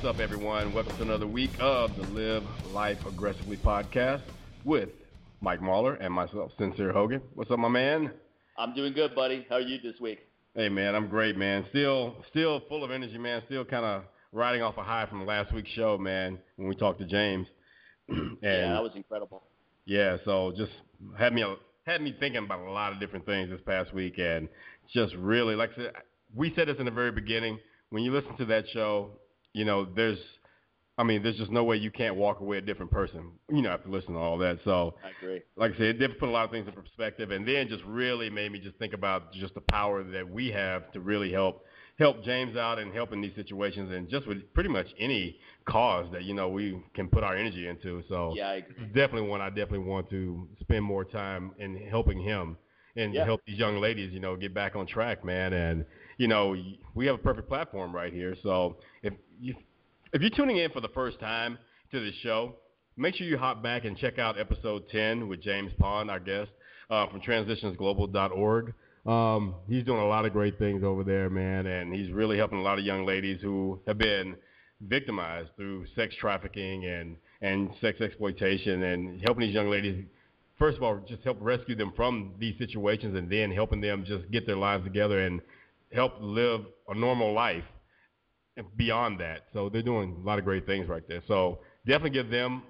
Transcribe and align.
what's 0.00 0.14
up, 0.16 0.20
everyone? 0.20 0.72
Welcome 0.72 0.96
to 0.98 1.02
another 1.02 1.26
week 1.26 1.50
of 1.58 1.90
the 1.96 2.04
Live 2.12 2.44
Life 2.72 3.04
Aggressively 3.04 3.56
podcast 3.56 4.22
with 4.64 4.90
Mike 5.40 5.60
Mahler 5.60 5.94
and 5.94 6.14
myself, 6.14 6.52
Sincere 6.56 6.92
Hogan. 6.92 7.20
What's 7.34 7.50
up, 7.50 7.58
my 7.58 7.66
man? 7.66 8.12
I'm 8.56 8.76
doing 8.76 8.92
good, 8.92 9.16
buddy. 9.16 9.44
How 9.48 9.56
are 9.56 9.60
you 9.60 9.78
this 9.82 10.00
week? 10.00 10.20
Hey, 10.54 10.68
man, 10.68 10.94
I'm 10.94 11.08
great, 11.08 11.36
man. 11.36 11.66
Still, 11.70 12.14
still 12.30 12.62
full 12.68 12.84
of 12.84 12.92
energy, 12.92 13.18
man. 13.18 13.42
Still 13.46 13.64
kind 13.64 13.84
of 13.84 14.04
riding 14.30 14.62
off 14.62 14.76
a 14.78 14.84
high 14.84 15.06
from 15.06 15.26
last 15.26 15.52
week's 15.52 15.70
show, 15.70 15.98
man. 15.98 16.38
When 16.54 16.68
we 16.68 16.76
talked 16.76 17.00
to 17.00 17.04
James. 17.04 17.48
and, 18.08 18.38
yeah, 18.40 18.74
that 18.74 18.82
was 18.84 18.92
incredible. 18.94 19.42
Yeah, 19.84 20.18
so 20.24 20.52
just 20.56 20.70
had 21.18 21.32
me 21.32 21.44
had 21.88 22.02
me 22.02 22.14
thinking 22.20 22.44
about 22.44 22.60
a 22.60 22.70
lot 22.70 22.92
of 22.92 23.00
different 23.00 23.26
things 23.26 23.50
this 23.50 23.60
past 23.66 23.92
week, 23.92 24.14
and 24.18 24.48
just 24.94 25.12
really, 25.16 25.56
like 25.56 25.70
I 25.72 25.76
said, 25.76 25.92
we 26.36 26.52
said 26.54 26.68
this 26.68 26.76
in 26.78 26.84
the 26.84 26.92
very 26.92 27.10
beginning. 27.10 27.58
When 27.90 28.04
you 28.04 28.12
listen 28.12 28.36
to 28.36 28.44
that 28.44 28.64
show, 28.72 29.10
you 29.52 29.64
know, 29.64 29.86
there's, 29.96 30.18
I 30.96 31.04
mean, 31.04 31.22
there's 31.22 31.36
just 31.36 31.50
no 31.50 31.64
way 31.64 31.76
you 31.76 31.90
can't 31.90 32.16
walk 32.16 32.40
away 32.40 32.58
a 32.58 32.60
different 32.60 32.90
person, 32.90 33.32
you 33.50 33.62
know, 33.62 33.70
after 33.70 33.88
listening 33.88 34.14
to 34.14 34.20
all 34.20 34.38
that. 34.38 34.58
So, 34.64 34.96
I 35.04 35.10
agree. 35.10 35.42
Like 35.56 35.74
I 35.74 35.74
said, 35.74 35.86
it 35.86 35.92
did 35.94 36.18
put 36.18 36.28
a 36.28 36.32
lot 36.32 36.44
of 36.44 36.50
things 36.50 36.66
in 36.66 36.74
perspective, 36.74 37.30
and 37.30 37.46
then 37.46 37.68
just 37.68 37.84
really 37.84 38.30
made 38.30 38.52
me 38.52 38.58
just 38.58 38.76
think 38.78 38.94
about 38.94 39.32
just 39.32 39.54
the 39.54 39.60
power 39.60 40.02
that 40.02 40.28
we 40.28 40.48
have 40.48 40.90
to 40.92 41.00
really 41.00 41.32
help 41.32 41.64
help 41.98 42.22
James 42.22 42.56
out 42.56 42.78
and 42.78 42.94
help 42.94 43.12
in 43.12 43.20
these 43.20 43.34
situations, 43.34 43.92
and 43.92 44.08
just 44.08 44.26
with 44.26 44.52
pretty 44.54 44.68
much 44.68 44.86
any 44.98 45.38
cause 45.66 46.06
that 46.12 46.24
you 46.24 46.34
know 46.34 46.48
we 46.48 46.80
can 46.94 47.08
put 47.08 47.24
our 47.24 47.36
energy 47.36 47.66
into. 47.68 48.02
So, 48.08 48.34
yeah, 48.36 48.48
I 48.48 48.54
agree. 48.54 48.86
definitely 48.86 49.28
one 49.28 49.40
I 49.40 49.48
definitely 49.48 49.80
want 49.80 50.08
to 50.10 50.48
spend 50.60 50.84
more 50.84 51.04
time 51.04 51.52
in 51.58 51.76
helping 51.88 52.20
him 52.20 52.56
and 52.96 53.14
yeah. 53.14 53.24
help 53.24 53.40
these 53.46 53.58
young 53.58 53.80
ladies, 53.80 54.12
you 54.12 54.20
know, 54.20 54.36
get 54.36 54.52
back 54.52 54.74
on 54.76 54.86
track, 54.86 55.24
man. 55.24 55.52
And 55.52 55.84
you 56.18 56.28
know, 56.28 56.54
we 56.94 57.06
have 57.06 57.14
a 57.14 57.18
perfect 57.18 57.48
platform 57.48 57.94
right 57.94 58.12
here. 58.12 58.36
So 58.42 58.76
if 59.02 59.14
you 59.40 59.54
if 60.12 60.20
you're 60.20 60.30
tuning 60.30 60.58
in 60.58 60.70
for 60.70 60.80
the 60.80 60.88
first 60.88 61.18
time 61.20 61.58
to 61.92 62.00
the 62.00 62.12
show, 62.22 62.56
make 62.96 63.14
sure 63.14 63.26
you 63.26 63.38
hop 63.38 63.62
back 63.62 63.84
and 63.84 63.96
check 63.96 64.18
out 64.18 64.38
episode 64.38 64.88
10 64.90 65.28
with 65.28 65.40
James 65.40 65.72
Pond, 65.78 66.10
our 66.10 66.20
guest 66.20 66.50
uh, 66.90 67.06
from 67.08 67.20
transitionsglobal.org. 67.20 68.74
Um, 69.06 69.54
he's 69.68 69.84
doing 69.84 70.00
a 70.00 70.06
lot 70.06 70.26
of 70.26 70.32
great 70.32 70.58
things 70.58 70.82
over 70.82 71.04
there, 71.04 71.30
man, 71.30 71.66
and 71.66 71.94
he's 71.94 72.10
really 72.10 72.36
helping 72.36 72.58
a 72.58 72.62
lot 72.62 72.78
of 72.78 72.84
young 72.84 73.06
ladies 73.06 73.40
who 73.40 73.80
have 73.86 73.98
been 73.98 74.36
victimized 74.80 75.50
through 75.56 75.86
sex 75.96 76.14
trafficking 76.20 76.84
and 76.84 77.16
and 77.40 77.70
sex 77.80 78.00
exploitation, 78.00 78.82
and 78.82 79.22
helping 79.22 79.46
these 79.46 79.54
young 79.54 79.70
ladies 79.70 80.04
first 80.58 80.76
of 80.76 80.82
all, 80.82 81.00
just 81.08 81.22
help 81.22 81.38
rescue 81.40 81.76
them 81.76 81.92
from 81.94 82.32
these 82.38 82.58
situations 82.58 83.16
and 83.16 83.30
then 83.30 83.52
helping 83.52 83.80
them 83.80 84.04
just 84.04 84.28
get 84.30 84.44
their 84.46 84.56
lives 84.56 84.84
together 84.84 85.20
and 85.20 85.40
help 85.92 86.14
live 86.20 86.62
a 86.88 86.94
normal 86.94 87.32
life 87.32 87.64
beyond 88.76 89.20
that. 89.20 89.44
So 89.52 89.68
they're 89.68 89.82
doing 89.82 90.20
a 90.22 90.26
lot 90.26 90.38
of 90.38 90.44
great 90.44 90.66
things 90.66 90.88
right 90.88 91.06
there. 91.08 91.22
So 91.28 91.60
definitely 91.86 92.10
give 92.10 92.30
them 92.30 92.62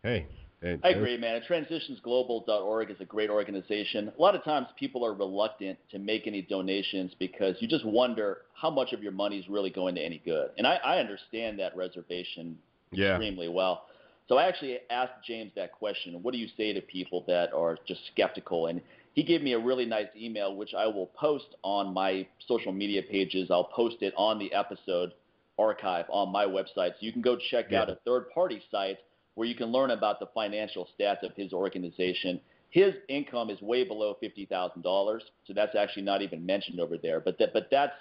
Hey. 0.07 0.29
I 0.62 0.89
agree, 0.89 1.19
man. 1.19 1.43
Transitionsglobal.org 1.49 2.91
is 2.91 2.97
a 3.00 3.05
great 3.05 3.28
organization. 3.28 4.11
A 4.17 4.21
lot 4.21 4.34
of 4.34 4.43
times 4.43 4.69
people 4.78 5.05
are 5.05 5.12
reluctant 5.12 5.78
to 5.91 5.99
make 5.99 6.27
any 6.27 6.43
donations 6.43 7.12
because 7.19 7.56
you 7.61 7.69
just 7.69 7.84
wonder 7.84 8.39
how 8.55 8.71
much 8.71 8.93
of 8.93 9.03
your 9.03 9.12
money 9.12 9.39
is 9.39 9.49
really 9.49 9.71
going 9.71 9.95
to 9.97 10.00
any 10.00 10.21
good. 10.25 10.50
And 10.56 10.66
I, 10.66 10.77
I 10.77 10.99
understand 10.99 11.59
that 11.59 11.77
reservation 11.77 12.59
yeah. 12.91 13.11
extremely 13.11 13.49
well. 13.49 13.84
So 14.28 14.39
I 14.39 14.49
actually 14.49 14.78
asked 14.91 15.25
James 15.27 15.53
that 15.56 15.72
question. 15.72 16.21
What 16.22 16.33
do 16.33 16.39
you 16.39 16.49
say 16.56 16.72
to 16.72 16.81
people 16.81 17.25
that 17.28 17.53
are 17.53 17.77
just 17.87 18.00
skeptical? 18.12 18.66
And 18.66 18.81
he 19.12 19.22
gave 19.22 19.43
me 19.43 19.53
a 19.53 19.59
really 19.59 19.87
nice 19.87 20.09
email, 20.16 20.56
which 20.56 20.75
I 20.75 20.87
will 20.87 21.06
post 21.06 21.55
on 21.62 21.93
my 21.93 22.27
social 22.49 22.72
media 22.72 23.03
pages. 23.03 23.50
I'll 23.50 23.65
post 23.65 23.97
it 24.00 24.15
on 24.16 24.39
the 24.39 24.53
episode 24.53 25.12
archive 25.59 26.06
on 26.11 26.31
my 26.31 26.45
website. 26.45 26.91
So 26.93 26.97
you 27.00 27.12
can 27.12 27.22
go 27.22 27.37
check 27.50 27.66
yeah. 27.71 27.83
out 27.83 27.91
a 27.91 27.99
third 28.05 28.31
party 28.31 28.62
site 28.71 28.99
where 29.37 29.47
you 29.47 29.55
can 29.55 29.69
learn 29.69 29.93
about 29.93 30.19
the 30.19 30.27
financial 30.35 30.89
stats 30.99 31.23
of 31.23 31.33
his 31.37 31.53
organization. 31.53 32.41
His 32.71 32.95
income 33.09 33.49
is 33.49 33.63
way 33.63 33.85
below 33.85 34.17
fifty 34.21 34.45
thousand 34.45 34.83
dollars, 34.83 35.23
so 35.47 35.53
that's 35.55 35.77
actually 35.77 36.03
not 36.03 36.21
even 36.21 36.45
mentioned 36.45 36.81
over 36.81 36.99
there. 36.99 37.21
But 37.21 37.39
that, 37.39 37.53
but 37.53 37.69
that's 37.71 37.93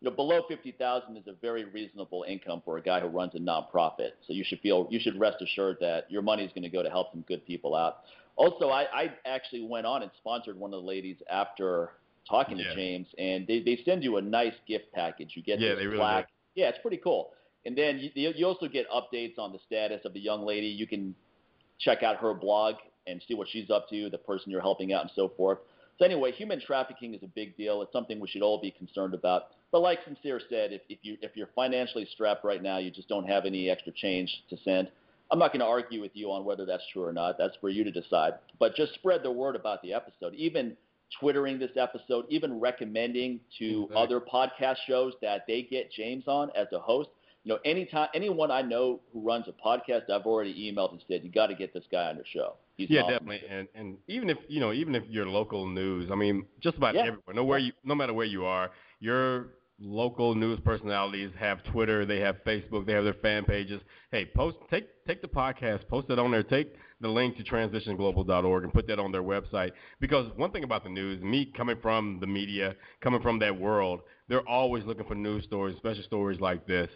you 0.00 0.08
know, 0.08 0.16
below 0.16 0.42
fifty 0.48 0.72
thousand 0.72 1.16
is 1.18 1.26
a 1.26 1.34
very 1.42 1.64
reasonable 1.64 2.24
income 2.26 2.62
for 2.64 2.78
a 2.78 2.82
guy 2.82 3.00
who 3.00 3.08
runs 3.08 3.34
a 3.34 3.38
nonprofit. 3.38 4.12
So 4.26 4.32
you 4.32 4.44
should 4.46 4.60
feel 4.60 4.86
you 4.90 4.98
should 4.98 5.20
rest 5.20 5.42
assured 5.42 5.76
that 5.80 6.10
your 6.10 6.22
money 6.22 6.44
is 6.44 6.52
going 6.52 6.62
to 6.62 6.70
go 6.70 6.82
to 6.82 6.90
help 6.90 7.12
some 7.12 7.22
good 7.28 7.44
people 7.46 7.74
out. 7.74 7.98
Also, 8.36 8.68
I, 8.68 8.82
I 8.92 9.12
actually 9.26 9.62
went 9.62 9.86
on 9.86 10.02
and 10.02 10.10
sponsored 10.18 10.58
one 10.58 10.72
of 10.72 10.82
the 10.82 10.86
ladies 10.86 11.16
after 11.30 11.92
talking 12.28 12.58
yeah. 12.58 12.68
to 12.68 12.74
James, 12.74 13.06
and 13.18 13.46
they, 13.46 13.62
they 13.62 13.80
send 13.84 14.04
you 14.04 14.18
a 14.18 14.22
nice 14.22 14.52
gift 14.68 14.92
package. 14.92 15.32
You 15.34 15.42
get 15.42 15.58
yeah, 15.58 15.70
this 15.70 15.78
they 15.78 15.86
really 15.86 15.98
plaque. 15.98 16.28
Yeah, 16.54 16.68
it's 16.68 16.78
pretty 16.80 16.98
cool. 16.98 17.30
And 17.66 17.76
then 17.76 18.10
you, 18.14 18.32
you 18.34 18.46
also 18.46 18.68
get 18.68 18.86
updates 18.90 19.38
on 19.38 19.52
the 19.52 19.58
status 19.66 20.02
of 20.04 20.14
the 20.14 20.20
young 20.20 20.46
lady. 20.46 20.68
You 20.68 20.86
can 20.86 21.14
check 21.78 22.02
out 22.02 22.16
her 22.18 22.32
blog 22.32 22.76
and 23.06 23.20
see 23.26 23.34
what 23.34 23.48
she's 23.48 23.70
up 23.70 23.88
to, 23.90 24.08
the 24.08 24.18
person 24.18 24.50
you're 24.50 24.60
helping 24.60 24.92
out, 24.92 25.02
and 25.02 25.10
so 25.14 25.32
forth. 25.36 25.58
So 25.98 26.04
anyway, 26.04 26.32
human 26.32 26.60
trafficking 26.60 27.14
is 27.14 27.22
a 27.22 27.28
big 27.28 27.56
deal. 27.56 27.82
It's 27.82 27.92
something 27.92 28.20
we 28.20 28.28
should 28.28 28.42
all 28.42 28.60
be 28.60 28.70
concerned 28.70 29.14
about. 29.14 29.48
But 29.72 29.80
like 29.80 29.98
Sincere 30.04 30.40
said, 30.48 30.72
if, 30.72 30.82
if 30.88 30.98
you 31.02 31.16
if 31.22 31.32
you're 31.36 31.48
financially 31.54 32.06
strapped 32.12 32.44
right 32.44 32.62
now, 32.62 32.78
you 32.78 32.90
just 32.90 33.08
don't 33.08 33.28
have 33.28 33.44
any 33.44 33.68
extra 33.68 33.92
change 33.92 34.30
to 34.50 34.56
send. 34.64 34.88
I'm 35.30 35.38
not 35.38 35.52
going 35.52 35.60
to 35.60 35.66
argue 35.66 36.00
with 36.00 36.12
you 36.14 36.30
on 36.30 36.44
whether 36.44 36.64
that's 36.64 36.84
true 36.92 37.02
or 37.02 37.12
not. 37.12 37.36
That's 37.36 37.56
for 37.60 37.68
you 37.68 37.82
to 37.82 37.90
decide. 37.90 38.34
But 38.60 38.76
just 38.76 38.94
spread 38.94 39.24
the 39.24 39.30
word 39.30 39.56
about 39.56 39.82
the 39.82 39.92
episode. 39.92 40.34
Even 40.34 40.76
twittering 41.18 41.58
this 41.58 41.72
episode, 41.76 42.26
even 42.28 42.60
recommending 42.60 43.40
to 43.58 43.84
exactly. 43.84 43.96
other 43.96 44.20
podcast 44.20 44.76
shows 44.86 45.14
that 45.22 45.44
they 45.48 45.62
get 45.62 45.90
James 45.90 46.24
on 46.28 46.50
as 46.56 46.68
a 46.72 46.78
host 46.78 47.08
you 47.46 47.52
know, 47.52 47.60
anytime 47.64 48.08
anyone 48.12 48.50
I 48.50 48.60
know 48.60 48.98
who 49.12 49.24
runs 49.24 49.44
a 49.46 49.52
podcast, 49.52 50.10
I've 50.10 50.26
already 50.26 50.52
emailed 50.52 50.90
and 50.90 51.00
said, 51.06 51.20
you 51.22 51.30
got 51.30 51.46
to 51.46 51.54
get 51.54 51.72
this 51.72 51.84
guy 51.92 52.10
on 52.10 52.16
the 52.16 52.24
show. 52.26 52.54
He's 52.76 52.90
yeah, 52.90 53.02
definitely. 53.02 53.40
And 53.48 53.68
and 53.72 53.98
even 54.08 54.28
if 54.28 54.38
you 54.48 54.58
know, 54.58 54.72
even 54.72 54.96
if 54.96 55.04
you're 55.08 55.26
local 55.26 55.64
news, 55.64 56.10
I 56.10 56.16
mean, 56.16 56.44
just 56.60 56.76
about 56.76 56.96
yeah. 56.96 57.02
everywhere, 57.02 57.34
no 57.36 57.44
where 57.44 57.60
you, 57.60 57.70
no 57.84 57.94
matter 57.94 58.12
where 58.12 58.26
you 58.26 58.44
are, 58.44 58.72
your 58.98 59.50
local 59.78 60.34
news 60.34 60.58
personalities 60.64 61.30
have 61.38 61.62
Twitter, 61.70 62.04
they 62.04 62.18
have 62.18 62.38
Facebook, 62.44 62.84
they 62.84 62.94
have 62.94 63.04
their 63.04 63.14
fan 63.14 63.44
pages. 63.44 63.80
Hey, 64.10 64.26
post 64.26 64.56
take 64.68 64.88
take 65.06 65.22
the 65.22 65.28
podcast, 65.28 65.86
post 65.86 66.10
it 66.10 66.18
on 66.18 66.32
there, 66.32 66.42
take 66.42 66.74
the 67.00 67.08
link 67.08 67.36
to 67.36 67.44
transitionsglobal.org 67.44 68.64
and 68.64 68.72
put 68.72 68.86
that 68.86 68.98
on 68.98 69.12
their 69.12 69.22
website. 69.22 69.72
Because 70.00 70.30
one 70.36 70.50
thing 70.50 70.64
about 70.64 70.82
the 70.82 70.90
news, 70.90 71.22
me 71.22 71.52
coming 71.56 71.76
from 71.82 72.18
the 72.20 72.26
media, 72.26 72.74
coming 73.02 73.20
from 73.20 73.38
that 73.40 73.58
world, 73.58 74.00
they're 74.28 74.48
always 74.48 74.84
looking 74.84 75.04
for 75.04 75.14
news 75.14 75.44
stories, 75.44 75.76
special 75.76 76.02
stories 76.04 76.40
like 76.40 76.66
this. 76.66 76.88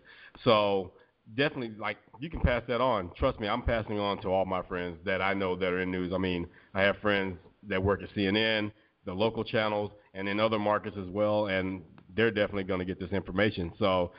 So 0.44 0.92
definitely, 1.36 1.76
like 1.78 1.98
you 2.18 2.30
can 2.30 2.40
pass 2.40 2.62
that 2.68 2.80
on. 2.80 3.10
Trust 3.16 3.40
me, 3.40 3.48
I'm 3.48 3.62
passing 3.62 3.98
on 3.98 4.20
to 4.22 4.28
all 4.28 4.44
my 4.44 4.62
friends 4.62 4.98
that 5.04 5.20
I 5.20 5.34
know 5.34 5.54
that 5.56 5.72
are 5.72 5.82
in 5.82 5.90
news. 5.90 6.12
I 6.14 6.18
mean, 6.18 6.46
I 6.74 6.82
have 6.82 6.96
friends 6.98 7.38
that 7.68 7.82
work 7.82 8.02
at 8.02 8.14
CNN, 8.14 8.72
the 9.04 9.12
local 9.12 9.44
channels, 9.44 9.92
and 10.14 10.28
in 10.28 10.40
other 10.40 10.58
markets 10.58 10.96
as 10.98 11.08
well, 11.08 11.46
and 11.46 11.82
they're 12.16 12.30
definitely 12.30 12.64
going 12.64 12.80
to 12.80 12.86
get 12.86 12.98
this 12.98 13.10
information. 13.10 13.72
So 13.78 14.12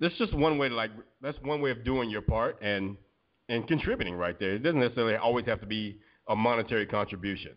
that's 0.00 0.16
just 0.16 0.34
one 0.34 0.58
way 0.58 0.68
to 0.68 0.74
like. 0.74 0.90
That's 1.20 1.38
one 1.42 1.60
way 1.60 1.70
of 1.70 1.84
doing 1.84 2.10
your 2.10 2.22
part 2.22 2.60
and 2.62 2.96
and 3.52 3.68
contributing 3.68 4.14
right 4.14 4.38
there. 4.40 4.54
It 4.54 4.62
doesn't 4.62 4.80
necessarily 4.80 5.16
always 5.16 5.44
have 5.46 5.60
to 5.60 5.66
be 5.66 5.98
a 6.28 6.34
monetary 6.34 6.86
contribution. 6.86 7.52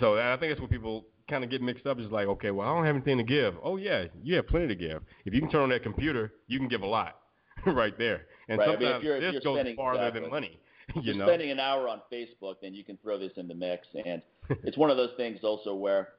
So 0.00 0.18
I 0.18 0.36
think 0.38 0.50
that's 0.50 0.60
what 0.60 0.70
people 0.70 1.06
kind 1.28 1.44
of 1.44 1.50
get 1.50 1.60
mixed 1.60 1.86
up. 1.86 2.00
Is 2.00 2.10
like, 2.10 2.26
okay, 2.26 2.50
well, 2.50 2.66
I 2.66 2.74
don't 2.74 2.86
have 2.86 2.96
anything 2.96 3.18
to 3.18 3.24
give. 3.24 3.54
Oh 3.62 3.76
yeah, 3.76 4.06
you 4.22 4.36
have 4.36 4.46
plenty 4.46 4.68
to 4.68 4.74
give. 4.74 5.02
If 5.24 5.34
you 5.34 5.40
can 5.40 5.50
turn 5.50 5.62
on 5.62 5.68
that 5.68 5.82
computer, 5.82 6.32
you 6.48 6.58
can 6.58 6.68
give 6.68 6.82
a 6.82 6.86
lot 6.86 7.16
right 7.66 7.96
there. 7.98 8.22
And 8.48 8.58
right. 8.58 8.66
sometimes 8.66 8.84
I 8.84 8.88
mean, 8.88 8.96
if 8.96 9.02
you're, 9.02 9.20
this 9.20 9.28
if 9.28 9.32
you're 9.34 9.40
goes 9.42 9.56
spending, 9.56 9.76
farther 9.76 10.00
exactly. 10.00 10.20
than 10.22 10.30
money. 10.30 10.60
If 10.88 10.94
you 10.94 11.02
you're 11.02 11.14
know? 11.16 11.26
spending 11.26 11.50
an 11.50 11.58
hour 11.58 11.88
on 11.88 12.00
Facebook, 12.12 12.54
then 12.62 12.72
you 12.72 12.84
can 12.84 12.96
throw 12.98 13.18
this 13.18 13.32
in 13.36 13.48
the 13.48 13.56
mix. 13.56 13.88
And 14.04 14.22
it's 14.62 14.76
one 14.76 14.88
of 14.88 14.96
those 14.96 15.10
things 15.16 15.40
also 15.42 15.74
where 15.74 16.10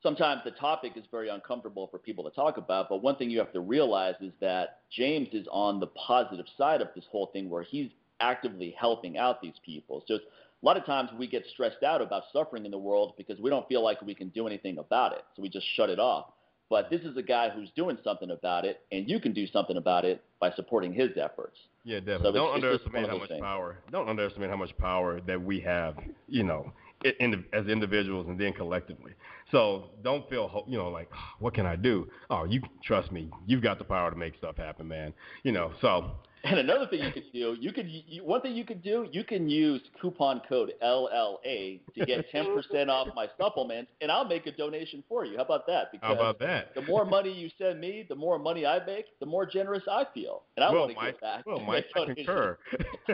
sometimes 0.00 0.42
the 0.44 0.52
topic 0.52 0.92
is 0.94 1.02
very 1.10 1.28
uncomfortable 1.28 1.88
for 1.88 1.98
people 1.98 2.22
to 2.22 2.30
talk 2.30 2.56
about. 2.56 2.88
But 2.88 3.02
one 3.02 3.16
thing 3.16 3.30
you 3.30 3.40
have 3.40 3.52
to 3.52 3.60
realize 3.60 4.14
is 4.20 4.32
that 4.40 4.82
James 4.92 5.26
is 5.32 5.48
on 5.50 5.80
the 5.80 5.88
positive 5.88 6.46
side 6.56 6.82
of 6.82 6.88
this 6.94 7.04
whole 7.10 7.30
thing 7.32 7.50
where 7.50 7.64
he's 7.64 7.90
actively 8.20 8.74
helping 8.78 9.18
out 9.18 9.40
these 9.42 9.54
people. 9.64 10.04
So 10.06 10.14
a 10.14 10.18
lot 10.62 10.76
of 10.76 10.84
times 10.84 11.10
we 11.18 11.26
get 11.26 11.44
stressed 11.52 11.82
out 11.82 12.00
about 12.00 12.24
suffering 12.32 12.64
in 12.64 12.70
the 12.70 12.78
world 12.78 13.14
because 13.16 13.38
we 13.40 13.50
don't 13.50 13.68
feel 13.68 13.82
like 13.82 14.00
we 14.02 14.14
can 14.14 14.28
do 14.30 14.46
anything 14.46 14.78
about 14.78 15.12
it. 15.12 15.24
So 15.36 15.42
we 15.42 15.48
just 15.48 15.66
shut 15.76 15.90
it 15.90 15.98
off. 15.98 16.26
But 16.70 16.88
this 16.90 17.02
is 17.02 17.16
a 17.16 17.22
guy 17.22 17.50
who's 17.50 17.70
doing 17.76 17.98
something 18.02 18.30
about 18.30 18.64
it, 18.64 18.80
and 18.90 19.08
you 19.08 19.20
can 19.20 19.34
do 19.34 19.46
something 19.46 19.76
about 19.76 20.06
it 20.06 20.24
by 20.40 20.50
supporting 20.52 20.94
his 20.94 21.10
efforts. 21.22 21.58
Yeah, 21.84 22.00
definitely. 22.00 22.28
So 22.28 22.32
don't 22.32 22.54
underestimate 22.54 23.08
how 23.08 23.18
much 23.18 23.28
things. 23.28 23.42
power. 23.42 23.78
Don't 23.92 24.08
underestimate 24.08 24.48
how 24.48 24.56
much 24.56 24.76
power 24.78 25.20
that 25.26 25.40
we 25.40 25.60
have. 25.60 25.96
You 26.26 26.44
know, 26.44 26.72
in, 27.20 27.44
as 27.52 27.66
individuals 27.66 28.26
and 28.28 28.40
then 28.40 28.52
collectively. 28.52 29.12
So 29.50 29.90
don't 30.02 30.28
feel 30.28 30.64
you 30.66 30.78
know 30.78 30.88
like 30.88 31.10
what 31.38 31.54
can 31.54 31.66
I 31.66 31.76
do? 31.76 32.08
Oh, 32.30 32.44
you 32.44 32.62
trust 32.82 33.12
me, 33.12 33.30
you've 33.46 33.62
got 33.62 33.78
the 33.78 33.84
power 33.84 34.10
to 34.10 34.16
make 34.16 34.36
stuff 34.36 34.56
happen, 34.56 34.88
man. 34.88 35.12
You 35.42 35.52
know, 35.52 35.72
so 35.80 36.12
and 36.44 36.58
another 36.58 36.86
thing 36.86 37.02
you 37.02 37.12
could 37.12 37.32
do, 37.32 37.56
you 37.58 37.72
could 37.72 37.88
you, 37.88 38.22
one 38.22 38.40
thing 38.42 38.54
you 38.54 38.64
could 38.64 38.82
do, 38.82 39.08
you 39.10 39.24
can 39.24 39.48
use 39.48 39.80
coupon 40.00 40.42
code 40.48 40.72
LLA 40.82 41.80
to 41.96 42.06
get 42.06 42.30
10% 42.32 42.88
off 42.88 43.08
my 43.16 43.28
supplements, 43.40 43.90
and 44.00 44.10
I'll 44.12 44.26
make 44.26 44.46
a 44.46 44.52
donation 44.52 45.02
for 45.08 45.24
you. 45.24 45.36
How 45.36 45.44
about 45.44 45.66
that? 45.66 45.90
Because 45.90 46.08
How 46.08 46.14
about 46.14 46.38
that? 46.40 46.74
the 46.74 46.82
more 46.82 47.04
money 47.04 47.32
you 47.32 47.50
send 47.58 47.80
me, 47.80 48.04
the 48.08 48.14
more 48.14 48.38
money 48.38 48.66
I 48.66 48.84
make, 48.84 49.06
the 49.20 49.26
more 49.26 49.46
generous 49.46 49.82
I 49.90 50.04
feel, 50.12 50.42
and 50.56 50.64
I 50.64 50.70
well, 50.70 50.80
want 50.80 50.90
to 50.94 50.96
Mike, 50.96 51.14
give 51.14 51.20
back. 51.20 51.46
Well, 51.46 51.60
Mike, 51.60 51.86
I 51.96 52.14
concur. 52.14 52.58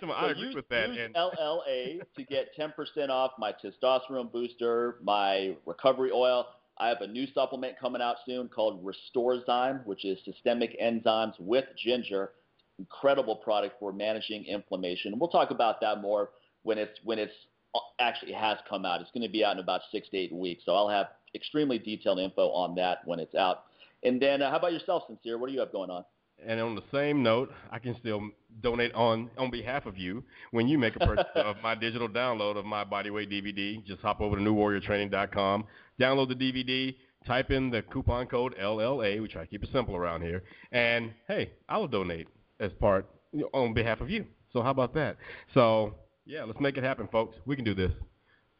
so 0.00 0.10
I 0.10 0.30
agree 0.30 0.46
use, 0.46 0.54
with 0.54 0.68
that. 0.70 0.88
Use 0.88 0.98
and... 1.04 1.14
LLA 1.14 2.00
to 2.16 2.24
get 2.24 2.56
10% 2.58 3.08
off 3.10 3.32
my 3.38 3.52
testosterone 3.52 4.32
booster, 4.32 4.96
my 5.02 5.56
recovery 5.66 6.10
oil. 6.12 6.46
I 6.80 6.88
have 6.88 7.00
a 7.00 7.06
new 7.06 7.26
supplement 7.34 7.78
coming 7.78 8.00
out 8.00 8.16
soon 8.24 8.48
called 8.48 8.84
Restorezyme, 8.84 9.84
which 9.84 10.04
is 10.04 10.18
systemic 10.24 10.78
enzymes 10.80 11.34
with 11.38 11.64
ginger 11.76 12.30
incredible 12.78 13.36
product 13.36 13.76
for 13.80 13.92
managing 13.92 14.44
inflammation. 14.44 15.18
We'll 15.18 15.28
talk 15.28 15.50
about 15.50 15.80
that 15.80 16.00
more 16.00 16.30
when 16.62 16.78
it's 16.78 16.98
when 17.02 17.18
it's 17.18 17.32
uh, 17.74 17.80
actually 17.98 18.32
has 18.32 18.58
come 18.68 18.84
out. 18.84 19.00
It's 19.00 19.10
going 19.10 19.26
to 19.26 19.28
be 19.28 19.44
out 19.44 19.56
in 19.56 19.58
about 19.60 19.80
six 19.90 20.08
to 20.10 20.16
eight 20.16 20.32
weeks, 20.32 20.62
so 20.64 20.74
I'll 20.74 20.88
have 20.88 21.08
extremely 21.34 21.78
detailed 21.78 22.18
info 22.18 22.48
on 22.50 22.74
that 22.76 22.98
when 23.04 23.18
it's 23.18 23.34
out. 23.34 23.64
And 24.04 24.22
then, 24.22 24.42
uh, 24.42 24.50
how 24.50 24.58
about 24.58 24.72
yourself, 24.72 25.02
Sincere? 25.08 25.38
What 25.38 25.48
do 25.48 25.54
you 25.54 25.60
have 25.60 25.72
going 25.72 25.90
on? 25.90 26.04
And 26.46 26.60
on 26.60 26.74
the 26.74 26.82
same 26.92 27.22
note, 27.22 27.50
I 27.70 27.78
can 27.78 27.96
still 27.98 28.30
donate 28.60 28.92
on 28.94 29.30
on 29.36 29.50
behalf 29.50 29.86
of 29.86 29.96
you 29.98 30.24
when 30.52 30.68
you 30.68 30.78
make 30.78 30.96
a 30.96 31.00
purchase 31.00 31.26
of 31.34 31.56
my 31.62 31.74
digital 31.74 32.08
download 32.08 32.56
of 32.56 32.64
my 32.64 32.84
Bodyweight 32.84 33.30
DVD. 33.32 33.84
Just 33.84 34.00
hop 34.02 34.20
over 34.20 34.36
to 34.36 34.42
newwarriortraining.com, 34.42 35.64
download 36.00 36.28
the 36.28 36.34
DVD, 36.34 36.94
type 37.26 37.50
in 37.50 37.70
the 37.70 37.82
coupon 37.82 38.26
code 38.26 38.54
LLA, 38.60 39.20
which 39.20 39.36
I 39.36 39.46
keep 39.46 39.64
it 39.64 39.70
simple 39.72 39.96
around 39.96 40.22
here, 40.22 40.44
and 40.72 41.12
hey, 41.26 41.50
I'll 41.68 41.88
donate 41.88 42.28
as 42.60 42.72
part 42.80 43.06
on 43.52 43.74
behalf 43.74 44.00
of 44.00 44.08
you. 44.10 44.24
So 44.52 44.62
how 44.62 44.70
about 44.70 44.94
that? 44.94 45.16
So 45.54 45.94
yeah, 46.24 46.44
let's 46.44 46.60
make 46.60 46.76
it 46.76 46.84
happen, 46.84 47.08
folks. 47.10 47.36
We 47.46 47.56
can 47.56 47.64
do 47.64 47.74
this. 47.74 47.92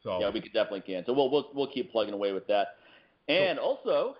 So 0.03 0.19
yeah, 0.19 0.29
we 0.29 0.41
definitely 0.41 0.81
can. 0.81 1.03
So 1.05 1.13
we'll 1.13 1.29
we'll 1.31 1.49
we'll 1.53 1.71
keep 1.71 1.91
plugging 1.91 2.13
away 2.13 2.31
with 2.33 2.47
that. 2.47 2.75
And 3.27 3.59
also, 3.59 4.15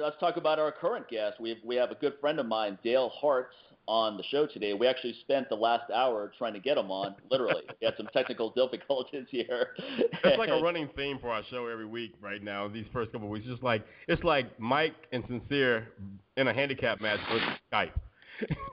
let's 0.00 0.18
talk 0.18 0.36
about 0.36 0.58
our 0.58 0.72
current 0.72 1.08
guest. 1.08 1.40
We 1.40 1.50
have, 1.50 1.58
we 1.64 1.76
have 1.76 1.90
a 1.90 1.94
good 1.94 2.14
friend 2.20 2.38
of 2.40 2.46
mine, 2.46 2.78
Dale 2.82 3.10
Hartt, 3.10 3.50
on 3.88 4.16
the 4.16 4.22
show 4.24 4.46
today. 4.46 4.74
We 4.74 4.86
actually 4.86 5.14
spent 5.20 5.48
the 5.48 5.56
last 5.56 5.90
hour 5.90 6.32
trying 6.38 6.54
to 6.54 6.60
get 6.60 6.78
him 6.78 6.90
on. 6.90 7.16
Literally, 7.30 7.62
we 7.80 7.84
had 7.84 7.94
some 7.96 8.08
technical 8.12 8.50
difficulties 8.56 9.26
here. 9.28 9.68
it's 9.78 10.38
like 10.38 10.50
a 10.50 10.60
running 10.62 10.88
theme 10.96 11.18
for 11.20 11.30
our 11.30 11.42
show 11.50 11.66
every 11.66 11.86
week 11.86 12.14
right 12.20 12.42
now. 12.42 12.68
These 12.68 12.86
first 12.92 13.12
couple 13.12 13.26
of 13.26 13.32
weeks, 13.32 13.46
just 13.46 13.62
like 13.62 13.84
it's 14.08 14.22
like 14.22 14.58
Mike 14.58 14.94
and 15.12 15.24
Sincere 15.26 15.88
in 16.36 16.48
a 16.48 16.54
handicap 16.54 17.00
match 17.00 17.20
with 17.32 17.42
Skype. 17.72 17.92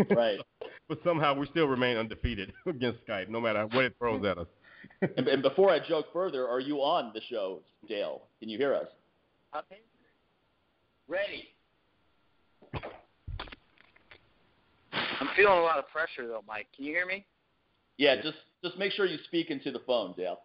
right. 0.15 0.39
but 0.87 0.99
somehow 1.03 1.37
we 1.37 1.45
still 1.47 1.67
remain 1.67 1.97
undefeated 1.97 2.53
against 2.65 3.05
Skype, 3.05 3.29
no 3.29 3.41
matter 3.41 3.65
what 3.67 3.85
it 3.85 3.95
throws 3.99 4.23
at 4.25 4.37
us. 4.37 4.47
and, 5.17 5.27
and, 5.27 5.43
before 5.43 5.69
I 5.69 5.79
joke 5.85 6.07
further, 6.13 6.47
are 6.47 6.59
you 6.59 6.77
on 6.77 7.11
the 7.13 7.21
show, 7.29 7.61
Dale? 7.87 8.21
Can 8.39 8.49
you 8.49 8.57
hear 8.57 8.73
us? 8.73 8.87
Okay. 9.55 9.81
Ready. 11.09 11.49
I'm 15.11 15.27
feeling 15.35 15.57
a 15.57 15.61
lot 15.61 15.79
of 15.79 15.89
pressure 15.89 16.27
though, 16.27 16.43
Mike. 16.47 16.67
Can 16.75 16.85
you 16.85 16.93
hear 16.93 17.07
me? 17.07 17.25
Yeah, 17.97 18.21
just 18.21 18.37
just 18.63 18.77
make 18.77 18.91
sure 18.91 19.07
you 19.07 19.17
speak 19.25 19.49
into 19.49 19.71
the 19.71 19.79
phone, 19.87 20.13
Dale. 20.15 20.39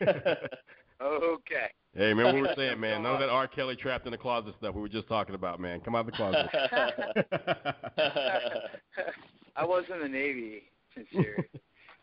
okay. 0.00 1.68
Hey, 1.94 2.06
remember 2.06 2.24
what 2.24 2.34
we 2.34 2.42
were 2.42 2.54
saying, 2.56 2.80
man? 2.86 3.02
None 3.02 3.14
of 3.14 3.20
that 3.20 3.28
R. 3.28 3.46
Kelly 3.46 3.76
trapped 3.76 4.06
in 4.06 4.12
the 4.12 4.18
closet 4.18 4.54
stuff 4.58 4.74
we 4.74 4.80
were 4.80 4.88
just 4.88 5.06
talking 5.06 5.34
about, 5.34 5.60
man. 5.60 5.80
Come 5.80 5.94
out 5.94 6.00
of 6.00 6.06
the 6.06 6.12
closet. 6.12 6.48
I 9.56 9.64
was 9.64 9.84
in 9.92 10.00
the 10.00 10.08
Navy, 10.08 10.62
sincere. 10.94 11.46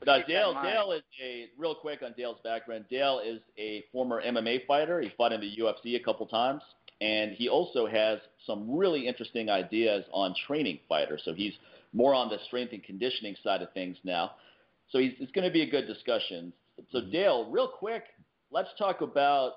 Now, 0.06 0.20
Dale, 0.28 0.54
Dale 0.62 0.92
is 0.92 1.04
a 1.24 1.48
real 1.58 1.76
quick 1.76 2.02
on 2.04 2.14
Dale's 2.18 2.40
background. 2.44 2.86
Dale 2.90 3.22
is 3.26 3.40
a 3.58 3.84
former 3.92 4.22
MMA 4.22 4.68
fighter. 4.68 5.02
He 5.02 5.10
fought 5.16 5.32
in 5.32 5.42
the 5.42 5.56
UFC 5.58 5.96
a 5.96 6.04
couple 6.04 6.26
times, 6.26 6.62
and 7.02 7.32
he 7.32 7.50
also 7.50 7.86
has 7.86 8.20
some 8.46 8.76
really 8.76 9.08
interesting 9.08 9.50
ideas 9.50 10.06
on 10.12 10.34
training 10.48 10.80
fighters. 10.88 11.22
So 11.26 11.34
he's 11.34 11.54
more 11.94 12.14
on 12.14 12.30
the 12.30 12.38
strength 12.48 12.74
and 12.74 12.84
conditioning 12.84 13.36
side 13.44 13.62
of 13.62 13.72
things 13.74 13.98
now. 14.04 14.32
So 14.90 15.00
he's, 15.00 15.14
it's 15.20 15.32
going 15.32 15.48
to 15.48 15.54
be 15.54 15.62
a 15.62 15.70
good 15.70 15.88
discussion. 15.88 16.54
So 16.92 17.00
mm-hmm. 17.00 17.12
Dale, 17.12 17.50
real 17.52 17.68
quick, 17.68 18.04
let's 18.52 18.70
talk 18.78 19.02
about 19.02 19.54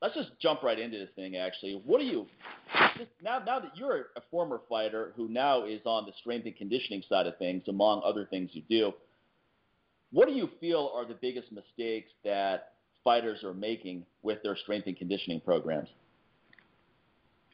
let's 0.00 0.14
just 0.14 0.30
jump 0.40 0.62
right 0.62 0.78
into 0.78 0.98
this 0.98 1.08
thing. 1.16 1.36
Actually, 1.36 1.80
what 1.84 2.00
do 2.00 2.06
you 2.06 2.26
now? 3.22 3.40
Now 3.44 3.60
that 3.60 3.76
you're 3.76 4.06
a 4.16 4.20
former 4.30 4.60
fighter 4.68 5.12
who 5.16 5.28
now 5.28 5.64
is 5.64 5.80
on 5.84 6.06
the 6.06 6.12
strength 6.20 6.46
and 6.46 6.56
conditioning 6.56 7.02
side 7.08 7.26
of 7.26 7.36
things, 7.38 7.64
among 7.68 8.02
other 8.04 8.24
things 8.24 8.50
you 8.52 8.62
do, 8.68 8.92
what 10.12 10.26
do 10.28 10.34
you 10.34 10.48
feel 10.60 10.90
are 10.94 11.04
the 11.04 11.14
biggest 11.20 11.52
mistakes 11.52 12.10
that 12.24 12.72
fighters 13.04 13.42
are 13.44 13.54
making 13.54 14.04
with 14.22 14.42
their 14.42 14.56
strength 14.56 14.86
and 14.86 14.96
conditioning 14.96 15.40
programs? 15.40 15.88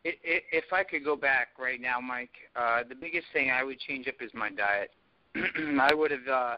If 0.05 0.73
I 0.73 0.85
could 0.85 1.03
go 1.03 1.17
back 1.17 1.49
right 1.59 1.81
now, 1.81 1.99
Mike, 1.99 2.31
uh, 2.56 2.83
the 2.87 2.95
biggest 2.95 3.27
thing 3.33 3.51
I 3.51 3.65
would 3.65 3.79
change 3.81 4.06
up 4.06 4.17
is 4.21 4.31
my 4.35 4.51
diet. 4.51 4.91
I 5.81 5.95
would 5.95 6.11
have, 6.11 6.29
uh, 6.31 6.56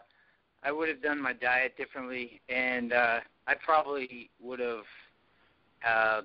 I 0.63 0.71
would 0.71 0.89
have 0.89 1.01
done 1.01 1.21
my 1.21 1.33
diet 1.33 1.77
differently, 1.77 2.41
and 2.49 2.91
uh, 2.91 3.19
I 3.47 3.53
probably 3.63 4.29
would 4.41 4.59
have 4.59 4.83
uh, 5.87 6.21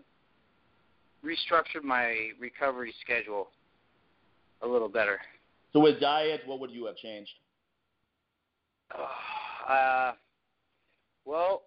restructured 1.24 1.84
my 1.84 2.30
recovery 2.40 2.92
schedule 3.00 3.48
a 4.62 4.66
little 4.66 4.88
better. 4.88 5.20
So 5.72 5.80
with 5.80 6.00
diet, 6.00 6.42
what 6.46 6.58
would 6.60 6.70
you 6.70 6.86
have 6.86 6.96
changed? 6.96 7.30
Uh, 9.68 10.12
well, 11.24 11.62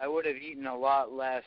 I 0.00 0.08
would 0.08 0.26
have 0.26 0.36
eaten 0.36 0.66
a 0.66 0.76
lot 0.76 1.12
less. 1.12 1.44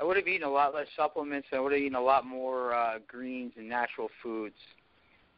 I 0.00 0.04
would 0.04 0.16
have 0.16 0.26
eaten 0.26 0.46
a 0.46 0.50
lot 0.50 0.74
less 0.74 0.86
supplements. 0.96 1.48
I 1.52 1.60
would 1.60 1.72
have 1.72 1.80
eaten 1.80 1.94
a 1.94 2.02
lot 2.02 2.26
more 2.26 2.74
uh, 2.74 2.98
greens 3.06 3.52
and 3.56 3.68
natural 3.68 4.08
foods, 4.22 4.56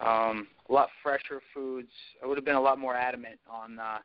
um, 0.00 0.48
a 0.68 0.72
lot 0.72 0.88
fresher 1.02 1.40
foods. 1.52 1.90
I 2.22 2.26
would 2.26 2.38
have 2.38 2.44
been 2.44 2.56
a 2.56 2.60
lot 2.60 2.78
more 2.78 2.94
adamant 2.94 3.38
on 3.50 3.78
uh, 3.78 3.98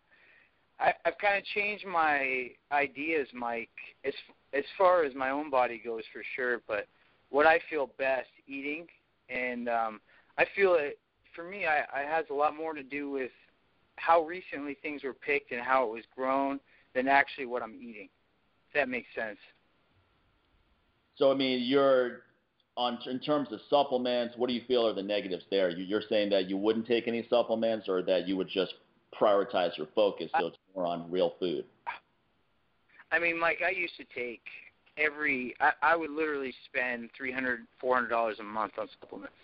I, 0.81 0.93
I've 1.05 1.17
kind 1.19 1.37
of 1.37 1.43
changed 1.45 1.85
my 1.85 2.49
ideas, 2.71 3.27
Mike, 3.33 3.69
as 4.03 4.13
as 4.53 4.63
far 4.77 5.03
as 5.03 5.13
my 5.15 5.29
own 5.29 5.49
body 5.49 5.81
goes, 5.83 6.03
for 6.11 6.23
sure. 6.35 6.61
But 6.67 6.87
what 7.29 7.45
I 7.45 7.59
feel 7.69 7.91
best 7.97 8.29
eating, 8.47 8.87
and 9.29 9.69
um, 9.69 10.01
I 10.37 10.45
feel 10.55 10.75
it 10.75 10.99
for 11.35 11.43
me. 11.43 11.65
I, 11.65 11.83
I 11.93 12.01
has 12.03 12.25
a 12.31 12.33
lot 12.33 12.57
more 12.57 12.73
to 12.73 12.83
do 12.83 13.09
with 13.09 13.31
how 13.97 14.23
recently 14.23 14.75
things 14.81 15.03
were 15.03 15.13
picked 15.13 15.51
and 15.51 15.61
how 15.61 15.85
it 15.85 15.91
was 15.91 16.03
grown 16.15 16.59
than 16.95 17.07
actually 17.07 17.45
what 17.45 17.61
I'm 17.61 17.75
eating. 17.75 18.09
If 18.67 18.73
that 18.73 18.89
makes 18.89 19.07
sense. 19.15 19.37
So 21.21 21.31
I 21.31 21.35
mean, 21.35 21.61
you're 21.61 22.21
on 22.77 22.97
in 23.05 23.19
terms 23.19 23.49
of 23.51 23.59
supplements. 23.69 24.33
What 24.37 24.47
do 24.47 24.55
you 24.55 24.63
feel 24.67 24.87
are 24.87 24.93
the 24.93 25.03
negatives 25.03 25.43
there? 25.51 25.69
You, 25.69 25.85
you're 25.85 26.01
saying 26.09 26.31
that 26.31 26.49
you 26.49 26.57
wouldn't 26.57 26.87
take 26.87 27.07
any 27.07 27.27
supplements, 27.29 27.87
or 27.87 28.01
that 28.01 28.27
you 28.27 28.35
would 28.37 28.49
just 28.49 28.73
prioritize 29.21 29.77
your 29.77 29.87
focus 29.93 30.31
so 30.39 30.47
it's 30.47 30.57
more 30.75 30.87
on 30.87 31.11
real 31.11 31.35
food? 31.39 31.65
I 33.11 33.19
mean, 33.19 33.39
Mike, 33.39 33.59
I 33.63 33.69
used 33.69 33.93
to 33.97 34.05
take 34.15 34.41
every. 34.97 35.53
I, 35.59 35.73
I 35.83 35.95
would 35.95 36.09
literally 36.09 36.55
spend 36.65 37.11
three 37.15 37.31
hundred, 37.31 37.67
four 37.79 37.93
hundred 37.93 38.09
dollars 38.09 38.37
a 38.39 38.43
month 38.43 38.73
on 38.79 38.87
supplements. 38.99 39.35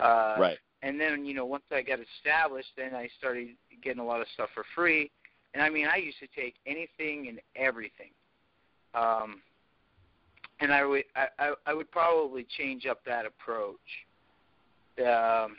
Uh, 0.00 0.36
right. 0.38 0.58
And 0.80 0.98
then 0.98 1.26
you 1.26 1.34
know, 1.34 1.44
once 1.44 1.64
I 1.70 1.82
got 1.82 1.98
established, 2.16 2.70
then 2.74 2.94
I 2.94 3.10
started 3.18 3.48
getting 3.82 4.00
a 4.00 4.06
lot 4.06 4.22
of 4.22 4.28
stuff 4.32 4.48
for 4.54 4.64
free. 4.74 5.10
And 5.52 5.62
I 5.62 5.68
mean, 5.68 5.88
I 5.92 5.96
used 5.96 6.20
to 6.20 6.28
take 6.34 6.54
anything 6.66 7.28
and 7.28 7.38
everything. 7.54 8.12
Um, 8.94 9.42
and 10.60 10.72
I 10.72 10.84
would 10.84 11.04
I, 11.14 11.52
I, 11.66 11.74
would 11.74 11.90
probably 11.90 12.46
change 12.56 12.86
up 12.86 13.04
that 13.06 13.26
approach. 13.26 13.76
Um, 14.98 15.56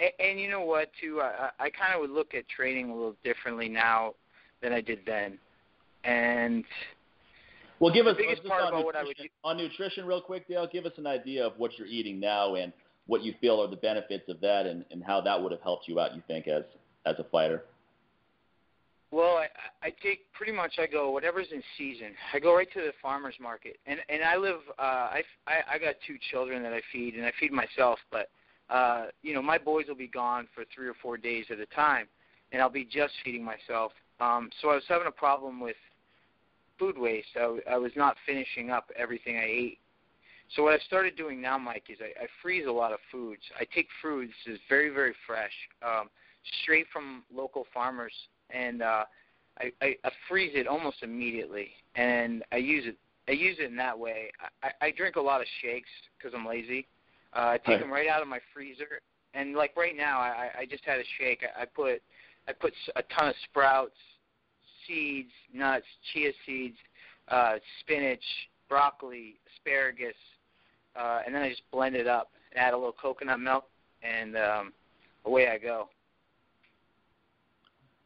and, 0.00 0.10
and 0.18 0.40
you 0.40 0.50
know 0.50 0.62
what? 0.62 0.90
Too, 1.00 1.20
I, 1.20 1.50
I 1.58 1.70
kind 1.70 1.94
of 1.94 2.00
would 2.00 2.10
look 2.10 2.34
at 2.34 2.48
training 2.48 2.90
a 2.90 2.94
little 2.94 3.16
differently 3.22 3.68
now 3.68 4.14
than 4.62 4.72
I 4.72 4.80
did 4.80 5.00
then. 5.06 5.38
And 6.04 6.64
well, 7.80 7.92
give 7.92 8.06
us 8.06 8.16
the 8.16 8.24
biggest 8.24 8.46
part 8.46 8.68
about 8.68 8.84
what 8.84 8.96
I 8.96 9.04
would 9.04 9.16
do. 9.16 9.24
on 9.42 9.56
nutrition, 9.56 10.06
real 10.06 10.20
quick, 10.20 10.48
Dale. 10.48 10.68
Give 10.70 10.86
us 10.86 10.92
an 10.96 11.06
idea 11.06 11.46
of 11.46 11.54
what 11.56 11.72
you're 11.78 11.86
eating 11.86 12.20
now 12.20 12.54
and 12.56 12.72
what 13.06 13.22
you 13.22 13.34
feel 13.40 13.60
are 13.60 13.68
the 13.68 13.76
benefits 13.76 14.24
of 14.28 14.40
that, 14.40 14.66
and, 14.66 14.84
and 14.90 15.04
how 15.04 15.20
that 15.20 15.40
would 15.40 15.52
have 15.52 15.60
helped 15.60 15.86
you 15.86 16.00
out. 16.00 16.14
You 16.14 16.22
think 16.26 16.48
as 16.48 16.64
as 17.06 17.16
a 17.18 17.24
fighter? 17.24 17.64
Well, 19.14 19.36
I, 19.36 19.46
I 19.80 19.90
take 20.02 20.32
pretty 20.32 20.50
much. 20.50 20.74
I 20.80 20.86
go 20.88 21.12
whatever's 21.12 21.46
in 21.52 21.62
season. 21.78 22.14
I 22.32 22.40
go 22.40 22.56
right 22.56 22.66
to 22.72 22.80
the 22.80 22.90
farmers 23.00 23.36
market, 23.40 23.76
and 23.86 24.00
and 24.08 24.24
I 24.24 24.36
live. 24.36 24.58
Uh, 24.76 24.82
I, 24.82 25.22
I 25.46 25.78
got 25.78 25.94
two 26.04 26.16
children 26.32 26.64
that 26.64 26.72
I 26.72 26.80
feed, 26.92 27.14
and 27.14 27.24
I 27.24 27.30
feed 27.38 27.52
myself, 27.52 28.00
but 28.10 28.28
uh, 28.70 29.06
you 29.22 29.32
know, 29.32 29.40
my 29.40 29.56
boys 29.56 29.84
will 29.86 29.94
be 29.94 30.08
gone 30.08 30.48
for 30.52 30.64
three 30.74 30.88
or 30.88 30.94
four 31.00 31.16
days 31.16 31.44
at 31.52 31.60
a 31.60 31.66
time, 31.66 32.08
and 32.50 32.60
I'll 32.60 32.68
be 32.68 32.84
just 32.84 33.12
feeding 33.24 33.44
myself. 33.44 33.92
Um, 34.18 34.50
so 34.60 34.70
I 34.70 34.74
was 34.74 34.82
having 34.88 35.06
a 35.06 35.12
problem 35.12 35.60
with 35.60 35.76
food 36.76 36.98
waste. 36.98 37.28
I, 37.36 37.58
I 37.70 37.76
was 37.76 37.92
not 37.94 38.16
finishing 38.26 38.70
up 38.70 38.90
everything 38.98 39.36
I 39.36 39.46
ate. 39.46 39.78
So 40.56 40.64
what 40.64 40.74
I 40.74 40.78
started 40.78 41.16
doing 41.16 41.40
now, 41.40 41.56
Mike, 41.56 41.84
is 41.88 41.98
I, 42.00 42.24
I 42.24 42.26
freeze 42.42 42.66
a 42.66 42.72
lot 42.72 42.92
of 42.92 42.98
foods. 43.12 43.42
I 43.60 43.64
take 43.72 43.86
foods 44.02 44.32
that's 44.44 44.58
very, 44.68 44.90
very 44.90 45.14
fresh, 45.24 45.52
um, 45.86 46.08
straight 46.62 46.86
from 46.92 47.22
local 47.32 47.64
farmers, 47.72 48.12
and 48.54 48.82
uh, 48.82 49.04
I, 49.58 49.72
I, 49.82 49.96
I 50.04 50.10
freeze 50.28 50.52
it 50.54 50.66
almost 50.66 51.02
immediately, 51.02 51.68
and 51.96 52.42
I 52.52 52.56
use 52.56 52.84
it. 52.86 52.96
I 53.26 53.32
use 53.32 53.56
it 53.58 53.70
in 53.70 53.76
that 53.76 53.98
way. 53.98 54.30
I, 54.62 54.86
I 54.86 54.90
drink 54.90 55.16
a 55.16 55.20
lot 55.20 55.40
of 55.40 55.46
shakes 55.62 55.88
because 56.18 56.34
I'm 56.36 56.46
lazy. 56.46 56.86
Uh, 57.34 57.52
I 57.52 57.56
take 57.58 57.68
Right. 57.68 57.80
them 57.80 57.90
right 57.90 58.08
out 58.08 58.22
of 58.22 58.28
my 58.28 58.40
freezer, 58.52 59.00
and 59.32 59.54
like 59.54 59.76
right 59.76 59.96
now, 59.96 60.18
I, 60.18 60.50
I 60.60 60.66
just 60.66 60.84
had 60.84 60.98
a 60.98 61.04
shake. 61.18 61.40
I, 61.42 61.62
I 61.62 61.64
put 61.64 62.02
I 62.46 62.52
put 62.52 62.74
a 62.96 63.02
ton 63.02 63.28
of 63.28 63.34
sprouts, 63.44 63.96
seeds, 64.86 65.30
nuts, 65.52 65.86
chia 66.12 66.32
seeds, 66.44 66.76
uh, 67.28 67.54
spinach, 67.80 68.24
broccoli, 68.68 69.36
asparagus, 69.54 70.14
uh, 70.96 71.20
and 71.24 71.34
then 71.34 71.42
I 71.42 71.48
just 71.48 71.62
blend 71.72 71.96
it 71.96 72.06
up 72.06 72.30
and 72.52 72.60
add 72.60 72.74
a 72.74 72.76
little 72.76 72.92
coconut 72.92 73.40
milk, 73.40 73.64
and 74.02 74.36
um, 74.36 74.72
away 75.24 75.48
I 75.48 75.58
go. 75.58 75.88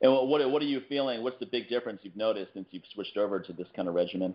And 0.01 0.13
what 0.13 0.29
what 0.29 0.51
what 0.51 0.63
are 0.63 0.67
you 0.67 0.83
feeling? 0.89 1.23
What's 1.23 1.39
the 1.41 1.47
big 1.47 1.69
difference 1.69 2.01
you've 2.03 2.17
noticed 2.17 2.53
since 2.55 2.67
you've 2.71 2.85
switched 2.95 3.17
over 3.17 3.41
to 3.41 3.53
this 3.53 3.67
kind 3.75 3.89
of 3.89 3.95
regimen? 3.95 4.35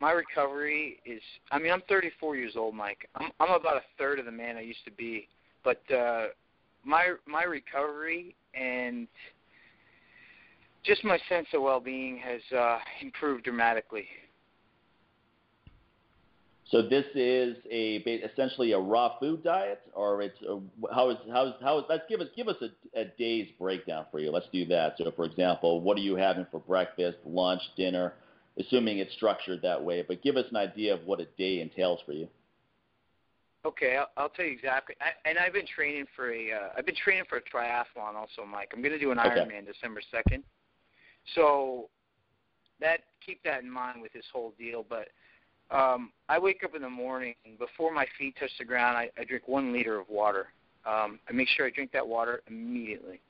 My 0.00 0.12
recovery 0.12 0.98
is, 1.04 1.20
I 1.52 1.58
mean, 1.58 1.70
I'm 1.70 1.82
34 1.86 2.34
years 2.34 2.54
old, 2.56 2.74
Mike. 2.74 3.06
I'm, 3.16 3.30
I'm 3.38 3.50
about 3.50 3.76
a 3.76 3.82
third 3.98 4.18
of 4.18 4.24
the 4.24 4.32
man 4.32 4.56
I 4.56 4.62
used 4.62 4.82
to 4.86 4.90
be, 4.90 5.28
but 5.62 5.82
uh, 5.94 6.28
my 6.84 7.14
my 7.26 7.44
recovery 7.44 8.34
and 8.54 9.06
just 10.82 11.04
my 11.04 11.18
sense 11.28 11.46
of 11.52 11.60
well-being 11.62 12.18
has 12.18 12.40
uh, 12.58 12.78
improved 13.02 13.44
dramatically. 13.44 14.06
So 16.70 16.82
this 16.82 17.04
is 17.16 17.56
a 17.68 17.96
essentially 17.96 18.72
a 18.72 18.78
raw 18.78 19.18
food 19.18 19.42
diet, 19.42 19.80
or 19.92 20.22
it's 20.22 20.40
a, 20.42 20.60
how 20.94 21.10
is 21.10 21.16
how 21.32 21.46
is 21.48 21.54
how 21.60 21.78
is 21.78 21.84
let's 21.88 22.04
give 22.08 22.20
us 22.20 22.28
give 22.36 22.46
us 22.46 22.56
a, 22.62 23.00
a 23.00 23.04
day's 23.18 23.48
breakdown 23.58 24.06
for 24.12 24.20
you. 24.20 24.30
Let's 24.30 24.46
do 24.52 24.64
that. 24.66 24.94
So 24.96 25.10
for 25.16 25.24
example, 25.24 25.80
what 25.80 25.96
are 25.96 26.00
you 26.00 26.14
having 26.14 26.46
for 26.50 26.60
breakfast, 26.60 27.18
lunch, 27.26 27.62
dinner? 27.76 28.14
Assuming 28.58 28.98
it's 28.98 29.12
structured 29.14 29.62
that 29.62 29.82
way, 29.82 30.04
but 30.06 30.22
give 30.22 30.36
us 30.36 30.44
an 30.50 30.56
idea 30.56 30.92
of 30.94 31.04
what 31.06 31.20
a 31.20 31.24
day 31.38 31.60
entails 31.60 32.00
for 32.04 32.12
you. 32.12 32.28
Okay, 33.64 33.96
I'll, 33.96 34.08
I'll 34.16 34.28
tell 34.28 34.44
you 34.44 34.52
exactly. 34.52 34.96
I, 35.00 35.28
and 35.28 35.38
I've 35.38 35.52
been 35.52 35.66
training 35.66 36.06
for 36.14 36.32
a 36.32 36.52
uh, 36.52 36.68
I've 36.76 36.86
been 36.86 36.96
training 36.96 37.24
for 37.28 37.38
a 37.38 37.42
triathlon 37.42 38.14
also, 38.14 38.44
Mike. 38.46 38.70
I'm 38.74 38.80
going 38.80 38.92
to 38.92 38.98
do 38.98 39.10
an 39.10 39.18
Okay. 39.18 39.28
Ironman 39.30 39.66
December 39.66 40.00
2nd. 40.14 40.42
So 41.34 41.90
that 42.80 43.00
keep 43.24 43.42
that 43.44 43.62
in 43.62 43.70
mind 43.70 44.02
with 44.02 44.12
this 44.12 44.24
whole 44.32 44.54
deal. 44.58 44.84
But 44.88 45.08
um, 45.70 46.10
I 46.28 46.38
wake 46.38 46.62
up 46.64 46.74
in 46.74 46.82
the 46.82 46.90
morning 46.90 47.34
before 47.58 47.92
my 47.92 48.06
feet 48.18 48.36
touch 48.38 48.50
the 48.58 48.64
ground, 48.64 48.96
I, 48.96 49.10
I 49.18 49.24
drink 49.24 49.46
one 49.46 49.72
liter 49.72 49.98
of 49.98 50.08
water. 50.08 50.48
Um, 50.86 51.18
I 51.28 51.32
make 51.32 51.48
sure 51.48 51.66
I 51.66 51.70
drink 51.70 51.92
that 51.92 52.06
water 52.06 52.42
immediately. 52.48 53.20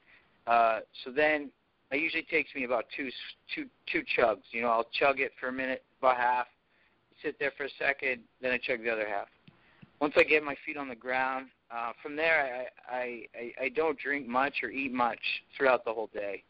Uh, 0.46 0.80
so 1.04 1.10
then 1.10 1.50
it 1.90 2.00
usually 2.00 2.22
takes 2.22 2.54
me 2.54 2.64
about 2.64 2.84
two 2.96 3.10
two 3.54 3.66
two 3.90 4.02
chugs. 4.16 4.42
You 4.52 4.62
know, 4.62 4.68
I'll 4.68 4.88
chug 4.98 5.20
it 5.20 5.32
for 5.40 5.48
a 5.48 5.52
minute, 5.52 5.82
about 6.00 6.16
half, 6.16 6.46
sit 7.22 7.38
there 7.38 7.52
for 7.56 7.64
a 7.64 7.70
second, 7.78 8.22
then 8.40 8.52
I 8.52 8.58
chug 8.58 8.82
the 8.82 8.90
other 8.90 9.08
half 9.08 9.28
once 10.00 10.14
I 10.16 10.22
get 10.22 10.42
my 10.42 10.56
feet 10.64 10.76
on 10.76 10.88
the 10.88 10.94
ground, 10.94 11.48
uh, 11.70 11.92
from 12.02 12.16
there 12.16 12.68
I, 12.90 12.96
I, 12.96 13.22
I 13.34 13.64
I 13.64 13.68
don't 13.68 13.98
drink 13.98 14.26
much 14.26 14.54
or 14.62 14.70
eat 14.70 14.92
much 14.92 15.20
throughout 15.56 15.84
the 15.84 15.92
whole 15.92 16.10
day. 16.12 16.42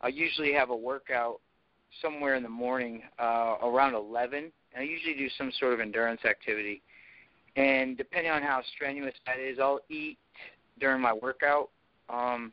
I 0.00 0.08
usually 0.08 0.52
have 0.52 0.70
a 0.70 0.76
workout 0.76 1.40
somewhere 2.02 2.34
in 2.34 2.42
the 2.42 2.48
morning 2.48 3.02
uh, 3.18 3.56
around 3.62 3.94
11, 3.94 4.38
and 4.38 4.52
I 4.76 4.82
usually 4.82 5.14
do 5.14 5.28
some 5.36 5.52
sort 5.58 5.74
of 5.74 5.80
endurance 5.80 6.24
activity. 6.24 6.82
And 7.56 7.96
depending 7.96 8.30
on 8.30 8.42
how 8.42 8.62
strenuous 8.74 9.14
that 9.26 9.38
is, 9.38 9.58
I'll 9.60 9.80
eat 9.88 10.18
during 10.78 11.00
my 11.00 11.12
workout. 11.12 11.70
Um, 12.08 12.52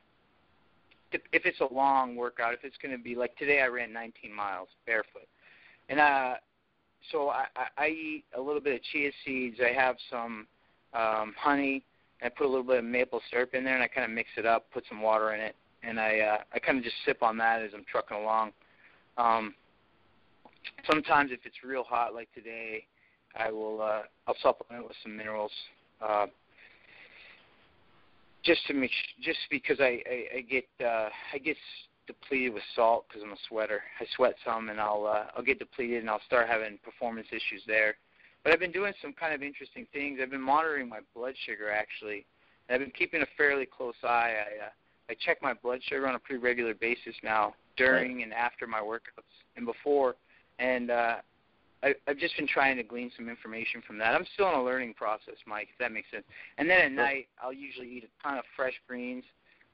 if 1.12 1.46
it's 1.46 1.60
a 1.60 1.74
long 1.74 2.16
workout, 2.16 2.54
if 2.54 2.60
it's 2.64 2.78
going 2.82 2.96
to 2.96 3.02
be 3.02 3.16
like 3.16 3.38
today, 3.38 3.62
I 3.62 3.68
ran 3.68 3.94
19 3.94 4.34
miles 4.34 4.68
barefoot, 4.86 5.28
and 5.90 6.00
uh, 6.00 6.36
so 7.12 7.30
I, 7.30 7.46
I, 7.78 7.88
eat 7.88 8.26
a 8.36 8.42
little 8.42 8.62
bit 8.62 8.76
of 8.76 8.82
chia 8.92 9.12
seeds. 9.24 9.58
I 9.64 9.72
have 9.74 9.96
some 10.10 10.48
um, 10.94 11.34
honey. 11.38 11.84
I 12.22 12.30
put 12.30 12.46
a 12.46 12.50
little 12.50 12.64
bit 12.64 12.80
of 12.80 12.86
maple 12.86 13.22
syrup 13.30 13.54
in 13.54 13.64
there, 13.64 13.76
and 13.76 13.84
I 13.84 13.88
kind 13.88 14.06
of 14.06 14.12
mix 14.12 14.30
it 14.38 14.46
up, 14.46 14.66
put 14.74 14.84
some 14.90 15.02
water 15.02 15.34
in 15.34 15.42
it, 15.42 15.56
and 15.84 16.00
I 16.00 16.20
uh, 16.20 16.38
I 16.54 16.60
kind 16.60 16.78
of 16.78 16.84
just 16.84 16.96
sip 17.06 17.22
on 17.22 17.38
that 17.38 17.62
as 17.62 17.72
I'm 17.74 17.86
trucking 17.90 18.18
along. 18.18 18.52
Um, 19.18 19.54
sometimes 20.90 21.32
if 21.32 21.40
it's 21.46 21.64
real 21.64 21.84
hot, 21.84 22.14
like 22.14 22.32
today, 22.34 22.86
I 23.36 23.52
will 23.52 23.82
uh, 23.82 24.02
I'll 24.28 24.36
supplement 24.42 24.88
with 24.88 24.98
some 25.04 25.16
minerals. 25.16 25.52
Uh, 26.02 26.28
just 28.44 28.66
to 28.68 28.74
make 28.74 28.92
sh- 28.92 29.24
just 29.24 29.40
because 29.50 29.80
I 29.80 30.02
I, 30.06 30.38
I 30.38 30.42
get 30.42 30.66
uh, 30.82 31.10
I 31.34 31.38
get 31.38 31.58
depleted 32.08 32.54
with 32.54 32.64
salt 32.76 33.06
because 33.08 33.24
I'm 33.24 33.32
a 33.32 33.38
sweater. 33.48 33.82
I 34.00 34.06
sweat 34.16 34.36
some, 34.46 34.70
and 34.70 34.80
I'll 34.80 35.06
uh, 35.06 35.26
I'll 35.36 35.44
get 35.44 35.60
depleted, 35.60 36.02
and 36.02 36.10
I'll 36.10 36.22
start 36.28 36.48
having 36.48 36.78
performance 36.84 37.28
issues 37.30 37.64
there. 37.68 37.96
But 38.44 38.54
I've 38.54 38.60
been 38.60 38.72
doing 38.72 38.94
some 39.02 39.14
kind 39.14 39.34
of 39.34 39.42
interesting 39.42 39.88
things. 39.92 40.20
I've 40.22 40.30
been 40.30 40.42
monitoring 40.42 40.88
my 40.88 41.00
blood 41.16 41.34
sugar 41.46 41.72
actually. 41.72 42.26
And 42.68 42.76
I've 42.76 42.82
been 42.82 42.94
keeping 42.98 43.22
a 43.22 43.28
fairly 43.38 43.66
close 43.66 43.96
eye. 44.04 44.34
I 44.38 44.66
uh, 44.66 44.70
I 45.10 45.16
check 45.26 45.42
my 45.42 45.54
blood 45.54 45.80
sugar 45.88 46.08
on 46.08 46.16
a 46.16 46.20
pretty 46.20 46.42
regular 46.42 46.74
basis 46.74 47.16
now, 47.24 47.54
during 47.78 48.24
and 48.24 48.34
after 48.34 48.68
my 48.68 48.80
workouts 48.80 49.34
and 49.56 49.66
before. 49.66 50.16
And 50.60 50.92
uh, 50.92 51.16
I, 51.84 51.94
I've 52.08 52.18
just 52.18 52.36
been 52.38 52.48
trying 52.48 52.78
to 52.78 52.84
glean 52.84 53.12
some 53.16 53.30
information 53.30 53.82
from 53.86 53.98
that. 54.00 54.16
I'm 54.16 54.26
still 54.34 54.50
in 54.50 54.56
a 54.56 54.64
learning 54.64 54.94
process, 54.96 55.36
Mike, 55.46 55.68
if 55.72 55.78
that 55.80 55.92
makes 55.92 56.10
sense. 56.12 56.24
And 56.58 56.70
then 56.70 56.82
at 56.82 56.92
night, 56.92 57.28
I'll 57.42 57.54
usually 57.54 57.90
eat 57.90 58.04
a 58.04 58.28
ton 58.28 58.38
of 58.38 58.46
fresh 58.56 58.74
greens. 58.88 59.24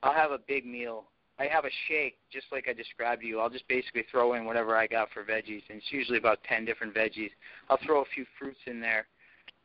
I'll 0.03 0.13
have 0.13 0.31
a 0.31 0.39
big 0.39 0.65
meal. 0.65 1.05
I 1.39 1.45
have 1.45 1.65
a 1.65 1.69
shake, 1.87 2.17
just 2.31 2.47
like 2.51 2.67
I 2.67 2.73
described 2.73 3.21
to 3.21 3.27
you. 3.27 3.39
I'll 3.39 3.49
just 3.49 3.67
basically 3.67 4.05
throw 4.11 4.33
in 4.33 4.45
whatever 4.45 4.75
I 4.75 4.87
got 4.87 5.09
for 5.11 5.23
veggies, 5.23 5.63
and 5.69 5.77
it's 5.77 5.91
usually 5.91 6.17
about 6.17 6.39
10 6.43 6.65
different 6.65 6.93
veggies. 6.93 7.31
I'll 7.69 7.79
throw 7.83 8.01
a 8.01 8.05
few 8.13 8.25
fruits 8.37 8.59
in 8.67 8.79
there, 8.79 9.07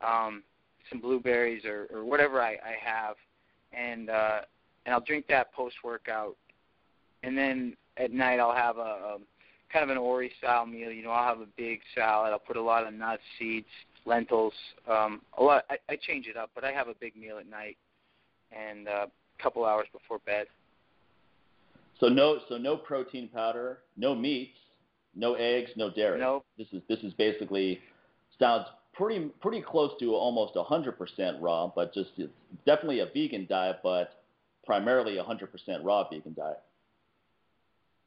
um, 0.06 0.42
some 0.88 1.00
blueberries 1.00 1.64
or, 1.64 1.86
or 1.92 2.04
whatever 2.04 2.40
I, 2.40 2.52
I 2.52 2.76
have, 2.82 3.16
and 3.72 4.08
uh, 4.08 4.40
and 4.86 4.94
I'll 4.94 5.00
drink 5.00 5.26
that 5.28 5.52
post 5.52 5.76
workout. 5.84 6.36
And 7.22 7.36
then 7.36 7.76
at 7.96 8.12
night, 8.12 8.38
I'll 8.38 8.54
have 8.54 8.78
a, 8.78 8.80
a 8.80 9.18
kind 9.76 9.90
of 9.90 9.94
an 9.94 10.02
Ori 10.02 10.32
style 10.38 10.64
meal. 10.64 10.90
You 10.90 11.02
know, 11.02 11.10
I'll 11.10 11.28
have 11.28 11.40
a 11.42 11.48
big 11.56 11.80
salad. 11.94 12.32
I'll 12.32 12.38
put 12.38 12.56
a 12.56 12.62
lot 12.62 12.86
of 12.86 12.94
nuts, 12.94 13.20
seeds, 13.38 13.66
lentils. 14.06 14.54
Um, 14.90 15.20
a 15.36 15.42
lot. 15.42 15.64
I, 15.68 15.76
I 15.90 15.98
change 16.00 16.26
it 16.26 16.36
up, 16.36 16.50
but 16.54 16.64
I 16.64 16.72
have 16.72 16.88
a 16.88 16.94
big 16.98 17.14
meal 17.14 17.36
at 17.36 17.46
night, 17.46 17.76
and 18.52 18.88
uh, 18.88 19.06
a 19.38 19.42
couple 19.42 19.66
hours 19.66 19.86
before 19.92 20.18
bed. 20.20 20.46
So 22.00 22.08
no, 22.08 22.38
so 22.48 22.56
no 22.56 22.76
protein 22.76 23.28
powder, 23.28 23.80
no 23.98 24.14
meats, 24.14 24.56
no 25.14 25.34
eggs, 25.34 25.70
no 25.76 25.90
dairy. 25.90 26.20
No. 26.20 26.42
This 26.56 26.68
is 26.72 26.80
this 26.88 27.00
is 27.00 27.12
basically 27.14 27.78
sounds 28.38 28.66
pretty 28.94 29.26
pretty 29.42 29.60
close 29.60 29.92
to 30.00 30.14
almost 30.14 30.54
100% 30.54 30.94
raw, 31.42 31.70
but 31.74 31.92
just 31.92 32.10
definitely 32.64 33.00
a 33.00 33.06
vegan 33.12 33.46
diet, 33.46 33.80
but 33.82 34.22
primarily 34.64 35.18
a 35.18 35.22
100% 35.22 35.48
raw 35.84 36.08
vegan 36.08 36.32
diet. 36.34 36.60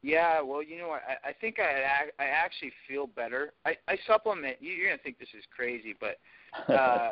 Yeah, 0.02 0.40
well, 0.40 0.62
you 0.62 0.78
know 0.78 0.88
what? 0.88 1.02
I, 1.06 1.28
I 1.28 1.32
think 1.32 1.58
I 1.58 2.10
I 2.18 2.26
actually 2.26 2.72
feel 2.88 3.06
better. 3.06 3.52
I, 3.66 3.76
I 3.86 3.98
supplement. 4.06 4.56
you- 4.60 4.72
You're 4.72 4.88
gonna 4.90 5.02
think 5.02 5.18
this 5.18 5.28
is 5.36 5.44
crazy, 5.54 5.94
but 6.00 6.16
uh, 6.72 7.10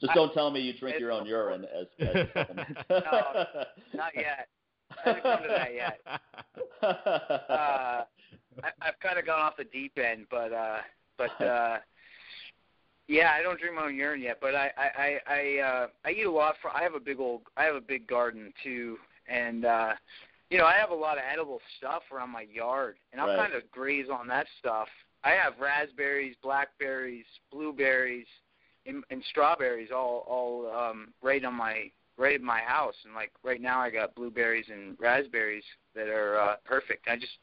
just 0.00 0.14
don't 0.14 0.32
tell 0.32 0.50
me 0.50 0.60
you 0.60 0.72
drink 0.72 0.98
your 0.98 1.12
own 1.12 1.26
urine 1.26 1.64
as, 1.66 1.86
as 2.00 2.14
a 2.16 2.28
supplement. 2.34 2.76
No, 2.90 3.44
not 3.94 4.14
yet. 4.14 4.48
I 5.04 5.08
haven't 5.08 5.22
come 5.22 5.42
to 5.42 5.48
that 5.48 5.74
yet. 5.74 6.00
Uh, 6.82 8.04
I, 8.62 8.68
I've 8.82 8.98
kind 9.00 9.18
of 9.18 9.26
gone 9.26 9.40
off 9.40 9.56
the 9.56 9.64
deep 9.64 9.98
end, 9.98 10.26
but 10.30 10.52
uh, 10.52 10.78
but 11.16 11.40
uh, 11.40 11.78
yeah, 13.08 13.32
I 13.32 13.42
don't 13.42 13.58
drink 13.58 13.74
my 13.76 13.84
own 13.86 13.96
urine 13.96 14.20
yet. 14.22 14.38
But 14.40 14.54
I 14.54 14.70
I 14.76 14.88
I 14.96 15.20
I, 15.26 15.58
uh, 15.60 15.86
I 16.04 16.10
eat 16.10 16.24
a 16.26 16.30
lot. 16.30 16.56
For 16.60 16.70
I 16.70 16.82
have 16.82 16.94
a 16.94 17.00
big 17.00 17.20
old 17.20 17.42
I 17.56 17.64
have 17.64 17.74
a 17.76 17.80
big 17.80 18.06
garden 18.06 18.52
too, 18.62 18.98
and 19.28 19.64
uh, 19.64 19.92
you 20.52 20.58
know 20.58 20.66
I 20.66 20.74
have 20.74 20.90
a 20.90 20.94
lot 20.94 21.16
of 21.16 21.24
edible 21.32 21.60
stuff 21.78 22.02
around 22.12 22.30
my 22.30 22.42
yard, 22.42 22.96
and 23.10 23.20
I'll 23.20 23.28
Right. 23.28 23.38
kind 23.38 23.54
of 23.54 23.70
graze 23.70 24.10
on 24.10 24.26
that 24.28 24.46
stuff. 24.58 24.88
I 25.24 25.30
have 25.30 25.58
raspberries, 25.58 26.36
blackberries, 26.42 27.24
blueberries, 27.50 28.26
and, 28.84 29.02
and 29.10 29.24
strawberries 29.30 29.90
all 29.90 30.26
all 30.28 30.70
um, 30.70 31.14
right 31.22 31.42
on 31.42 31.54
my 31.54 31.90
right 32.18 32.34
at 32.34 32.42
my 32.42 32.60
house, 32.60 32.94
and 33.06 33.14
like 33.14 33.32
right 33.42 33.62
now 33.62 33.80
I 33.80 33.88
got 33.88 34.14
blueberries 34.14 34.66
and 34.68 34.94
raspberries 35.00 35.64
that 35.94 36.08
are 36.08 36.38
uh, 36.38 36.56
perfect. 36.66 37.08
I 37.08 37.16
just 37.16 37.38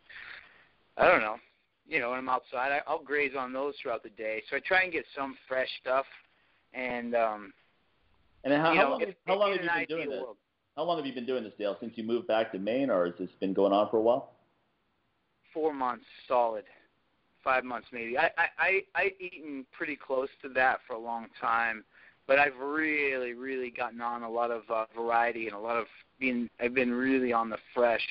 I 0.96 1.08
don't 1.08 1.22
know. 1.22 1.38
You 1.88 2.00
know, 2.00 2.12
when 2.12 2.20
I'm 2.20 2.30
outside, 2.30 2.72
I, 2.72 2.82
I'll 2.86 3.02
graze 3.02 3.36
on 3.36 3.52
those 3.52 3.74
throughout 3.82 4.04
the 4.04 4.10
day. 4.10 4.44
So 4.48 4.58
I 4.58 4.60
try 4.60 4.84
and 4.84 4.92
get 4.92 5.06
some 5.18 5.36
fresh 5.48 5.70
stuff. 5.82 6.06
And 6.76 7.16
um, 7.16 7.52
and 8.44 8.54
how, 8.54 8.72
you 8.72 8.78
how 8.78 8.84
know, 8.84 8.90
long, 8.92 9.02
if, 9.02 9.16
how 9.26 9.40
long 9.40 9.52
have 9.54 9.64
you 9.64 9.70
been 9.88 9.98
doing 9.98 10.10
this? 10.10 10.22
world, 10.22 10.38
How 10.80 10.86
long 10.86 10.96
have 10.96 11.06
you 11.06 11.12
been 11.12 11.26
doing 11.26 11.44
this, 11.44 11.52
Dale? 11.60 11.76
Since 11.82 11.92
you 11.98 12.06
moved 12.06 12.26
back 12.26 12.54
to 12.54 12.58
Maine, 12.58 12.90
or 12.90 13.06
has 13.06 13.14
this 13.20 13.28
been 13.42 13.52
going 13.52 13.74
on 13.74 13.90
for 13.90 13.98
a 13.98 14.02
while? 14.02 14.32
four 15.54 15.74
months 15.74 16.06
solid, 16.26 16.64
five 17.44 17.66
months 17.66 17.90
maybe. 17.92 18.18
I 18.18 18.30
I 18.38 18.48
I 18.58 18.82
I've 18.96 19.12
eaten 19.20 19.66
pretty 19.74 19.98
close 19.98 20.30
to 20.42 20.48
that 20.54 20.80
for 20.88 20.94
a 20.94 20.98
long 20.98 21.28
time, 21.42 21.84
but 22.28 22.40
I've 22.40 22.56
really 22.58 23.34
really 23.34 23.72
gotten 23.72 24.00
on 24.00 24.24
a 24.24 24.30
lot 24.30 24.52
of 24.52 24.62
uh, 24.74 24.86
variety 24.96 25.48
and 25.48 25.54
a 25.54 25.60
lot 25.60 25.76
of 25.76 25.86
being. 26.18 26.50
I've 26.62 26.74
been 26.74 26.94
really 26.94 27.34
on 27.34 27.50
the 27.50 27.58
fresh 27.76 28.08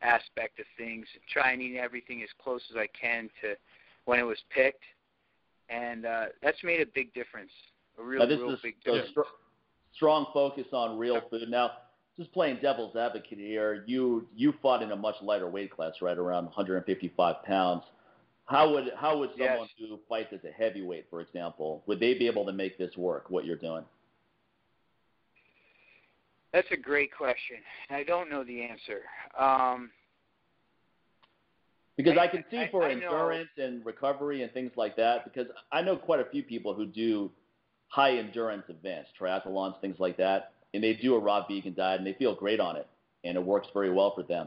aspect 0.00 0.58
of 0.58 0.64
things, 0.78 1.04
trying 1.30 1.58
to 1.58 1.66
eat 1.66 1.76
everything 1.76 2.22
as 2.22 2.30
close 2.42 2.62
as 2.70 2.78
I 2.78 2.88
can 2.98 3.28
to 3.42 3.56
when 4.06 4.18
it 4.18 4.24
was 4.24 4.38
picked, 4.48 4.84
and 5.68 6.06
uh, 6.06 6.26
that's 6.42 6.64
made 6.64 6.80
a 6.80 6.86
big 6.94 7.12
difference. 7.12 7.52
A 7.98 8.02
real, 8.02 8.20
now, 8.20 8.26
this 8.26 8.38
real 8.38 8.52
is 8.52 8.60
big 8.62 8.82
difference. 8.82 9.10
str- 9.10 9.20
strong 9.92 10.24
focus 10.32 10.66
on 10.72 10.96
real 10.96 11.20
food. 11.30 11.50
Now, 11.50 11.72
just 12.18 12.32
playing 12.32 12.58
devil's 12.62 12.96
advocate 12.96 13.38
here, 13.38 13.84
you 13.86 14.26
you 14.34 14.54
fought 14.62 14.82
in 14.82 14.92
a 14.92 14.96
much 14.96 15.16
lighter 15.22 15.48
weight 15.48 15.70
class, 15.70 15.92
right 16.00 16.16
around 16.16 16.44
155 16.46 17.42
pounds. 17.44 17.82
How 18.46 18.70
would 18.72 18.92
how 18.96 19.18
would 19.18 19.30
Yes. 19.36 19.50
someone 19.50 19.68
who 19.78 20.00
fights 20.08 20.32
as 20.32 20.44
a 20.44 20.50
heavyweight, 20.52 21.06
for 21.10 21.20
example, 21.20 21.82
would 21.86 22.00
they 22.00 22.14
be 22.14 22.26
able 22.26 22.46
to 22.46 22.52
make 22.52 22.78
this 22.78 22.96
work? 22.96 23.28
What 23.28 23.44
you're 23.44 23.56
doing? 23.56 23.84
That's 26.52 26.70
a 26.70 26.76
great 26.76 27.14
question. 27.14 27.56
I 27.90 28.02
don't 28.04 28.30
know 28.30 28.44
the 28.44 28.62
answer. 28.62 29.02
Um, 29.36 29.90
Because 31.96 32.18
I- 32.18 32.24
I, 32.24 32.28
can 32.28 32.44
see 32.50 32.58
I- 32.58 32.68
for 32.68 32.84
I 32.84 32.92
know- 32.94 33.06
endurance 33.06 33.50
and 33.56 33.84
recovery 33.84 34.42
and 34.42 34.52
things 34.52 34.70
like 34.76 34.96
that, 34.96 35.24
because 35.24 35.48
I 35.72 35.80
know 35.82 35.96
quite 35.96 36.20
a 36.20 36.26
few 36.26 36.42
people 36.42 36.74
who 36.74 36.84
do 36.86 37.32
high 37.88 38.18
endurance 38.18 38.68
events, 38.68 39.10
triathlons, 39.18 39.80
things 39.80 39.98
like 39.98 40.16
that, 40.18 40.52
and 40.76 40.84
they 40.84 40.92
do 40.92 41.14
a 41.14 41.18
raw 41.18 41.42
vegan 41.48 41.72
diet 41.72 41.98
and 42.00 42.06
they 42.06 42.12
feel 42.12 42.34
great 42.34 42.60
on 42.60 42.76
it, 42.76 42.86
and 43.24 43.34
it 43.36 43.42
works 43.42 43.66
very 43.72 43.90
well 43.90 44.14
for 44.14 44.22
them. 44.22 44.46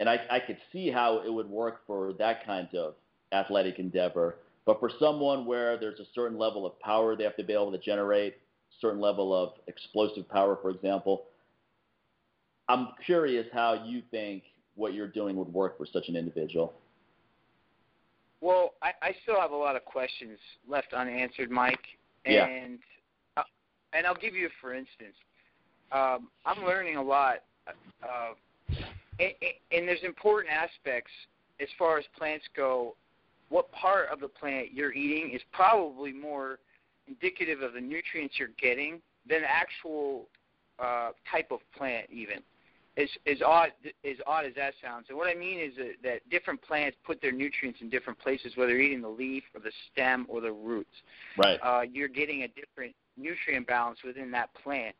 And 0.00 0.08
I, 0.08 0.18
I 0.28 0.40
could 0.40 0.58
see 0.72 0.90
how 0.90 1.22
it 1.24 1.32
would 1.32 1.48
work 1.48 1.82
for 1.86 2.12
that 2.14 2.44
kind 2.44 2.68
of 2.74 2.94
athletic 3.32 3.78
endeavor. 3.78 4.36
But 4.66 4.80
for 4.80 4.90
someone 4.98 5.46
where 5.46 5.78
there's 5.78 6.00
a 6.00 6.04
certain 6.16 6.36
level 6.36 6.66
of 6.66 6.78
power 6.80 7.14
they 7.14 7.22
have 7.22 7.36
to 7.36 7.44
be 7.44 7.52
able 7.52 7.70
to 7.70 7.78
generate, 7.78 8.38
certain 8.80 9.00
level 9.00 9.32
of 9.32 9.52
explosive 9.68 10.28
power, 10.28 10.58
for 10.60 10.70
example, 10.70 11.26
I'm 12.68 12.88
curious 13.06 13.46
how 13.52 13.84
you 13.86 14.02
think 14.10 14.42
what 14.74 14.94
you're 14.94 15.06
doing 15.06 15.36
would 15.36 15.52
work 15.52 15.78
for 15.78 15.86
such 15.86 16.08
an 16.08 16.16
individual. 16.16 16.74
well, 18.40 18.74
I, 18.82 18.90
I 19.00 19.14
still 19.22 19.40
have 19.40 19.52
a 19.52 19.56
lot 19.56 19.76
of 19.76 19.84
questions 19.84 20.38
left 20.68 20.92
unanswered, 20.92 21.50
Mike, 21.52 21.86
Yeah. 22.26 22.46
and 22.46 22.78
uh, 23.36 23.42
and 23.92 24.06
I'll 24.06 24.14
give 24.16 24.34
you 24.34 24.48
for 24.60 24.74
instance. 24.74 25.14
Um, 25.92 26.28
I'm 26.44 26.64
learning 26.64 26.96
a 26.96 27.02
lot, 27.02 27.38
uh, 27.66 28.34
and, 29.18 29.32
and 29.72 29.88
there's 29.88 30.02
important 30.04 30.52
aspects 30.52 31.10
as 31.60 31.68
far 31.78 31.98
as 31.98 32.04
plants 32.16 32.44
go. 32.54 32.94
What 33.48 33.72
part 33.72 34.08
of 34.10 34.20
the 34.20 34.28
plant 34.28 34.72
you're 34.72 34.92
eating 34.92 35.34
is 35.34 35.40
probably 35.52 36.12
more 36.12 36.58
indicative 37.06 37.62
of 37.62 37.72
the 37.72 37.80
nutrients 37.80 38.34
you're 38.38 38.50
getting 38.60 39.00
than 39.28 39.42
the 39.42 39.50
actual 39.50 40.26
uh, 40.78 41.10
type 41.30 41.50
of 41.50 41.60
plant, 41.76 42.06
even. 42.10 42.42
As, 42.98 43.08
as 43.26 43.40
odd 43.46 43.70
as 44.04 44.16
odd 44.26 44.44
as 44.44 44.54
that 44.56 44.74
sounds, 44.82 45.06
and 45.08 45.16
what 45.16 45.28
I 45.28 45.34
mean 45.34 45.60
is 45.60 45.72
that, 45.76 45.92
that 46.02 46.30
different 46.30 46.60
plants 46.62 46.96
put 47.06 47.22
their 47.22 47.30
nutrients 47.30 47.80
in 47.80 47.88
different 47.88 48.18
places, 48.18 48.52
whether 48.56 48.72
you're 48.72 48.80
eating 48.80 49.02
the 49.02 49.08
leaf 49.08 49.44
or 49.54 49.60
the 49.60 49.70
stem 49.92 50.26
or 50.28 50.40
the 50.40 50.50
roots 50.50 50.90
Right. 51.36 51.60
uh, 51.62 51.82
you're 51.82 52.08
getting 52.08 52.42
a 52.42 52.48
different 52.48 52.96
nutrient 53.16 53.68
balance 53.68 54.00
within 54.04 54.32
that 54.32 54.50
plant. 54.62 54.96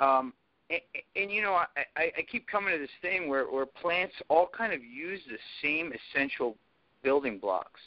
Um, 0.00 0.32
and, 0.70 0.80
and 1.16 1.30
you 1.30 1.42
know, 1.42 1.54
I, 1.54 1.66
I, 1.96 2.12
I 2.18 2.22
keep 2.30 2.46
coming 2.46 2.72
to 2.72 2.78
this 2.78 2.90
thing 3.02 3.28
where, 3.28 3.44
where 3.44 3.66
plants 3.66 4.14
all 4.28 4.48
kind 4.56 4.72
of 4.72 4.82
use 4.84 5.20
the 5.28 5.38
same 5.62 5.92
essential 5.92 6.56
building 7.02 7.38
blocks. 7.38 7.80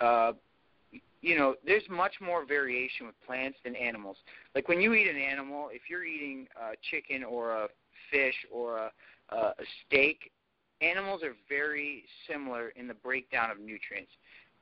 Uh, 0.00 0.32
you 1.20 1.36
know, 1.36 1.56
there's 1.66 1.82
much 1.90 2.14
more 2.20 2.46
variation 2.46 3.06
with 3.06 3.14
plants 3.26 3.58
than 3.64 3.74
animals. 3.74 4.16
Like 4.54 4.68
when 4.68 4.80
you 4.80 4.94
eat 4.94 5.08
an 5.08 5.16
animal, 5.16 5.70
if 5.72 5.82
you're 5.90 6.04
eating 6.04 6.46
a 6.56 6.74
chicken 6.90 7.24
or 7.24 7.52
a 7.52 7.68
fish 8.10 8.34
or 8.52 8.78
a, 8.78 8.90
a, 9.30 9.36
a 9.36 9.64
steak, 9.86 10.30
animals 10.80 11.22
are 11.24 11.34
very 11.48 12.04
similar 12.30 12.68
in 12.76 12.86
the 12.86 12.94
breakdown 12.94 13.50
of 13.50 13.58
nutrients 13.58 14.12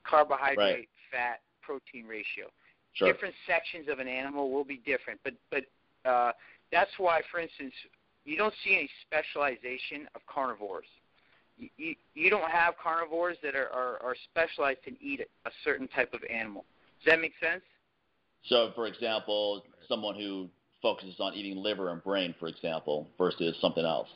carbohydrate, 0.07 0.57
Right. 0.57 0.89
fat, 1.11 1.41
protein 1.61 2.07
ratio. 2.07 2.49
Sure. 2.93 3.11
Different 3.11 3.35
sections 3.45 3.87
of 3.89 3.99
an 3.99 4.07
animal 4.07 4.51
will 4.51 4.63
be 4.63 4.77
different, 4.77 5.19
but 5.23 5.33
but 5.51 5.65
uh, 6.07 6.31
that's 6.71 6.91
why, 6.97 7.21
for 7.31 7.39
instance, 7.39 7.73
you 8.25 8.37
don't 8.37 8.53
see 8.63 8.75
any 8.75 8.89
specialization 9.05 10.07
of 10.15 10.21
carnivores. 10.27 10.85
You, 11.57 11.69
you, 11.77 11.95
you 12.13 12.29
don't 12.29 12.49
have 12.51 12.75
carnivores 12.81 13.37
that 13.43 13.55
are, 13.55 13.69
are, 13.69 14.01
are 14.03 14.15
specialized 14.31 14.83
to 14.85 14.91
eat 15.03 15.21
a 15.21 15.49
certain 15.63 15.87
type 15.87 16.13
of 16.13 16.21
animal. 16.29 16.65
Does 17.03 17.13
that 17.13 17.21
make 17.21 17.33
sense? 17.41 17.63
So, 18.45 18.71
for 18.75 18.87
example, 18.87 19.63
someone 19.87 20.15
who 20.15 20.49
focuses 20.81 21.15
on 21.19 21.33
eating 21.33 21.57
liver 21.57 21.91
and 21.91 22.03
brain, 22.03 22.35
for 22.39 22.47
example, 22.47 23.07
versus 23.17 23.55
something 23.61 23.85
else. 23.85 24.09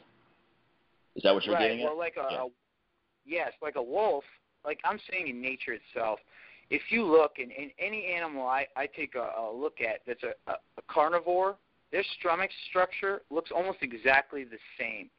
Is 1.15 1.23
that 1.23 1.33
what 1.33 1.45
you're 1.45 1.55
right. 1.55 1.63
getting 1.63 1.81
at? 1.81 1.85
Well, 1.85 1.97
like 1.97 2.15
a, 2.17 2.27
Yeah. 2.31 2.43
a 2.43 2.47
yes, 3.25 3.51
like 3.61 3.75
a 3.75 3.83
wolf. 3.83 4.23
Like 4.63 4.79
I'm 4.85 4.99
saying, 5.09 5.27
in 5.27 5.41
nature 5.41 5.73
itself, 5.73 6.19
if 6.69 6.81
you 6.89 7.05
look 7.05 7.33
in, 7.37 7.51
in 7.51 7.71
any 7.79 8.05
animal 8.05 8.47
I, 8.47 8.67
I 8.75 8.87
take 8.87 9.15
a, 9.15 9.31
a 9.37 9.51
look 9.53 9.81
at 9.81 10.01
that's 10.05 10.23
a, 10.23 10.33
a, 10.49 10.55
a 10.77 10.81
carnivore, 10.87 11.57
their 11.91 12.03
stomach 12.19 12.49
structure 12.69 13.21
looks 13.29 13.51
almost 13.51 13.79
exactly 13.81 14.43
the 14.43 14.57
same. 14.79 15.09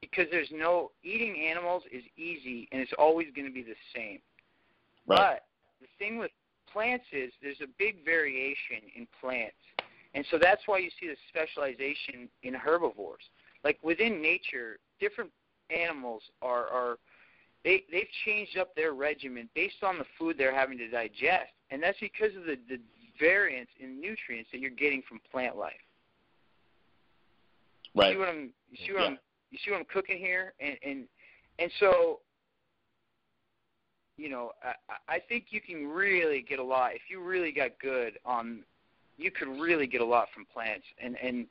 Because 0.00 0.26
there's 0.30 0.50
no 0.50 0.90
eating 1.04 1.46
animals 1.48 1.84
is 1.92 2.02
easy 2.16 2.68
and 2.72 2.80
it's 2.80 2.92
always 2.98 3.28
going 3.36 3.46
to 3.46 3.52
be 3.52 3.62
the 3.62 3.76
same. 3.94 4.18
right. 5.06 5.18
But 5.18 5.44
the 5.80 5.86
thing 5.98 6.18
with 6.18 6.30
plants 6.72 7.04
is 7.12 7.32
there's 7.42 7.60
a 7.60 7.68
big 7.78 8.04
variation 8.04 8.78
in 8.96 9.06
plants. 9.20 9.54
And 10.14 10.24
so 10.30 10.38
that's 10.38 10.62
why 10.66 10.78
you 10.78 10.90
see 11.00 11.08
the 11.08 11.16
specialization 11.28 12.28
in 12.42 12.54
herbivores. 12.54 13.22
Like 13.64 13.78
within 13.82 14.20
nature, 14.20 14.78
different 15.00 15.30
animals 15.70 16.22
are, 16.40 16.66
are 16.68 16.98
they 17.64 17.84
they've 17.90 18.08
changed 18.24 18.58
up 18.58 18.74
their 18.74 18.92
regimen 18.92 19.48
based 19.54 19.82
on 19.82 19.98
the 19.98 20.04
food 20.18 20.36
they're 20.36 20.54
having 20.54 20.78
to 20.78 20.88
digest. 20.88 21.52
And 21.70 21.82
that's 21.82 21.98
because 22.00 22.34
of 22.36 22.44
the, 22.44 22.58
the 22.68 22.78
variance 23.22 23.70
in 23.78 24.00
nutrients 24.00 24.50
that 24.50 24.58
you're 24.58 24.70
getting 24.70 25.02
from 25.08 25.20
plant 25.30 25.56
life. 25.56 25.72
You 27.94 28.02
right. 28.02 28.12
see 28.14 28.18
what 28.18 28.28
I'm 28.28 28.50
you 28.70 28.76
see 28.84 28.92
what 28.92 29.02
Yeah. 29.02 29.08
I'm 29.08 29.18
you 29.50 29.58
see 29.64 29.70
what 29.70 29.78
I'm 29.78 29.86
cooking 29.86 30.18
here? 30.18 30.54
And 30.60 30.76
and 30.82 31.08
and 31.58 31.70
so 31.78 32.20
you 34.16 34.28
know, 34.28 34.52
I, 34.62 35.14
I 35.16 35.18
think 35.18 35.46
you 35.50 35.60
can 35.60 35.88
really 35.88 36.42
get 36.42 36.58
a 36.58 36.62
lot 36.64 36.94
if 36.94 37.02
you 37.08 37.22
really 37.22 37.52
got 37.52 37.70
good 37.80 38.18
on. 38.24 38.64
You 39.18 39.30
could 39.30 39.48
really 39.48 39.86
get 39.86 40.00
a 40.00 40.04
lot 40.04 40.28
from 40.34 40.46
plants, 40.52 40.86
and 41.02 41.16
and 41.22 41.46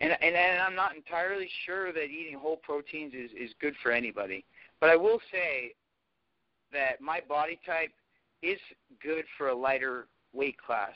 and 0.00 0.12
and, 0.12 0.34
and 0.34 0.60
I'm 0.60 0.74
not 0.74 0.94
entirely 0.94 1.48
sure 1.64 1.92
that 1.92 2.04
eating 2.04 2.38
whole 2.38 2.56
proteins 2.56 3.14
is 3.14 3.30
is 3.32 3.54
good 3.60 3.74
for 3.82 3.92
anybody. 3.92 4.44
But 4.80 4.90
I 4.90 4.96
will 4.96 5.20
say 5.32 5.74
that 6.72 7.00
my 7.00 7.20
body 7.26 7.58
type 7.64 7.92
is 8.42 8.58
good 9.02 9.24
for 9.38 9.48
a 9.48 9.54
lighter 9.54 10.06
weight 10.32 10.56
class. 10.58 10.92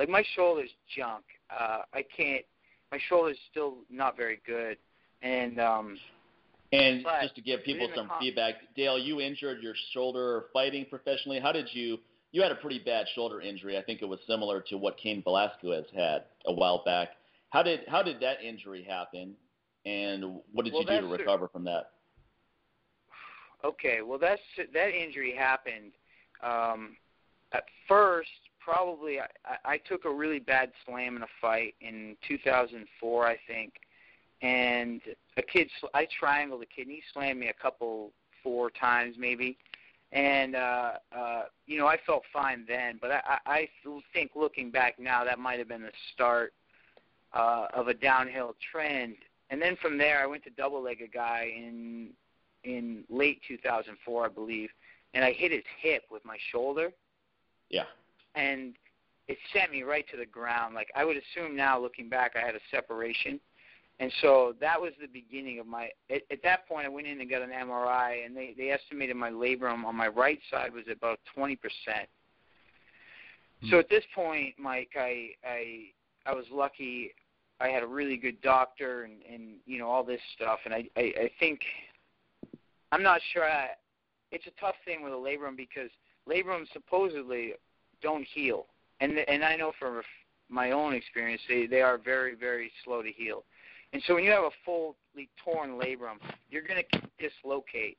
Like 0.00 0.08
my 0.08 0.24
shoulders 0.34 0.70
junk. 0.96 1.24
Uh, 1.50 1.82
I 1.92 2.02
can't. 2.16 2.42
My 2.90 2.98
shoulders 3.10 3.36
still 3.50 3.74
not 3.90 4.16
very 4.16 4.40
good, 4.46 4.78
and 5.20 5.60
um, 5.60 5.98
And 6.72 7.04
But 7.04 7.20
just 7.20 7.34
to 7.34 7.42
give 7.42 7.62
people 7.64 7.86
some 7.94 8.10
feedback, 8.18 8.54
Dale, 8.74 8.98
you 8.98 9.20
injured 9.20 9.62
your 9.62 9.74
shoulder 9.92 10.46
fighting 10.54 10.86
professionally. 10.88 11.38
How 11.38 11.52
did 11.52 11.68
you? 11.72 11.98
You 12.32 12.40
had 12.40 12.50
a 12.50 12.54
pretty 12.54 12.78
bad 12.78 13.08
shoulder 13.14 13.42
injury. 13.42 13.76
I 13.76 13.82
think 13.82 14.00
it 14.00 14.06
was 14.06 14.20
similar 14.26 14.62
to 14.70 14.78
what 14.78 14.96
Cain 14.96 15.22
Velasquez 15.22 15.84
had 15.94 16.24
a 16.46 16.52
while 16.54 16.82
back. 16.82 17.10
How 17.50 17.62
did 17.62 17.80
how 17.86 18.02
did 18.02 18.20
that 18.20 18.42
injury 18.42 18.82
happen? 18.82 19.34
And 19.84 20.40
what 20.54 20.64
did 20.64 20.72
Well, 20.72 20.82
you 20.82 20.88
do 20.88 21.00
to 21.02 21.06
recover 21.08 21.46
from 21.48 21.64
that? 21.64 21.90
Okay, 23.62 24.00
well 24.00 24.18
that's 24.18 24.40
that 24.72 24.88
injury 24.94 25.34
happened. 25.36 25.92
Um, 26.42 26.96
at 27.52 27.64
first, 27.86 28.30
probably 28.60 29.20
I, 29.20 29.26
I 29.64 29.78
took 29.78 30.04
a 30.04 30.10
really 30.10 30.38
bad 30.38 30.70
slam 30.86 31.16
in 31.16 31.22
a 31.22 31.28
fight 31.40 31.74
in 31.80 32.16
2004, 32.26 33.26
I 33.26 33.38
think, 33.46 33.74
and 34.42 35.00
a 35.36 35.42
kid 35.42 35.68
I 35.94 36.06
triangled 36.18 36.62
a 36.62 36.66
kid. 36.66 36.86
And 36.86 36.92
he 36.92 37.02
slammed 37.12 37.40
me 37.40 37.48
a 37.48 37.62
couple 37.62 38.12
four 38.42 38.70
times 38.70 39.16
maybe, 39.18 39.56
and 40.12 40.56
uh, 40.56 40.92
uh, 41.16 41.42
you 41.66 41.78
know 41.78 41.86
I 41.86 41.98
felt 42.06 42.22
fine 42.32 42.64
then. 42.66 42.98
But 43.00 43.10
I, 43.10 43.38
I 43.46 43.68
think 44.12 44.32
looking 44.34 44.70
back 44.70 44.98
now, 44.98 45.24
that 45.24 45.38
might 45.38 45.58
have 45.58 45.68
been 45.68 45.82
the 45.82 45.92
start 46.14 46.52
uh, 47.32 47.66
of 47.74 47.88
a 47.88 47.94
downhill 47.94 48.54
trend. 48.70 49.16
And 49.50 49.60
then 49.60 49.76
from 49.82 49.98
there, 49.98 50.22
I 50.22 50.26
went 50.26 50.44
to 50.44 50.50
double 50.50 50.82
leg 50.82 51.02
a 51.02 51.08
guy 51.08 51.52
in 51.56 52.10
in 52.62 53.04
late 53.08 53.40
2004, 53.48 54.24
I 54.24 54.28
believe, 54.28 54.68
and 55.14 55.24
I 55.24 55.32
hit 55.32 55.50
his 55.50 55.64
hip 55.80 56.04
with 56.10 56.24
my 56.24 56.36
shoulder, 56.52 56.92
Yeah. 57.70 57.84
And 58.34 58.74
it 59.28 59.38
sent 59.52 59.70
me 59.70 59.82
right 59.82 60.04
to 60.10 60.16
the 60.16 60.26
ground. 60.26 60.74
Like 60.74 60.88
I 60.96 61.04
would 61.04 61.16
assume 61.16 61.56
now, 61.56 61.80
looking 61.80 62.08
back, 62.08 62.32
I 62.36 62.44
had 62.44 62.54
a 62.54 62.60
separation, 62.70 63.38
And 64.00 64.12
so 64.20 64.54
that 64.60 64.80
was 64.80 64.92
the 65.00 65.06
beginning 65.06 65.60
of 65.60 65.66
my. 65.66 65.90
At, 66.10 66.22
at 66.30 66.42
that 66.42 66.66
point, 66.66 66.86
I 66.86 66.88
went 66.88 67.06
in 67.06 67.20
and 67.20 67.30
got 67.30 67.42
an 67.42 67.50
MRI, 67.50 68.26
and 68.26 68.36
they 68.36 68.54
they 68.56 68.70
estimated 68.70 69.16
my 69.16 69.30
labrum 69.30 69.84
on 69.84 69.94
my 69.94 70.08
right 70.08 70.40
side 70.50 70.72
was 70.72 70.84
about 70.90 71.20
20 71.34 71.56
percent. 71.56 72.08
Hmm. 73.62 73.70
So 73.70 73.78
at 73.78 73.88
this 73.88 74.04
point, 74.14 74.54
Mike, 74.58 74.90
I 74.96 75.30
I 75.44 75.84
I 76.26 76.34
was 76.34 76.46
lucky. 76.50 77.12
I 77.60 77.68
had 77.68 77.82
a 77.82 77.86
really 77.86 78.16
good 78.16 78.40
doctor, 78.40 79.04
and 79.04 79.22
and 79.30 79.58
you 79.64 79.78
know 79.78 79.88
all 79.88 80.02
this 80.02 80.20
stuff, 80.34 80.58
and 80.64 80.74
I 80.74 80.84
I, 80.96 81.12
I 81.22 81.30
think 81.38 81.60
I'm 82.90 83.02
not 83.02 83.20
sure. 83.32 83.44
I, 83.44 83.68
it's 84.32 84.46
a 84.46 84.60
tough 84.60 84.76
thing 84.84 85.02
with 85.02 85.12
a 85.12 85.16
labrum 85.16 85.56
because 85.56 85.90
labrums 86.28 86.66
supposedly 86.72 87.54
don't 88.02 88.26
heal, 88.34 88.66
and 89.00 89.18
and 89.18 89.44
I 89.44 89.56
know 89.56 89.72
from 89.78 90.02
my 90.48 90.72
own 90.72 90.94
experience 90.94 91.42
they 91.48 91.66
they 91.66 91.82
are 91.82 91.98
very 91.98 92.34
very 92.34 92.70
slow 92.84 93.02
to 93.02 93.10
heal, 93.10 93.44
and 93.92 94.02
so 94.06 94.14
when 94.14 94.24
you 94.24 94.30
have 94.30 94.44
a 94.44 94.50
fully 94.64 95.28
torn 95.44 95.78
labrum, 95.78 96.18
you're 96.50 96.62
going 96.62 96.82
to 96.92 97.00
dislocate. 97.18 97.98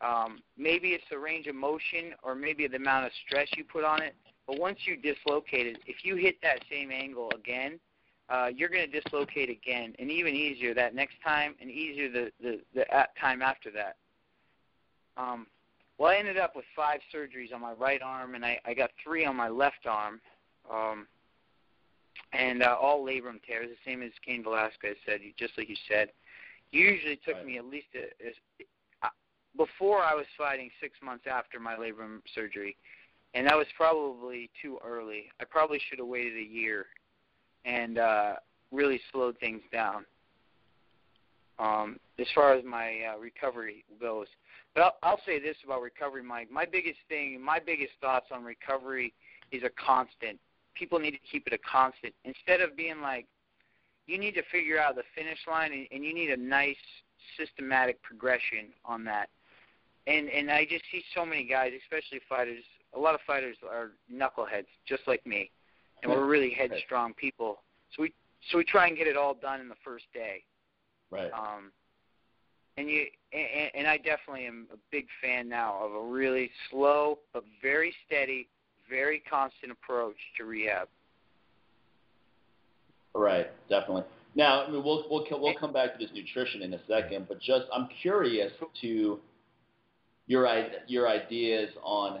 Um, 0.00 0.40
maybe 0.58 0.88
it's 0.88 1.04
the 1.10 1.18
range 1.18 1.46
of 1.46 1.54
motion, 1.54 2.14
or 2.22 2.34
maybe 2.34 2.66
the 2.66 2.76
amount 2.76 3.06
of 3.06 3.12
stress 3.26 3.48
you 3.56 3.64
put 3.64 3.84
on 3.84 4.02
it. 4.02 4.14
But 4.46 4.58
once 4.58 4.78
you 4.84 4.96
dislocate 4.96 5.66
it, 5.66 5.78
if 5.86 6.04
you 6.04 6.16
hit 6.16 6.36
that 6.42 6.60
same 6.70 6.90
angle 6.90 7.30
again, 7.34 7.80
uh, 8.28 8.50
you're 8.54 8.68
going 8.68 8.90
to 8.90 9.00
dislocate 9.00 9.50
again, 9.50 9.94
and 9.98 10.10
even 10.10 10.34
easier 10.34 10.74
that 10.74 10.94
next 10.94 11.14
time, 11.24 11.54
and 11.60 11.70
easier 11.70 12.10
the 12.10 12.32
the, 12.40 12.60
the 12.74 12.84
time 13.20 13.40
after 13.40 13.70
that. 13.70 13.96
Um, 15.16 15.46
well, 15.98 16.10
I 16.10 16.16
ended 16.16 16.38
up 16.38 16.56
with 16.56 16.64
five 16.74 17.00
surgeries 17.14 17.54
on 17.54 17.60
my 17.60 17.72
right 17.72 18.02
arm, 18.02 18.34
and 18.34 18.44
I, 18.44 18.58
I 18.64 18.74
got 18.74 18.90
three 19.02 19.24
on 19.24 19.36
my 19.36 19.48
left 19.48 19.86
arm, 19.86 20.20
um, 20.70 21.06
and 22.32 22.62
uh, 22.62 22.76
all 22.80 23.04
labrum 23.04 23.40
tears, 23.46 23.68
the 23.68 23.90
same 23.90 24.02
as 24.02 24.10
Cain 24.24 24.42
Velasquez 24.42 24.96
said, 25.06 25.20
just 25.38 25.52
like 25.56 25.68
you 25.68 25.76
said. 25.88 26.10
Usually 26.72 27.16
took 27.24 27.36
Right. 27.36 27.46
me 27.46 27.58
at 27.58 27.64
least 27.66 27.86
a, 27.94 29.06
a, 29.06 29.08
before 29.56 30.02
I 30.02 30.14
was 30.14 30.26
fighting 30.36 30.70
six 30.80 30.94
months 31.00 31.26
after 31.30 31.60
my 31.60 31.76
labrum 31.76 32.22
surgery, 32.34 32.76
and 33.34 33.46
that 33.46 33.56
was 33.56 33.66
probably 33.76 34.50
too 34.60 34.78
early. 34.84 35.26
I 35.40 35.44
probably 35.44 35.80
should 35.88 35.98
have 35.98 36.08
waited 36.08 36.36
a 36.36 36.42
year 36.42 36.86
and 37.64 37.98
uh, 37.98 38.32
really 38.72 39.00
slowed 39.12 39.38
things 39.38 39.62
down. 39.72 40.04
Um, 41.58 42.00
as 42.18 42.26
far 42.34 42.52
as 42.54 42.64
my 42.64 43.00
uh, 43.14 43.18
recovery 43.18 43.84
goes, 44.00 44.26
but 44.74 44.82
I'll, 44.82 44.96
I'll 45.02 45.20
say 45.24 45.38
this 45.38 45.56
about 45.64 45.82
recovery, 45.82 46.22
Mike. 46.22 46.50
My 46.50 46.64
biggest 46.64 46.98
thing, 47.08 47.40
my 47.40 47.58
biggest 47.64 47.92
thoughts 48.00 48.26
on 48.32 48.44
recovery 48.44 49.12
is 49.52 49.62
a 49.62 49.70
constant. 49.70 50.38
People 50.74 50.98
need 50.98 51.12
to 51.12 51.18
keep 51.30 51.46
it 51.46 51.52
a 51.52 51.58
constant 51.58 52.14
instead 52.24 52.60
of 52.60 52.76
being 52.76 53.00
like, 53.00 53.26
you 54.06 54.18
need 54.18 54.34
to 54.34 54.42
figure 54.52 54.78
out 54.78 54.96
the 54.96 55.02
finish 55.14 55.38
line, 55.48 55.72
and, 55.72 55.86
and 55.90 56.04
you 56.04 56.12
need 56.12 56.30
a 56.30 56.36
nice 56.36 56.76
systematic 57.38 58.02
progression 58.02 58.68
on 58.84 59.04
that. 59.04 59.30
And 60.06 60.28
and 60.28 60.50
I 60.50 60.64
just 60.64 60.84
see 60.92 61.02
so 61.14 61.24
many 61.24 61.44
guys, 61.44 61.72
especially 61.82 62.20
fighters. 62.28 62.62
A 62.94 62.98
lot 62.98 63.14
of 63.14 63.20
fighters 63.26 63.56
are 63.68 63.92
knuckleheads, 64.12 64.66
just 64.86 65.02
like 65.06 65.26
me, 65.26 65.50
and 66.02 66.12
we're 66.12 66.26
really 66.26 66.50
headstrong 66.50 67.14
people. 67.14 67.62
So 67.96 68.02
we 68.02 68.12
so 68.50 68.58
we 68.58 68.64
try 68.64 68.88
and 68.88 68.96
get 68.96 69.06
it 69.06 69.16
all 69.16 69.32
done 69.32 69.60
in 69.60 69.68
the 69.68 69.76
first 69.82 70.04
day. 70.12 70.44
Right. 71.10 71.30
Um, 71.32 71.72
and 72.76 72.88
you 72.88 73.06
and, 73.32 73.70
and 73.74 73.86
I 73.86 73.96
definitely 73.96 74.46
am 74.46 74.66
a 74.72 74.76
big 74.90 75.06
fan 75.22 75.48
now 75.48 75.78
of 75.82 75.92
a 75.92 76.02
really 76.02 76.50
slow 76.70 77.18
but 77.32 77.44
very 77.62 77.94
steady, 78.06 78.48
very 78.88 79.22
constant 79.28 79.72
approach 79.72 80.16
to 80.38 80.44
rehab. 80.44 80.88
Right, 83.14 83.46
definitely. 83.68 84.02
Now, 84.34 84.64
I 84.64 84.70
mean, 84.70 84.82
we'll 84.84 85.04
we'll 85.08 85.24
we'll 85.30 85.54
come 85.54 85.72
back 85.72 85.92
to 85.92 85.98
this 85.98 86.14
nutrition 86.14 86.62
in 86.62 86.74
a 86.74 86.80
second, 86.88 87.26
but 87.28 87.40
just 87.40 87.66
I'm 87.72 87.88
curious 88.02 88.52
to 88.82 89.20
your 90.26 90.66
your 90.88 91.08
ideas 91.08 91.70
on 91.82 92.20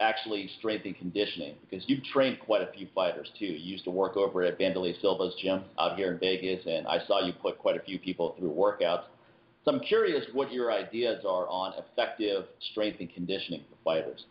actually 0.00 0.50
strength 0.58 0.84
and 0.84 0.96
conditioning 0.98 1.54
because 1.60 1.84
you've 1.86 2.02
trained 2.12 2.38
quite 2.40 2.62
a 2.62 2.72
few 2.72 2.88
fighters 2.92 3.30
too. 3.38 3.46
You 3.46 3.72
used 3.72 3.84
to 3.84 3.90
work 3.90 4.16
over 4.16 4.42
at 4.42 4.58
Vanderlei 4.58 5.00
Silva's 5.00 5.34
gym 5.40 5.62
out 5.78 5.96
here 5.96 6.12
in 6.12 6.18
Vegas, 6.18 6.64
and 6.66 6.88
I 6.88 7.06
saw 7.06 7.24
you 7.24 7.32
put 7.32 7.58
quite 7.58 7.76
a 7.76 7.80
few 7.80 8.00
people 8.00 8.34
through 8.38 8.50
workouts. 8.50 9.04
So 9.64 9.70
I'm 9.70 9.80
curious 9.80 10.24
what 10.32 10.52
your 10.52 10.72
ideas 10.72 11.24
are 11.24 11.46
on 11.48 11.74
effective 11.74 12.46
strength 12.72 12.98
and 13.00 13.12
conditioning 13.12 13.62
for 13.70 13.76
fighters. 13.84 14.24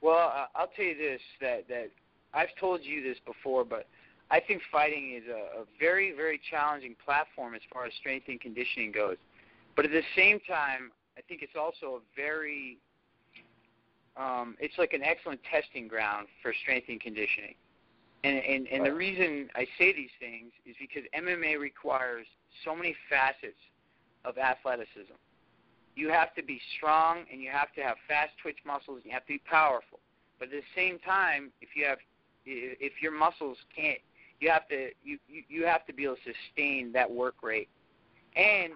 Well, 0.00 0.48
I'll 0.54 0.68
tell 0.76 0.84
you 0.84 0.96
this 0.96 1.20
that 1.40 1.66
that 1.68 1.90
I've 2.32 2.54
told 2.60 2.84
you 2.84 3.02
this 3.02 3.18
before, 3.26 3.64
but 3.64 3.88
I 4.30 4.40
think 4.40 4.62
fighting 4.70 5.14
is 5.16 5.24
a, 5.28 5.62
a 5.62 5.64
very 5.80 6.12
very 6.12 6.40
challenging 6.50 6.94
platform 7.04 7.54
as 7.54 7.62
far 7.72 7.86
as 7.86 7.92
strength 7.98 8.28
and 8.28 8.40
conditioning 8.40 8.92
goes. 8.92 9.16
But 9.74 9.86
at 9.86 9.90
the 9.90 10.02
same 10.14 10.38
time, 10.40 10.92
I 11.16 11.20
think 11.22 11.42
it's 11.42 11.56
also 11.58 11.96
a 11.96 12.00
very 12.14 12.78
um, 14.16 14.56
it's 14.60 14.78
like 14.78 14.92
an 14.92 15.02
excellent 15.02 15.40
testing 15.50 15.88
ground 15.88 16.28
for 16.42 16.52
strength 16.62 16.88
and 16.88 17.00
conditioning. 17.00 17.54
And 18.22 18.38
and, 18.38 18.68
and 18.68 18.86
the 18.86 18.94
reason 18.94 19.48
I 19.56 19.66
say 19.78 19.92
these 19.92 20.14
things 20.20 20.52
is 20.64 20.76
because 20.78 21.02
MMA 21.12 21.58
requires 21.58 22.26
so 22.64 22.74
many 22.74 22.94
facets 23.08 23.58
of 24.24 24.38
athleticism. 24.38 25.14
You 25.96 26.10
have 26.10 26.34
to 26.34 26.42
be 26.42 26.60
strong 26.76 27.24
and 27.32 27.42
you 27.42 27.50
have 27.50 27.72
to 27.74 27.82
have 27.82 27.96
fast 28.06 28.32
twitch 28.40 28.58
muscles 28.64 28.98
and 29.02 29.06
you 29.06 29.12
have 29.12 29.22
to 29.22 29.34
be 29.34 29.42
powerful. 29.50 29.98
But 30.38 30.46
at 30.46 30.52
the 30.52 30.68
same 30.76 30.98
time, 31.00 31.50
if 31.60 31.70
you 31.74 31.84
have 31.86 31.98
if 32.46 32.92
your 33.02 33.12
muscles 33.12 33.58
can't 33.74 33.98
you 34.40 34.50
have 34.50 34.68
to 34.68 34.90
you, 35.02 35.18
you 35.26 35.64
have 35.66 35.86
to 35.86 35.92
be 35.92 36.04
able 36.04 36.16
to 36.16 36.32
sustain 36.32 36.92
that 36.92 37.10
work 37.10 37.42
rate. 37.42 37.68
And 38.36 38.74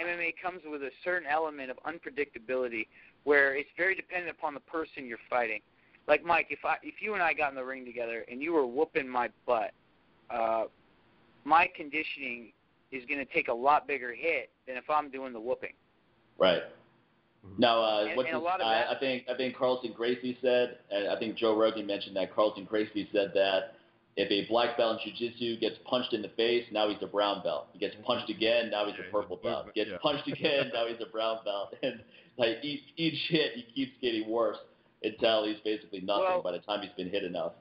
MMA 0.00 0.34
comes 0.42 0.62
with 0.66 0.82
a 0.82 0.90
certain 1.04 1.28
element 1.28 1.70
of 1.70 1.78
unpredictability 1.86 2.88
where 3.22 3.54
it's 3.54 3.68
very 3.76 3.94
dependent 3.94 4.36
upon 4.36 4.54
the 4.54 4.60
person 4.60 5.06
you're 5.06 5.18
fighting. 5.30 5.60
Like 6.08 6.24
Mike, 6.24 6.48
if 6.50 6.64
I 6.64 6.76
if 6.82 7.00
you 7.00 7.14
and 7.14 7.22
I 7.22 7.32
got 7.32 7.50
in 7.50 7.56
the 7.56 7.64
ring 7.64 7.84
together 7.84 8.24
and 8.30 8.42
you 8.42 8.52
were 8.52 8.66
whooping 8.66 9.08
my 9.08 9.30
butt, 9.46 9.70
uh, 10.30 10.64
my 11.44 11.68
conditioning 11.74 12.52
is 12.92 13.04
going 13.06 13.18
to 13.24 13.32
take 13.32 13.48
a 13.48 13.52
lot 13.54 13.86
bigger 13.86 14.12
hit 14.14 14.50
than 14.66 14.76
if 14.76 14.88
I'm 14.88 15.10
doing 15.10 15.32
the 15.32 15.40
whooping. 15.40 15.72
Right. 16.38 16.62
Mhm. 17.46 17.58
Now, 17.58 17.82
uh, 17.82 18.04
And- 18.06 18.16
what's 18.16 18.26
and 18.28 18.36
a 18.36 18.38
his- 18.40 18.44
lot 18.44 18.60
I, 18.62 18.92
I 18.92 18.98
think 18.98 19.28
I 19.28 19.34
think 19.34 19.56
Carlson 19.56 19.92
Gracie 19.92 20.38
said, 20.40 20.78
and 20.90 21.08
I 21.08 21.18
think 21.18 21.36
Joe 21.36 21.54
Rogan 21.56 21.86
mentioned 21.86 22.16
that 22.16 22.32
Carlson 22.34 22.64
Gracie 22.64 23.08
said 23.12 23.32
that 23.34 23.74
if 24.16 24.30
a 24.30 24.46
black 24.48 24.76
belt 24.76 25.00
in 25.04 25.10
jiu-jitsu 25.12 25.56
gets 25.58 25.76
punched 25.84 26.12
in 26.12 26.22
the 26.22 26.28
face, 26.30 26.64
now 26.70 26.88
he's 26.88 27.02
a 27.02 27.06
brown 27.06 27.42
belt. 27.42 27.66
He 27.72 27.80
gets 27.80 27.96
punched 28.04 28.30
again, 28.30 28.70
now 28.70 28.84
he's 28.86 28.94
Yeah, 28.94 29.00
a 29.00 29.02
he's 29.04 29.12
purple 29.12 29.36
a 29.36 29.40
belt. 29.42 29.56
movement, 29.66 29.74
Gets 29.74 29.90
yeah. 29.90 29.98
punched 29.98 30.28
again, 30.28 30.70
now 30.72 30.86
he's 30.86 31.00
a 31.00 31.06
brown 31.06 31.40
belt. 31.44 31.74
And 31.82 32.00
like 32.36 32.58
each 32.62 32.82
each 32.96 33.28
hit, 33.28 33.54
he 33.54 33.62
keeps 33.62 33.92
getting 34.00 34.28
worse 34.28 34.58
until 35.02 35.44
he's 35.44 35.58
basically 35.60 36.00
nothing 36.00 36.24
Well- 36.24 36.42
by 36.42 36.52
the 36.52 36.60
time 36.60 36.80
he's 36.82 36.92
been 36.92 37.10
hit 37.10 37.24
enough. 37.24 37.52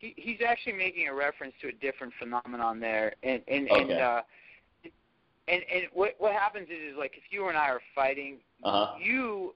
He, 0.00 0.14
he's 0.16 0.38
actually 0.46 0.72
making 0.72 1.06
a 1.08 1.14
reference 1.14 1.54
to 1.60 1.68
a 1.68 1.72
different 1.72 2.12
phenomenon 2.18 2.80
there, 2.80 3.14
and 3.22 3.42
and 3.46 3.68
and 3.68 3.92
uh, 3.92 4.22
and 5.46 5.62
and 5.72 5.84
what 5.92 6.14
what 6.18 6.32
happens 6.32 6.68
is, 6.68 6.92
is 6.92 6.98
like 6.98 7.12
if 7.16 7.24
you 7.30 7.48
and 7.48 7.56
I 7.56 7.68
are 7.68 7.80
fighting, 7.94 8.38
Uh-huh. 8.64 8.96
you 9.00 9.54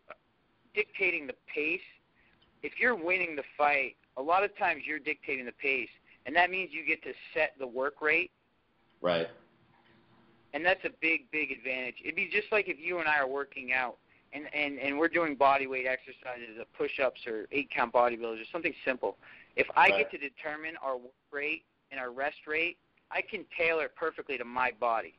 dictating 0.74 1.26
the 1.26 1.34
pace. 1.52 1.80
If 2.62 2.72
you're 2.80 2.94
winning 2.94 3.36
the 3.36 3.42
fight, 3.58 3.96
a 4.16 4.22
lot 4.22 4.44
of 4.44 4.56
times 4.56 4.82
you're 4.86 4.98
dictating 4.98 5.44
the 5.44 5.52
pace, 5.52 5.90
and 6.26 6.36
that 6.36 6.50
means 6.50 6.70
you 6.72 6.86
get 6.86 7.02
to 7.02 7.12
set 7.34 7.54
the 7.58 7.66
work 7.66 8.00
rate, 8.00 8.30
Right. 9.02 9.28
and 10.54 10.64
that's 10.64 10.84
a 10.84 10.90
big 11.00 11.30
big 11.30 11.50
advantage. 11.50 11.96
It'd 12.02 12.16
be 12.16 12.30
just 12.32 12.50
like 12.52 12.68
if 12.68 12.78
you 12.78 13.00
and 13.00 13.08
I 13.08 13.18
are 13.18 13.28
working 13.28 13.72
out. 13.72 13.96
And, 14.36 14.52
and, 14.52 14.80
and 14.80 14.98
we're 14.98 15.06
doing 15.06 15.36
body 15.36 15.68
weight 15.68 15.86
exercises, 15.86 16.58
uh, 16.60 16.64
push-ups 16.76 17.20
or 17.24 17.46
eight-count 17.52 17.92
bodybuilders, 17.92 18.40
or 18.42 18.48
something 18.50 18.74
simple. 18.84 19.16
If 19.56 19.68
I 19.76 19.88
Right. 19.88 19.98
get 19.98 20.10
to 20.10 20.18
determine 20.18 20.76
our 20.78 20.96
work 20.96 21.12
rate 21.30 21.64
and 21.90 22.00
our 22.00 22.10
rest 22.10 22.46
rate, 22.46 22.78
I 23.10 23.22
can 23.22 23.44
tailor 23.56 23.86
it 23.86 23.94
perfectly 23.96 24.38
to 24.38 24.44
my 24.44 24.72
body. 24.72 25.14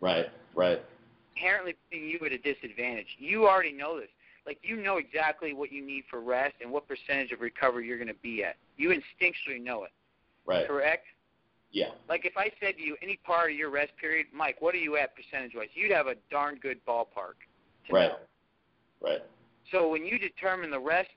Right. 0.00 0.30
Right. 0.54 0.82
Inherently 1.36 1.74
putting 1.88 2.08
you 2.08 2.18
at 2.24 2.32
a 2.32 2.38
disadvantage. 2.38 3.16
You 3.18 3.46
already 3.46 3.72
know 3.72 3.98
this. 4.00 4.10
Like 4.46 4.58
you 4.62 4.76
know 4.76 4.96
exactly 4.98 5.52
what 5.52 5.72
you 5.72 5.82
need 5.84 6.04
for 6.08 6.20
rest 6.20 6.54
and 6.60 6.70
what 6.70 6.86
percentage 6.86 7.32
of 7.32 7.40
recovery 7.40 7.86
you're 7.86 7.98
going 7.98 8.08
to 8.08 8.14
be 8.14 8.44
at. 8.44 8.56
You 8.76 8.90
instinctually 8.90 9.60
know 9.60 9.84
it. 9.84 9.92
Right. 10.44 10.66
Correct? 10.66 11.06
Yeah. 11.72 11.90
Like 12.08 12.24
if 12.24 12.36
I 12.36 12.50
said 12.60 12.76
to 12.76 12.82
you 12.82 12.96
any 13.02 13.16
part 13.16 13.50
of 13.50 13.56
your 13.56 13.70
rest 13.70 13.96
period, 13.96 14.28
Mike, 14.32 14.62
what 14.62 14.74
are 14.74 14.78
you 14.78 14.96
at 14.96 15.14
percentage 15.16 15.54
wise? 15.54 15.68
You'd 15.74 15.92
have 15.92 16.06
a 16.06 16.14
darn 16.30 16.56
good 16.56 16.84
ballpark. 16.86 17.34
Right. 17.90 18.08
know. 18.08 18.16
Right. 19.00 19.22
So 19.70 19.90
when 19.90 20.04
you 20.06 20.18
determine 20.18 20.70
the 20.70 20.80
rest, 20.80 21.10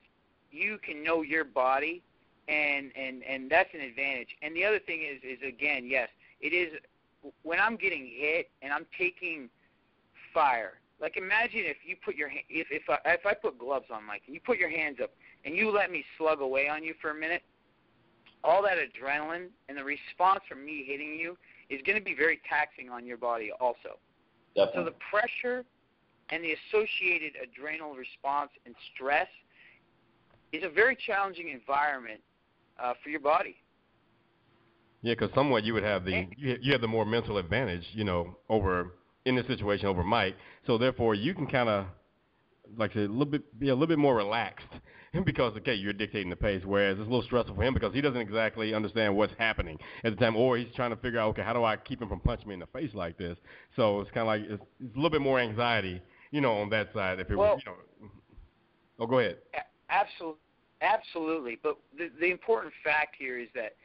you 0.52 0.80
can 0.80 1.04
know 1.04 1.22
your 1.22 1.44
body, 1.44 2.02
and 2.50 2.92
and 2.96 3.24
and 3.24 3.50
that's 3.50 3.70
an 3.74 3.82
advantage. 3.82 4.36
And 4.42 4.56
the 4.56 4.66
other 4.66 4.80
thing 4.80 5.02
is 5.04 5.22
is 5.24 5.40
again, 5.48 5.86
yes, 5.86 6.10
it 6.42 6.50
is 6.50 6.74
when 7.44 7.60
I'm 7.60 7.76
getting 7.76 8.10
hit 8.12 8.50
and 8.62 8.74
I'm 8.74 8.86
taking 8.98 9.50
fire. 10.34 10.80
Like 11.00 11.16
imagine 11.16 11.62
if 11.64 11.78
you 11.86 11.96
put 12.04 12.16
your 12.16 12.30
if 12.50 12.68
if 12.72 12.84
I, 12.90 12.98
if 13.06 13.26
I 13.26 13.34
put 13.34 13.60
gloves 13.60 13.86
on, 13.94 14.06
Mike, 14.06 14.24
and 14.26 14.34
you 14.34 14.42
put 14.42 14.58
your 14.58 14.70
hands 14.70 14.98
up 15.02 15.12
and 15.46 15.56
you 15.56 15.72
let 15.72 15.92
me 15.92 16.04
slug 16.18 16.42
away 16.42 16.68
on 16.68 16.84
you 16.84 16.94
for 17.02 17.12
a 17.12 17.16
minute, 17.16 17.44
all 18.44 18.62
that 18.64 18.78
adrenaline 18.78 19.48
and 19.70 19.78
the 19.78 19.84
response 19.84 20.42
from 20.50 20.66
me 20.66 20.84
hitting 20.86 21.14
you 21.14 21.38
is 21.70 21.82
going 21.86 21.98
to 21.98 22.04
be 22.04 22.16
very 22.16 22.42
taxing 22.50 22.90
on 22.90 23.06
your 23.06 23.18
body 23.18 23.52
also. 23.60 24.00
Definitely. 24.56 24.82
So 24.82 24.86
the 24.86 24.96
pressure 25.10 25.66
and 26.32 26.44
the 26.44 26.56
associated 26.68 27.34
adrenal 27.42 27.96
response 27.96 28.50
and 28.66 28.76
stress 28.94 29.28
is 30.52 30.64
a 30.64 30.70
very 30.70 30.98
challenging 31.06 31.50
environment 31.50 32.20
uh, 32.82 32.94
for 33.04 33.10
your 33.10 33.20
body. 33.20 33.56
Yeah, 35.02 35.14
because 35.14 35.30
somewhat 35.34 35.64
you 35.64 35.74
would 35.74 35.84
have 35.84 36.04
the 36.04 36.28
you, 36.38 36.58
you 36.62 36.72
have 36.74 36.82
the 36.82 36.88
more 36.88 37.06
mental 37.06 37.38
advantage, 37.38 37.86
you 37.94 38.04
know, 38.04 38.38
over 38.50 38.96
in 39.26 39.36
this 39.36 39.48
situation 39.48 39.88
over 39.88 40.04
Mike. 40.04 40.36
So 40.68 40.78
therefore, 40.78 41.16
you 41.16 41.34
can 41.34 41.48
kind 41.48 41.70
of 41.70 41.86
like 42.78 42.94
say 42.94 43.02
a 43.02 43.08
little 43.08 43.26
bit 43.26 43.60
be 43.60 43.70
a 43.70 43.74
little 43.74 43.88
bit 43.88 43.98
more 43.98 44.16
relaxed 44.16 44.68
because 45.26 45.56
okay, 45.58 45.74
you're 45.74 45.94
dictating 45.94 46.30
the 46.30 46.36
pace. 46.36 46.62
Whereas 46.66 46.98
it's 46.98 47.08
a 47.08 47.10
little 47.10 47.24
stressful 47.24 47.56
for 47.56 47.64
him 47.64 47.74
because 47.74 47.94
he 47.94 48.02
doesn't 48.02 48.20
exactly 48.20 48.74
understand 48.74 49.16
what's 49.16 49.34
happening 49.38 49.78
at 50.04 50.12
the 50.12 50.18
time, 50.18 50.36
or 50.36 50.58
he's 50.58 50.74
trying 50.76 50.92
to 50.92 50.98
figure 50.98 51.20
out 51.20 51.30
okay, 51.30 51.44
how 51.44 51.54
do 51.54 51.64
I 51.64 51.78
keep 51.78 52.02
him 52.02 52.10
from 52.10 52.20
punching 52.20 52.48
me 52.48 52.56
in 52.56 52.60
the 52.60 52.68
face 52.68 52.94
like 52.94 53.18
this? 53.18 53.38
So 53.76 54.02
it's 54.02 54.12
kind 54.12 54.22
of 54.22 54.28
like 54.28 54.42
it's, 54.42 54.64
it's 54.80 54.96
a 54.96 54.98
little 54.98 55.10
bit 55.10 55.22
more 55.22 55.40
anxiety, 55.40 56.02
you 56.32 56.42
know, 56.42 56.54
on 56.54 56.70
that 56.72 56.90
side. 56.94 57.20
If 57.20 57.30
it 57.30 57.38
well, 57.38 57.54
was, 57.54 57.62
you 57.66 57.72
know, 57.72 58.10
oh, 59.00 59.08
go 59.08 59.20
ahead. 59.20 59.38
Absolutely, 59.90 60.40
absolutely. 60.82 61.58
But 61.62 61.78
the 61.98 62.10
the 62.20 62.32
important 62.32 62.74
fact 62.84 63.16
here 63.18 63.40
is 63.40 63.50
that 63.56 63.76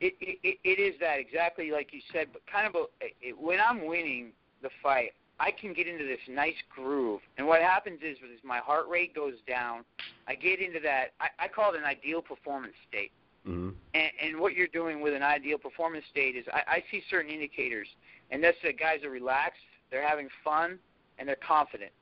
it, 0.00 0.14
it, 0.20 0.58
it 0.62 0.78
is 0.80 0.94
that 1.00 1.18
exactly 1.18 1.70
like 1.70 1.92
you 1.92 2.00
said, 2.12 2.28
but 2.32 2.42
kind 2.50 2.66
of 2.66 2.74
a, 2.74 2.84
it, 3.20 3.38
when 3.38 3.58
I'm 3.60 3.86
winning 3.86 4.32
the 4.62 4.70
fight, 4.82 5.12
I 5.40 5.50
can 5.50 5.72
get 5.72 5.86
into 5.86 6.04
this 6.04 6.20
nice 6.28 6.56
groove. 6.74 7.20
And 7.36 7.46
what 7.46 7.62
happens 7.62 8.00
is, 8.02 8.16
is 8.18 8.40
my 8.44 8.58
heart 8.58 8.88
rate 8.88 9.14
goes 9.14 9.34
down. 9.46 9.84
I 10.26 10.34
get 10.34 10.60
into 10.60 10.80
that. 10.80 11.12
I, 11.20 11.28
I 11.44 11.48
call 11.48 11.74
it 11.74 11.78
an 11.78 11.84
ideal 11.84 12.22
performance 12.22 12.74
state. 12.88 13.12
Mm-hmm. 13.46 13.70
And, 13.94 14.10
and 14.22 14.40
what 14.40 14.54
you're 14.54 14.66
doing 14.66 15.00
with 15.00 15.14
an 15.14 15.22
ideal 15.22 15.58
performance 15.58 16.04
state 16.10 16.36
is, 16.36 16.44
I, 16.52 16.62
I 16.68 16.84
see 16.90 17.02
certain 17.08 17.30
indicators, 17.30 17.88
and 18.30 18.42
that's 18.42 18.58
that 18.62 18.78
guys 18.78 19.04
are 19.04 19.10
relaxed, 19.10 19.60
they're 19.90 20.06
having 20.06 20.28
fun, 20.44 20.78
and 21.18 21.28
they're 21.28 21.36
confident. 21.36 21.92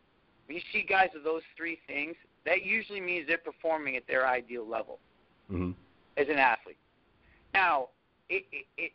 When 0.46 0.56
you 0.56 0.62
see 0.72 0.84
guys 0.88 1.10
of 1.14 1.22
those 1.22 1.42
three 1.56 1.78
things, 1.86 2.16
that 2.46 2.64
usually 2.64 3.00
means 3.00 3.26
they're 3.26 3.38
performing 3.38 3.96
at 3.96 4.06
their 4.06 4.26
ideal 4.26 4.66
level 4.66 4.98
mm-hmm. 5.50 5.72
as 6.16 6.28
an 6.28 6.38
athlete. 6.38 6.78
Now, 7.52 7.88
it, 8.28 8.44
it, 8.52 8.66
it, 8.78 8.92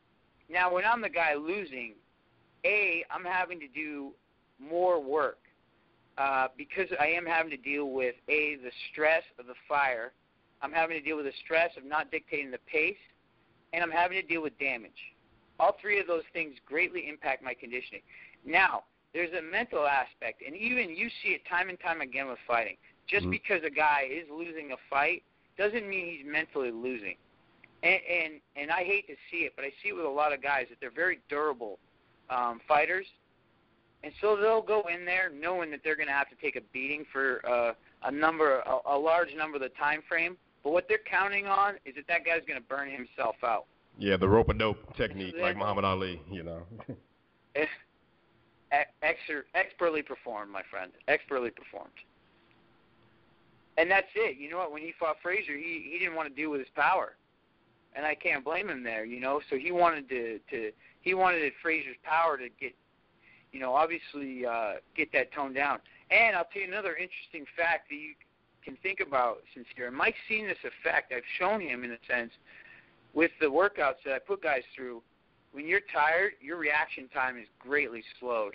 now 0.49 0.73
when 0.73 0.83
I'm 0.85 1.01
the 1.01 1.09
guy 1.09 1.35
losing, 1.35 1.93
a 2.65 3.03
I'm 3.11 3.25
having 3.25 3.59
to 3.59 3.67
do 3.67 4.11
more 4.59 5.01
work 5.01 5.39
uh, 6.17 6.47
because 6.57 6.87
I 6.99 7.07
am 7.07 7.25
having 7.25 7.51
to 7.51 7.57
deal 7.57 7.91
with 7.91 8.15
a 8.27 8.57
the 8.63 8.71
stress 8.91 9.23
of 9.39 9.47
the 9.47 9.55
fire. 9.67 10.13
I'm 10.61 10.71
having 10.71 10.97
to 10.97 11.03
deal 11.03 11.17
with 11.17 11.25
the 11.25 11.33
stress 11.43 11.71
of 11.77 11.83
not 11.83 12.11
dictating 12.11 12.51
the 12.51 12.59
pace, 12.71 12.95
and 13.73 13.83
I'm 13.83 13.91
having 13.91 14.21
to 14.21 14.27
deal 14.27 14.43
with 14.43 14.57
damage. 14.59 14.91
All 15.59 15.75
three 15.81 15.99
of 15.99 16.07
those 16.07 16.23
things 16.33 16.55
greatly 16.65 17.07
impact 17.07 17.43
my 17.43 17.53
conditioning. 17.53 18.01
Now, 18.45 18.83
there's 19.13 19.31
a 19.33 19.41
mental 19.41 19.85
aspect, 19.85 20.43
and 20.45 20.55
even 20.55 20.95
you 20.95 21.09
see 21.21 21.29
it 21.29 21.41
time 21.49 21.69
and 21.69 21.79
time 21.79 22.01
again 22.01 22.27
with 22.27 22.39
fighting. 22.47 22.77
Just 23.11 23.25
Mhm. 23.25 23.31
because 23.31 23.61
a 23.63 23.69
guy 23.69 24.07
is 24.09 24.27
losing 24.29 24.71
a 24.71 24.77
fight 24.89 25.23
doesn't 25.57 25.87
mean 25.87 26.17
he's 26.17 26.25
mentally 26.25 26.71
losing. 26.71 27.17
And, 27.83 28.01
and 28.09 28.41
and 28.55 28.71
I 28.71 28.83
hate 28.83 29.07
to 29.07 29.15
see 29.29 29.39
it, 29.39 29.53
but 29.55 29.65
I 29.65 29.71
see 29.81 29.89
it 29.89 29.93
with 29.93 30.05
a 30.05 30.09
lot 30.09 30.31
of 30.31 30.41
guys 30.41 30.67
that 30.69 30.79
they're 30.79 30.89
very 30.91 31.19
durable 31.27 31.77
um, 32.29 32.61
fighters, 32.67 33.05
and 34.03 34.13
so 34.21 34.37
they'll 34.37 34.61
go 34.61 34.83
in 34.87 35.03
there 35.03 35.29
knowing 35.29 35.69
that 35.71 35.81
they're 35.83 35.97
going 35.97 36.07
to 36.07 36.13
have 36.13 36.29
to 36.29 36.35
take 36.35 36.55
a 36.55 36.61
beating 36.71 37.03
for 37.11 37.45
uh, 37.45 37.73
a 38.03 38.11
number, 38.11 38.59
a, 38.59 38.79
a 38.85 38.97
large 38.97 39.33
number 39.35 39.57
of 39.57 39.61
the 39.61 39.69
time 39.69 40.01
frame. 40.07 40.37
But 40.63 40.71
what 40.71 40.87
they're 40.87 40.99
counting 40.99 41.47
on 41.47 41.75
is 41.85 41.95
that 41.95 42.07
that 42.07 42.23
guy's 42.23 42.45
going 42.47 42.61
to 42.61 42.67
burn 42.67 42.89
himself 42.89 43.35
out. 43.43 43.65
Yeah, 43.97 44.15
the 44.15 44.29
rope 44.29 44.49
a 44.49 44.53
dope 44.53 44.95
technique, 44.95 45.35
So 45.35 45.41
like 45.41 45.57
Muhammad 45.57 45.83
Ali, 45.83 46.21
you 46.31 46.43
know. 46.43 46.61
Expertly 49.53 50.01
performed, 50.01 50.51
my 50.51 50.61
friend. 50.69 50.91
Expertly 51.07 51.49
performed. 51.49 51.91
And 53.81 53.89
that's 53.89 54.13
it. 54.13 54.37
You 54.37 54.47
know 54.51 54.57
what? 54.57 54.71
When 54.71 54.83
he 54.83 54.93
fought 54.99 55.15
Frazier, 55.23 55.57
he 55.57 55.89
he 55.91 55.97
didn't 55.97 56.13
want 56.13 56.29
to 56.29 56.35
deal 56.35 56.51
with 56.51 56.59
his 56.59 56.69
power, 56.75 57.15
and 57.95 58.05
I 58.05 58.13
can't 58.13 58.45
blame 58.45 58.69
him 58.69 58.83
there. 58.83 59.05
You 59.05 59.19
know, 59.19 59.41
so 59.49 59.57
he 59.57 59.71
wanted 59.71 60.07
to 60.09 60.39
to 60.51 60.71
he 61.01 61.15
wanted 61.15 61.51
Frazier's 61.63 61.97
power 62.03 62.37
to 62.37 62.47
get, 62.59 62.75
you 63.51 63.59
know, 63.59 63.73
obviously 63.73 64.45
uh, 64.45 64.73
get 64.95 65.11
that 65.13 65.33
toned 65.33 65.55
down. 65.55 65.79
And 66.11 66.35
I'll 66.35 66.45
tell 66.53 66.61
you 66.61 66.67
another 66.67 66.91
interesting 66.91 67.45
fact 67.57 67.89
that 67.89 67.95
you 67.95 68.13
can 68.63 68.77
think 68.83 68.99
about, 68.99 69.37
sincere. 69.55 69.87
And 69.87 69.97
Mike's 69.97 70.19
seen 70.29 70.45
this 70.45 70.59
effect. 70.63 71.11
I've 71.11 71.23
shown 71.39 71.59
him 71.59 71.83
in 71.83 71.93
a 71.93 71.97
sense 72.07 72.31
with 73.15 73.31
the 73.39 73.47
workouts 73.47 74.03
that 74.05 74.13
I 74.13 74.19
put 74.19 74.43
guys 74.43 74.61
through. 74.75 75.01
When 75.53 75.65
you're 75.65 75.81
tired, 75.91 76.33
your 76.39 76.57
reaction 76.57 77.07
time 77.09 77.35
is 77.39 77.47
greatly 77.57 78.03
slowed. 78.19 78.53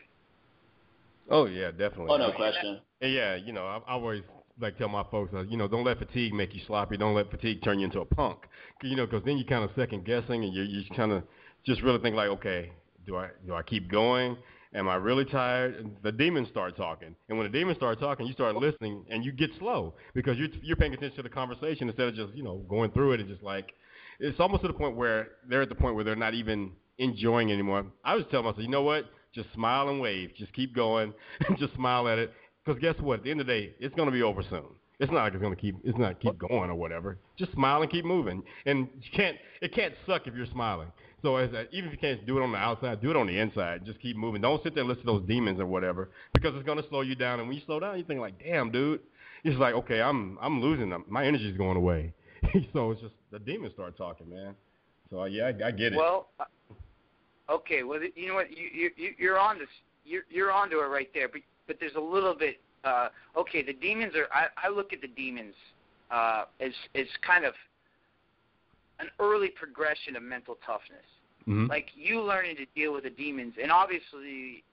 oh 1.30 1.46
yeah, 1.46 1.72
definitely. 1.72 2.06
Oh 2.10 2.16
no 2.16 2.30
question. 2.30 2.80
Yeah, 3.00 3.34
you 3.34 3.52
know, 3.52 3.66
I, 3.66 3.78
I 3.88 3.94
always 3.94 4.22
like 4.60 4.78
tell 4.78 4.88
my 4.88 5.04
folks, 5.10 5.32
uh, 5.34 5.42
you 5.42 5.56
know, 5.56 5.68
don't 5.68 5.84
let 5.84 5.98
fatigue 5.98 6.32
make 6.32 6.54
you 6.54 6.60
sloppy. 6.66 6.96
Don't 6.96 7.14
let 7.14 7.30
fatigue 7.30 7.62
turn 7.62 7.78
you 7.78 7.84
into 7.86 8.00
a 8.00 8.04
punk. 8.04 8.38
You 8.82 8.96
know, 8.96 9.06
because 9.06 9.22
then 9.24 9.36
you're 9.38 9.46
kind 9.46 9.64
of 9.64 9.70
second 9.76 10.04
guessing, 10.04 10.44
and 10.44 10.54
you're, 10.54 10.64
you 10.64 10.82
kind 10.94 11.12
of 11.12 11.22
just 11.64 11.82
really 11.82 11.98
think 12.00 12.16
like, 12.16 12.28
okay, 12.28 12.72
do 13.06 13.16
I 13.16 13.28
do 13.46 13.54
I 13.54 13.62
keep 13.62 13.90
going? 13.90 14.36
Am 14.74 14.88
I 14.88 14.96
really 14.96 15.24
tired? 15.24 15.88
The 16.02 16.12
demons 16.12 16.48
start 16.48 16.76
talking, 16.76 17.14
and 17.28 17.38
when 17.38 17.50
the 17.50 17.58
demons 17.58 17.78
start 17.78 17.98
talking, 17.98 18.26
you 18.26 18.32
start 18.32 18.56
listening, 18.56 19.04
and 19.10 19.24
you 19.24 19.32
get 19.32 19.50
slow 19.58 19.94
because 20.14 20.36
you're 20.36 20.48
you're 20.62 20.76
paying 20.76 20.92
attention 20.92 21.16
to 21.16 21.22
the 21.22 21.28
conversation 21.28 21.88
instead 21.88 22.08
of 22.08 22.14
just 22.14 22.34
you 22.34 22.42
know 22.42 22.58
going 22.68 22.90
through 22.90 23.12
it 23.12 23.20
and 23.20 23.28
just 23.28 23.42
like 23.42 23.72
it's 24.18 24.40
almost 24.40 24.62
to 24.62 24.68
the 24.68 24.74
point 24.74 24.96
where 24.96 25.28
they're 25.48 25.62
at 25.62 25.68
the 25.68 25.74
point 25.74 25.94
where 25.94 26.04
they're 26.04 26.16
not 26.16 26.34
even 26.34 26.72
enjoying 26.98 27.52
anymore. 27.52 27.86
I 28.04 28.14
was 28.14 28.24
telling 28.30 28.46
myself, 28.46 28.62
you 28.62 28.70
know 28.70 28.82
what? 28.82 29.04
Just 29.34 29.52
smile 29.52 29.88
and 29.90 30.00
wave. 30.00 30.30
Just 30.36 30.52
keep 30.54 30.74
going. 30.74 31.12
just 31.58 31.74
smile 31.74 32.08
at 32.08 32.18
it. 32.18 32.32
Because 32.66 32.80
guess 32.80 32.94
what? 33.00 33.18
At 33.20 33.24
the 33.24 33.30
end 33.30 33.40
of 33.40 33.46
the 33.46 33.52
day, 33.52 33.74
it's 33.78 33.94
going 33.94 34.06
to 34.06 34.12
be 34.12 34.22
over 34.22 34.42
soon. 34.50 34.64
It's 34.98 35.12
not 35.12 35.24
like 35.24 35.34
it's 35.34 35.42
going 35.42 35.54
to 35.54 35.60
keep. 35.60 35.76
It's 35.84 35.98
not 35.98 36.20
keep 36.20 36.38
going 36.38 36.70
or 36.70 36.74
whatever. 36.74 37.18
Just 37.38 37.52
smile 37.52 37.82
and 37.82 37.90
keep 37.90 38.04
moving. 38.04 38.42
And 38.64 38.88
you 39.00 39.10
can't. 39.14 39.36
It 39.60 39.74
can't 39.74 39.94
suck 40.06 40.26
if 40.26 40.34
you're 40.34 40.46
smiling. 40.46 40.88
So 41.22 41.36
as 41.36 41.52
a, 41.52 41.68
even 41.70 41.86
if 41.86 41.92
you 41.92 41.98
can't 41.98 42.26
do 42.26 42.38
it 42.38 42.42
on 42.42 42.52
the 42.52 42.58
outside, 42.58 43.00
do 43.02 43.10
it 43.10 43.16
on 43.16 43.26
the 43.26 43.38
inside. 43.38 43.84
Just 43.84 44.00
keep 44.00 44.16
moving. 44.16 44.40
Don't 44.40 44.62
sit 44.62 44.74
there 44.74 44.82
and 44.82 44.88
listen 44.88 45.04
to 45.06 45.12
those 45.12 45.26
demons 45.28 45.60
or 45.60 45.66
whatever, 45.66 46.10
because 46.32 46.54
it's 46.54 46.64
going 46.64 46.80
to 46.82 46.88
slow 46.88 47.02
you 47.02 47.14
down. 47.14 47.40
And 47.40 47.48
when 47.48 47.56
you 47.56 47.62
slow 47.66 47.78
down, 47.78 47.98
you 47.98 48.04
think 48.04 48.20
like, 48.20 48.42
damn, 48.42 48.70
dude. 48.70 49.00
It's 49.44 49.58
like, 49.58 49.74
okay, 49.74 50.00
I'm 50.00 50.38
I'm 50.40 50.60
losing 50.60 50.88
them. 50.90 51.04
My 51.08 51.24
energy's 51.26 51.56
going 51.56 51.76
away. 51.76 52.12
so 52.72 52.90
it's 52.90 53.00
just 53.00 53.14
the 53.30 53.38
demons 53.38 53.74
start 53.74 53.96
talking, 53.96 54.28
man. 54.30 54.54
So 55.10 55.20
uh, 55.20 55.24
yeah, 55.26 55.44
I, 55.44 55.68
I 55.68 55.70
get 55.70 55.92
it. 55.92 55.96
Well, 55.96 56.28
uh, 56.40 56.44
okay. 57.52 57.82
Well, 57.82 58.00
you 58.14 58.28
know 58.28 58.34
what? 58.34 58.50
You 58.50 58.68
you 58.74 58.90
you- 58.96 59.14
you're 59.18 59.38
on 59.38 59.58
this. 59.58 59.68
You're 60.04 60.22
you're 60.30 60.50
onto 60.52 60.78
it 60.78 60.86
right 60.86 61.10
there. 61.14 61.28
But 61.28 61.42
but 61.66 61.76
there's 61.80 61.94
a 61.96 62.00
little 62.00 62.34
bit. 62.34 62.60
Uh, 62.84 63.08
okay, 63.36 63.62
the 63.62 63.72
demons 63.72 64.14
are. 64.14 64.28
I, 64.32 64.68
I 64.68 64.70
look 64.70 64.92
at 64.92 65.00
the 65.00 65.08
demons 65.08 65.54
uh, 66.10 66.44
as 66.60 66.72
as 66.94 67.06
kind 67.26 67.44
of 67.44 67.54
an 68.98 69.08
early 69.20 69.48
progression 69.48 70.16
of 70.16 70.22
mental 70.22 70.56
toughness. 70.64 71.04
Mhm. 71.46 71.68
Like 71.68 71.88
you 71.94 72.22
learning 72.22 72.56
to 72.56 72.66
deal 72.74 72.92
with 72.92 73.04
the 73.04 73.10
demons, 73.10 73.54
and 73.60 73.70
obviously, 73.70 74.64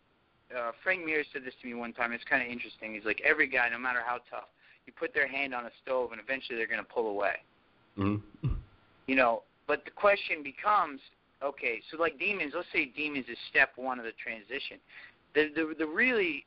uh, 0.55 0.71
Frank 0.83 1.05
Mir 1.05 1.23
said 1.31 1.43
this 1.43 1.53
to 1.61 1.67
me 1.67 1.73
one 1.73 1.93
time. 1.93 2.11
It's 2.13 2.23
kind 2.23 2.41
of 2.41 2.49
interesting. 2.49 2.93
He's 2.93 3.05
like, 3.05 3.21
every 3.21 3.47
guy, 3.47 3.69
no 3.69 3.77
matter 3.77 4.01
how 4.05 4.19
tough, 4.29 4.49
you 4.85 4.93
put 4.93 5.13
their 5.13 5.27
hand 5.27 5.53
on 5.53 5.65
a 5.65 5.71
stove, 5.83 6.11
and 6.11 6.21
eventually 6.21 6.57
they're 6.57 6.67
going 6.67 6.83
to 6.83 6.93
pull 6.93 7.09
away. 7.09 7.35
Mhm. 7.97 8.21
You 9.07 9.15
know, 9.15 9.43
but 9.67 9.85
the 9.85 9.91
question 9.91 10.41
becomes, 10.43 10.99
okay, 11.41 11.81
so 11.91 11.97
like 11.97 12.17
demons, 12.17 12.53
let's 12.55 12.67
say 12.71 12.85
demons 12.85 13.25
is 13.29 13.37
step 13.49 13.73
one 13.75 13.99
of 13.99 14.05
the 14.05 14.13
transition. 14.13 14.77
The 15.35 15.49
the 15.55 15.75
the 15.77 15.85
really 15.85 16.45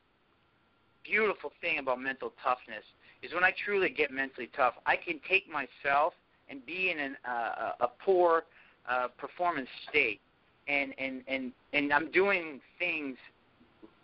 beautiful 1.09 1.51
thing 1.61 1.79
about 1.79 1.99
mental 1.99 2.33
toughness 2.43 2.83
is 3.21 3.33
when 3.33 3.43
I 3.43 3.53
truly 3.65 3.89
get 3.89 4.11
mentally 4.11 4.49
tough, 4.55 4.75
I 4.85 4.95
can 4.95 5.19
take 5.27 5.45
myself 5.49 6.13
and 6.49 6.65
be 6.65 6.91
in 6.91 6.99
an, 6.99 7.17
uh, 7.27 7.71
a 7.81 7.87
poor 8.03 8.43
uh, 8.89 9.07
performance 9.17 9.69
state, 9.89 10.21
and 10.67 10.93
and 10.97 11.23
and 11.27 11.51
and 11.73 11.91
I'm 11.91 12.11
doing 12.11 12.61
things 12.79 13.17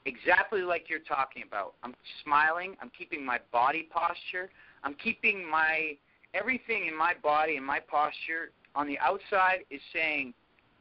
exactly 0.06 0.62
like 0.62 0.90
you're 0.90 1.00
talking 1.00 1.44
about. 1.48 1.76
I'm 1.84 1.96
smiling. 2.24 2.76
I'm 2.82 2.92
keeping 2.98 3.26
my 3.26 3.40
body 3.52 3.88
posture. 3.92 4.50
I'm 4.84 4.96
keeping 4.96 5.50
my 5.50 5.96
everything 6.34 6.88
in 6.88 6.98
my 6.98 7.14
body 7.22 7.58
and 7.58 7.66
my 7.66 7.80
posture 7.80 8.52
on 8.76 8.88
the 8.88 8.98
outside 9.00 9.60
is 9.70 9.82
saying, 9.94 10.34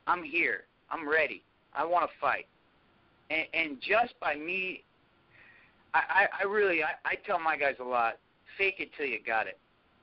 I'm 0.06 0.22
here. 0.22 0.64
I'm 0.90 1.08
ready. 1.08 1.42
I 1.74 1.84
want 1.84 2.08
to 2.08 2.16
fight. 2.20 2.46
And, 3.30 3.46
and 3.54 3.78
just 3.80 4.18
by 4.20 4.34
me, 4.34 4.82
I, 5.94 6.00
I, 6.08 6.26
I 6.40 6.44
really, 6.44 6.82
I, 6.82 6.92
I 7.04 7.14
tell 7.26 7.38
my 7.38 7.56
guys 7.56 7.76
a 7.80 7.84
lot, 7.84 8.18
fake 8.58 8.76
it 8.78 8.90
till 8.96 9.06
you 9.06 9.18
got 9.24 9.46
it. 9.46 9.58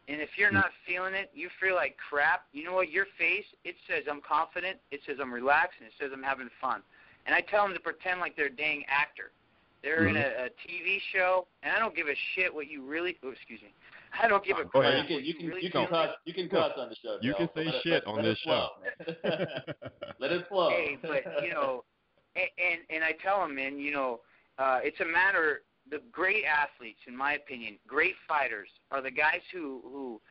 And 0.07 0.21
if 0.21 0.29
you're 0.37 0.51
not 0.51 0.71
feeling 0.87 1.13
it, 1.13 1.29
you 1.35 1.49
feel 1.61 1.75
like 1.75 1.95
crap. 1.97 2.45
You 2.51 2.63
know 2.63 2.73
what? 2.73 2.89
Your 2.89 3.05
face, 3.17 3.45
it 3.63 3.75
says 3.87 4.03
I'm 4.09 4.21
confident. 4.21 4.77
It 4.91 5.01
says 5.05 5.17
I'm 5.21 5.31
relaxed, 5.31 5.77
and 5.79 5.87
it 5.87 5.93
says 5.99 6.09
I'm 6.11 6.23
having 6.23 6.49
fun. 6.59 6.81
And 7.27 7.35
I 7.35 7.41
tell 7.41 7.63
them 7.63 7.75
to 7.75 7.79
pretend 7.79 8.19
like 8.19 8.35
they're 8.35 8.47
a 8.47 8.55
dang 8.55 8.83
actor. 8.89 9.31
They're 9.83 10.07
in 10.07 10.17
a, 10.17 10.19
a 10.19 10.49
TV 10.67 10.97
show, 11.13 11.45
and 11.63 11.71
I 11.71 11.79
don't 11.79 11.95
give 11.95 12.07
a 12.07 12.15
shit 12.35 12.53
what 12.53 12.67
you 12.67 12.83
really. 12.83 13.17
Oh, 13.23 13.29
excuse 13.29 13.61
me. 13.61 13.69
I 14.19 14.27
don't 14.27 14.43
give 14.43 14.57
a 14.57 14.63
Go 14.63 14.69
crap. 14.81 14.93
ahead. 14.93 15.05
You 15.09 15.17
can 15.17 15.25
you 15.25 15.33
can 15.35 15.47
Really 15.47 15.63
you 15.65 15.69
can 15.71 15.81
don't. 15.81 15.89
cuss 15.91 16.09
you 16.25 16.33
can 16.33 16.49
cuss 16.49 16.71
on 16.77 16.89
the 16.89 16.95
show. 16.95 17.17
You 17.21 17.31
Joe. 17.33 17.37
can 17.37 17.49
say 17.55 17.65
Let 17.65 17.75
it- 17.75 17.81
shit 17.83 17.91
let- 17.91 18.07
on 18.07 18.15
let 18.15 18.23
this 18.25 18.39
it 18.39 18.43
flow. 18.43 18.67
let 20.19 20.31
it 20.31 20.47
flow. 20.47 20.69
Hey, 20.69 20.97
but 21.01 21.43
you 21.43 21.51
know, 21.53 21.83
and 22.35 22.47
and, 22.57 22.79
and 22.89 23.03
I 23.03 23.11
tell 23.23 23.41
them, 23.41 23.55
man, 23.55 23.77
you 23.77 23.91
know, 23.91 24.21
uh, 24.57 24.79
it's 24.81 24.99
a 25.01 25.05
matter. 25.05 25.61
The 25.89 26.01
great 26.11 26.43
athletes, 26.45 26.99
in 27.07 27.15
my 27.15 27.33
opinion, 27.33 27.77
great 27.87 28.15
fighters, 28.27 28.69
are 28.91 29.01
the 29.01 29.11
guys 29.11 29.41
who 29.51 29.81
who 29.83 30.21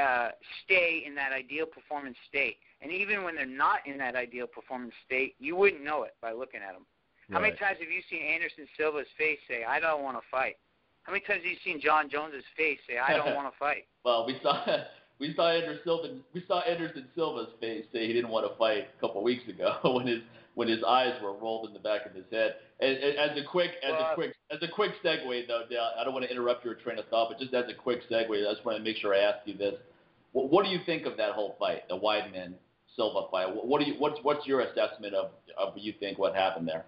uh, 0.00 0.30
stay 0.64 1.04
in 1.06 1.14
that 1.14 1.32
ideal 1.32 1.66
performance 1.66 2.16
state. 2.28 2.56
And 2.80 2.90
even 2.90 3.24
when 3.24 3.34
they're 3.34 3.46
not 3.46 3.86
in 3.86 3.98
that 3.98 4.16
ideal 4.16 4.46
performance 4.46 4.94
state, 5.06 5.34
you 5.38 5.54
wouldn't 5.54 5.84
know 5.84 6.02
it 6.04 6.14
by 6.20 6.32
looking 6.32 6.60
at 6.66 6.72
them. 6.72 6.86
How 7.30 7.40
many 7.40 7.56
times 7.56 7.78
have 7.80 7.88
you 7.88 8.02
seen 8.10 8.22
Anderson 8.22 8.66
Silva's 8.76 9.06
face 9.16 9.38
say, 9.48 9.64
"I 9.64 9.80
don't 9.80 10.02
want 10.02 10.18
to 10.18 10.22
fight"? 10.30 10.56
How 11.04 11.12
many 11.12 11.24
times 11.24 11.42
have 11.42 11.50
you 11.50 11.56
seen 11.64 11.80
Jon 11.80 12.10
Jones's 12.10 12.44
face 12.56 12.78
say, 12.86 12.98
"I 12.98 13.16
don't 13.16 13.34
want 13.36 13.52
to 13.52 13.58
fight"? 13.58 13.86
Well, 14.04 14.26
we 14.26 14.38
saw 14.42 14.64
we 15.18 15.34
saw 15.34 15.50
Anderson 15.50 15.80
Silva 15.84 16.08
we 16.34 16.44
saw 16.46 16.60
Anderson 16.60 17.06
Silva's 17.14 17.48
face 17.60 17.84
say 17.92 18.06
he 18.06 18.12
didn't 18.12 18.30
want 18.30 18.50
to 18.50 18.56
fight 18.58 18.88
a 18.96 19.00
couple 19.00 19.22
weeks 19.22 19.48
ago 19.48 19.78
when 19.94 20.06
his 20.06 20.20
when 20.54 20.68
his 20.68 20.82
eyes 20.84 21.14
were 21.22 21.32
rolled 21.32 21.66
in 21.66 21.72
the 21.72 21.80
back 21.80 22.04
of 22.04 22.14
his 22.14 22.26
head. 22.30 22.56
As 22.82 23.38
a 23.38 23.44
quick 23.44 23.70
as 23.82 23.92
a 23.92 24.14
quick 24.14 24.34
as 24.50 24.58
a 24.62 24.68
quick 24.68 24.92
segue 25.04 25.46
though, 25.46 25.62
Dale, 25.70 25.90
I 25.98 26.04
don't 26.04 26.12
want 26.12 26.24
to 26.24 26.30
interrupt 26.30 26.64
your 26.64 26.74
train 26.74 26.98
of 26.98 27.06
thought, 27.08 27.28
but 27.30 27.38
just 27.38 27.54
as 27.54 27.64
a 27.70 27.74
quick 27.74 28.00
segue, 28.10 28.30
I 28.30 28.52
just 28.52 28.64
want 28.64 28.78
to 28.78 28.84
make 28.84 28.96
sure 28.96 29.14
I 29.14 29.18
ask 29.18 29.38
you 29.46 29.56
this: 29.56 29.74
what, 30.32 30.50
what 30.50 30.64
do 30.64 30.70
you 30.70 30.80
think 30.84 31.06
of 31.06 31.16
that 31.16 31.32
whole 31.32 31.54
fight, 31.58 31.88
the 31.88 31.96
Weidman 31.96 32.54
Silva 32.96 33.28
fight? 33.30 33.54
What, 33.54 33.66
what 33.68 33.80
do 33.80 33.86
you 33.86 33.94
what's 34.00 34.18
what's 34.22 34.46
your 34.46 34.60
assessment 34.62 35.14
of 35.14 35.30
of 35.56 35.74
what 35.74 35.82
you 35.82 35.94
think 36.00 36.18
what 36.18 36.34
happened 36.34 36.66
there? 36.66 36.84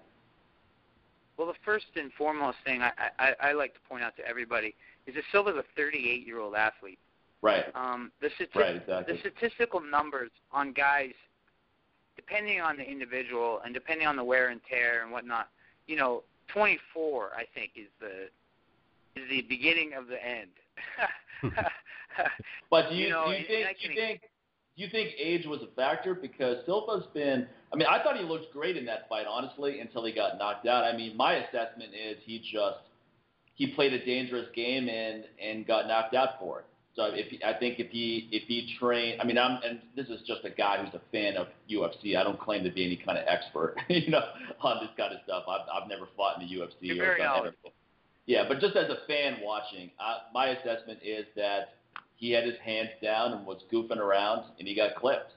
Well, 1.37 1.47
the 1.49 1.55
first 1.65 1.87
and 1.97 2.13
foremost 2.13 2.59
thing 2.65 2.83
I, 2.83 2.93
I, 3.19 3.35
I 3.41 3.53
like 3.53 3.75
to 3.75 3.81
point 3.89 4.05
out 4.05 4.17
to 4.17 4.27
everybody 4.27 4.75
is 5.07 5.15
that 5.15 5.25
Silva's 5.33 5.57
a 5.57 5.81
38-year-old 5.81 6.55
athlete. 6.55 6.99
Right. 7.43 7.65
Um, 7.75 8.13
the, 8.21 8.29
stati- 8.29 8.55
Right. 8.55 8.77
Exactly. 8.77 9.15
the 9.15 9.21
statistical 9.21 9.81
numbers 9.81 10.31
on 10.53 10.73
guys, 10.73 11.13
depending 12.15 12.61
on 12.61 12.77
the 12.77 12.85
individual 12.85 13.61
and 13.65 13.75
depending 13.75 14.07
on 14.07 14.17
the 14.17 14.23
wear 14.25 14.49
and 14.51 14.61
tear 14.71 15.03
and 15.03 15.11
whatnot, 15.11 15.49
you 15.87 15.97
know, 15.97 16.23
24 16.53 17.31
I 17.37 17.45
think 17.55 17.73
is 17.77 17.89
the 18.01 18.29
is 19.21 19.29
the 19.31 19.43
beginning 19.43 19.93
of 19.95 20.07
the 20.09 20.25
end. 20.25 20.51
But 22.71 22.91
do 22.91 22.97
you, 22.97 23.07
You 23.07 23.11
know, 23.11 23.27
do 23.27 23.33
you 23.33 23.47
think 23.47 23.79
do 23.81 23.89
you 23.89 23.95
think 23.95 24.21
do 24.77 24.83
you 24.83 24.91
think 24.91 25.11
age 25.19 25.47
was 25.47 25.61
a 25.63 25.75
factor? 25.77 26.15
Because 26.15 26.59
Silva's 26.67 27.07
been 27.15 27.47
I 27.73 27.77
mean, 27.77 27.87
I 27.89 28.03
thought 28.03 28.17
he 28.17 28.25
looked 28.25 28.53
great 28.53 28.77
in 28.77 28.85
that 28.87 29.09
fight, 29.09 29.27
honestly, 29.29 29.81
until 29.81 30.05
he 30.05 30.13
got 30.13 30.39
knocked 30.39 30.67
out. 30.67 30.85
I 30.85 30.97
mean, 30.97 31.17
my 31.17 31.35
assessment 31.35 31.93
is 31.95 32.19
he 32.25 32.39
just 32.39 32.79
he 33.55 33.69
played 33.75 33.93
a 33.93 34.05
dangerous 34.05 34.47
game 34.55 34.89
and 34.89 35.25
and 35.43 35.67
got 35.67 35.87
knocked 35.87 36.15
out 36.15 36.39
for 36.41 36.61
it. 36.61 36.67
So 36.97 37.07
if 37.13 37.27
I 37.45 37.59
think 37.59 37.81
if 37.81 37.91
he 37.91 38.29
if 38.31 38.45
he 38.47 38.73
trained, 38.79 39.21
I 39.21 39.25
mean, 39.25 39.37
I'm 39.37 39.59
and 39.65 39.81
this 39.97 40.07
is 40.07 40.21
just 40.27 40.45
a 40.45 40.51
guy 40.51 40.79
who's 40.83 40.95
a 40.95 41.03
fan 41.11 41.37
of 41.37 41.49
UFC. 41.69 42.17
I 42.17 42.23
don't 42.23 42.39
claim 42.39 42.63
to 42.63 42.71
be 42.71 42.85
any 42.85 42.97
kind 42.97 43.19
of 43.19 43.25
expert, 43.27 43.77
you 43.89 44.11
know, 44.11 44.23
on 44.61 44.79
this 44.81 44.91
kind 44.97 45.13
of 45.13 45.21
stuff. 45.25 45.45
I've 45.49 45.67
I've 45.83 45.89
never 45.89 46.09
fought 46.17 46.41
in 46.41 46.47
the 46.47 46.55
UFC 46.55 46.75
You're 46.81 46.97
or 46.97 47.09
very 47.09 47.23
knowledgeable. 47.23 47.73
Yeah, 48.27 48.45
but 48.49 48.61
just 48.61 48.77
as 48.77 48.89
a 48.89 49.07
fan 49.07 49.39
watching, 49.43 49.91
uh, 49.99 50.31
my 50.33 50.49
assessment 50.49 51.01
is 51.03 51.27
that 51.37 51.75
he 52.17 52.31
had 52.31 52.45
his 52.45 52.57
hands 52.65 52.91
down 53.03 53.33
and 53.33 53.45
was 53.45 53.63
goofing 53.73 53.99
around, 53.99 54.45
and 54.59 54.67
he 54.67 54.75
got 54.75 54.95
clipped. 54.95 55.33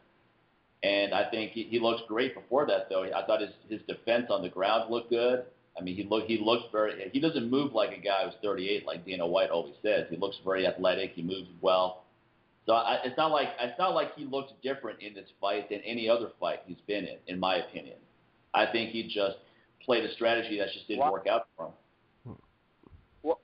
And 0.83 1.13
I 1.13 1.29
think 1.29 1.51
he, 1.51 1.63
he 1.63 1.79
looked 1.79 2.07
great 2.07 2.35
before 2.35 2.67
that, 2.67 2.87
though. 2.87 3.03
I 3.03 3.25
thought 3.25 3.41
his 3.41 3.49
his 3.67 3.81
defense 3.87 4.27
on 4.29 4.43
the 4.43 4.49
ground 4.49 4.91
looked 4.91 5.09
good. 5.09 5.45
I 5.77 5.83
mean, 5.83 5.95
he 5.95 6.03
look 6.03 6.25
he 6.25 6.39
looks 6.43 6.63
very. 6.71 7.09
He 7.11 7.19
doesn't 7.19 7.49
move 7.49 7.73
like 7.73 7.91
a 7.91 8.01
guy 8.01 8.25
who's 8.25 8.33
38, 8.41 8.85
like 8.85 9.05
Dana 9.05 9.27
White 9.27 9.49
always 9.49 9.75
says. 9.83 10.07
He 10.09 10.17
looks 10.17 10.37
very 10.43 10.65
athletic. 10.65 11.11
He 11.13 11.21
moves 11.21 11.47
well. 11.61 12.03
So 12.65 12.73
I, 12.73 12.99
it's 13.05 13.17
not 13.17 13.31
like 13.31 13.49
it's 13.59 13.77
not 13.77 13.93
like 13.93 14.15
he 14.15 14.25
looks 14.25 14.51
different 14.63 15.01
in 15.01 15.13
this 15.13 15.27
fight 15.39 15.69
than 15.69 15.79
any 15.85 16.09
other 16.09 16.29
fight 16.39 16.61
he's 16.65 16.81
been 16.87 17.05
in, 17.05 17.17
in 17.27 17.39
my 17.39 17.57
opinion. 17.57 17.97
I 18.53 18.65
think 18.65 18.91
he 18.91 19.03
just 19.03 19.37
played 19.85 20.03
a 20.03 20.13
strategy 20.13 20.57
that 20.57 20.69
just 20.73 20.87
didn't 20.87 21.01
Well- 21.01 21.13
work 21.13 21.27
out 21.27 21.47
for 21.55 21.67
him. 21.67 22.37
Well, 23.23 23.39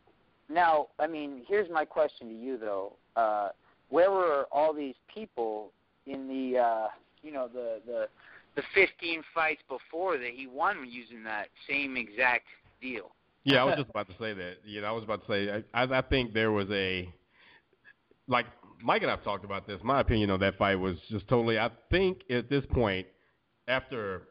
now, 0.49 0.87
I 0.99 1.07
mean, 1.07 1.43
here's 1.47 1.69
my 1.69 1.85
question 1.85 2.27
to 2.29 2.35
you 2.35 2.57
though. 2.57 2.93
Uh, 3.15 3.49
where 3.89 4.09
were 4.11 4.47
all 4.51 4.73
these 4.73 4.95
people 5.13 5.71
in 6.07 6.27
the 6.27 6.59
uh, 6.59 6.87
you 7.21 7.31
know 7.31 7.47
the 7.47 7.79
the 7.85 8.07
the 8.55 8.63
15 8.73 9.23
fights 9.33 9.61
before 9.67 10.17
that 10.17 10.31
he 10.33 10.47
won 10.47 10.87
using 10.89 11.23
that 11.23 11.47
same 11.67 11.97
exact 11.97 12.45
deal? 12.81 13.11
Yeah, 13.43 13.61
I 13.61 13.63
was 13.65 13.75
just 13.77 13.89
about 13.89 14.07
to 14.07 14.13
say 14.13 14.33
that. 14.33 14.57
Know, 14.65 14.87
I 14.87 14.91
was 14.91 15.03
about 15.03 15.25
to 15.25 15.31
say 15.31 15.63
I, 15.73 15.83
I, 15.83 16.01
think 16.01 16.33
there 16.33 16.51
was 16.51 16.67
a 16.71 17.13
like 18.27 18.45
Mike 18.81 19.01
and 19.01 19.11
I've 19.11 19.23
talked 19.23 19.43
about 19.43 19.67
this. 19.67 19.79
My 19.83 19.99
opinion 19.99 20.29
on 20.29 20.39
that 20.39 20.57
fight 20.57 20.75
was 20.75 20.97
just 21.09 21.27
totally. 21.27 21.59
I 21.59 21.69
think 21.91 22.21
at 22.29 22.49
this 22.49 22.63
point, 22.71 23.07
after 23.67 24.23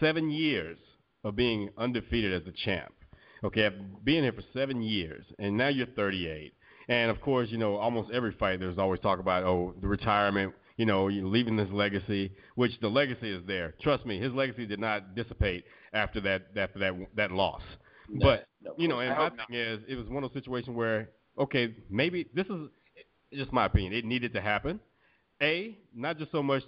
seven 0.00 0.30
years 0.30 0.78
of 1.24 1.36
being 1.36 1.70
undefeated 1.76 2.32
as 2.32 2.48
a 2.48 2.52
champ, 2.64 2.94
okay, 3.42 3.68
being 4.02 4.22
here 4.22 4.32
for 4.32 4.44
seven 4.54 4.82
years, 4.82 5.24
and 5.38 5.56
now 5.56 5.68
you're 5.68 5.86
38, 5.88 6.54
and 6.88 7.10
of 7.10 7.20
course, 7.20 7.48
you 7.50 7.58
know, 7.58 7.76
almost 7.76 8.10
every 8.12 8.32
fight 8.32 8.60
there's 8.60 8.78
always 8.78 9.00
talk 9.00 9.18
about 9.18 9.44
oh 9.44 9.74
the 9.82 9.88
retirement. 9.88 10.54
You 10.76 10.86
know, 10.86 11.06
leaving 11.06 11.56
this 11.56 11.68
legacy, 11.70 12.32
which 12.56 12.72
the 12.80 12.88
legacy 12.88 13.30
is 13.30 13.42
there. 13.46 13.74
Trust 13.80 14.04
me, 14.06 14.18
his 14.18 14.32
legacy 14.32 14.66
did 14.66 14.80
not 14.80 15.14
dissipate 15.14 15.64
after 15.92 16.20
that 16.22 16.48
after 16.56 16.78
that 16.80 16.94
that 17.16 17.30
loss. 17.30 17.62
No, 18.08 18.26
But 18.26 18.48
no, 18.60 18.74
you 18.76 18.88
know, 18.88 19.00
and 19.00 19.10
my 19.16 19.30
thing 19.30 19.56
is, 19.56 19.80
it 19.88 19.94
was 19.96 20.08
one 20.08 20.24
of 20.24 20.32
those 20.32 20.42
situations 20.42 20.76
where, 20.76 21.10
okay, 21.38 21.74
maybe 21.88 22.28
this 22.34 22.46
is 22.46 22.68
just 23.32 23.52
my 23.52 23.66
opinion. 23.66 23.92
It 23.92 24.04
needed 24.04 24.32
to 24.34 24.40
happen. 24.40 24.80
A, 25.42 25.76
not 25.94 26.18
just 26.18 26.32
so 26.32 26.42
much. 26.42 26.62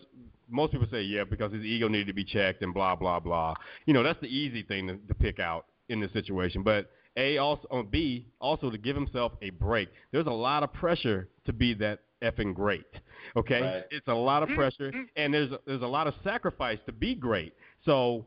Most 0.48 0.72
people 0.72 0.86
say, 0.90 1.02
yeah, 1.02 1.24
because 1.24 1.52
his 1.52 1.64
ego 1.64 1.88
needed 1.88 2.06
to 2.06 2.12
be 2.12 2.24
checked 2.24 2.62
and 2.62 2.72
blah 2.72 2.94
blah 2.96 3.20
blah. 3.20 3.54
You 3.86 3.94
know, 3.94 4.02
that's 4.02 4.20
the 4.20 4.28
easy 4.28 4.62
thing 4.62 4.86
to, 4.88 4.96
to 4.96 5.14
pick 5.14 5.38
out 5.40 5.66
in 5.88 6.00
this 6.00 6.12
situation. 6.12 6.62
But 6.62 6.90
A, 7.16 7.38
also, 7.38 7.66
or 7.70 7.82
B, 7.82 8.28
also 8.40 8.70
to 8.70 8.78
give 8.78 8.96
himself 8.96 9.32
a 9.42 9.50
break. 9.50 9.88
There's 10.12 10.26
a 10.26 10.30
lot 10.30 10.62
of 10.62 10.72
pressure 10.72 11.28
to 11.46 11.52
be 11.52 11.74
that 11.74 12.00
effing 12.22 12.54
great. 12.54 12.86
Okay, 13.36 13.60
Right. 13.60 13.84
it's 13.90 14.06
a 14.06 14.14
lot 14.14 14.42
of 14.44 14.48
mm, 14.50 14.54
pressure, 14.56 14.92
mm. 14.92 15.04
and 15.16 15.34
there's 15.34 15.50
there's 15.66 15.82
a 15.82 15.86
lot 15.86 16.06
of 16.06 16.14
sacrifice 16.22 16.78
to 16.86 16.92
be 16.92 17.14
great. 17.14 17.52
So 17.84 18.24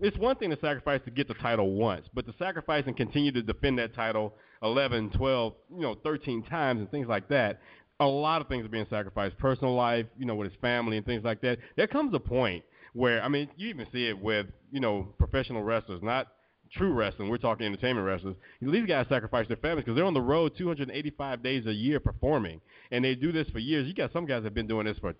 it's 0.00 0.16
one 0.18 0.36
thing 0.36 0.50
to 0.50 0.58
sacrifice 0.60 1.00
to 1.04 1.10
get 1.10 1.28
the 1.28 1.34
title 1.34 1.72
once, 1.74 2.06
but 2.14 2.26
to 2.26 2.34
sacrifice 2.38 2.84
and 2.86 2.96
continue 2.96 3.32
to 3.32 3.42
defend 3.42 3.78
that 3.78 3.94
title 3.94 4.34
11, 4.62 5.10
12, 5.10 5.54
you 5.74 5.80
know, 5.80 5.94
13 6.04 6.44
times 6.44 6.80
and 6.80 6.90
things 6.90 7.08
like 7.08 7.28
that, 7.28 7.60
a 7.98 8.06
lot 8.06 8.40
of 8.40 8.48
things 8.48 8.64
are 8.64 8.68
being 8.70 8.86
sacrificed. 8.88 9.36
Personal 9.38 9.74
life, 9.74 10.06
you 10.16 10.26
know, 10.26 10.34
with 10.36 10.50
his 10.50 10.60
family 10.60 10.96
and 10.96 11.04
things 11.04 11.24
like 11.24 11.40
that. 11.42 11.58
There 11.76 11.86
comes 11.86 12.14
a 12.14 12.20
point 12.20 12.64
where, 12.94 13.22
I 13.22 13.28
mean, 13.28 13.48
you 13.56 13.68
even 13.68 13.86
see 13.92 14.06
it 14.06 14.18
with, 14.18 14.46
you 14.70 14.80
know, 14.80 15.08
professional 15.18 15.62
wrestlers, 15.62 16.02
not 16.02 16.28
true 16.76 16.92
wrestling. 16.92 17.28
We're 17.28 17.38
talking 17.38 17.66
entertainment 17.66 18.06
wrestlers. 18.06 18.36
These 18.60 18.86
guys 18.86 19.06
sacrifice 19.08 19.46
their 19.48 19.56
families 19.56 19.84
because 19.84 19.96
they're 19.96 20.04
on 20.04 20.14
the 20.14 20.20
road 20.20 20.52
285 20.56 21.42
days 21.42 21.66
a 21.66 21.72
year 21.72 22.00
performing, 22.00 22.60
and 22.90 23.04
they 23.04 23.14
do 23.14 23.32
this 23.32 23.48
for 23.50 23.58
years. 23.58 23.86
You 23.86 23.94
got 23.94 24.12
some 24.12 24.26
guys 24.26 24.42
that 24.42 24.48
have 24.48 24.54
been 24.54 24.66
doing 24.66 24.86
this 24.86 24.98
for 24.98 25.14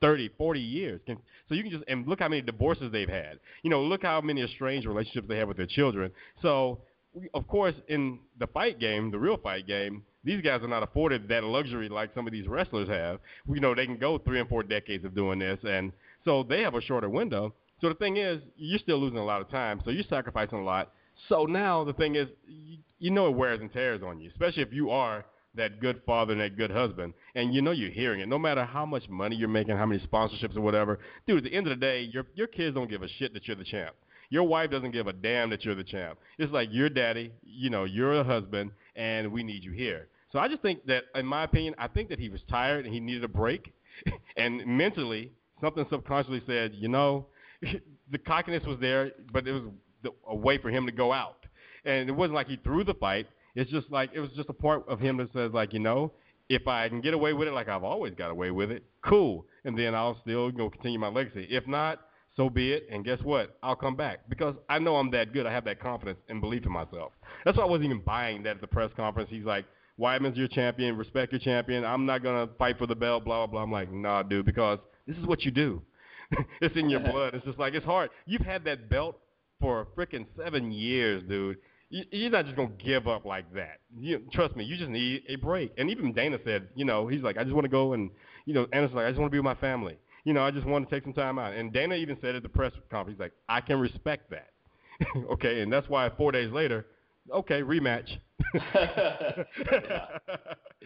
30, 0.00 0.30
40 0.36 0.60
years. 0.60 1.00
Can, 1.06 1.18
so 1.48 1.54
you 1.54 1.62
can 1.62 1.72
just 1.72 1.84
and 1.88 2.06
look 2.06 2.20
how 2.20 2.28
many 2.28 2.42
divorces 2.42 2.90
they've 2.92 3.08
had. 3.08 3.38
You 3.62 3.70
know, 3.70 3.82
look 3.82 4.02
how 4.02 4.20
many 4.20 4.42
estranged 4.42 4.86
relationships 4.86 5.28
they 5.28 5.38
have 5.38 5.48
with 5.48 5.56
their 5.56 5.66
children. 5.66 6.10
So, 6.42 6.80
we, 7.14 7.28
of 7.34 7.46
course, 7.48 7.74
in 7.88 8.18
the 8.38 8.46
fight 8.46 8.78
game, 8.78 9.10
the 9.10 9.18
real 9.18 9.38
fight 9.38 9.66
game, 9.66 10.02
these 10.24 10.42
guys 10.42 10.62
are 10.62 10.68
not 10.68 10.82
afforded 10.82 11.28
that 11.28 11.44
luxury 11.44 11.88
like 11.88 12.10
some 12.14 12.26
of 12.26 12.32
these 12.32 12.46
wrestlers 12.46 12.88
have. 12.88 13.20
You 13.48 13.60
know, 13.60 13.74
they 13.74 13.86
can 13.86 13.96
go 13.96 14.18
three 14.18 14.40
and 14.40 14.48
four 14.48 14.62
decades 14.62 15.04
of 15.04 15.14
doing 15.14 15.38
this, 15.38 15.58
and 15.62 15.92
so 16.24 16.42
they 16.42 16.62
have 16.62 16.74
a 16.74 16.80
shorter 16.80 17.08
window. 17.08 17.54
So 17.80 17.88
the 17.88 17.94
thing 17.94 18.16
is, 18.16 18.40
you're 18.56 18.78
still 18.78 18.98
losing 18.98 19.18
a 19.18 19.24
lot 19.24 19.40
of 19.40 19.50
time, 19.50 19.80
so 19.84 19.90
you're 19.90 20.04
sacrificing 20.08 20.58
a 20.58 20.64
lot. 20.64 20.92
So 21.28 21.44
now 21.44 21.84
the 21.84 21.92
thing 21.92 22.16
is, 22.16 22.28
you, 22.46 22.78
you 22.98 23.10
know 23.10 23.26
it 23.28 23.36
wears 23.36 23.60
and 23.60 23.72
tears 23.72 24.02
on 24.02 24.20
you, 24.20 24.30
especially 24.30 24.62
if 24.62 24.72
you 24.72 24.90
are 24.90 25.24
that 25.54 25.80
good 25.80 26.02
father 26.04 26.32
and 26.32 26.40
that 26.40 26.56
good 26.56 26.70
husband, 26.70 27.14
and 27.34 27.54
you 27.54 27.62
know 27.62 27.70
you're 27.70 27.90
hearing 27.90 28.20
it. 28.20 28.28
No 28.28 28.38
matter 28.38 28.64
how 28.64 28.86
much 28.86 29.08
money 29.08 29.36
you're 29.36 29.48
making, 29.48 29.76
how 29.76 29.86
many 29.86 30.00
sponsorships 30.06 30.56
or 30.56 30.60
whatever, 30.60 30.98
dude. 31.26 31.38
At 31.38 31.44
the 31.44 31.56
end 31.56 31.66
of 31.66 31.70
the 31.70 31.84
day, 31.84 32.02
your 32.02 32.26
your 32.34 32.46
kids 32.46 32.74
don't 32.74 32.90
give 32.90 33.02
a 33.02 33.08
shit 33.08 33.32
that 33.34 33.46
you're 33.46 33.56
the 33.56 33.64
champ. 33.64 33.94
Your 34.28 34.44
wife 34.44 34.70
doesn't 34.70 34.90
give 34.90 35.06
a 35.06 35.12
damn 35.12 35.50
that 35.50 35.64
you're 35.64 35.74
the 35.74 35.84
champ. 35.84 36.18
It's 36.38 36.52
like 36.52 36.68
you're 36.72 36.88
daddy, 36.88 37.32
you 37.44 37.70
know, 37.70 37.84
you're 37.84 38.14
a 38.20 38.24
husband, 38.24 38.72
and 38.96 39.30
we 39.32 39.42
need 39.42 39.62
you 39.62 39.72
here. 39.72 40.08
So 40.32 40.40
I 40.40 40.48
just 40.48 40.62
think 40.62 40.84
that, 40.86 41.04
in 41.14 41.24
my 41.24 41.44
opinion, 41.44 41.74
I 41.78 41.88
think 41.88 42.08
that 42.08 42.18
he 42.18 42.28
was 42.28 42.40
tired 42.50 42.84
and 42.84 42.92
he 42.92 43.00
needed 43.00 43.24
a 43.24 43.28
break, 43.28 43.72
and 44.36 44.66
mentally, 44.66 45.32
something 45.60 45.86
subconsciously 45.90 46.42
said, 46.46 46.74
you 46.74 46.88
know, 46.88 47.26
the 48.10 48.18
cockiness 48.18 48.64
was 48.64 48.78
there, 48.80 49.12
but 49.32 49.46
it 49.46 49.52
was 49.52 49.62
the, 50.06 50.30
a 50.30 50.34
way 50.34 50.58
for 50.58 50.70
him 50.70 50.86
to 50.86 50.92
go 50.92 51.12
out. 51.12 51.46
And 51.84 52.08
it 52.08 52.12
wasn't 52.12 52.34
like 52.34 52.48
he 52.48 52.56
threw 52.56 52.84
the 52.84 52.94
fight. 52.94 53.26
It's 53.54 53.70
just 53.70 53.90
like 53.90 54.10
it 54.14 54.20
was 54.20 54.30
just 54.36 54.48
a 54.48 54.54
part 54.54 54.88
of 54.88 55.00
him 55.00 55.16
that 55.18 55.32
says 55.32 55.52
like, 55.52 55.72
you 55.72 55.78
know, 55.78 56.12
if 56.48 56.66
I 56.68 56.88
can 56.88 57.00
get 57.00 57.14
away 57.14 57.32
with 57.32 57.48
it 57.48 57.52
like 57.52 57.68
I've 57.68 57.84
always 57.84 58.14
got 58.14 58.30
away 58.30 58.50
with 58.50 58.70
it, 58.70 58.84
cool. 59.04 59.46
And 59.64 59.78
then 59.78 59.94
I'll 59.94 60.18
still 60.22 60.50
you 60.50 60.56
know 60.56 60.70
continue 60.70 60.98
my 60.98 61.08
legacy. 61.08 61.46
If 61.50 61.66
not, 61.66 62.00
so 62.36 62.50
be 62.50 62.72
it. 62.72 62.86
And 62.90 63.04
guess 63.04 63.20
what? 63.22 63.56
I'll 63.62 63.76
come 63.76 63.96
back 63.96 64.28
because 64.28 64.54
I 64.68 64.78
know 64.78 64.96
I'm 64.96 65.10
that 65.12 65.32
good. 65.32 65.46
I 65.46 65.52
have 65.52 65.64
that 65.64 65.80
confidence 65.80 66.18
and 66.28 66.40
belief 66.40 66.64
in 66.64 66.72
myself. 66.72 67.12
That's 67.44 67.56
why 67.56 67.64
I 67.64 67.66
wasn't 67.66 67.86
even 67.86 68.02
buying 68.02 68.42
that 68.44 68.56
at 68.56 68.60
the 68.60 68.66
press 68.66 68.90
conference. 68.96 69.30
He's 69.30 69.44
like, 69.44 69.64
Weidman's 69.98 70.36
your 70.36 70.48
champion. 70.48 70.96
Respect 70.96 71.32
your 71.32 71.40
champion. 71.40 71.84
I'm 71.84 72.04
not 72.04 72.22
gonna 72.22 72.48
fight 72.58 72.78
for 72.78 72.86
the 72.86 72.94
belt. 72.94 73.24
Blah 73.24 73.46
blah 73.46 73.46
blah. 73.46 73.62
I'm 73.62 73.72
like, 73.72 73.90
nah, 73.90 74.22
dude, 74.22 74.44
because 74.44 74.78
this 75.06 75.16
is 75.16 75.26
what 75.26 75.44
you 75.44 75.50
do. 75.50 75.82
it's 76.60 76.76
in 76.76 76.90
your 76.90 77.00
blood. 77.00 77.34
It's 77.34 77.44
just 77.44 77.58
like 77.58 77.74
it's 77.74 77.86
hard. 77.86 78.10
You've 78.26 78.42
had 78.42 78.64
that 78.64 78.90
belt 78.90 79.18
for 79.60 79.80
a 79.80 79.86
freaking 79.86 80.26
seven 80.36 80.70
years, 80.72 81.22
dude. 81.28 81.58
You're 81.88 82.30
not 82.30 82.44
just 82.44 82.56
gonna 82.56 82.70
give 82.78 83.06
up 83.06 83.24
like 83.24 83.52
that. 83.54 83.80
You, 83.96 84.20
trust 84.32 84.56
me, 84.56 84.64
you 84.64 84.76
just 84.76 84.90
need 84.90 85.22
a 85.28 85.36
break. 85.36 85.72
And 85.78 85.88
even 85.88 86.12
Dana 86.12 86.38
said, 86.44 86.68
you 86.74 86.84
know, 86.84 87.06
he's 87.06 87.22
like, 87.22 87.36
I 87.38 87.44
just 87.44 87.54
want 87.54 87.64
to 87.64 87.70
go 87.70 87.92
and, 87.92 88.10
you 88.44 88.54
know, 88.54 88.66
Anderson's 88.72 88.96
like, 88.96 89.06
I 89.06 89.10
just 89.10 89.20
want 89.20 89.30
to 89.30 89.34
be 89.34 89.38
with 89.38 89.44
my 89.44 89.54
family. 89.54 89.96
You 90.24 90.32
know, 90.32 90.42
I 90.42 90.50
just 90.50 90.66
want 90.66 90.88
to 90.88 90.94
take 90.94 91.04
some 91.04 91.12
time 91.12 91.38
out. 91.38 91.54
And 91.54 91.72
Dana 91.72 91.94
even 91.94 92.18
said 92.20 92.34
at 92.34 92.42
the 92.42 92.48
press 92.48 92.72
conference, 92.90 93.16
he's 93.16 93.20
like, 93.20 93.32
I 93.48 93.60
can 93.60 93.78
respect 93.78 94.30
that. 94.30 94.48
okay, 95.32 95.60
and 95.60 95.72
that's 95.72 95.88
why 95.88 96.10
four 96.16 96.32
days 96.32 96.50
later, 96.50 96.86
okay, 97.32 97.62
rematch. 97.62 98.18
yeah. 98.54 99.44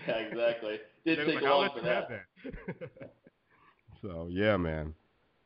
yeah, 0.06 0.14
exactly. 0.14 0.80
Didn't 1.06 1.26
take 1.26 1.34
like, 1.36 1.44
long 1.44 1.70
for 1.74 1.82
that. 1.82 2.08
that. 2.08 2.90
so 4.02 4.28
yeah, 4.30 4.56
man. 4.56 4.94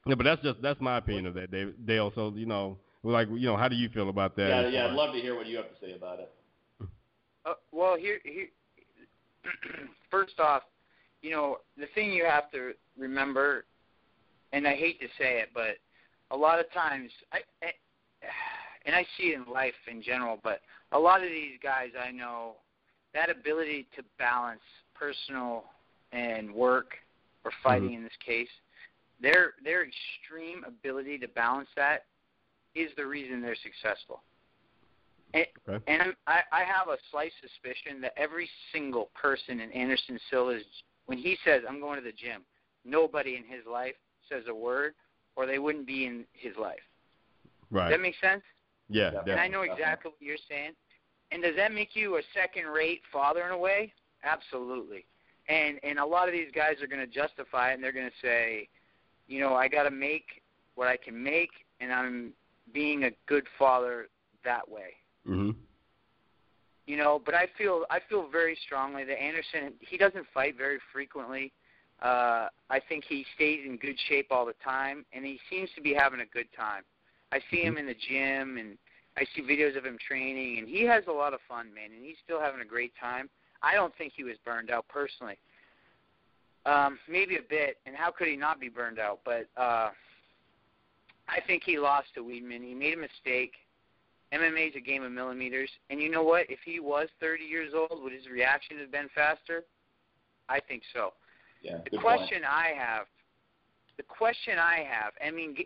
Yeah, 0.06 0.16
but 0.16 0.24
that's 0.24 0.42
just 0.42 0.60
that's 0.62 0.80
my 0.80 0.98
opinion 0.98 1.26
of 1.26 1.34
that, 1.34 1.86
Dale. 1.86 2.12
So 2.14 2.32
you 2.36 2.46
know, 2.46 2.78
like 3.12 3.28
you 3.30 3.46
know, 3.46 3.56
how 3.56 3.68
do 3.68 3.76
you 3.76 3.88
feel 3.90 4.08
about 4.08 4.36
that? 4.36 4.48
Yeah, 4.48 4.68
yeah. 4.68 4.86
I'd 4.86 4.94
love 4.94 5.14
to 5.14 5.20
hear 5.20 5.36
what 5.36 5.46
you 5.46 5.56
have 5.56 5.68
to 5.68 5.86
say 5.86 5.92
about 5.92 6.20
it. 6.20 6.32
Uh, 7.46 7.54
well, 7.72 7.96
here, 7.96 8.18
here. 8.24 8.48
first 10.10 10.40
off, 10.40 10.62
you 11.22 11.30
know, 11.30 11.58
the 11.76 11.86
thing 11.94 12.12
you 12.12 12.24
have 12.24 12.50
to 12.52 12.72
remember, 12.98 13.66
and 14.52 14.66
I 14.66 14.74
hate 14.74 15.00
to 15.00 15.06
say 15.18 15.40
it, 15.40 15.50
but 15.52 15.76
a 16.30 16.36
lot 16.36 16.58
of 16.58 16.72
times, 16.72 17.10
I, 17.32 17.38
I 17.62 17.72
and 18.86 18.94
I 18.94 19.04
see 19.16 19.28
it 19.28 19.36
in 19.36 19.52
life 19.52 19.74
in 19.90 20.02
general, 20.02 20.38
but 20.42 20.60
a 20.92 20.98
lot 20.98 21.22
of 21.22 21.28
these 21.28 21.58
guys 21.62 21.88
I 22.00 22.10
know, 22.10 22.56
that 23.12 23.30
ability 23.30 23.86
to 23.96 24.02
balance 24.18 24.60
personal 24.94 25.64
and 26.12 26.52
work 26.52 26.92
or 27.44 27.52
fighting 27.62 27.88
mm-hmm. 27.88 27.96
in 27.98 28.02
this 28.04 28.12
case, 28.24 28.48
their 29.20 29.54
their 29.62 29.82
extreme 29.86 30.64
ability 30.66 31.18
to 31.18 31.28
balance 31.28 31.68
that 31.76 32.04
is 32.74 32.90
the 32.96 33.06
reason 33.06 33.40
they're 33.40 33.56
successful. 33.62 34.22
And, 35.32 35.46
okay. 35.68 35.84
and 35.92 36.14
I, 36.26 36.40
I 36.52 36.60
have 36.64 36.88
a 36.88 36.96
slight 37.10 37.32
suspicion 37.40 38.00
that 38.02 38.12
every 38.16 38.48
single 38.72 39.10
person 39.20 39.60
in 39.60 39.70
Anderson 39.72 40.18
Silva's, 40.30 40.62
when 41.06 41.18
he 41.18 41.36
says, 41.44 41.62
I'm 41.68 41.80
going 41.80 41.98
to 41.98 42.04
the 42.04 42.12
gym, 42.12 42.42
nobody 42.84 43.36
in 43.36 43.42
his 43.42 43.66
life 43.70 43.94
says 44.28 44.44
a 44.48 44.54
word 44.54 44.94
or 45.36 45.46
they 45.46 45.58
wouldn't 45.58 45.86
be 45.86 46.06
in 46.06 46.24
his 46.32 46.56
life. 46.56 46.78
Right. 47.70 47.88
Does 47.88 47.98
that 47.98 48.02
make 48.02 48.14
sense? 48.22 48.42
Yeah, 48.88 49.10
definitely. 49.10 49.32
And 49.32 49.40
I 49.40 49.48
know 49.48 49.62
exactly 49.62 50.10
what 50.10 50.20
you're 50.20 50.36
saying. 50.48 50.72
And 51.32 51.42
does 51.42 51.56
that 51.56 51.72
make 51.72 51.96
you 51.96 52.16
a 52.16 52.22
second-rate 52.32 53.00
father 53.12 53.44
in 53.44 53.50
a 53.50 53.58
way? 53.58 53.92
Absolutely. 54.22 55.06
And 55.48 55.78
and 55.82 55.98
a 55.98 56.04
lot 56.04 56.28
of 56.28 56.32
these 56.32 56.50
guys 56.54 56.76
are 56.80 56.86
going 56.86 57.00
to 57.00 57.12
justify 57.12 57.70
it, 57.70 57.74
and 57.74 57.82
they're 57.82 57.92
going 57.92 58.08
to 58.08 58.26
say, 58.26 58.68
you 59.26 59.40
know, 59.40 59.54
I 59.54 59.68
got 59.68 59.82
to 59.82 59.90
make 59.90 60.42
what 60.74 60.88
I 60.88 60.96
can 60.96 61.20
make, 61.22 61.50
and 61.80 61.92
I'm 61.92 62.32
being 62.72 63.04
a 63.04 63.10
good 63.26 63.46
father 63.58 64.08
that 64.44 64.68
way. 64.68 64.96
Mhm. 65.26 65.56
You 66.86 66.96
know, 66.96 67.18
but 67.18 67.34
I 67.34 67.46
feel 67.46 67.86
I 67.90 68.00
feel 68.00 68.28
very 68.28 68.56
strongly 68.56 69.04
that 69.04 69.20
Anderson 69.20 69.74
he 69.80 69.96
doesn't 69.96 70.26
fight 70.28 70.56
very 70.56 70.78
frequently. 70.92 71.52
Uh, 72.00 72.48
I 72.68 72.80
think 72.80 73.04
he 73.04 73.24
stays 73.34 73.64
in 73.64 73.76
good 73.76 73.98
shape 74.08 74.26
all 74.30 74.44
the 74.44 74.54
time, 74.54 75.06
and 75.12 75.24
he 75.24 75.40
seems 75.48 75.70
to 75.74 75.80
be 75.80 75.94
having 75.94 76.20
a 76.20 76.26
good 76.26 76.52
time. 76.52 76.84
I 77.32 77.40
see 77.50 77.62
him 77.62 77.78
in 77.78 77.86
the 77.86 77.94
gym, 77.94 78.58
and 78.58 78.76
I 79.16 79.24
see 79.34 79.42
videos 79.42 79.76
of 79.76 79.86
him 79.86 79.96
training, 80.06 80.58
and 80.58 80.68
he 80.68 80.82
has 80.82 81.04
a 81.06 81.12
lot 81.12 81.32
of 81.32 81.40
fun, 81.48 81.72
man, 81.72 81.92
and 81.92 82.04
he's 82.04 82.18
still 82.22 82.40
having 82.40 82.60
a 82.60 82.64
great 82.64 82.92
time. 83.00 83.30
I 83.62 83.74
don't 83.74 83.94
think 83.96 84.12
he 84.14 84.24
was 84.24 84.36
burned 84.44 84.70
out 84.70 84.86
personally. 84.88 85.38
Um, 86.66 86.98
maybe 87.08 87.36
a 87.36 87.42
bit, 87.48 87.78
and 87.86 87.94
how 87.94 88.10
could 88.10 88.28
he 88.28 88.36
not 88.36 88.60
be 88.60 88.68
burned 88.68 88.98
out? 88.98 89.20
But 89.24 89.48
uh, 89.56 89.90
I 91.28 91.40
think 91.46 91.62
he 91.64 91.78
lost 91.78 92.08
to 92.14 92.22
Weidman. 92.22 92.62
He 92.62 92.74
made 92.74 92.94
a 92.94 93.00
mistake. 93.00 93.52
MMA 94.32 94.70
is 94.70 94.74
a 94.76 94.80
game 94.80 95.04
of 95.04 95.12
millimeters, 95.12 95.70
and 95.90 96.00
you 96.00 96.10
know 96.10 96.22
what? 96.22 96.46
If 96.48 96.58
he 96.64 96.80
was 96.80 97.08
30 97.20 97.44
years 97.44 97.72
old, 97.72 98.02
would 98.02 98.12
his 98.12 98.26
reaction 98.28 98.78
have 98.78 98.90
been 98.90 99.08
faster? 99.14 99.62
I 100.48 100.60
think 100.60 100.82
so. 100.92 101.12
Yeah. 101.62 101.78
The 101.90 101.98
question 101.98 102.42
point. 102.42 102.52
I 102.52 102.72
have, 102.76 103.06
the 103.96 104.02
question 104.02 104.58
I 104.58 104.84
have, 104.88 105.12
I 105.24 105.30
mean, 105.30 105.56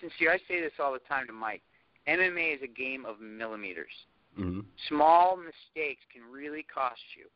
sincere, 0.00 0.32
I 0.32 0.38
say 0.48 0.60
this 0.60 0.72
all 0.80 0.92
the 0.92 0.98
time 1.00 1.26
to 1.26 1.32
Mike. 1.32 1.62
MMA 2.08 2.56
is 2.56 2.62
a 2.62 2.68
game 2.68 3.04
of 3.04 3.20
millimeters. 3.20 3.92
Mm-hmm. 4.38 4.60
Small 4.88 5.36
mistakes 5.36 6.02
can 6.12 6.22
really 6.30 6.64
cost 6.72 7.00
you. 7.16 7.26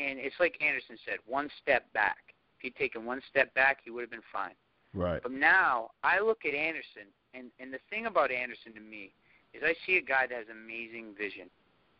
And 0.00 0.18
it's 0.18 0.36
like 0.38 0.54
Anderson 0.60 0.96
said, 1.04 1.18
one 1.26 1.48
step 1.62 1.92
back. 1.92 2.18
If 2.58 2.62
he'd 2.62 2.76
taken 2.76 3.04
one 3.04 3.20
step 3.30 3.52
back, 3.54 3.78
he 3.84 3.90
would 3.90 4.02
have 4.02 4.10
been 4.10 4.20
fine. 4.32 4.54
Right. 4.94 5.22
But 5.22 5.32
now 5.32 5.90
I 6.02 6.20
look 6.20 6.44
at 6.44 6.54
Anderson, 6.54 7.06
and 7.34 7.50
and 7.60 7.72
the 7.72 7.78
thing 7.90 8.06
about 8.06 8.30
Anderson 8.30 8.72
to 8.74 8.80
me 8.80 9.12
is 9.54 9.62
I 9.64 9.74
see 9.86 9.96
a 9.96 10.02
guy 10.02 10.26
that 10.28 10.36
has 10.36 10.46
amazing 10.50 11.14
vision. 11.16 11.48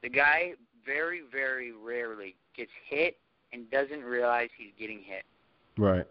The 0.03 0.09
guy 0.09 0.53
very 0.85 1.23
very 1.31 1.73
rarely 1.73 2.37
gets 2.57 2.71
hit 2.89 3.17
and 3.53 3.71
doesn't 3.71 4.03
realize 4.03 4.49
he's 4.57 4.73
getting 4.79 5.01
hit. 5.03 5.25
Right. 5.79 6.07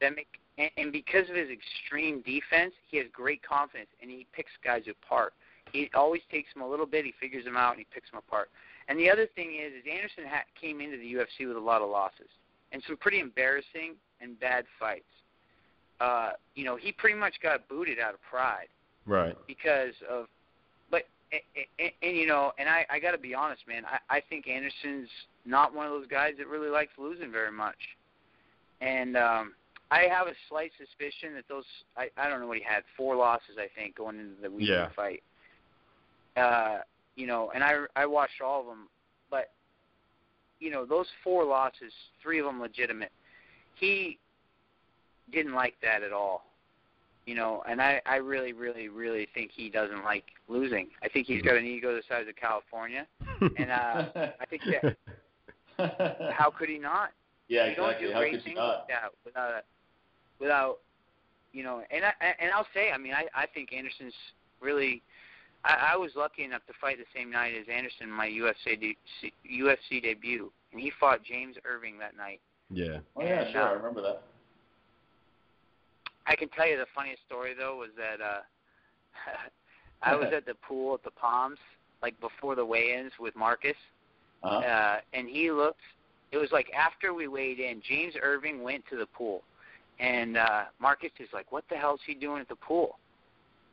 That 0.00 0.16
make 0.16 0.28
and, 0.58 0.70
and 0.76 0.92
because 0.92 1.28
of 1.28 1.36
his 1.36 1.48
extreme 1.48 2.22
defense, 2.22 2.74
he 2.90 2.98
has 2.98 3.06
great 3.12 3.42
confidence 3.42 3.90
and 4.02 4.10
he 4.10 4.26
picks 4.32 4.52
guys 4.64 4.82
apart. 4.90 5.32
He 5.72 5.88
always 5.94 6.22
takes 6.30 6.52
them 6.52 6.62
a 6.62 6.68
little 6.68 6.86
bit, 6.86 7.04
he 7.04 7.14
figures 7.20 7.44
them 7.44 7.56
out, 7.56 7.72
and 7.72 7.78
he 7.78 7.86
picks 7.94 8.10
them 8.10 8.18
apart. 8.18 8.50
And 8.88 8.98
the 8.98 9.08
other 9.08 9.26
thing 9.36 9.54
is, 9.54 9.72
is 9.72 9.84
Anderson 9.88 10.24
ha- 10.28 10.42
came 10.60 10.80
into 10.80 10.96
the 10.96 11.14
UFC 11.14 11.46
with 11.46 11.56
a 11.56 11.60
lot 11.60 11.80
of 11.80 11.88
losses 11.88 12.28
and 12.72 12.82
some 12.86 12.96
pretty 12.96 13.20
embarrassing 13.20 13.94
and 14.20 14.38
bad 14.38 14.64
fights. 14.78 15.04
Uh, 16.00 16.30
you 16.54 16.64
know, 16.64 16.76
he 16.76 16.92
pretty 16.92 17.18
much 17.18 17.34
got 17.42 17.68
booted 17.68 17.98
out 17.98 18.14
of 18.14 18.22
pride. 18.22 18.68
Right. 19.06 19.36
Because 19.46 19.94
of, 20.08 20.26
but 20.90 21.02
and, 21.32 21.42
and, 21.78 21.90
and 22.02 22.16
you 22.16 22.26
know, 22.26 22.52
and 22.58 22.68
I 22.68 22.86
I 22.90 22.98
got 22.98 23.12
to 23.12 23.18
be 23.18 23.34
honest, 23.34 23.62
man. 23.68 23.84
I 23.84 24.16
I 24.16 24.22
think 24.28 24.48
Anderson's 24.48 25.08
not 25.44 25.74
one 25.74 25.86
of 25.86 25.92
those 25.92 26.06
guys 26.06 26.34
that 26.38 26.46
really 26.48 26.70
likes 26.70 26.92
losing 26.98 27.30
very 27.30 27.52
much. 27.52 27.76
And 28.80 29.16
um, 29.16 29.54
I 29.90 30.02
have 30.10 30.26
a 30.26 30.32
slight 30.48 30.70
suspicion 30.78 31.34
that 31.34 31.44
those 31.48 31.64
I 31.96 32.08
I 32.16 32.28
don't 32.28 32.40
know 32.40 32.46
what 32.46 32.58
he 32.58 32.64
had 32.64 32.82
four 32.96 33.16
losses 33.16 33.56
I 33.58 33.68
think 33.78 33.96
going 33.96 34.18
into 34.18 34.40
the 34.40 34.50
weekend 34.50 34.68
yeah. 34.68 34.88
fight. 34.94 35.22
Uh, 36.36 36.78
you 37.16 37.26
know, 37.26 37.50
and 37.54 37.62
I 37.64 37.84
I 37.96 38.06
watched 38.06 38.40
all 38.44 38.60
of 38.60 38.66
them, 38.66 38.88
but 39.30 39.50
you 40.60 40.70
know 40.70 40.86
those 40.86 41.06
four 41.24 41.44
losses, 41.44 41.92
three 42.22 42.38
of 42.38 42.46
them 42.46 42.60
legitimate. 42.60 43.12
He 43.74 44.18
didn't 45.32 45.54
like 45.54 45.74
that 45.82 46.02
at 46.02 46.12
all. 46.12 46.44
You 47.26 47.34
know, 47.34 47.62
and 47.68 47.80
I 47.80 48.00
I 48.06 48.16
really 48.16 48.52
really 48.52 48.88
really 48.88 49.28
think 49.34 49.50
he 49.54 49.68
doesn't 49.68 50.04
like 50.04 50.24
losing. 50.48 50.88
I 51.02 51.08
think 51.08 51.26
he's 51.26 51.42
got 51.42 51.56
an 51.56 51.64
ego 51.64 51.94
the 51.94 52.02
size 52.08 52.26
of 52.28 52.36
California, 52.36 53.06
and 53.58 53.70
uh, 53.70 54.06
I 54.40 54.46
think 54.48 54.62
that 54.64 54.96
how 56.32 56.50
could 56.50 56.68
he 56.68 56.78
not? 56.78 57.10
Yeah, 57.48 57.66
you 57.66 57.72
exactly. 57.72 57.92
don't 57.92 58.08
do 58.08 58.12
how 58.14 58.20
great 58.20 58.32
could 58.32 58.44
things 58.44 58.56
not? 58.56 58.68
like 58.68 58.88
that 58.88 59.10
without 59.24 59.64
without 60.40 60.78
you 61.52 61.62
know. 61.62 61.82
And 61.90 62.04
I 62.04 62.12
and 62.38 62.50
I'll 62.52 62.66
say, 62.74 62.90
I 62.90 62.98
mean, 62.98 63.12
I 63.12 63.26
I 63.34 63.46
think 63.46 63.72
Anderson's 63.72 64.14
really. 64.60 65.02
I, 65.62 65.92
I 65.92 65.96
was 65.96 66.12
lucky 66.16 66.44
enough 66.44 66.64
to 66.68 66.72
fight 66.80 66.96
the 66.96 67.04
same 67.14 67.30
night 67.30 67.52
as 67.54 67.66
Anderson 67.70 68.04
in 68.04 68.10
my 68.10 68.26
UFC 68.28 68.80
de, 68.80 68.96
UFC 69.46 70.02
debut, 70.02 70.50
and 70.72 70.80
he 70.80 70.90
fought 70.98 71.22
James 71.22 71.56
Irvin 71.66 71.98
that 71.98 72.16
night. 72.16 72.40
Yeah. 72.70 73.00
Oh 73.14 73.22
yeah, 73.22 73.42
And, 73.42 73.52
sure. 73.52 73.62
I 73.62 73.72
uh, 73.72 73.74
remember 73.74 74.00
that. 74.00 74.22
I 76.26 76.36
can 76.36 76.48
tell 76.50 76.66
you 76.68 76.76
the 76.76 76.86
funniest 76.94 77.22
story 77.26 77.54
though 77.54 77.76
was 77.78 77.90
that 77.96 78.20
uh 78.20 78.40
I 80.02 80.14
was 80.14 80.28
at 80.34 80.46
the 80.46 80.54
pool 80.54 80.94
at 80.94 81.02
the 81.02 81.10
Palms 81.10 81.58
like 82.02 82.18
before 82.20 82.54
the 82.54 82.64
weigh-ins 82.64 83.12
with 83.20 83.36
Marcus, 83.36 83.76
Uh-huh. 84.42 84.56
uh, 84.58 85.00
and 85.12 85.28
he 85.28 85.50
looked. 85.50 85.82
It 86.32 86.38
was 86.38 86.50
like 86.52 86.70
after 86.72 87.12
we 87.12 87.28
weighed 87.28 87.58
in, 87.60 87.82
James 87.86 88.14
Irvin 88.22 88.62
went 88.62 88.84
to 88.88 88.96
the 88.96 89.06
pool, 89.06 89.42
and 89.98 90.36
uh 90.38 90.64
Marcus 90.78 91.10
is 91.18 91.28
like, 91.34 91.50
"What 91.52 91.64
the 91.68 91.76
hell 91.76 91.94
is 91.94 92.00
he 92.06 92.14
doing 92.14 92.40
at 92.40 92.48
the 92.48 92.56
pool?" 92.56 92.98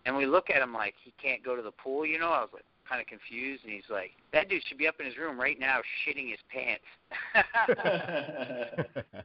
And 0.06 0.16
we 0.18 0.26
look 0.26 0.50
at 0.50 0.62
him 0.62 0.74
like 0.74 0.96
he 1.04 1.14
can't 1.22 1.44
go 1.44 1.56
to 1.56 1.62
the 1.62 1.72
pool. 1.72 2.06
You 2.06 2.20
know, 2.20 2.30
I 2.30 2.42
was 2.42 2.50
like 2.54 2.66
kind 2.90 3.00
of 3.02 3.08
confused, 3.08 3.64
and 3.64 3.72
he's 3.74 3.90
like, 3.90 4.12
"That 4.34 4.50
dude 4.50 4.64
should 4.68 4.78
be 4.78 4.88
up 4.88 5.00
in 5.00 5.06
his 5.06 5.18
room 5.18 5.40
right 5.40 5.60
now, 5.60 5.80
shitting 6.06 6.30
his 6.30 6.40
pants." 6.50 6.84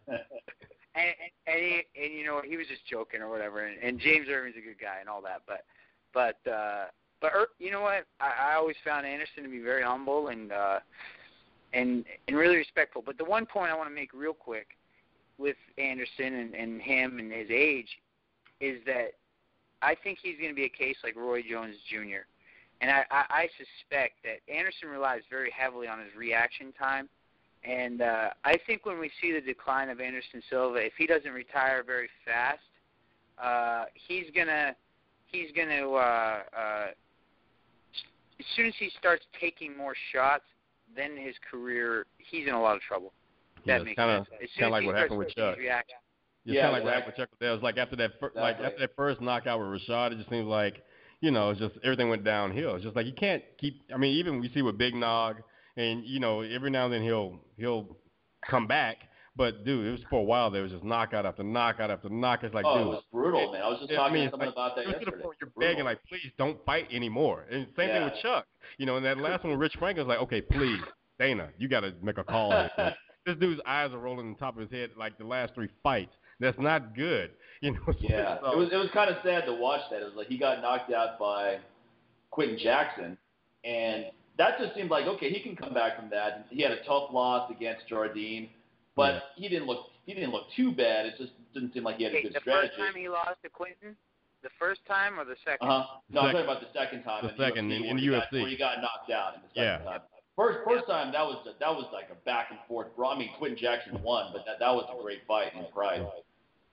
and 0.95 1.15
and, 1.47 1.59
he, 1.59 1.83
and 2.03 2.13
you 2.15 2.25
know 2.25 2.43
he 2.45 2.57
was 2.57 2.67
just 2.67 2.87
joking 2.87 3.23
or 3.23 3.29
whatever. 3.29 3.67
And, 3.67 3.83
and 3.83 3.99
James 3.99 4.29
Irvin's 4.29 4.57
a 4.57 4.61
good 4.61 4.81
guy 4.81 4.99
and 5.01 5.09
all 5.09 5.23
that, 5.23 5.43
but 5.47 5.65
but 6.13 6.51
uh, 6.51 6.87
but 7.21 7.33
Ir- 7.35 7.49
you 7.59 7.71
know 7.71 7.81
what? 7.81 8.05
I, 8.21 8.51
I 8.51 8.55
always 8.55 8.77
found 8.85 9.07
Anderson 9.07 9.43
to 9.43 9.49
be 9.49 9.61
very 9.61 9.83
humble 9.83 10.29
and 10.29 10.53
uh, 10.53 10.81
and 11.73 12.05
and 12.29 12.37
really 12.37 12.57
respectful. 12.57 13.03
But 13.05 13.19
the 13.19 13.25
one 13.25 13.47
point 13.47 13.71
I 13.71 13.77
want 13.77 13.89
to 13.89 13.95
make 13.95 14.13
real 14.13 14.35
quick 14.35 14.69
with 15.39 15.57
Anderson 15.79 16.35
and, 16.35 16.55
and 16.55 16.81
him 16.81 17.19
and 17.19 17.33
his 17.33 17.49
age 17.51 17.89
is 18.61 18.79
that 18.87 19.15
I 19.81 19.95
think 19.95 20.19
he's 20.23 20.37
going 20.39 20.51
to 20.51 20.55
be 20.55 20.65
a 20.65 20.69
case 20.69 20.97
like 21.03 21.17
Roy 21.17 21.43
Jones 21.43 21.77
Jr. 21.91 22.25
And 22.81 22.91
I, 22.91 23.05
I, 23.11 23.25
I 23.31 23.49
suspect 23.57 24.25
that 24.25 24.53
Anderson 24.53 24.89
relies 24.89 25.23
very 25.31 25.53
heavily 25.57 25.89
on 25.89 25.99
his 26.01 26.15
reaction 26.17 26.73
time 26.73 27.09
And 27.65 28.03
uh, 28.03 28.31
I 28.45 28.59
think 28.67 28.85
when 28.87 28.99
we 28.99 29.11
see 29.21 29.33
the 29.33 29.41
decline 29.41 29.89
of 29.89 30.01
Anderson 30.01 30.43
Silva, 30.51 30.77
if 30.79 30.95
he 30.99 31.07
doesn't 31.07 31.31
retire 31.31 31.85
very 31.85 32.09
fast, 32.25 32.59
uh, 33.43 33.85
he's 33.95 34.25
gonna 34.35 34.75
he's 35.27 35.51
gonna 35.57 35.89
uh, 35.91 36.43
uh, 36.57 36.87
as 38.41 38.47
soon 38.57 38.67
as 38.67 38.75
he 38.79 38.91
starts 38.99 39.25
taking 39.41 39.77
more 39.77 39.95
shots, 40.13 40.45
then 40.97 41.17
his 41.17 41.35
career 41.51 42.07
he's 42.19 42.49
in 42.49 42.55
a 42.55 42.61
lot 42.61 42.75
of 42.77 42.83
trouble. 42.83 43.13
Yeah, 43.65 43.79
that 43.79 43.85
makes 43.85 43.97
kinda, 43.97 44.27
sense. 44.29 44.51
Kind 44.59 44.67
of 44.67 44.73
like 44.73 44.87
what 44.87 44.97
happened 44.97 45.19
with 45.19 45.29
Chuck. 45.29 45.57
reaction- 45.57 45.99
Yeah, 46.45 46.55
Yeah, 46.55 46.63
kind 46.63 46.67
of 46.67 46.73
like 46.73 46.85
what 46.85 46.93
happened 46.95 47.15
with 47.17 47.29
Chuck 47.29 47.29
It 47.41 47.53
was 47.53 47.63
like 47.63 47.77
after 47.79 47.95
that, 47.97 48.19
fir- 48.19 48.33
like 48.35 48.59
after 48.59 48.79
that 48.81 48.97
first 48.97 49.21
knockout 49.21 49.61
with 49.61 49.69
Rashad, 49.83 50.13
it 50.13 50.17
just 50.19 50.31
seems 50.31 50.47
like 50.47 50.83
you 51.21 51.31
know, 51.31 51.51
it's 51.51 51.61
just 51.61 51.77
everything 51.85 52.09
went 52.09 52.25
downhill. 52.25 52.75
It's 52.75 52.83
just 52.83 52.97
like 52.97 53.07
you 53.07 53.13
can't 53.13 53.45
keep. 53.57 53.81
I 53.95 53.97
mean, 53.97 54.17
even 54.17 54.41
we 54.41 54.49
see 54.49 54.61
with 54.63 54.77
Big 54.77 54.93
Nog, 54.97 55.37
and 55.77 56.05
you 56.05 56.21
know, 56.21 56.41
every 56.43 56.71
now 56.71 56.85
and 56.87 56.95
then 56.95 57.03
he'll 57.03 57.41
he'll 57.57 57.97
come 58.49 58.67
back. 58.67 58.97
But 59.35 59.65
dude, 59.65 59.87
it 59.87 59.91
was 59.93 60.01
for 60.11 60.21
a 60.21 60.23
while 60.23 60.51
there 60.51 60.63
was 60.63 60.73
just 60.73 60.85
knockout 60.85 61.25
after 61.25 61.43
knockout 61.43 61.91
after 61.91 62.11
knockout. 62.11 62.45
It's 62.45 62.55
like, 62.55 62.67
oh, 62.67 62.77
dude, 62.79 62.87
it 62.87 62.91
was 62.91 63.03
brutal, 63.11 63.53
man. 63.53 63.63
I 63.63 63.69
was 63.69 63.79
just 63.79 63.91
Yeah, 63.91 64.01
I 64.01 64.03
talking 64.09 64.15
mean, 64.15 64.25
to 64.27 64.31
someone 64.33 64.49
like- 64.49 64.55
about 64.55 64.77
that 64.77 64.83
it 64.83 64.89
was 64.89 64.97
to 64.99 65.05
the 65.07 65.13
point 65.13 65.37
you're 65.41 65.49
Brutal. 65.51 65.73
begging, 65.73 65.85
like, 65.87 66.01
please 66.07 66.31
don't 66.37 66.63
fight 66.67 66.89
anymore. 66.93 67.47
And 67.51 67.67
same 67.75 67.89
thing 67.89 68.05
with 68.05 68.13
Chuck. 68.21 68.47
You 68.77 68.85
know, 68.85 68.97
and 68.97 69.07
that 69.07 69.17
last 69.17 69.43
one 69.43 69.53
with 69.53 69.61
Rich 69.61 69.77
Franklin 69.79 70.07
was 70.07 70.13
like, 70.15 70.23
okay, 70.25 70.43
please, 70.43 70.81
Dana, 71.19 71.49
you 71.57 71.67
got 71.69 71.81
to 71.81 71.95
make 72.03 72.19
a 72.19 72.25
call. 72.25 72.69
This 73.25 73.37
dude's 73.37 73.61
eyes 73.65 73.93
are 73.93 73.99
rolling 74.01 74.27
on 74.31 74.35
top 74.35 74.57
of 74.57 74.63
his 74.63 74.71
head 74.73 74.91
like 74.99 75.17
the 75.17 75.25
last 75.25 75.55
three 75.55 75.69
fights. 75.85 76.13
That's 76.41 76.59
not 76.59 76.95
good. 76.97 77.31
You 77.63 77.71
know. 77.71 77.79
Yeah, 78.01 78.39
so- 78.43 78.51
it 78.53 78.59
was 78.59 78.69
it 78.73 78.77
was 78.77 78.89
kind 78.93 79.09
of 79.09 79.17
sad 79.25 79.47
to 79.47 79.55
watch 79.55 79.81
that. 79.93 80.03
It 80.03 80.05
was 80.05 80.15
like 80.17 80.27
he 80.27 80.37
got 80.37 80.61
knocked 80.61 80.93
out 80.93 81.19
by 81.21 81.59
Quinton 82.33 82.59
Jackson, 82.59 83.17
and 83.65 84.07
that 84.39 84.59
just 84.59 84.75
seemed 84.75 84.91
like 84.91 85.07
okay, 85.07 85.31
he 85.31 85.41
can 85.41 85.55
come 85.57 85.75
back 85.75 85.97
from 85.99 86.09
that. 86.11 86.47
He 86.51 86.63
had 86.63 86.73
a 86.73 86.83
tough 86.85 87.13
loss 87.13 87.51
against 87.51 87.87
Jardine, 87.89 88.49
but 88.97 89.15
Yeah. 89.15 89.21
he 89.37 89.49
didn't 89.49 89.67
look 89.67 89.87
he 90.07 90.15
didn't 90.15 90.33
look 90.33 90.47
too 90.57 90.73
bad. 90.73 91.07
It 91.07 91.15
just 91.19 91.33
didn't 91.55 91.73
seem 91.75 91.85
like 91.85 91.97
he 91.97 92.05
had 92.05 92.13
a 92.13 92.17
Hey, 92.17 92.23
good 92.25 92.35
the 92.35 92.41
strategy. 92.41 92.75
first 92.77 92.93
time 92.93 93.01
he 93.01 93.09
lost 93.09 93.43
to 93.45 93.49
Quinton, 93.51 93.97
the 94.43 94.51
first 94.59 94.81
time 94.87 95.19
or 95.21 95.25
the 95.25 95.37
second? 95.45 95.69
Uh 95.69 95.83
huh. 95.83 95.97
No, 96.11 96.21
I'm 96.23 96.33
talking 96.33 96.45
about 96.51 96.61
the 96.61 96.73
second 96.79 97.05
time. 97.05 97.23
The 97.25 97.31
in 97.31 97.37
second 97.39 97.69
UFC, 97.71 97.77
in- 97.77 97.83
where 97.83 97.91
in 97.91 97.99
he 97.99 98.07
the 98.09 98.13
got- 98.19 98.29
UFC. 98.33 98.41
where 98.41 98.51
he 98.51 98.57
got 98.57 98.81
knocked 98.81 99.11
out 99.11 99.35
in 99.37 99.43
the 99.43 99.49
second 99.49 99.63
Yeah. 99.63 99.79
time. 99.91 100.01
First 100.35 100.59
first 100.67 100.87
time 100.87 101.13
that 101.13 101.25
was 101.25 101.45
that 101.61 101.75
was 101.75 101.87
like 101.93 102.09
a 102.11 102.15
back 102.25 102.51
and 102.51 102.59
forth. 102.67 102.89
brawl. 102.97 103.13
I 103.15 103.19
mean, 103.19 103.31
Quinton 103.39 103.59
Jackson 103.59 104.03
won, 104.03 104.33
but 104.33 104.45
that 104.47 104.59
that 104.61 104.75
was 104.75 104.89
a 104.91 105.01
great 105.03 105.25
fight 105.27 105.55
in 105.55 105.65
Pride. 105.73 106.05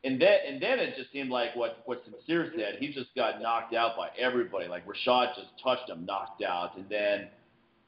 And 0.05 0.19
then 0.19 0.39
and 0.47 0.61
then 0.61 0.79
it 0.79 0.95
just 0.95 1.11
seemed 1.11 1.29
like 1.29 1.55
what 1.57 1.81
what 1.85 2.01
Sincere 2.05 2.53
said. 2.55 2.77
He 2.79 2.87
just 2.93 3.13
got 3.15 3.41
knocked 3.41 3.73
out 3.73 3.97
by 3.97 4.09
everybody. 4.17 4.67
Like 4.69 4.87
Rashad 4.87 5.35
just 5.35 5.49
touched 5.61 5.89
him, 5.89 6.05
knocked 6.05 6.41
out, 6.41 6.77
and 6.77 6.87
then 6.87 7.27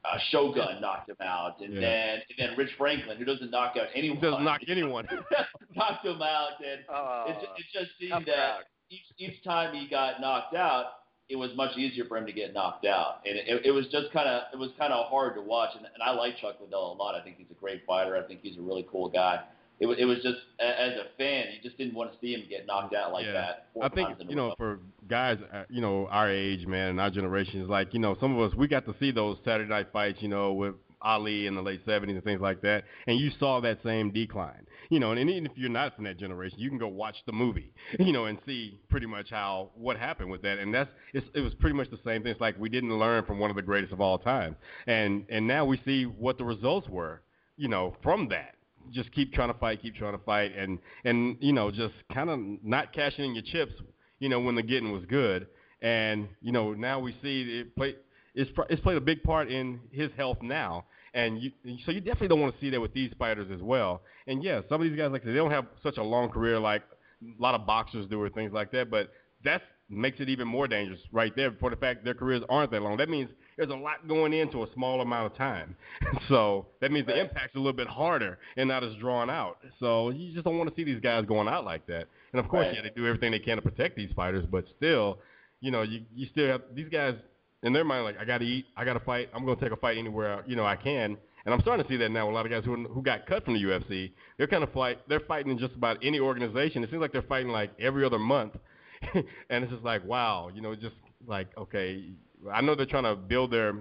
uh, 0.04 0.18
Shogun 0.30 0.80
knocked 0.80 1.08
him 1.08 1.16
out, 1.22 1.60
and 1.60 1.74
Yeah. 1.74 1.80
then 1.80 2.22
and 2.30 2.38
then 2.50 2.56
Rich 2.58 2.70
Franklin, 2.76 3.16
who 3.18 3.24
doesn't 3.24 3.50
knock 3.50 3.76
out 3.80 3.88
anyone, 3.94 4.16
He 4.18 4.22
doesn't 4.22 4.44
knock 4.44 4.60
anyone. 4.68 5.06
knocked 5.74 6.04
him 6.04 6.20
out, 6.22 6.52
and 6.64 6.80
Oh, 6.88 7.24
it, 7.28 7.48
it 7.58 7.64
just 7.72 7.90
seemed 8.00 8.26
that 8.26 8.64
each 8.90 9.06
each 9.18 9.42
time 9.44 9.74
he 9.74 9.88
got 9.88 10.20
knocked 10.20 10.54
out, 10.54 10.86
it 11.28 11.36
was 11.36 11.50
much 11.54 11.76
easier 11.78 12.04
for 12.06 12.16
him 12.18 12.26
to 12.26 12.32
get 12.32 12.52
knocked 12.52 12.84
out, 12.84 13.20
and 13.24 13.36
it, 13.38 13.66
it 13.66 13.70
was 13.70 13.86
just 13.88 14.12
kind 14.12 14.28
of 14.28 14.42
it 14.52 14.58
was 14.58 14.70
kind 14.78 14.92
of 14.92 15.06
hard 15.08 15.34
to 15.36 15.40
watch. 15.40 15.70
And, 15.76 15.84
and 15.86 16.02
I 16.02 16.10
like 16.10 16.36
Chuck 16.38 16.56
Liddell 16.60 16.92
a 16.92 16.94
lot. 16.94 17.14
I 17.14 17.22
think 17.22 17.36
he's 17.38 17.50
a 17.50 17.54
great 17.60 17.86
fighter. 17.86 18.16
I 18.16 18.22
think 18.26 18.40
he's 18.42 18.58
a 18.58 18.62
really 18.62 18.86
cool 18.90 19.08
guy. 19.08 19.40
It 19.82 19.86
was 19.86 19.98
it 19.98 20.04
was 20.04 20.18
just 20.18 20.38
as 20.60 20.92
a 20.92 21.06
fan, 21.18 21.46
you 21.52 21.60
just 21.60 21.76
didn't 21.76 21.94
want 21.94 22.12
to 22.12 22.18
see 22.20 22.34
him 22.34 22.44
get 22.48 22.66
knocked 22.66 22.94
out 22.94 23.12
like 23.12 23.26
Yeah. 23.26 23.32
that. 23.32 23.66
I 23.82 23.88
think 23.88 24.10
times 24.10 24.20
in 24.20 24.28
a 24.28 24.30
you 24.30 24.36
know 24.36 24.54
for 24.56 24.78
guys 25.08 25.38
uh, 25.52 25.64
you 25.68 25.80
know 25.80 26.06
our 26.06 26.30
age, 26.30 26.68
man, 26.68 26.90
and 26.90 27.00
our 27.00 27.10
generation 27.10 27.60
is 27.60 27.68
like 27.68 27.92
you 27.92 27.98
know 27.98 28.16
some 28.20 28.38
of 28.38 28.48
us 28.48 28.56
we 28.56 28.68
got 28.68 28.86
to 28.86 28.94
see 29.00 29.10
those 29.10 29.38
Saturday 29.44 29.68
night 29.68 29.88
fights, 29.92 30.22
you 30.22 30.28
know, 30.28 30.52
with 30.52 30.76
Ali 31.00 31.48
in 31.48 31.56
the 31.56 31.62
late 31.62 31.84
'70s 31.84 32.10
and 32.10 32.22
things 32.22 32.40
like 32.40 32.60
that, 32.62 32.84
and 33.08 33.18
you 33.18 33.32
saw 33.40 33.60
that 33.60 33.82
same 33.82 34.12
decline. 34.12 34.68
You 34.88 35.00
know, 35.00 35.10
and 35.10 35.18
even 35.28 35.46
if 35.46 35.52
you're 35.56 35.68
not 35.68 35.96
from 35.96 36.04
that 36.04 36.16
generation, 36.16 36.60
you 36.60 36.68
can 36.68 36.78
go 36.78 36.86
watch 36.86 37.16
the 37.26 37.32
movie, 37.32 37.72
you 37.98 38.12
know, 38.12 38.26
and 38.26 38.38
see 38.46 38.78
pretty 38.88 39.06
much 39.06 39.30
how 39.30 39.70
what 39.74 39.96
happened 39.96 40.30
with 40.30 40.42
that. 40.42 40.58
And 40.58 40.72
that's 40.72 40.90
it's, 41.12 41.26
it 41.34 41.40
was 41.40 41.54
pretty 41.54 41.74
much 41.74 41.90
the 41.90 41.98
same 42.04 42.22
thing. 42.22 42.30
It's 42.30 42.40
like 42.40 42.56
we 42.56 42.68
didn't 42.68 42.96
learn 42.96 43.24
from 43.24 43.40
one 43.40 43.50
of 43.50 43.56
the 43.56 43.62
greatest 43.62 43.92
of 43.92 44.00
all 44.00 44.18
time, 44.18 44.54
and 44.86 45.24
and 45.28 45.44
now 45.44 45.64
we 45.64 45.80
see 45.84 46.04
what 46.04 46.38
the 46.38 46.44
results 46.44 46.88
were, 46.88 47.22
you 47.56 47.66
know, 47.66 47.96
from 48.00 48.28
that 48.28 48.54
just 48.90 49.12
keep 49.12 49.32
trying 49.32 49.52
to 49.52 49.58
fight, 49.58 49.82
keep 49.82 49.94
trying 49.94 50.16
to 50.16 50.24
fight, 50.24 50.52
and 50.56 50.78
and 51.04 51.36
you 51.40 51.52
know 51.52 51.70
just 51.70 51.94
kind 52.12 52.30
of 52.30 52.38
not 52.62 52.92
cashing 52.92 53.24
in 53.24 53.34
your 53.34 53.44
chips, 53.44 53.72
you 54.18 54.28
know 54.28 54.40
when 54.40 54.54
the 54.54 54.62
getting 54.62 54.92
was 54.92 55.04
good, 55.06 55.46
and 55.80 56.28
you 56.40 56.52
know 56.52 56.72
now 56.72 56.98
we 56.98 57.12
see 57.22 57.60
it 57.60 57.76
play 57.76 57.94
it's 58.34 58.50
it's 58.70 58.80
played 58.82 58.96
a 58.96 59.00
big 59.00 59.22
part 59.22 59.50
in 59.50 59.80
his 59.90 60.10
health 60.16 60.38
now, 60.42 60.84
and 61.14 61.40
you 61.42 61.50
so 61.84 61.92
you 61.92 62.00
definitely 62.00 62.28
don't 62.28 62.40
want 62.40 62.54
to 62.54 62.60
see 62.60 62.70
that 62.70 62.80
with 62.80 62.94
these 62.94 63.12
fighters 63.18 63.50
as 63.52 63.60
well. 63.60 64.02
And 64.26 64.42
yeah, 64.42 64.60
some 64.68 64.80
of 64.80 64.88
these 64.88 64.96
guys 64.96 65.10
like 65.10 65.24
they 65.24 65.34
don't 65.34 65.50
have 65.50 65.66
such 65.82 65.98
a 65.98 66.02
long 66.02 66.28
career 66.28 66.58
like 66.58 66.82
a 67.22 67.42
lot 67.42 67.54
of 67.54 67.66
boxers 67.66 68.06
do 68.06 68.20
or 68.20 68.30
things 68.30 68.52
like 68.52 68.72
that, 68.72 68.90
but 68.90 69.12
that 69.44 69.62
makes 69.88 70.20
it 70.20 70.28
even 70.28 70.48
more 70.48 70.66
dangerous 70.66 71.00
right 71.12 71.34
there 71.36 71.54
for 71.60 71.70
the 71.70 71.76
fact 71.76 72.04
their 72.04 72.14
careers 72.14 72.42
aren't 72.48 72.70
that 72.70 72.82
long. 72.82 72.96
That 72.96 73.08
means 73.08 73.28
there's 73.56 73.70
a 73.70 73.74
lot 73.74 74.06
going 74.08 74.32
into 74.32 74.62
a 74.62 74.66
small 74.74 75.00
amount 75.00 75.32
of 75.32 75.36
time. 75.38 75.76
so 76.28 76.66
that 76.80 76.90
means 76.92 77.06
the 77.06 77.18
impact's 77.18 77.54
a 77.54 77.58
little 77.58 77.72
bit 77.72 77.88
harder 77.88 78.38
and 78.56 78.68
not 78.68 78.82
as 78.84 78.94
drawn 78.96 79.28
out. 79.30 79.58
So 79.80 80.10
you 80.10 80.32
just 80.32 80.44
don't 80.44 80.58
want 80.58 80.70
to 80.70 80.76
see 80.76 80.84
these 80.84 81.00
guys 81.00 81.24
going 81.26 81.48
out 81.48 81.64
like 81.64 81.86
that. 81.86 82.06
And 82.32 82.40
of 82.40 82.48
course, 82.48 82.66
Right. 82.66 82.76
yeah, 82.76 82.82
they 82.82 82.90
do 82.90 83.06
everything 83.06 83.30
they 83.32 83.38
can 83.38 83.56
to 83.56 83.62
protect 83.62 83.96
these 83.96 84.10
fighters, 84.16 84.44
but 84.50 84.64
still, 84.76 85.18
you 85.60 85.70
know, 85.70 85.82
you 85.82 86.02
you 86.14 86.26
still 86.32 86.48
have 86.48 86.62
these 86.74 86.88
guys 86.88 87.14
in 87.62 87.72
their 87.72 87.84
mind 87.84 88.04
like 88.04 88.18
I 88.18 88.24
got 88.24 88.38
to 88.38 88.44
eat, 88.44 88.66
I 88.76 88.84
got 88.84 88.94
to 88.94 89.00
fight, 89.00 89.28
I'm 89.34 89.44
going 89.44 89.56
to 89.58 89.62
take 89.64 89.72
a 89.72 89.76
fight 89.76 89.96
anywhere 89.98 90.42
you 90.46 90.56
know 90.56 90.64
I 90.64 90.76
can. 90.76 91.16
And 91.44 91.52
I'm 91.52 91.60
starting 91.60 91.84
to 91.84 91.90
see 91.90 91.96
that 91.96 92.10
now. 92.10 92.26
with 92.26 92.34
A 92.34 92.36
lot 92.36 92.46
of 92.46 92.52
guys 92.52 92.64
who 92.64 92.84
who 92.88 93.02
got 93.02 93.26
cut 93.26 93.44
from 93.44 93.54
the 93.54 93.60
UFC, 93.62 94.12
they're 94.38 94.46
kind 94.46 94.62
of 94.62 94.72
fight. 94.72 95.00
They're 95.08 95.20
fighting 95.20 95.50
in 95.50 95.58
just 95.58 95.74
about 95.74 95.98
any 96.02 96.20
organization. 96.20 96.84
It 96.84 96.90
seems 96.90 97.00
like 97.00 97.10
they're 97.12 97.22
fighting 97.22 97.48
like 97.50 97.70
every 97.80 98.04
other 98.04 98.18
month, 98.18 98.54
and 99.14 99.64
it's 99.64 99.72
just 99.72 99.84
like 99.84 100.04
wow, 100.04 100.50
you 100.54 100.60
know, 100.62 100.74
just 100.76 100.94
like 101.26 101.48
okay, 101.58 102.10
I 102.50 102.60
know 102.60 102.74
they're 102.74 102.86
trying 102.86 103.04
to 103.04 103.14
build 103.16 103.50
their 103.52 103.74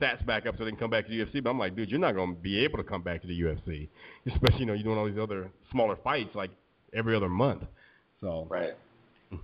stats 0.00 0.24
back 0.26 0.46
up 0.46 0.56
so 0.58 0.64
they 0.64 0.70
can 0.70 0.78
come 0.78 0.90
back 0.90 1.06
to 1.06 1.10
the 1.10 1.24
UFC, 1.24 1.42
but 1.42 1.50
I'm 1.50 1.58
like, 1.58 1.74
dude, 1.74 1.90
you're 1.90 1.98
not 2.00 2.14
going 2.14 2.34
to 2.34 2.40
be 2.40 2.58
able 2.62 2.76
to 2.78 2.84
come 2.84 3.02
back 3.02 3.22
to 3.22 3.26
the 3.26 3.40
UFC, 3.40 3.88
especially 4.26 4.60
you 4.60 4.66
know 4.66 4.74
you're 4.74 4.84
doing 4.84 4.98
all 4.98 5.06
these 5.06 5.18
other 5.18 5.50
smaller 5.70 5.96
fights 6.04 6.34
like 6.34 6.50
every 6.94 7.16
other 7.16 7.28
month. 7.28 7.62
So 8.20 8.46
right. 8.50 8.74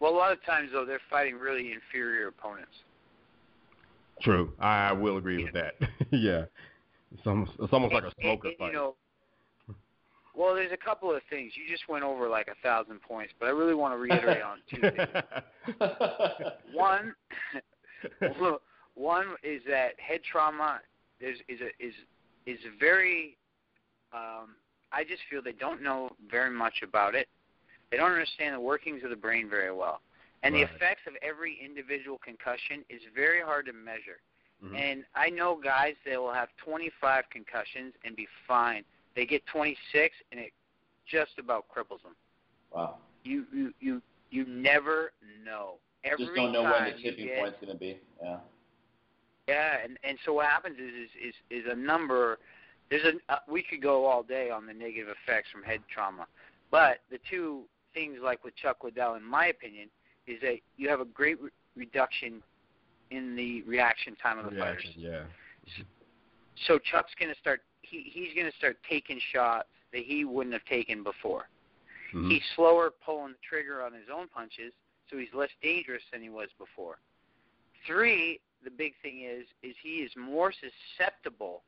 Well, 0.00 0.12
a 0.12 0.16
lot 0.16 0.32
of 0.32 0.42
times 0.46 0.70
though, 0.72 0.86
they're 0.86 0.98
fighting 1.10 1.34
really 1.36 1.72
inferior 1.72 2.28
opponents. 2.28 2.72
true, 4.22 4.50
I 4.58 4.92
will 4.92 5.18
agree 5.18 5.44
with 5.44 5.52
that. 5.52 5.74
yeah, 6.10 6.44
it's 7.12 7.26
almost, 7.26 7.52
it's 7.60 7.70
almost 7.72 7.92
like 7.92 8.04
a 8.04 8.06
And- 8.06 8.14
smoker 8.22 8.48
and, 8.48 8.56
fight. 8.56 8.66
You 8.68 8.72
know, 8.72 8.94
well, 10.34 10.54
there's 10.54 10.72
a 10.72 10.76
couple 10.78 11.14
of 11.14 11.20
things. 11.28 11.52
You 11.54 11.70
just 11.70 11.86
went 11.86 12.02
over 12.02 12.30
like 12.30 12.48
a 12.48 12.54
thousand 12.66 13.02
points, 13.02 13.34
but 13.38 13.46
I 13.46 13.50
really 13.50 13.74
want 13.74 13.92
to 13.92 13.98
reiterate 13.98 14.40
on 14.42 14.58
two 14.70 14.80
things. 14.80 15.92
One, 16.72 17.14
one 18.94 19.36
is 19.42 19.62
that 19.68 19.98
head 19.98 20.20
trauma 20.22 20.80
is 21.20 21.38
is 21.48 21.60
a, 21.60 21.84
is 21.84 21.94
is 22.46 22.58
very. 22.78 23.36
Um, 24.12 24.56
I 24.92 25.04
just 25.04 25.22
feel 25.30 25.40
they 25.40 25.52
don't 25.52 25.82
know 25.82 26.10
very 26.30 26.50
much 26.50 26.82
about 26.82 27.14
it. 27.14 27.28
They 27.90 27.96
don't 27.96 28.10
understand 28.10 28.54
the 28.56 28.60
workings 28.60 29.04
of 29.04 29.10
the 29.10 29.16
brain 29.16 29.48
very 29.48 29.72
well, 29.72 30.00
and 30.42 30.54
the 30.54 30.62
effects 30.62 31.02
of 31.06 31.14
every 31.22 31.58
individual 31.64 32.18
concussion 32.18 32.84
is 32.88 33.00
very 33.14 33.40
hard 33.40 33.66
to 33.66 33.72
measure. 33.72 34.20
Mhm. 34.62 34.76
And 34.76 35.04
I 35.14 35.30
know 35.30 35.56
guys 35.56 35.94
that 36.06 36.20
will 36.20 36.32
have 36.32 36.48
25 36.56 37.24
concussions 37.30 37.94
and 38.04 38.14
be 38.14 38.26
fine. 38.46 38.84
They 39.14 39.26
get 39.26 39.44
26 39.46 40.14
and 40.30 40.40
it 40.40 40.52
just 41.06 41.38
about 41.38 41.66
cripples 41.68 42.02
them. 42.02 42.16
wow. 42.70 42.98
You 43.24 43.46
you 43.52 43.74
you 43.80 44.02
you 44.30 44.44
never 44.46 45.12
know. 45.44 45.78
Every 46.04 46.24
Just 46.24 46.36
don't 46.36 46.52
know 46.52 46.62
when 46.62 46.84
the 46.84 47.02
tipping 47.02 47.26
get, 47.26 47.38
point's 47.38 47.58
going 47.60 47.72
to 47.72 47.78
be. 47.78 47.98
Yeah. 48.22 48.38
Yeah, 49.48 49.76
and 49.84 49.98
and 50.04 50.16
so 50.24 50.34
what 50.34 50.46
happens 50.46 50.78
is 50.78 50.92
is 50.94 51.34
is, 51.50 51.64
is 51.64 51.72
a 51.72 51.74
number. 51.74 52.38
There's 52.88 53.04
a 53.04 53.32
uh, 53.32 53.38
we 53.48 53.62
could 53.62 53.82
go 53.82 54.04
all 54.06 54.22
day 54.22 54.50
on 54.50 54.66
the 54.66 54.72
negative 54.72 55.08
effects 55.24 55.48
from 55.50 55.62
head 55.62 55.80
trauma, 55.92 56.26
but 56.70 56.98
the 57.10 57.18
two 57.28 57.62
things 57.92 58.18
like 58.22 58.44
with 58.44 58.54
Chuck 58.56 58.84
Liddell, 58.84 59.14
in 59.14 59.24
my 59.24 59.46
opinion, 59.46 59.88
is 60.26 60.40
that 60.42 60.58
you 60.76 60.88
have 60.88 61.00
a 61.00 61.04
great 61.04 61.40
re- 61.40 61.50
reduction 61.76 62.42
in 63.10 63.34
the 63.34 63.62
reaction 63.62 64.14
time 64.22 64.38
of 64.38 64.44
the 64.44 64.52
Reaction, 64.52 64.92
fighters. 64.92 65.26
yeah. 65.76 65.84
So 66.66 66.78
Chuck's 66.78 67.12
going 67.18 67.32
to 67.32 67.38
start. 67.40 67.62
He 67.82 68.10
he's 68.12 68.34
going 68.34 68.50
to 68.50 68.56
start 68.56 68.76
taking 68.88 69.18
shots 69.32 69.68
that 69.92 70.02
he 70.04 70.24
wouldn't 70.24 70.52
have 70.52 70.64
taken 70.66 71.02
before. 71.02 71.48
Mhm. 72.14 72.30
He's 72.30 72.42
slower 72.54 72.92
pulling 73.04 73.32
the 73.32 73.38
trigger 73.48 73.82
on 73.82 73.92
his 73.92 74.08
own 74.12 74.28
punches, 74.28 74.72
so 75.10 75.18
he's 75.18 75.28
less 75.34 75.50
dangerous 75.62 76.02
than 76.12 76.22
he 76.22 76.28
was 76.28 76.48
before. 76.58 76.98
Three, 77.86 78.40
the 78.62 78.70
big 78.70 78.92
thing 79.02 79.22
is 79.22 79.46
is 79.62 79.74
he 79.82 79.98
is 79.98 80.12
more 80.16 80.52
susceptible. 80.52 81.62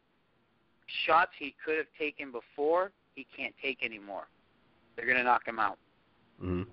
Shots 1.07 1.33
he 1.39 1.55
could 1.65 1.79
have 1.79 1.87
taken 1.99 2.33
before, 2.33 2.93
he 3.15 3.27
can't 3.37 3.55
take 3.63 3.83
anymore. 3.83 4.29
They're 4.97 5.07
going 5.07 5.19
to 5.19 5.25
knock 5.25 5.47
him 5.47 5.59
out. 5.59 5.79
Mhm. 6.43 6.67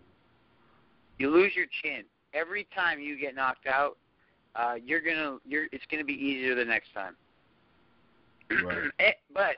You 1.20 1.30
lose 1.30 1.56
your 1.56 1.68
chin 1.82 2.06
every 2.34 2.68
time 2.76 3.00
you 3.00 3.18
get 3.18 3.36
knocked 3.36 3.68
out. 3.68 3.98
Uh, 4.56 4.76
you're 4.84 5.02
gonna 5.02 5.38
you're 5.46 5.68
it's 5.72 5.86
gonna 5.92 6.04
be 6.04 6.14
easier 6.14 6.56
the 6.56 6.66
next 6.66 6.92
time. 6.94 7.16
Right. 8.50 8.90
Eh, 9.00 9.12
but 9.34 9.58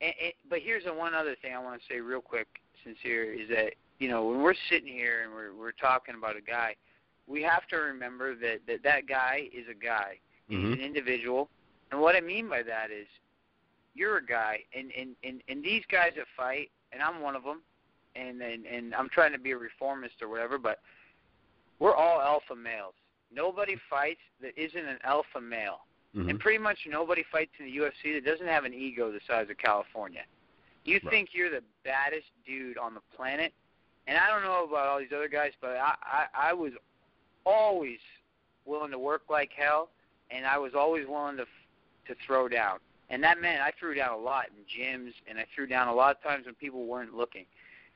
and, 0.00 0.12
and, 0.22 0.32
but 0.48 0.60
here's 0.60 0.84
the 0.84 0.94
one 0.94 1.14
other 1.14 1.36
thing 1.42 1.54
I 1.54 1.58
want 1.58 1.80
to 1.80 1.86
say 1.86 2.00
real 2.00 2.20
quick, 2.20 2.46
sincere, 2.82 3.32
is 3.32 3.48
that 3.50 3.74
you 3.98 4.08
know 4.08 4.24
when 4.26 4.42
we're 4.42 4.54
sitting 4.70 4.92
here 4.92 5.22
and 5.24 5.32
we're 5.32 5.54
we're 5.54 5.72
talking 5.72 6.14
about 6.14 6.36
a 6.36 6.40
guy, 6.40 6.74
we 7.26 7.42
have 7.42 7.66
to 7.68 7.76
remember 7.76 8.34
that 8.36 8.60
that 8.66 8.82
that 8.82 9.06
guy 9.06 9.48
is 9.52 9.66
a 9.68 9.74
guy. 9.74 10.18
Mhm. 10.50 10.64
He's 10.64 10.74
an 10.74 10.80
individual, 10.80 11.50
and 11.90 12.00
what 12.00 12.14
I 12.16 12.20
mean 12.20 12.48
by 12.48 12.62
that 12.62 12.90
is, 12.90 13.06
you're 13.94 14.18
a 14.18 14.24
guy, 14.24 14.64
and 14.74 14.92
and 14.92 15.16
and 15.24 15.42
and 15.48 15.62
these 15.64 15.84
guys 15.90 16.12
that 16.16 16.26
fight, 16.36 16.70
and 16.92 17.02
I'm 17.02 17.20
one 17.20 17.34
of 17.36 17.42
them, 17.44 17.62
and 18.14 18.40
and 18.42 18.66
and 18.66 18.94
I'm 18.94 19.08
trying 19.08 19.32
to 19.32 19.38
be 19.38 19.52
a 19.52 19.56
reformist 19.56 20.22
or 20.22 20.28
whatever, 20.28 20.58
but 20.58 20.80
we're 21.78 21.94
all 21.94 22.20
alpha 22.20 22.54
males. 22.54 22.94
Nobody 23.32 23.76
fights 23.90 24.20
that 24.40 24.56
isn't 24.56 24.86
an 24.86 24.98
alpha 25.02 25.40
male. 25.40 25.80
Mhm. 26.14 26.30
And 26.30 26.40
pretty 26.40 26.58
much 26.58 26.86
nobody 26.86 27.22
fights 27.24 27.52
in 27.58 27.66
the 27.66 27.72
UFC 27.76 28.14
that 28.14 28.24
doesn't 28.24 28.46
have 28.46 28.64
an 28.64 28.72
ego 28.72 29.10
the 29.12 29.20
size 29.26 29.50
of 29.50 29.58
California. 29.58 30.24
You 30.84 30.94
Right. 31.02 31.10
think 31.10 31.34
you're 31.34 31.50
the 31.50 31.64
baddest 31.82 32.28
dude 32.46 32.78
on 32.78 32.94
the 32.94 33.02
planet, 33.14 33.52
and 34.06 34.16
I 34.16 34.28
don't 34.28 34.42
know 34.42 34.64
about 34.64 34.86
all 34.86 34.98
these 34.98 35.12
other 35.14 35.28
guys, 35.28 35.52
but 35.60 35.70
I, 35.76 35.94
I 36.02 36.50
I 36.50 36.52
was 36.52 36.72
always 37.44 37.98
willing 38.64 38.90
to 38.90 38.98
work 38.98 39.22
like 39.28 39.50
hell, 39.56 39.90
and 40.30 40.46
I 40.46 40.58
was 40.58 40.72
always 40.74 41.06
willing 41.06 41.36
to 41.38 41.44
to 42.08 42.14
throw 42.26 42.48
down. 42.48 42.78
And 43.08 43.22
that 43.22 43.40
meant 43.40 43.60
I 43.60 43.72
threw 43.78 43.94
down 43.94 44.12
a 44.12 44.16
lot 44.18 44.46
in 44.48 44.64
gyms, 44.64 45.12
and 45.28 45.38
I 45.38 45.46
threw 45.54 45.66
down 45.66 45.88
a 45.88 45.94
lot 45.94 46.16
of 46.16 46.22
times 46.22 46.46
when 46.46 46.54
people 46.54 46.86
weren't 46.86 47.14
looking, 47.14 47.46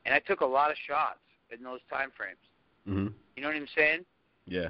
and 0.04 0.14
I 0.14 0.20
took 0.20 0.40
a 0.40 0.46
lot 0.46 0.70
of 0.70 0.76
shots 0.86 1.18
in 1.50 1.62
those 1.64 1.80
time 1.90 2.10
frames. 2.16 2.38
Mhm. 2.88 3.12
You 3.36 3.42
know 3.42 3.48
what 3.48 3.56
I'm 3.56 3.66
saying? 3.74 4.04
Yeah. 4.46 4.68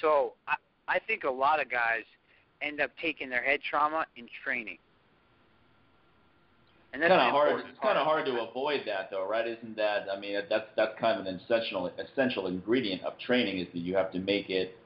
So 0.00 0.34
I, 0.46 0.56
I 0.86 0.98
think 0.98 1.24
a 1.24 1.30
lot 1.30 1.60
of 1.60 1.70
guys 1.70 2.04
end 2.60 2.80
up 2.80 2.90
taking 3.00 3.30
their 3.30 3.42
head 3.42 3.60
trauma 3.62 4.06
in 4.16 4.28
training. 4.44 4.78
And 6.92 7.02
that's 7.02 7.10
kind 7.10 7.20
of 7.20 7.32
hard. 7.32 7.60
It's 7.68 7.78
kind 7.80 7.98
of 7.98 8.06
hard 8.06 8.24
to 8.26 8.40
avoid 8.48 8.82
that, 8.86 9.10
though, 9.10 9.26
right? 9.28 9.46
Isn't 9.46 9.76
that? 9.76 10.06
I 10.14 10.18
mean, 10.18 10.40
that's 10.48 10.66
that's 10.76 10.98
kind 10.98 11.20
of 11.20 11.26
an 11.26 11.38
essential 11.44 11.90
essential 11.98 12.46
ingredient 12.46 13.02
of 13.02 13.18
training 13.18 13.58
is 13.58 13.66
that 13.74 13.80
you 13.80 13.94
have 13.96 14.10
to 14.12 14.18
make 14.18 14.48
it 14.48 14.76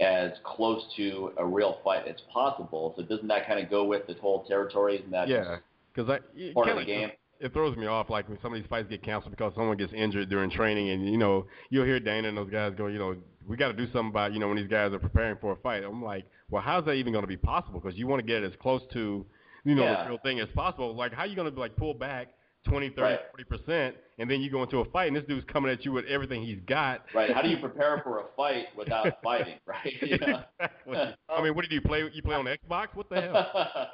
as 0.00 0.32
close 0.44 0.82
to 0.96 1.32
a 1.38 1.44
real 1.44 1.78
fight 1.82 2.06
as 2.06 2.16
possible. 2.32 2.94
So 2.96 3.02
doesn't 3.02 3.26
that 3.28 3.46
kind 3.46 3.58
of 3.62 3.70
go 3.70 3.84
with 3.84 4.06
the 4.06 4.14
whole 4.14 4.44
territory? 4.44 4.96
Isn't 4.98 5.10
that 5.10 5.28
Yeah. 5.28 5.56
Because 5.92 6.10
I 6.10 6.20
it 6.36 6.54
part 6.54 6.68
of 6.68 6.76
kinda- 6.76 6.80
the 6.80 6.84
game? 6.86 7.12
It 7.40 7.52
throws 7.52 7.76
me 7.76 7.86
off, 7.86 8.10
like 8.10 8.28
when 8.28 8.38
some 8.40 8.52
of 8.52 8.58
these 8.60 8.68
fights 8.68 8.88
get 8.88 9.00
canceled 9.02 9.30
because 9.30 9.54
someone 9.54 9.76
gets 9.76 9.92
injured 9.92 10.28
during 10.28 10.50
training, 10.50 10.90
and 10.90 11.08
you 11.08 11.16
know 11.16 11.46
you'll 11.70 11.84
hear 11.84 12.00
Dana 12.00 12.28
and 12.28 12.36
those 12.36 12.50
guys 12.50 12.74
go, 12.74 12.88
you 12.88 12.98
know, 12.98 13.16
we 13.46 13.56
got 13.56 13.68
to 13.68 13.74
do 13.74 13.86
something 13.86 14.10
about, 14.10 14.32
you 14.32 14.40
know, 14.40 14.48
when 14.48 14.56
these 14.56 14.66
guys 14.68 14.92
are 14.92 14.98
preparing 14.98 15.36
for 15.36 15.52
a 15.52 15.56
fight. 15.56 15.82
I'm 15.84 16.02
like, 16.02 16.24
well, 16.50 16.60
how's 16.62 16.84
that 16.86 16.94
even 16.94 17.12
going 17.12 17.22
to 17.22 17.28
be 17.28 17.36
possible? 17.36 17.80
Because 17.80 17.96
you 17.96 18.06
want 18.08 18.20
to 18.20 18.26
get 18.26 18.42
it 18.42 18.46
as 18.46 18.56
close 18.60 18.82
to, 18.92 19.24
you 19.68 19.74
know, 19.74 19.84
Yeah. 19.84 20.02
the 20.04 20.08
real 20.10 20.18
thing 20.18 20.40
as 20.40 20.48
possible. 20.54 20.94
Like, 20.94 21.12
how 21.12 21.24
you 21.24 21.36
going 21.36 21.52
to 21.52 21.60
like 21.60 21.76
pull 21.76 21.92
back 21.94 22.28
20, 22.64 22.88
30, 22.90 23.02
Right. 23.02 23.20
40 23.30 23.44
percent, 23.44 23.96
and 24.18 24.30
then 24.30 24.40
you 24.40 24.50
go 24.50 24.62
into 24.62 24.78
a 24.78 24.84
fight, 24.90 25.08
and 25.08 25.16
this 25.16 25.24
dude's 25.24 25.46
coming 25.52 25.70
at 25.70 25.84
you 25.84 25.92
with 25.92 26.04
everything 26.06 26.42
he's 26.42 26.60
got. 26.66 27.04
Right. 27.14 27.30
How 27.32 27.40
do 27.42 27.48
you 27.48 27.58
prepare 27.58 28.00
for 28.02 28.18
a 28.20 28.24
fight 28.36 28.66
without 28.76 29.20
fighting? 29.22 29.54
Right. 29.66 29.94
You 30.02 30.18
know? 30.18 30.42
exactly. 30.58 31.14
I 31.28 31.42
mean, 31.42 31.54
what 31.54 31.62
did 31.62 31.72
you 31.72 31.80
play? 31.82 32.08
You 32.12 32.22
play 32.22 32.34
on 32.34 32.44
Xbox? 32.68 32.88
What 32.94 33.08
the 33.10 33.20
hell? 33.20 33.90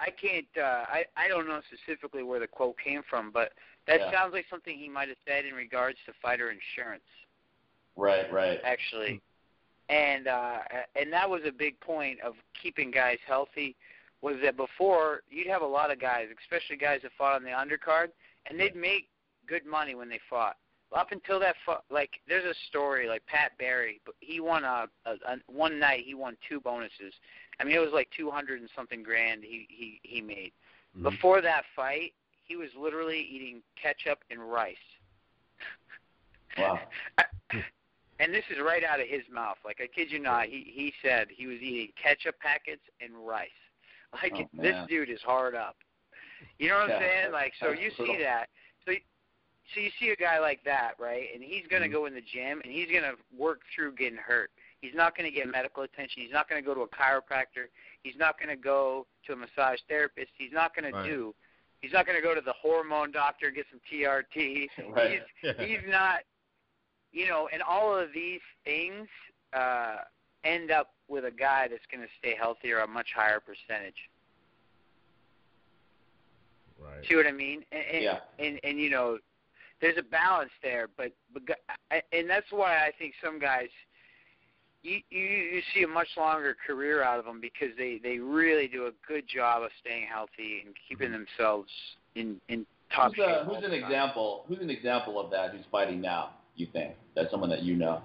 I 0.00 0.10
can't. 0.10 0.46
Uh, 0.56 0.84
I 0.88 1.04
I 1.16 1.28
don't 1.28 1.46
know 1.46 1.60
specifically 1.72 2.22
where 2.22 2.40
the 2.40 2.46
quote 2.48 2.76
came 2.82 3.02
from, 3.08 3.30
but 3.30 3.52
that 3.86 4.00
Yeah. 4.00 4.10
sounds 4.12 4.32
like 4.32 4.46
something 4.50 4.76
he 4.76 4.88
might 4.88 5.08
have 5.08 5.16
said 5.26 5.44
in 5.44 5.54
regards 5.54 5.98
to 6.06 6.12
fighter 6.20 6.50
insurance, 6.50 7.04
right. 7.96 8.30
Right. 8.32 8.60
actually. 8.64 9.20
And 9.88 10.26
uh, 10.28 10.58
and 10.96 11.12
that 11.12 11.28
was 11.28 11.42
a 11.46 11.52
big 11.52 11.78
point 11.80 12.20
of 12.20 12.34
keeping 12.60 12.90
guys 12.90 13.18
healthy. 13.26 13.76
Was 14.24 14.36
that 14.42 14.56
before 14.56 15.20
you'd 15.28 15.48
have 15.48 15.60
a 15.60 15.66
lot 15.66 15.90
of 15.90 16.00
guys, 16.00 16.28
especially 16.42 16.76
guys 16.76 17.00
that 17.02 17.12
fought 17.18 17.34
on 17.36 17.42
the 17.42 17.50
undercard, 17.50 18.08
and 18.46 18.58
they'd 18.58 18.74
make 18.74 19.10
good 19.46 19.66
money 19.66 19.94
when 19.94 20.08
they 20.08 20.18
fought. 20.30 20.56
Up 20.96 21.12
until 21.12 21.38
that, 21.40 21.56
fu- 21.66 21.94
like, 21.94 22.08
there's 22.26 22.46
a 22.46 22.54
story 22.68 23.06
like 23.06 23.26
Pat 23.26 23.52
Barry, 23.58 24.00
but 24.06 24.14
he 24.20 24.40
won 24.40 24.64
a, 24.64 24.86
a, 25.04 25.10
a 25.10 25.36
one 25.46 25.78
night. 25.78 26.04
He 26.06 26.14
won 26.14 26.38
two 26.48 26.58
bonuses. 26.58 27.12
I 27.60 27.64
mean, 27.64 27.76
it 27.76 27.80
was 27.80 27.92
like 27.92 28.08
two 28.16 28.30
hundred 28.30 28.60
and 28.60 28.70
something 28.74 29.02
grand 29.02 29.44
he 29.44 29.66
he 29.68 30.00
he 30.02 30.22
made. 30.22 30.52
Mhm. 30.96 31.02
Before 31.02 31.42
that 31.42 31.64
fight, 31.76 32.14
he 32.44 32.56
was 32.56 32.70
literally 32.80 33.20
eating 33.30 33.60
ketchup 33.80 34.20
and 34.30 34.40
rice. 34.40 34.76
Wow. 36.56 36.78
and 38.20 38.32
this 38.32 38.44
is 38.50 38.56
right 38.64 38.84
out 38.84 39.00
of 39.00 39.06
his 39.06 39.22
mouth. 39.30 39.58
Like 39.66 39.80
I 39.82 39.86
kid 39.86 40.10
you 40.10 40.18
not, 40.18 40.46
he 40.46 40.72
he 40.72 40.94
said 41.02 41.26
he 41.28 41.46
was 41.46 41.58
eating 41.60 41.92
ketchup 42.02 42.38
packets 42.40 42.82
and 43.02 43.12
rice. 43.26 43.50
Like 44.22 44.32
Oh, 44.34 44.48
this 44.62 44.76
dude 44.88 45.10
is 45.10 45.20
hard 45.22 45.54
up. 45.54 45.76
You 46.58 46.68
know 46.68 46.76
what 46.78 46.88
Yeah, 46.88 46.96
I'm 46.96 47.02
saying? 47.02 47.32
Like 47.32 47.52
so 47.60 47.70
you 47.72 47.90
brutal. 47.96 48.16
see 48.16 48.22
that. 48.22 48.48
So 48.86 48.92
so 49.74 49.80
you 49.80 49.90
see 49.98 50.10
a 50.10 50.16
guy 50.16 50.38
like 50.38 50.62
that, 50.64 50.92
right? 51.00 51.28
And 51.34 51.42
he's 51.42 51.66
going 51.68 51.82
to 51.82 51.88
Mhm. 51.88 51.92
go 51.92 52.06
in 52.06 52.14
the 52.14 52.20
gym 52.20 52.60
and 52.62 52.70
he's 52.72 52.90
going 52.90 53.02
to 53.02 53.16
work 53.36 53.62
through 53.74 53.94
getting 53.94 54.18
hurt. 54.18 54.50
He's 54.82 54.94
not 54.94 55.16
going 55.16 55.24
to 55.30 55.34
get 55.34 55.48
medical 55.48 55.84
attention. 55.84 56.22
He's 56.22 56.32
not 56.32 56.48
going 56.48 56.62
to 56.62 56.66
go 56.66 56.74
to 56.74 56.82
a 56.82 56.88
chiropractor. 56.88 57.68
He's 58.02 58.16
not 58.16 58.38
going 58.38 58.50
to 58.50 58.62
go 58.62 59.06
to 59.26 59.32
a 59.32 59.36
massage 59.36 59.78
therapist. 59.88 60.30
He's 60.36 60.52
not 60.52 60.76
going 60.76 60.92
Right. 60.92 61.02
to 61.04 61.08
do. 61.08 61.34
He's 61.80 61.92
not 61.92 62.04
going 62.06 62.18
to 62.18 62.22
go 62.22 62.34
to 62.34 62.40
the 62.42 62.52
hormone 62.52 63.10
doctor 63.10 63.50
get 63.50 63.66
some 63.70 63.80
TRT. 63.90 64.68
Right. 64.90 65.22
He's 65.42 65.54
he's 65.68 65.80
not 65.88 66.20
you 67.12 67.26
know, 67.28 67.48
and 67.52 67.62
all 67.62 67.96
of 67.96 68.12
these 68.12 68.40
things 68.64 69.08
uh 69.54 69.96
end 70.44 70.70
up 70.70 70.90
with 71.08 71.24
a 71.24 71.30
guy 71.30 71.68
that's 71.68 71.84
going 71.90 72.02
to 72.02 72.08
stay 72.18 72.34
healthy 72.38 72.72
or 72.72 72.78
a 72.80 72.86
much 72.86 73.08
higher 73.14 73.40
percentage. 73.40 73.94
right. 76.82 77.04
See 77.08 77.16
what 77.16 77.26
I 77.26 77.32
mean? 77.32 77.64
And, 77.72 77.82
and, 77.92 78.04
Yeah. 78.04 78.18
and 78.38 78.60
and 78.64 78.78
you 78.78 78.90
know, 78.90 79.18
there's 79.80 79.96
a 79.98 80.02
balance 80.02 80.50
there, 80.62 80.88
but 80.96 81.12
but 81.32 81.42
and 82.12 82.28
that's 82.28 82.46
why 82.50 82.76
I 82.78 82.92
think 82.98 83.14
some 83.22 83.38
guys 83.38 83.68
you 84.82 85.00
you 85.10 85.20
you 85.20 85.62
see 85.74 85.82
a 85.82 85.88
much 85.88 86.08
longer 86.16 86.56
career 86.66 87.02
out 87.02 87.18
of 87.18 87.24
them 87.24 87.40
because 87.40 87.70
they 87.76 87.98
they 88.02 88.18
really 88.18 88.68
do 88.68 88.86
a 88.86 88.92
good 89.06 89.26
job 89.26 89.62
of 89.62 89.70
staying 89.80 90.06
healthy 90.06 90.62
and 90.64 90.74
keeping 90.88 91.10
themselves 91.10 91.70
in 92.14 92.40
in 92.48 92.66
top 92.94 93.08
Who's, 93.08 93.16
shape. 93.16 93.26
uh, 93.26 93.48
all 93.48 93.54
who's 93.54 93.64
an 93.64 93.70
time. 93.70 93.82
example? 93.84 94.44
Who's 94.46 94.60
an 94.60 94.70
example 94.70 95.18
of 95.18 95.30
that? 95.30 95.50
Who's 95.52 95.64
fighting 95.72 96.00
now? 96.00 96.30
You 96.56 96.66
think 96.72 96.94
that's 97.16 97.30
someone 97.30 97.50
that 97.50 97.62
you 97.62 97.74
know? 97.74 98.00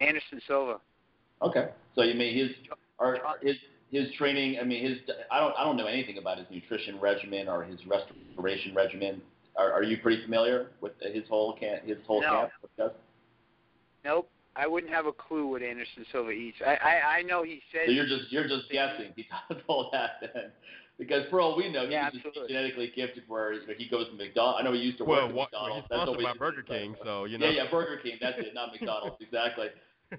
Anderson 0.00 0.40
Silva. 0.46 0.80
Okay. 1.42 1.68
So 1.94 2.02
you 2.02 2.14
mean 2.14 2.36
his 2.36 2.50
or 2.98 3.18
his 3.42 3.56
his 3.90 4.12
training? 4.16 4.58
I 4.60 4.64
mean 4.64 4.84
his. 4.84 4.98
I 5.30 5.40
don't 5.40 5.54
I 5.58 5.64
don't 5.64 5.76
know 5.76 5.86
anything 5.86 6.18
about 6.18 6.38
his 6.38 6.46
nutrition 6.50 7.00
regimen 7.00 7.48
or 7.48 7.62
his 7.64 7.78
restoration 7.86 8.74
regimen. 8.74 9.20
Are, 9.56 9.72
are 9.72 9.82
you 9.82 9.98
pretty 9.98 10.22
familiar 10.22 10.68
with 10.80 10.92
his 11.00 11.24
whole 11.28 11.56
can 11.58 11.80
his 11.84 11.98
whole 12.06 12.20
No. 12.22 12.28
camp? 12.30 12.50
What? 12.76 13.00
Nope. 14.04 14.30
I 14.56 14.66
wouldn't 14.66 14.92
have 14.92 15.06
a 15.06 15.12
clue 15.12 15.46
what 15.46 15.62
Anderson 15.62 16.04
Silva 16.12 16.30
eats. 16.30 16.56
I 16.64 16.74
I, 16.74 17.16
I 17.18 17.22
know 17.22 17.42
he 17.42 17.62
says 17.72 17.82
So 17.86 17.92
you're 17.92 18.06
just 18.06 18.30
you're 18.30 18.48
just 18.48 18.70
guessing. 18.70 19.12
He 19.16 19.26
does 19.48 19.60
all 19.68 19.90
that 19.92 20.12
then. 20.20 20.50
Because 20.98 21.24
for 21.30 21.40
all 21.40 21.56
we 21.56 21.72
know, 21.72 21.86
he 21.86 21.92
Yeah, 21.92 22.04
was 22.04 22.12
just 22.12 22.26
absolutely. 22.26 22.54
genetically 22.54 22.92
gifted 22.94 23.22
where 23.26 23.54
he 23.78 23.88
goes 23.88 24.06
to 24.08 24.12
McDonald's. 24.14 24.58
I 24.60 24.64
know 24.64 24.74
he 24.74 24.80
used 24.80 24.98
to 24.98 25.04
Well, 25.04 25.22
work 25.22 25.30
at 25.30 25.34
what, 25.34 25.48
well, 25.52 25.62
McDonald's. 25.62 25.74
he's 25.80 25.88
That's 25.88 26.02
sponsored 26.02 26.24
always 26.26 26.34
by 26.34 26.38
Burger 26.38 26.62
King, 26.62 26.96
so 27.02 27.24
you 27.24 27.38
know. 27.38 27.46
Yeah, 27.46 27.64
yeah, 27.64 27.70
Burger 27.70 27.96
King. 28.02 28.18
That's 28.20 28.36
it, 28.38 28.52
not 28.52 28.72
McDonald's. 28.78 29.16
Exactly. 29.18 29.68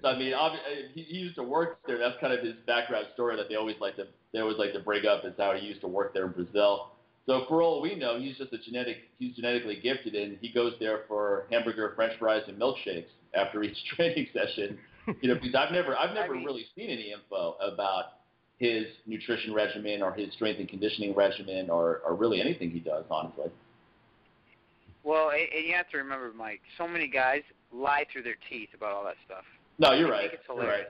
So 0.00 0.08
I 0.08 0.18
mean, 0.18 0.32
uh, 0.32 0.50
he, 0.94 1.02
he 1.02 1.16
used 1.18 1.36
to 1.36 1.42
work 1.42 1.78
there. 1.86 1.98
That's 1.98 2.18
kind 2.20 2.32
of 2.32 2.42
his 2.42 2.54
background 2.66 3.06
story 3.14 3.36
that 3.36 3.48
they 3.48 3.56
always 3.56 3.76
like 3.80 3.96
to 3.96 4.06
they 4.32 4.40
always 4.40 4.56
like 4.56 4.72
to 4.72 4.80
bring 4.80 5.06
up 5.06 5.24
is 5.24 5.34
how 5.38 5.52
he 5.54 5.66
used 5.66 5.82
to 5.82 5.88
work 5.88 6.14
there 6.14 6.26
in 6.26 6.32
Brazil. 6.32 6.92
So 7.26 7.44
for 7.48 7.62
all 7.62 7.80
we 7.82 7.94
know, 7.94 8.18
he's 8.18 8.36
just 8.38 8.52
a 8.52 8.58
genetic 8.58 8.96
he's 9.18 9.36
genetically 9.36 9.78
gifted, 9.82 10.14
and 10.14 10.38
he 10.40 10.50
goes 10.50 10.74
there 10.80 11.00
for 11.08 11.46
hamburger, 11.50 11.92
French 11.94 12.18
fries, 12.18 12.42
and 12.48 12.58
milkshakes 12.58 13.06
after 13.34 13.62
each 13.62 13.76
training 13.96 14.28
session. 14.32 14.78
You 15.20 15.28
know, 15.28 15.34
because 15.34 15.54
I've 15.54 15.72
never 15.72 15.96
I've 15.96 16.14
never 16.14 16.34
I 16.34 16.36
mean- 16.36 16.46
really 16.46 16.66
seen 16.74 16.88
any 16.88 17.12
info 17.12 17.56
about 17.60 18.04
his 18.58 18.86
nutrition 19.06 19.52
regimen 19.52 20.02
or 20.02 20.12
his 20.12 20.32
strength 20.34 20.60
and 20.60 20.68
conditioning 20.68 21.14
regimen 21.16 21.68
or, 21.68 22.00
or 22.06 22.14
really 22.14 22.40
anything 22.40 22.70
he 22.70 22.78
does, 22.78 23.04
honestly. 23.10 23.50
Well, 25.02 25.30
and 25.30 25.66
you 25.66 25.74
have 25.74 25.88
to 25.90 25.96
remember, 25.96 26.32
Mike. 26.32 26.60
So 26.78 26.86
many 26.86 27.08
guys 27.08 27.42
lie 27.72 28.06
through 28.12 28.22
their 28.22 28.36
teeth 28.48 28.68
about 28.72 28.92
all 28.92 29.02
that 29.02 29.16
stuff. 29.26 29.42
No, 29.82 29.92
you're 29.92 30.10
right. 30.10 30.30
think 30.30 30.40
it's 30.40 30.48
You're 30.48 30.66
right. 30.66 30.86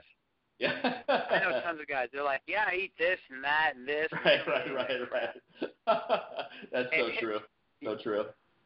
Yeah. 0.59 1.01
I 1.09 1.39
know 1.39 1.59
tons 1.61 1.81
of 1.81 1.87
guys. 1.87 2.09
They're 2.13 2.23
like, 2.23 2.41
"Yeah, 2.47 2.65
I 2.71 2.75
eat 2.75 2.93
this 2.99 3.17
and 3.31 3.43
that 3.43 3.73
and 3.75 3.87
this." 3.87 4.07
Right, 4.23 4.39
right, 4.47 4.73
right, 4.73 4.99
right. 5.11 6.21
That's 6.71 6.89
so 6.95 7.05
And- 7.07 7.17
true. 7.19 7.39
So 7.83 7.97
true. 8.01 8.25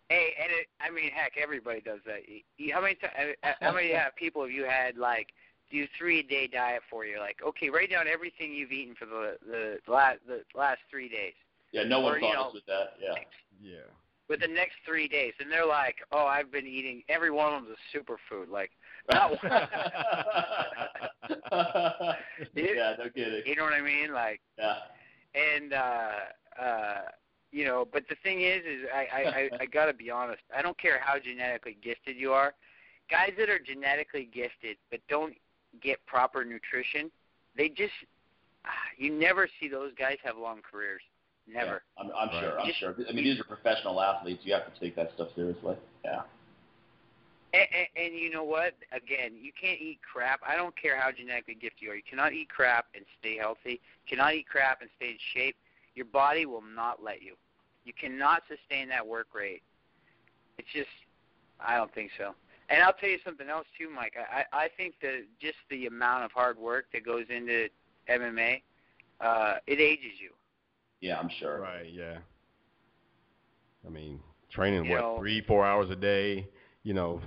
Hey, 0.09 0.33
and 0.41 0.49
it, 0.51 0.67
I 0.79 0.89
mean, 0.89 1.09
heck, 1.11 1.33
everybody 1.41 1.81
does 1.81 1.99
that. 2.05 2.29
You- 2.29 2.41
you- 2.57 2.73
How 2.73 2.81
many 2.81 2.95
ti- 2.95 3.07
uh, 3.43 3.51
how 3.61 3.73
many 3.73 3.93
uh, 3.95 4.09
people 4.17 4.41
have 4.43 4.51
you 4.51 4.63
had 4.65 4.97
like 4.97 5.29
do 5.71 5.85
three 5.97 6.19
a 6.19 6.23
day 6.23 6.47
diet 6.47 6.81
for 6.89 7.05
you? 7.05 7.19
Like, 7.19 7.37
okay, 7.45 7.69
write 7.69 7.89
down 7.89 8.07
everything 8.07 8.53
you've 8.53 8.71
eaten 8.71 8.95
for 8.95 9.05
the 9.05 9.37
the 9.45 9.79
last 9.91 10.19
the 10.27 10.43
last 10.55 10.79
three 10.91 11.09
days. 11.09 11.33
Yeah, 11.71 11.83
no 11.83 11.99
one 12.01 12.13
Or, 12.13 12.19
you 12.19 12.21
thought 12.27 12.33
know, 12.35 12.47
us 12.49 12.53
with 12.53 12.65
that. 12.67 12.93
Yeah. 13.01 13.13
Yeah. 13.61 13.77
With 14.29 14.41
the 14.41 14.47
next 14.47 14.75
three 14.85 15.07
days, 15.07 15.33
and 15.39 15.49
they're 15.51 15.65
like, 15.65 15.95
"Oh, 16.11 16.25
I've 16.25 16.51
been 16.51 16.67
eating 16.67 17.01
every 17.09 17.31
one 17.31 17.53
of 17.53 17.63
them's 17.63 17.77
a 17.77 17.97
superfood." 17.97 18.49
Like, 18.49 18.71
not 19.09 19.31
one. 19.43 19.67
yeah, 22.55 22.95
no 22.99 23.09
kidding. 23.09 23.41
you 23.45 23.55
know 23.55 23.63
what 23.63 23.73
I 23.73 23.81
mean? 23.81 24.13
Like, 24.13 24.41
Yeah. 24.57 24.75
and 25.35 25.73
uh, 25.73 26.11
uh, 26.61 27.01
you 27.51 27.65
know, 27.65 27.87
but 27.91 28.03
the 28.09 28.15
thing 28.23 28.41
is, 28.41 28.61
is 28.65 28.85
I 28.93 29.07
I, 29.13 29.21
I, 29.23 29.49
I 29.61 29.65
got 29.65 29.85
to 29.85 29.93
be 29.93 30.09
honest. 30.11 30.41
I 30.55 30.61
don't 30.61 30.77
care 30.77 30.99
how 30.99 31.17
genetically 31.19 31.77
gifted 31.81 32.17
you 32.17 32.33
are. 32.33 32.53
Guys 33.09 33.31
that 33.37 33.49
are 33.49 33.59
genetically 33.59 34.25
gifted 34.33 34.77
but 34.91 34.99
don't 35.07 35.35
get 35.81 36.05
proper 36.05 36.43
nutrition, 36.43 37.09
they 37.55 37.69
just 37.69 37.93
you 38.97 39.11
never 39.11 39.47
see 39.59 39.69
those 39.69 39.91
guys 39.97 40.17
have 40.23 40.37
long 40.37 40.59
careers. 40.69 41.01
Never. 41.49 41.81
Yeah, 41.97 42.03
I'm, 42.03 42.11
I'm 42.13 42.27
Right. 42.27 42.41
sure. 42.43 42.59
I'm 42.59 42.67
Just- 42.67 42.79
sure. 42.79 42.95
I 43.09 43.13
mean, 43.13 43.23
these 43.23 43.39
are 43.39 43.45
professional 43.45 44.01
athletes. 44.01 44.41
You 44.43 44.53
have 44.53 44.65
to 44.73 44.79
take 44.81 44.97
that 44.97 45.11
stuff 45.15 45.29
seriously. 45.35 45.77
Yeah. 46.03 46.23
And, 47.57 47.67
and, 47.73 48.05
and 48.13 48.19
you 48.19 48.29
know 48.29 48.43
what? 48.43 48.73
Again, 48.91 49.33
you 49.41 49.51
can't 49.59 49.79
eat 49.81 49.99
crap. 50.01 50.41
I 50.47 50.55
don't 50.55 50.75
care 50.79 50.95
how 50.99 51.11
genetically 51.11 51.55
gifted 51.55 51.81
you 51.81 51.91
are. 51.91 51.95
You 51.95 52.03
cannot 52.07 52.33
eat 52.33 52.49
crap 52.49 52.85
and 52.93 53.03
stay 53.19 53.37
healthy. 53.37 53.71
You 54.05 54.07
cannot 54.07 54.35
eat 54.35 54.47
crap 54.47 54.81
and 54.81 54.89
stay 54.97 55.11
in 55.11 55.17
shape. 55.33 55.55
Your 55.95 56.05
body 56.05 56.45
will 56.45 56.61
not 56.75 57.01
let 57.03 57.21
you. 57.21 57.35
You 57.85 57.93
cannot 57.99 58.43
sustain 58.47 58.89
that 58.89 59.05
work 59.05 59.27
rate. 59.33 59.63
It's 60.57 60.67
just, 60.73 60.89
I 61.59 61.77
don't 61.77 61.93
think 61.95 62.11
so. 62.17 62.35
And 62.69 62.83
I'll 62.83 62.93
tell 62.93 63.09
you 63.09 63.17
something 63.25 63.49
else 63.49 63.65
too, 63.79 63.89
Mike. 63.89 64.15
I 64.19 64.43
I 64.51 64.65
I 64.65 64.69
think 64.75 64.95
that 65.01 65.23
just 65.39 65.55
the 65.69 65.85
amount 65.87 66.25
of 66.25 66.31
hard 66.33 66.57
work 66.57 66.87
that 66.91 67.05
goes 67.05 67.23
into 67.29 67.69
MMA, 68.09 68.61
uh, 69.21 69.55
it 69.67 69.79
ages 69.79 70.19
you. 70.19 70.31
Yeah, 70.99 71.17
I'm 71.17 71.29
sure. 71.39 71.61
Right. 71.61 71.89
Yeah. 71.89 72.17
I 73.85 73.89
mean, 73.89 74.19
training 74.51 74.83
You 74.85 74.91
what 74.91 74.99
know- 75.01 75.17
three, 75.17 75.41
four 75.41 75.65
hours 75.65 75.89
a 75.89 75.95
day. 75.95 76.47
You 76.87 76.93
know, 76.93 77.19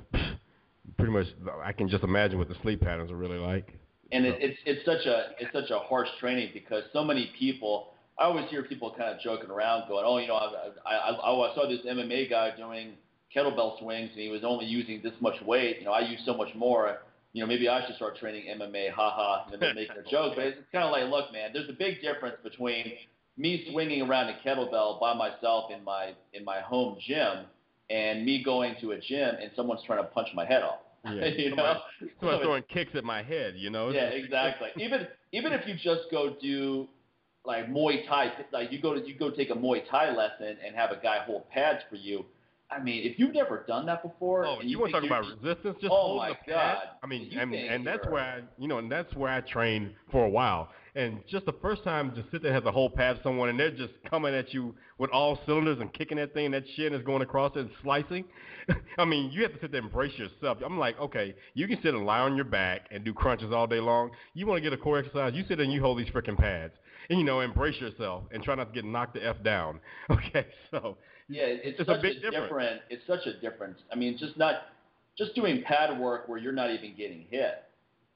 pretty 0.96 1.12
much. 1.12 1.26
I 1.62 1.72
can 1.72 1.86
just 1.86 2.02
imagine 2.02 2.38
what 2.38 2.48
the 2.48 2.56
sleep 2.62 2.80
patterns 2.80 3.11
are 3.11 3.16
really 3.16 3.36
like. 3.36 3.78
and 4.11 4.24
it, 4.24 4.38
it's 4.40 4.58
it's 4.64 4.84
such 4.86 5.04
a 5.04 5.32
it's 5.38 5.52
such 5.52 5.68
a 5.68 5.78
harsh 5.80 6.08
training 6.18 6.48
because 6.54 6.84
so 6.94 7.04
many 7.04 7.30
people. 7.38 7.92
I 8.18 8.24
always 8.24 8.48
hear 8.48 8.62
people 8.62 8.94
kind 8.96 9.14
of 9.14 9.20
joking 9.20 9.50
around, 9.50 9.86
going, 9.86 10.06
"Oh, 10.06 10.16
you 10.16 10.28
know, 10.28 10.36
I 10.36 10.70
I, 10.86 10.94
I, 11.11 11.18
oh, 11.26 11.42
I 11.42 11.54
saw 11.54 11.68
this 11.68 11.80
MMA 11.86 12.30
guy 12.30 12.56
doing 12.56 12.94
kettlebell 13.36 13.78
swings, 13.80 14.08
and 14.14 14.20
he 14.20 14.30
was 14.30 14.44
only 14.44 14.64
using 14.64 15.02
this 15.02 15.12
much 15.20 15.36
weight. 15.42 15.80
You 15.80 15.84
know, 15.84 15.92
I 15.92 16.08
use 16.08 16.20
so 16.24 16.34
much 16.34 16.54
more. 16.56 17.00
You 17.34 17.42
know, 17.42 17.46
maybe 17.46 17.68
I 17.68 17.86
should 17.86 17.96
start 17.96 18.16
training 18.16 18.46
MMA. 18.58 18.92
Ha 18.92 19.11
ha. 19.11 19.50
Know, 19.50 19.58
they're 19.58 19.74
making 19.74 19.96
a 19.98 20.11
joke, 20.11 20.36
but 20.36 20.46
it's 20.46 20.58
kind 20.72 20.84
of 20.84 20.90
like, 20.90 21.04
look, 21.11 21.34
man, 21.34 21.50
there's 21.52 21.68
a 21.68 21.74
big 21.74 22.00
difference 22.00 22.36
between 22.42 22.94
me 23.36 23.68
swinging 23.70 24.00
around 24.00 24.30
a 24.30 24.38
kettlebell 24.42 24.98
by 24.98 25.12
myself 25.12 25.70
in 25.70 25.84
my 25.84 26.14
in 26.32 26.46
my 26.46 26.61
home 26.61 26.96
gym 27.06 27.44
and 27.91 28.24
me 28.24 28.43
going 28.43 28.76
to 28.80 28.93
a 28.93 28.99
gym 29.01 29.34
and 29.43 29.51
someone's 29.57 29.82
trying 29.86 29.99
to 29.99 30.09
punch 30.09 30.28
my 30.34 30.47
head 30.47 30.62
off. 30.62 30.78
Yeah. 31.05 31.24
you 31.36 31.55
know. 31.57 31.57
Somebody- 31.57 31.80
So 32.01 32.07
Somebody 32.20 32.43
throwing 32.45 32.62
kicks 32.72 32.93
at 32.95 33.05
my 33.05 33.22
head. 33.22 33.55
You 33.57 33.70
know. 33.70 33.91
yeah, 33.91 34.05
exactly. 34.05 34.68
Even 34.76 35.07
even 35.32 35.53
if 35.53 35.66
you 35.66 35.74
just 35.74 36.03
go 36.11 36.36
do 36.41 36.88
like 37.45 37.68
Muay 37.68 38.07
Thai, 38.07 38.32
like 38.53 38.70
you 38.72 38.80
go 38.80 38.95
to 38.95 39.07
you 39.07 39.14
go 39.18 39.30
take 39.30 39.51
a 39.51 39.55
Muay 39.55 39.82
Thai 39.91 40.14
lesson 40.14 40.57
and 40.64 40.74
have 40.76 40.91
a 40.91 41.01
guy 41.03 41.24
hold 41.24 41.49
pads 41.51 41.80
for 41.91 41.97
you. 41.97 42.24
I 42.72 42.78
mean, 42.80 43.05
if 43.05 43.18
you've 43.18 43.34
never 43.34 43.64
done 43.66 43.84
that 43.86 44.01
before, 44.01 44.47
Oh, 44.47 44.61
and 44.61 44.70
you 44.70 44.78
want 44.78 44.93
to 44.93 45.01
talk 45.01 45.05
about 45.07 45.24
resistance? 45.43 45.76
Just 45.80 45.91
Oh 45.93 45.97
hold 45.97 46.16
my 46.18 46.28
the 46.28 46.34
pad. 46.36 46.45
God. 46.47 46.76
I 47.03 47.07
mean, 47.09 47.36
and, 47.36 47.53
and 47.53 47.84
that's 47.84 48.07
where 48.07 48.22
I, 48.22 48.41
you 48.59 48.68
know, 48.68 48.78
and 48.78 48.93
that's 48.93 49.12
where 49.16 49.28
I 49.32 49.41
trained 49.41 49.93
for 50.12 50.24
a 50.24 50.28
while. 50.28 50.68
And 50.95 51.20
just 51.30 51.47
the 51.47 51.55
first 51.62 51.84
time 51.84 52.12
to 52.14 52.24
sit 52.32 52.43
there 52.43 52.53
have 52.53 52.64
to 52.64 52.72
whole 52.72 52.91
pad 52.91 53.20
someone, 53.22 53.49
and 53.49 53.59
they're 53.59 53.70
just 53.70 53.93
coming 54.09 54.34
at 54.34 54.53
you 54.53 54.74
with 54.99 55.11
all 55.11 55.38
cylinders 55.47 55.78
and 55.80 55.93
kicking 55.93 56.16
that 56.18 56.34
thing, 56.34 56.51
that 56.51 56.64
shit 56.76 56.93
is 56.93 57.03
going 57.03 57.22
across 57.22 57.53
it 57.57 57.61
and 57.61 57.70
slicing. 57.82 58.24
I 58.99 59.05
mean, 59.05 59.30
you 59.32 59.43
have 59.43 59.53
to 59.55 59.61
sit 59.61 59.72
there 59.72 59.80
and 59.82 59.91
brace 59.93 60.16
yourself. 60.18 60.59
I'm 60.64 60.78
like, 60.78 60.99
okay, 60.99 61.34
you 61.55 61.68
can 61.68 61.80
sit 61.82 61.95
and 61.95 62.05
lie 62.05 62.20
on 62.20 62.34
your 62.36 62.45
back 62.45 62.88
and 62.91 63.05
do 63.05 63.12
crunches 63.12 63.53
all 63.53 63.66
day 63.66 63.80
long. 63.80 64.11
You 64.34 64.47
want 64.47 64.59
to 64.59 64.62
get 64.62 64.72
a 64.72 64.82
core 64.82 64.99
exercise? 64.99 65.32
You 65.34 65.45
sit 65.49 65.57
there 65.59 65.64
and 65.64 65.72
you 65.72 65.80
hold 65.80 65.99
these 65.99 66.09
freaking 66.09 66.36
pads, 66.36 66.74
and 67.09 67.18
you 67.18 67.24
know, 67.24 67.41
embrace 67.41 67.80
yourself 67.80 68.24
and 68.32 68.43
try 68.43 68.55
not 68.57 68.72
to 68.72 68.74
get 68.74 68.84
knocked 68.84 69.14
the 69.14 69.24
f 69.26 69.43
down. 69.45 69.80
Okay, 70.11 70.47
so 70.70 70.99
Yeah, 71.28 71.45
it's, 71.45 71.78
It's 71.80 71.88
a 71.88 71.93
such 71.93 72.03
big 72.03 72.16
a 72.16 72.20
difference. 72.20 72.43
different. 72.45 72.80
It's 72.91 73.07
such 73.07 73.26
a 73.26 73.41
difference. 73.41 73.78
I 73.93 73.97
mean, 73.97 74.18
just 74.18 74.36
not 74.36 74.62
just 75.16 75.34
doing 75.34 75.62
pad 75.62 75.99
work 76.01 76.28
where 76.28 76.38
you're 76.38 76.53
not 76.53 76.70
even 76.70 76.95
getting 76.97 77.26
hit. 77.30 77.62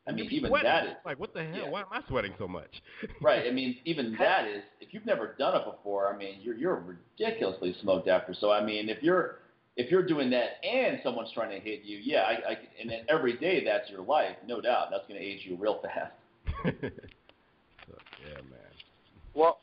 I 0.06 0.12
mean, 0.12 0.24
you're 0.24 0.32
even 0.32 0.50
sweating. 0.50 0.70
that 0.70 0.86
is 0.86 0.96
like, 1.04 1.18
what 1.18 1.32
the 1.32 1.44
hell? 1.44 1.56
yeah. 1.56 1.68
Why 1.68 1.80
am 1.80 1.86
I 1.90 2.00
sweating 2.08 2.34
so 2.38 2.46
much? 2.46 2.82
right. 3.22 3.46
I 3.46 3.50
mean, 3.50 3.78
even 3.84 4.14
that 4.18 4.46
is 4.46 4.62
if 4.80 4.92
you've 4.92 5.06
never 5.06 5.34
done 5.38 5.56
it 5.56 5.64
before. 5.64 6.12
I 6.12 6.16
mean, 6.16 6.40
you're 6.42 6.56
you're 6.56 6.82
ridiculously 7.18 7.74
smoked 7.80 8.08
after. 8.08 8.34
So 8.34 8.50
I 8.50 8.64
mean, 8.64 8.88
if 8.88 9.02
you're 9.02 9.38
if 9.76 9.90
you're 9.90 10.06
doing 10.06 10.30
that 10.30 10.64
and 10.64 11.00
someone's 11.02 11.30
trying 11.32 11.50
to 11.50 11.58
hit 11.58 11.82
you, 11.84 11.98
yeah, 12.02 12.22
I, 12.22 12.32
I 12.32 12.58
and 12.80 12.90
then 12.90 13.00
every 13.08 13.36
day 13.38 13.64
that's 13.64 13.88
your 13.90 14.02
life, 14.02 14.36
no 14.46 14.60
doubt. 14.60 14.88
That's 14.90 15.06
going 15.08 15.18
to 15.18 15.26
age 15.26 15.40
you 15.44 15.56
real 15.56 15.80
fast. 15.82 16.12
so, 16.64 17.96
yeah, 18.22 18.40
man. 18.50 18.60
Well, 19.34 19.60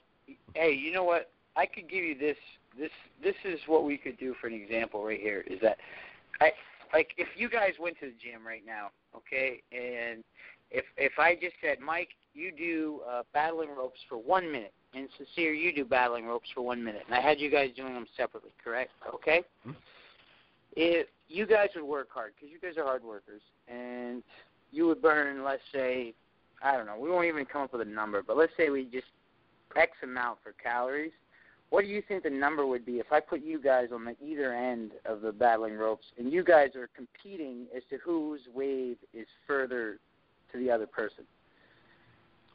hey, 0.56 0.74
you 0.74 0.92
know 0.92 1.04
what? 1.04 1.32
I 1.56 1.66
could 1.66 1.90
give 1.90 2.04
you 2.04 2.18
this. 2.18 2.38
This 2.80 2.92
this 3.22 3.36
is 3.46 3.60
what 3.68 3.84
we 3.84 3.98
could 3.98 4.18
do 4.18 4.34
for 4.40 4.48
an 4.48 4.54
example 4.54 5.04
right 5.04 5.20
here. 5.20 5.44
Is 5.46 5.60
that 5.62 5.78
I 6.40 6.52
like 6.94 7.10
if 7.18 7.28
you 7.36 7.50
guys 7.50 7.74
went 7.80 8.00
to 8.00 8.08
the 8.08 8.14
gym 8.22 8.46
right 8.46 8.64
now, 8.66 8.90
okay, 9.16 9.62
and 9.72 10.24
if 10.70 10.86
if 10.98 11.14
I 11.18 11.36
just 11.36 11.56
said, 11.62 11.80
Mike, 11.80 12.10
you 12.34 12.52
do 12.52 13.02
uh, 13.10 13.24
battling 13.34 13.70
ropes 13.76 14.00
for 14.08 14.18
one 14.18 14.52
minute, 14.52 14.74
and 14.94 15.08
Sincere, 15.18 15.54
you 15.54 15.74
do 15.74 15.86
battling 15.86 16.26
ropes 16.26 16.50
for 16.54 16.62
one 16.62 16.84
minute, 16.84 17.04
and 17.06 17.16
I 17.16 17.22
had 17.22 17.40
you 17.40 17.50
guys 17.50 17.70
doing 17.76 17.94
them 17.94 18.08
separately, 18.18 18.52
correct? 18.64 18.92
Okay. 19.14 19.44
Hmm. 19.64 19.72
If 20.76 21.08
you 21.28 21.46
guys 21.46 21.70
would 21.76 21.84
work 21.84 22.10
hard 22.14 22.34
because 22.36 22.52
you 22.52 22.60
guys 22.60 22.78
are 22.78 22.86
hard 22.86 23.04
workers, 23.04 23.42
and 23.68 24.24
you 24.72 24.88
would 24.88 25.02
burn, 25.02 25.44
let's 25.44 25.62
say, 25.74 26.14
I 26.64 26.78
don't 26.78 26.86
know, 26.86 26.98
we 26.98 27.10
won't 27.10 27.26
even 27.26 27.46
come 27.46 27.64
up 27.64 27.74
with 27.74 27.82
a 27.82 27.92
number, 27.92 28.24
but 28.26 28.38
let's 28.38 28.54
say 28.56 28.70
we 28.70 28.86
just 28.86 29.08
X 29.76 29.92
amount 30.04 30.40
for 30.44 30.54
calories. 30.62 31.12
What 31.72 31.86
do 31.86 31.90
you 31.90 32.04
think 32.06 32.24
the 32.24 32.30
number 32.30 32.66
would 32.66 32.86
be 32.86 33.00
if 33.00 33.12
I 33.12 33.22
put 33.22 33.42
you 33.42 33.60
guys 33.60 33.88
on 33.94 34.04
the 34.06 34.16
either 34.24 34.54
end 34.54 34.92
of 35.06 35.22
the 35.22 35.32
battling 35.32 35.76
ropes 35.78 36.06
and 36.20 36.32
you 36.32 36.44
guys 36.44 36.76
are 36.76 36.90
competing 36.96 37.66
as 37.76 37.82
to 37.90 37.98
whose 38.04 38.42
wave 38.54 38.98
is 39.14 39.26
further 39.48 39.98
to 40.52 40.60
the 40.60 40.70
other 40.70 40.86
person? 40.86 41.24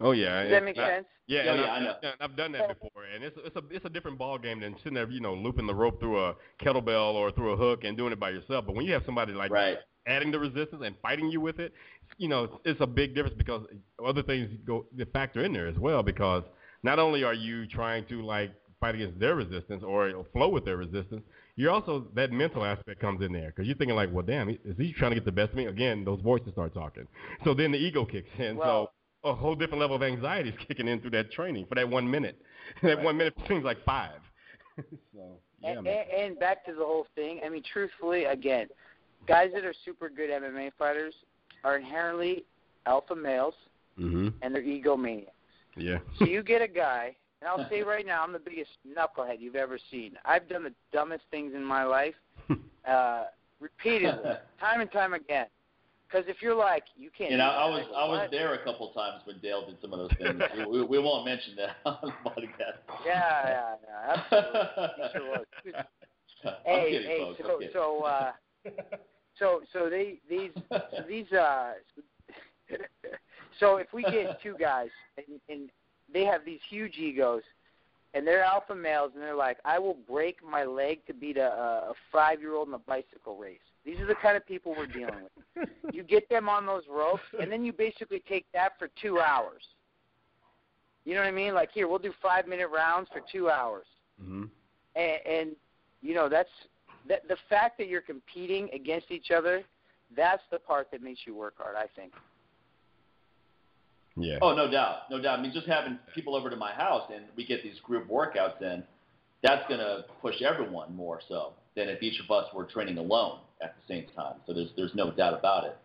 Oh 0.02 0.10
yeah. 0.12 0.42
Does 0.42 0.50
that 0.52 0.64
make 0.64 0.78
I- 0.78 0.88
sense? 0.96 1.06
Yeah, 1.28 1.42
Oh, 1.46 1.50
and 1.50 1.60
yeah, 1.60 1.66
I've, 1.66 1.72
I 1.72 1.80
know. 1.84 1.94
done- 2.02 2.14
I've 2.20 2.36
done 2.36 2.52
that 2.52 2.68
before, 2.68 3.02
and 3.12 3.24
it's 3.24 3.36
it's 3.44 3.56
a 3.56 3.62
it's 3.70 3.84
a 3.84 3.88
different 3.88 4.16
ball 4.18 4.38
game 4.38 4.60
than 4.60 4.76
sitting 4.78 4.94
there, 4.94 5.10
you 5.10 5.18
know, 5.18 5.34
looping 5.34 5.66
the 5.66 5.74
rope 5.74 5.98
through 5.98 6.20
a 6.22 6.36
kettlebell 6.62 7.14
or 7.14 7.32
through 7.32 7.50
a 7.52 7.56
hook 7.56 7.82
and 7.82 7.96
doing 7.96 8.12
it 8.12 8.20
by 8.20 8.30
yourself. 8.30 8.64
But 8.66 8.76
when 8.76 8.84
you 8.86 8.92
have 8.92 9.02
somebody 9.06 9.32
like 9.32 9.50
Right. 9.50 9.78
adding 10.06 10.30
the 10.30 10.38
resistance 10.38 10.82
and 10.84 10.94
fighting 11.00 11.28
you 11.30 11.40
with 11.40 11.58
it, 11.58 11.72
you 12.18 12.28
know, 12.28 12.60
it's 12.64 12.80
a 12.80 12.86
big 12.86 13.14
difference 13.16 13.34
because 13.36 13.66
other 14.04 14.22
things 14.22 14.50
go 14.64 14.86
factor 15.12 15.42
in 15.42 15.52
there 15.52 15.66
as 15.66 15.76
well. 15.78 16.02
Because 16.04 16.44
not 16.84 17.00
only 17.00 17.24
are 17.24 17.34
you 17.34 17.66
trying 17.66 18.04
to 18.06 18.22
like 18.22 18.52
fight 18.86 18.94
against 18.94 19.18
their 19.18 19.34
resistance 19.34 19.82
or 19.82 20.24
flow 20.32 20.48
with 20.48 20.64
their 20.64 20.76
resistance, 20.76 21.22
you're 21.56 21.70
also 21.70 22.06
that 22.14 22.30
mental 22.32 22.64
aspect 22.64 23.00
comes 23.00 23.22
in 23.22 23.32
there 23.32 23.48
because 23.48 23.66
you're 23.66 23.76
thinking 23.76 23.96
like, 23.96 24.10
well, 24.12 24.24
damn, 24.24 24.48
is 24.48 24.76
he 24.78 24.92
trying 24.92 25.10
to 25.10 25.16
get 25.16 25.24
the 25.24 25.32
best 25.32 25.50
of 25.50 25.56
me? 25.56 25.66
Again, 25.66 26.04
those 26.04 26.20
voices 26.20 26.52
start 26.52 26.72
talking. 26.74 27.06
So 27.44 27.54
then 27.54 27.72
the 27.72 27.78
ego 27.78 28.04
kicks 28.04 28.28
in. 28.38 28.56
Well- 28.56 28.92
so 29.24 29.30
a 29.30 29.34
whole 29.34 29.56
different 29.56 29.80
level 29.80 29.96
of 29.96 30.04
anxiety 30.04 30.50
is 30.50 30.54
kicking 30.68 30.86
in 30.86 31.00
through 31.00 31.10
that 31.10 31.32
training 31.32 31.66
for 31.68 31.74
that 31.74 31.88
one 31.88 32.08
minute. 32.08 32.40
that 32.82 33.02
one 33.02 33.16
minute 33.16 33.34
seems 33.48 33.64
like 33.64 33.82
five. 33.84 34.20
so 34.76 34.84
yeah, 35.62 35.70
and, 35.70 35.78
and, 35.86 36.10
and 36.10 36.38
back 36.38 36.64
to 36.66 36.72
the 36.72 36.84
whole 36.84 37.06
thing. 37.16 37.40
I 37.44 37.48
mean, 37.48 37.64
truthfully, 37.72 38.24
again, 38.26 38.68
guys 39.26 39.50
that 39.54 39.64
are 39.64 39.74
super 39.84 40.08
good 40.08 40.30
MMA 40.30 40.70
fighters 40.78 41.14
are 41.64 41.76
inherently 41.76 42.44
alpha 42.86 43.16
males 43.16 43.54
Mhm. 43.98 44.32
and 44.42 44.54
they're 44.54 44.62
egomaniacs. 44.62 45.30
Yeah. 45.76 45.98
So 46.18 46.26
you 46.26 46.42
get 46.42 46.62
a 46.62 46.68
guy, 46.68 47.16
and 47.40 47.48
I'll 47.48 47.68
say 47.68 47.82
right 47.82 48.06
now, 48.06 48.22
I'm 48.22 48.32
the 48.32 48.38
biggest 48.38 48.70
knucklehead 48.86 49.40
you've 49.40 49.56
ever 49.56 49.78
seen. 49.90 50.12
I've 50.24 50.48
done 50.48 50.64
the 50.64 50.72
dumbest 50.92 51.24
things 51.30 51.54
in 51.54 51.64
my 51.64 51.84
life, 51.84 52.14
uh, 52.88 53.24
repeatedly, 53.60 54.32
time 54.60 54.80
and 54.80 54.90
time 54.90 55.12
again. 55.14 55.46
Because 56.08 56.24
if 56.28 56.40
you're 56.40 56.54
like, 56.54 56.84
you 56.96 57.10
can't. 57.16 57.32
And 57.32 57.40
do 57.40 57.44
I, 57.44 57.64
I 57.64 57.68
was 57.68 57.84
I 57.96 58.08
was 58.08 58.28
there 58.30 58.54
a 58.54 58.64
couple 58.64 58.90
times 58.92 59.22
when 59.24 59.38
Dale 59.40 59.66
did 59.66 59.76
some 59.82 59.92
of 59.92 59.98
those 59.98 60.10
things. 60.18 60.40
we, 60.56 60.64
we, 60.64 60.84
we 60.84 60.98
won't 60.98 61.24
mention 61.24 61.56
that 61.56 61.76
on 61.84 61.98
the 62.02 62.30
podcast. 62.30 62.78
Yeah, 63.04 63.42
yeah, 63.44 63.74
yeah, 63.84 64.22
absolutely. 64.32 64.92
You 64.98 65.10
sure 65.12 65.30
was. 65.30 65.84
Hey, 66.64 66.90
kidding, 66.92 67.08
hey, 67.08 67.18
folks. 67.18 67.40
So 67.42 67.60
so 67.72 68.04
uh, 68.04 68.32
so 69.38 69.62
so 69.72 69.90
they 69.90 70.20
these 70.30 70.52
so 70.70 70.80
these 71.08 71.32
uh, 71.32 71.72
so 73.58 73.76
if 73.78 73.92
we 73.92 74.02
get 74.02 74.40
two 74.42 74.54
guys 74.60 74.90
and, 75.16 75.40
and 75.48 75.70
they 76.12 76.24
have 76.24 76.44
these 76.44 76.60
huge 76.68 76.96
egos 76.98 77.42
and 78.14 78.26
they're 78.26 78.42
alpha 78.42 78.74
males 78.74 79.10
and 79.14 79.22
they're 79.22 79.34
like, 79.34 79.58
I 79.64 79.78
will 79.78 79.96
break 80.08 80.38
my 80.42 80.64
leg 80.64 81.00
to 81.06 81.12
beat 81.14 81.36
a, 81.36 81.48
a 81.90 81.94
five 82.12 82.40
year 82.40 82.54
old 82.54 82.68
in 82.68 82.74
a 82.74 82.78
bicycle 82.78 83.36
race. 83.36 83.58
These 83.84 84.00
are 84.00 84.06
the 84.06 84.14
kind 84.16 84.36
of 84.36 84.46
people 84.46 84.74
we're 84.76 84.86
dealing 84.86 85.22
with. 85.24 85.68
You 85.92 86.02
get 86.02 86.28
them 86.28 86.48
on 86.48 86.66
those 86.66 86.82
ropes 86.90 87.22
and 87.40 87.50
then 87.50 87.64
you 87.64 87.72
basically 87.72 88.22
take 88.28 88.44
that 88.52 88.72
for 88.78 88.88
two 89.00 89.20
hours. 89.20 89.62
You 91.04 91.14
know 91.14 91.20
what 91.20 91.28
I 91.28 91.32
mean? 91.32 91.54
Like 91.54 91.70
here, 91.72 91.86
we'll 91.88 91.98
do 92.00 92.12
five 92.20 92.46
minute 92.48 92.68
rounds 92.68 93.08
for 93.12 93.20
two 93.32 93.48
hours 93.48 93.86
Mhm. 94.22 94.48
and, 94.96 95.20
and 95.26 95.50
you 96.02 96.14
know 96.14 96.28
that's 96.28 96.48
that 97.06 97.28
the 97.28 97.36
fact 97.50 97.76
that 97.78 97.86
you're 97.88 98.00
competing 98.00 98.70
against 98.72 99.10
each 99.10 99.30
other 99.30 99.62
that's 100.16 100.42
the 100.50 100.58
part 100.58 100.90
that 100.90 101.02
makes 101.02 101.20
you 101.26 101.34
work 101.34 101.54
hard 101.58 101.76
i 101.76 101.86
think 101.94 102.12
Yeah. 104.16 104.38
Oh, 104.40 104.54
no 104.54 104.70
doubt, 104.70 105.10
no 105.10 105.20
doubt. 105.20 105.38
I 105.38 105.42
mean, 105.42 105.52
just 105.52 105.66
having 105.66 105.98
people 106.14 106.34
over 106.34 106.48
to 106.48 106.56
my 106.56 106.72
house 106.72 107.10
and 107.14 107.24
we 107.36 107.46
get 107.46 107.62
these 107.62 107.78
group 107.80 108.08
workouts 108.08 108.60
in, 108.62 108.82
that's 109.42 109.66
going 109.68 109.80
to 109.80 110.04
push 110.22 110.40
everyone 110.42 110.94
more 110.96 111.20
so 111.28 111.52
than 111.76 111.88
if 111.88 112.02
each 112.02 112.20
of 112.20 112.30
us 112.30 112.46
were 112.54 112.64
training 112.64 112.96
alone 112.98 113.40
at 113.62 113.76
the 113.76 113.94
same 113.94 114.06
time. 114.16 114.36
So 114.46 114.54
there's 114.54 114.70
there's 114.76 114.94
no 114.94 115.10
doubt 115.10 115.38
about 115.38 115.64
it. 115.64 115.76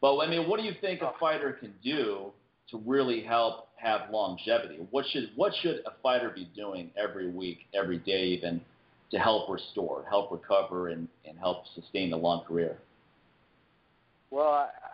But 0.00 0.18
I 0.18 0.28
mean, 0.28 0.48
what 0.48 0.58
do 0.58 0.66
you 0.66 0.74
think 0.80 1.02
a 1.02 1.12
fighter 1.18 1.52
can 1.52 1.72
do 1.82 2.32
to 2.70 2.78
really 2.84 3.22
help 3.22 3.68
have 3.76 4.10
longevity? 4.10 4.78
What 4.90 5.06
should 5.10 5.30
what 5.36 5.52
should 5.62 5.76
a 5.86 5.92
fighter 6.02 6.30
be 6.30 6.50
doing 6.56 6.90
every 6.96 7.30
week, 7.30 7.58
every 7.74 7.98
day, 7.98 8.24
even 8.24 8.60
to 9.10 9.18
help 9.18 9.48
restore, 9.48 10.04
help 10.08 10.30
recover, 10.32 10.88
and 10.88 11.08
and 11.24 11.38
help 11.38 11.64
sustain 11.74 12.12
a 12.12 12.16
long 12.16 12.44
career? 12.44 12.78
Well, 14.30 14.48
I, 14.48 14.66
I, 14.66 14.90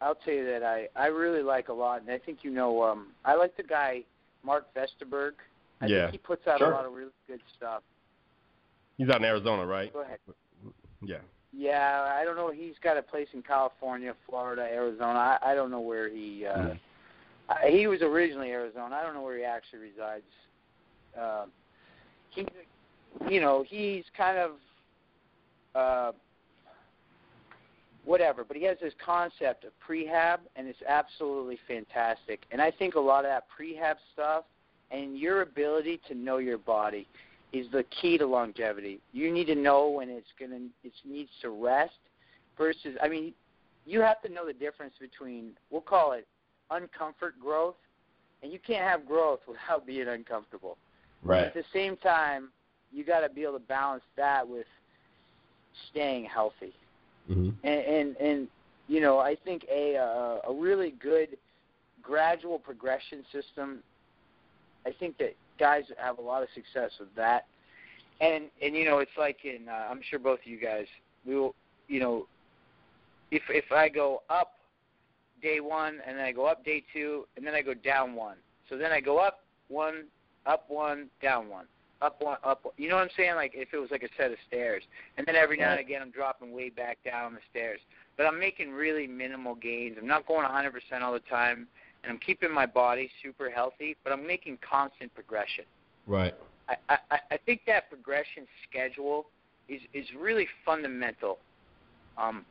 I'll 0.00 0.14
tell 0.14 0.34
you 0.34 0.44
that 0.46 0.62
I 0.62 0.88
I 0.96 1.06
really 1.06 1.42
like 1.42 1.68
a 1.68 1.72
lot, 1.72 2.00
and 2.02 2.10
I 2.10 2.18
think 2.18 2.38
you 2.42 2.50
know 2.50 2.82
um 2.82 3.08
I 3.24 3.34
like 3.34 3.56
the 3.56 3.62
guy 3.62 4.02
Mark 4.42 4.66
Verstegen. 4.74 5.32
I 5.80 5.86
Yeah. 5.86 6.02
think 6.02 6.12
he 6.12 6.18
puts 6.18 6.46
out 6.46 6.58
Sure. 6.58 6.70
a 6.72 6.74
lot 6.74 6.84
of 6.86 6.92
really 6.92 7.10
good 7.26 7.40
stuff. 7.56 7.82
He's 8.96 9.08
out 9.10 9.16
in 9.18 9.24
Arizona, 9.24 9.64
right? 9.66 9.92
Go 9.92 10.00
ahead. 10.00 10.18
Yeah. 11.02 11.18
Yeah, 11.52 12.14
I 12.18 12.24
don't 12.24 12.36
know. 12.36 12.50
He's 12.50 12.74
got 12.82 12.96
a 12.96 13.02
place 13.02 13.28
in 13.32 13.42
California, 13.42 14.14
Florida, 14.28 14.62
Arizona. 14.62 15.18
I, 15.42 15.52
I 15.52 15.54
don't 15.54 15.70
know 15.70 15.80
where 15.80 16.08
he. 16.08 16.46
uh 16.46 16.56
Mhm. 16.56 16.78
I, 17.48 17.70
He 17.70 17.86
was 17.86 18.02
originally 18.02 18.50
Arizona. 18.50 18.94
I 18.96 19.02
don't 19.02 19.14
know 19.14 19.22
where 19.22 19.36
he 19.38 19.44
actually 19.44 19.80
resides. 19.80 20.24
Uh, 21.18 21.46
he, 22.30 22.46
you 23.30 23.40
know, 23.40 23.62
he's 23.62 24.04
kind 24.16 24.38
of. 24.38 24.52
uh 25.74 26.12
Whatever, 28.04 28.44
but 28.44 28.56
he 28.56 28.64
has 28.64 28.78
this 28.80 28.94
concept 29.04 29.64
of 29.64 29.72
prehab, 29.86 30.38
and 30.56 30.66
it's 30.66 30.78
absolutely 30.88 31.58
fantastic. 31.68 32.40
And 32.50 32.62
I 32.62 32.70
think 32.70 32.94
a 32.94 33.00
lot 33.00 33.24
of 33.24 33.30
that 33.30 33.44
prehab 33.48 33.96
stuff 34.14 34.44
and 34.90 35.18
your 35.18 35.42
ability 35.42 36.00
to 36.08 36.14
know 36.14 36.38
your 36.38 36.58
body 36.58 37.06
is 37.52 37.66
the 37.72 37.84
key 38.00 38.18
to 38.18 38.26
longevity. 38.26 39.00
You 39.12 39.32
need 39.32 39.46
to 39.46 39.54
know 39.54 39.88
when 39.88 40.08
it's 40.08 40.28
gonna 40.38 40.66
it 40.84 40.92
needs 41.04 41.30
to 41.42 41.50
rest 41.50 41.94
versus 42.56 42.96
I 43.02 43.08
mean, 43.08 43.34
you 43.86 44.00
have 44.00 44.20
to 44.22 44.28
know 44.28 44.46
the 44.46 44.52
difference 44.52 44.94
between 45.00 45.52
we'll 45.70 45.80
call 45.80 46.12
it 46.12 46.26
uncomfort 46.70 47.38
growth 47.40 47.76
and 48.42 48.52
you 48.52 48.58
can't 48.58 48.84
have 48.86 49.06
growth 49.06 49.40
without 49.48 49.86
being 49.86 50.08
uncomfortable. 50.08 50.76
Right. 51.22 51.44
At 51.44 51.54
the 51.54 51.64
same 51.72 51.96
time, 51.96 52.50
you 52.92 53.04
got 53.04 53.20
to 53.20 53.28
be 53.28 53.42
able 53.42 53.54
to 53.54 53.58
balance 53.60 54.04
that 54.16 54.46
with 54.46 54.66
staying 55.90 56.24
healthy. 56.24 56.72
Hmm 57.28 57.50
And 57.62 57.80
and, 57.80 58.16
and 58.16 58.48
you 58.88 59.00
know, 59.00 59.18
I 59.18 59.36
think 59.36 59.64
a 59.70 59.96
uh, 59.96 60.50
a 60.50 60.52
really 60.52 60.94
good 61.00 61.36
gradual 62.02 62.58
progression 62.58 63.24
system. 63.30 63.82
I 64.86 64.92
think 64.98 65.18
that 65.18 65.34
guys 65.58 65.84
have 65.98 66.18
a 66.18 66.22
lot 66.22 66.42
of 66.42 66.48
success 66.54 66.90
with 66.98 67.14
that. 67.14 67.46
And 68.20 68.44
and 68.62 68.74
you 68.74 68.84
know, 68.84 68.98
it's 68.98 69.16
like 69.18 69.44
in 69.44 69.68
uh, 69.68 69.88
I'm 69.90 70.00
sure 70.08 70.18
both 70.18 70.40
of 70.40 70.46
you 70.46 70.58
guys 70.58 70.86
we 71.26 71.36
will 71.36 71.54
you 71.86 72.00
know 72.00 72.26
if 73.30 73.42
if 73.50 73.70
I 73.70 73.88
go 73.88 74.22
up 74.30 74.54
day 75.42 75.60
1 75.60 76.00
and 76.06 76.18
then 76.18 76.24
I 76.24 76.32
go 76.32 76.46
up 76.46 76.64
day 76.64 76.82
2 76.92 77.26
and 77.36 77.46
then 77.46 77.54
I 77.54 77.62
go 77.62 77.74
down 77.74 78.14
1. 78.14 78.36
So 78.68 78.76
then 78.76 78.90
I 78.90 79.00
go 79.00 79.18
up 79.18 79.40
1 79.68 80.04
up 80.46 80.64
1 80.68 81.08
down 81.22 81.48
1 81.48 81.64
up 82.00 82.20
one 82.20 82.38
up 82.44 82.64
you 82.76 82.88
know 82.88 82.96
what 82.96 83.02
I'm 83.02 83.10
saying? 83.16 83.34
Like 83.34 83.52
if 83.54 83.68
it 83.72 83.78
was 83.78 83.90
like 83.90 84.02
a 84.02 84.08
set 84.16 84.30
of 84.30 84.38
stairs. 84.46 84.82
And 85.16 85.26
then 85.26 85.36
every 85.36 85.56
now 85.56 85.72
and 85.72 85.80
again 85.80 86.02
I'm 86.02 86.10
dropping 86.10 86.52
way 86.52 86.70
back 86.70 86.98
down 87.04 87.34
the 87.34 87.40
stairs. 87.50 87.80
But 88.16 88.26
I'm 88.26 88.38
making 88.38 88.72
really 88.72 89.06
minimal 89.06 89.54
gains. 89.54 89.96
I'm 90.00 90.06
not 90.06 90.26
going 90.26 90.46
100% 90.46 90.72
all 91.02 91.12
the 91.12 91.20
time. 91.20 91.68
And 92.02 92.12
I'm 92.12 92.18
keeping 92.18 92.52
my 92.52 92.66
body 92.66 93.10
super 93.22 93.50
healthy 93.50 93.96
but 94.04 94.12
I'm 94.12 94.26
making 94.26 94.58
constant 94.68 95.12
progression. 95.14 95.64
Right. 96.06 96.34
I, 96.68 96.98
I, 97.10 97.18
I 97.32 97.36
think 97.44 97.62
that 97.66 97.88
progression 97.88 98.46
schedule 98.68 99.26
is 99.68 99.80
is 99.94 100.06
really 100.18 100.48
fundamental. 100.64 101.38
Um, 102.16 102.44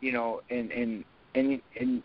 you 0.00 0.12
know, 0.12 0.42
and 0.50 0.70
and 0.70 1.04
and 1.34 1.60
and 1.78 2.02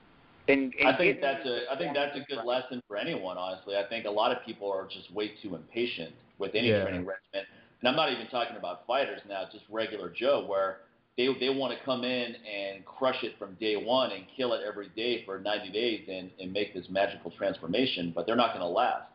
and, 0.50 0.74
and 0.80 0.89
I 0.89 0.97
think 0.97 1.22
that's 1.22 1.45
a 1.45 1.72
I 1.72 1.78
think 1.78 1.93
that's 1.93 2.16
a 2.18 2.22
good 2.22 2.43
lesson 2.43 2.82
for 2.88 2.97
anyone. 2.97 3.38
Honestly, 3.38 3.76
I 3.76 3.88
think 3.88 4.06
a 4.06 4.10
lot 4.12 4.36
of 4.36 4.43
people 4.45 4.72
are 4.72 4.88
just 4.88 5.12
way 5.14 5.32
too 5.41 5.56
impatient 5.56 6.14
with 6.38 6.56
any 6.56 6.70
Yeah. 6.70 6.84
training 6.84 7.06
regimen, 7.06 7.45
and 7.80 7.88
I'm 7.88 7.95
not 7.95 8.12
even 8.12 8.28
talking 8.28 8.58
about 8.58 8.86
fighters 8.88 9.22
now, 9.28 9.43
just 9.52 9.66
regular 9.70 10.10
Joe, 10.10 10.45
where 10.47 10.82
they 11.18 11.28
they 11.39 11.50
want 11.50 11.78
to 11.78 11.84
come 11.86 12.04
in 12.04 12.36
and 12.36 12.86
crush 12.86 13.24
it 13.24 13.38
from 13.38 13.56
day 13.56 13.76
one 13.76 14.12
and 14.12 14.26
kill 14.36 14.54
it 14.54 14.62
every 14.66 14.89
day 14.89 15.24
for 15.26 15.39
90 15.39 15.72
days 15.72 16.08
and 16.10 16.32
and 16.39 16.52
make 16.52 16.74
this 16.74 16.88
magical 16.89 17.32
transformation, 17.32 18.12
but 18.16 18.26
they're 18.26 18.36
not 18.36 18.54
going 18.54 18.66
to 18.66 18.68
last. 18.68 19.06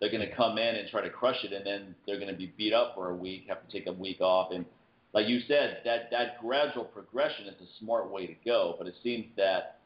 They're 0.00 0.10
going 0.10 0.26
to 0.28 0.34
come 0.34 0.58
in 0.58 0.76
and 0.76 0.88
try 0.88 1.02
to 1.02 1.10
crush 1.10 1.42
it, 1.44 1.52
and 1.52 1.66
then 1.66 1.94
they're 2.06 2.20
going 2.20 2.30
to 2.30 2.36
be 2.36 2.52
beat 2.56 2.72
up 2.72 2.94
for 2.94 3.10
a 3.10 3.14
week, 3.16 3.46
have 3.48 3.66
to 3.66 3.72
take 3.72 3.88
a 3.88 3.92
week 3.92 4.20
off, 4.20 4.52
and 4.52 4.64
like 5.14 5.26
you 5.26 5.40
said, 5.48 5.78
that 5.84 6.10
that 6.10 6.40
gradual 6.40 6.84
progression 6.84 7.46
is 7.46 7.54
a 7.60 7.78
smart 7.80 8.10
way 8.10 8.26
to 8.26 8.34
go. 8.44 8.76
But 8.78 8.86
it 8.86 8.94
seems 9.02 9.26
that 9.36 9.77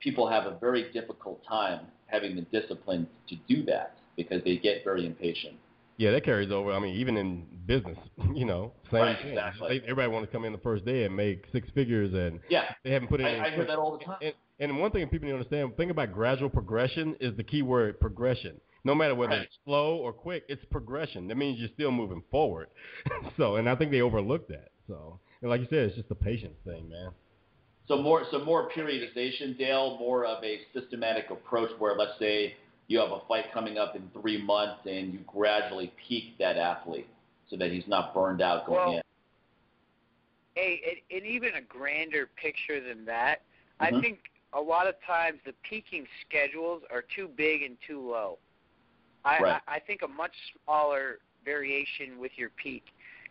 people 0.00 0.28
have 0.28 0.46
a 0.46 0.58
very 0.60 0.90
difficult 0.92 1.42
time 1.46 1.80
having 2.06 2.34
the 2.36 2.42
discipline 2.42 3.06
to 3.28 3.36
do 3.48 3.64
that 3.64 3.96
because 4.16 4.42
they 4.44 4.56
get 4.56 4.82
very 4.84 5.06
impatient. 5.06 5.54
Yeah, 5.96 6.12
that 6.12 6.24
carries 6.24 6.50
over. 6.50 6.72
I 6.72 6.78
mean, 6.78 6.96
even 6.96 7.16
in 7.18 7.46
business, 7.66 7.98
you 8.34 8.46
know, 8.46 8.72
same 8.90 9.00
Right, 9.02 9.18
thing. 9.18 9.28
exactly. 9.32 9.78
They- 9.78 9.84
Everybody 9.84 10.08
want 10.08 10.24
to 10.26 10.32
come 10.32 10.44
in 10.44 10.52
the 10.52 10.58
first 10.58 10.84
day 10.84 11.04
and 11.04 11.14
make 11.14 11.44
six 11.52 11.68
figures, 11.74 12.12
and 12.14 12.40
Yeah, 12.48 12.64
they 12.84 12.90
haven't 12.90 13.08
put 13.08 13.20
in. 13.20 13.26
I, 13.26 13.46
I 13.46 13.50
hear 13.50 13.66
that 13.66 13.78
all 13.78 13.96
the 13.98 14.04
time. 14.04 14.16
And, 14.22 14.34
and 14.60 14.78
one 14.80 14.90
thing 14.90 15.06
people 15.08 15.26
need 15.26 15.32
to 15.32 15.38
understand, 15.38 15.76
think 15.76 15.90
about 15.90 16.12
gradual 16.12 16.48
progression 16.50 17.16
is 17.20 17.36
the 17.36 17.44
key 17.44 17.62
word 17.62 18.00
progression. 18.00 18.60
No 18.82 18.94
matter 18.94 19.14
whether 19.14 19.32
Right. 19.32 19.42
it's 19.42 19.58
slow 19.66 19.96
or 19.98 20.12
quick, 20.14 20.44
it's 20.48 20.64
progression. 20.70 21.28
That 21.28 21.36
means 21.36 21.58
you're 21.60 21.68
still 21.74 21.90
moving 21.90 22.22
forward. 22.30 22.68
so, 23.36 23.56
and 23.56 23.68
I 23.68 23.74
think 23.76 23.90
they 23.90 24.00
overlook 24.00 24.48
that. 24.48 24.70
So, 24.88 25.20
and 25.42 25.50
like 25.50 25.60
you 25.60 25.66
said, 25.68 25.80
it's 25.88 25.96
just 25.96 26.10
a 26.10 26.14
patience 26.14 26.56
thing, 26.64 26.88
man. 26.88 27.10
So 27.90 28.00
more, 28.00 28.22
so 28.30 28.44
more 28.44 28.70
periodization, 28.70 29.58
Dale. 29.58 29.98
More 29.98 30.24
of 30.24 30.44
a 30.44 30.60
systematic 30.72 31.28
approach 31.30 31.70
where, 31.80 31.96
let's 31.96 32.16
say, 32.20 32.54
you 32.86 33.00
have 33.00 33.10
a 33.10 33.18
fight 33.26 33.46
coming 33.52 33.78
up 33.78 33.96
in 33.96 34.08
three 34.12 34.40
months, 34.40 34.86
and 34.86 35.12
you 35.12 35.18
gradually 35.26 35.92
peak 36.08 36.38
that 36.38 36.56
athlete 36.56 37.08
so 37.48 37.56
that 37.56 37.72
he's 37.72 37.88
not 37.88 38.14
burned 38.14 38.42
out 38.42 38.64
going 38.64 38.78
Well, 38.78 38.94
in. 38.94 39.02
Hey, 40.54 41.02
and, 41.10 41.26
even 41.26 41.56
a 41.56 41.60
grander 41.62 42.28
picture 42.40 42.80
than 42.80 43.04
that, 43.06 43.42
I 43.80 43.90
Mhm. 43.90 44.00
think 44.00 44.30
a 44.52 44.60
lot 44.60 44.86
of 44.86 44.94
times 45.02 45.40
the 45.44 45.54
peaking 45.68 46.06
schedules 46.20 46.84
are 46.90 47.02
too 47.02 47.26
big 47.26 47.64
and 47.64 47.76
too 47.84 48.08
low. 48.08 48.38
I, 49.24 49.40
Right. 49.40 49.62
I, 49.66 49.76
I 49.76 49.78
think 49.80 50.02
a 50.02 50.08
much 50.08 50.34
smaller 50.64 51.18
variation 51.44 52.20
with 52.20 52.38
your 52.38 52.50
peak. 52.50 52.84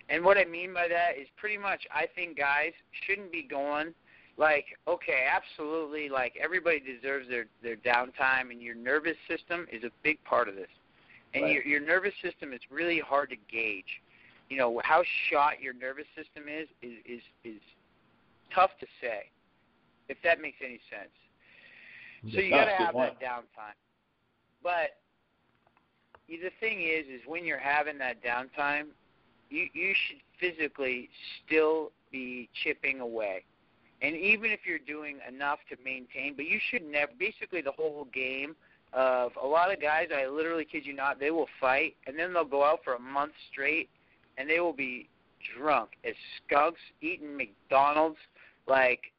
And 0.10 0.26
what 0.26 0.38
I 0.38 0.43
mean 0.43 0.74
by 0.74 0.89
that 0.89 1.18
is 1.18 1.30
pretty 1.38 1.57
much 1.57 1.88
I 1.91 2.07
think 2.07 2.38
guys 2.38 2.74
shouldn't 2.91 3.32
be 3.32 3.43
going 3.43 3.93
like, 4.39 4.65
okay, 4.87 5.27
absolutely, 5.29 6.07
like 6.07 6.33
everybody 6.41 6.79
deserves 6.79 7.27
their 7.27 7.45
their 7.61 7.75
downtime 7.75 8.51
and 8.51 8.61
your 8.61 8.73
nervous 8.73 9.17
system 9.27 9.67
is 9.71 9.83
a 9.83 9.91
big 10.01 10.23
part 10.23 10.47
of 10.47 10.55
this. 10.55 10.69
And 11.33 11.43
Right. 11.43 11.53
your 11.55 11.63
your 11.63 11.81
nervous 11.81 12.13
system 12.23 12.53
is 12.53 12.61
really 12.71 12.99
hard 12.99 13.29
to 13.31 13.35
gauge. 13.51 14.01
You 14.49 14.57
know, 14.57 14.81
how 14.83 15.03
shot 15.29 15.61
your 15.61 15.73
nervous 15.73 16.07
system 16.15 16.45
is 16.47 16.67
is 16.81 16.97
is 17.05 17.21
is 17.43 17.61
tough 18.55 18.71
to 18.79 18.87
say. 19.01 19.29
If 20.07 20.17
that 20.23 20.41
makes 20.41 20.57
any 20.63 20.79
sense. 20.89 21.11
So 22.33 22.41
you 22.41 22.49
got 22.49 22.65
to 22.65 22.71
it's 22.71 22.89
a 22.89 22.93
good 22.93 22.99
have 22.99 23.19
that 23.19 23.21
downtime. 23.21 23.75
But 24.63 24.97
the 26.27 26.49
thing 26.59 26.81
is, 26.81 27.05
is 27.07 27.21
when 27.27 27.45
you're 27.45 27.59
having 27.59 27.97
that 27.99 28.23
downtime, 28.23 28.87
you 29.49 29.67
you 29.73 29.93
should 30.07 30.21
physically 30.39 31.09
still 31.45 31.91
be 32.11 32.49
chipping 32.63 33.01
away. 33.01 33.43
And 34.02 34.16
even 34.16 34.52
if 34.52 34.62
you're 34.66 34.80
doing 34.80 35.18
enough 35.28 35.60
to 35.70 35.78
maintain, 35.84 36.36
but 36.36 36.45
you 36.45 36.60
should 36.70 36.84
never. 36.84 37.12
Basically, 37.20 37.62
the 37.62 37.74
whole 37.74 38.08
game 38.14 38.56
of 38.93 39.32
a 39.41 39.45
lot 39.45 39.72
of 39.72 39.82
guys, 39.82 40.08
I 40.16 40.28
literally 40.28 40.66
kid 40.66 40.86
you 40.86 40.93
not, 40.93 41.20
they 41.20 41.32
will 41.32 41.50
fight 41.60 41.95
and 42.08 42.18
then 42.18 42.34
they'll 42.34 42.45
go 42.45 42.64
out 42.64 42.80
for 42.84 42.95
a 42.95 43.00
month 43.00 43.34
straight, 43.52 43.89
and 44.38 44.50
they 44.50 44.60
will 44.60 44.74
be 44.74 45.10
drunk 45.58 45.91
as 46.04 46.14
skunks 46.45 46.80
eating 47.02 47.36
McDonald's 47.38 48.18
like 48.68 49.12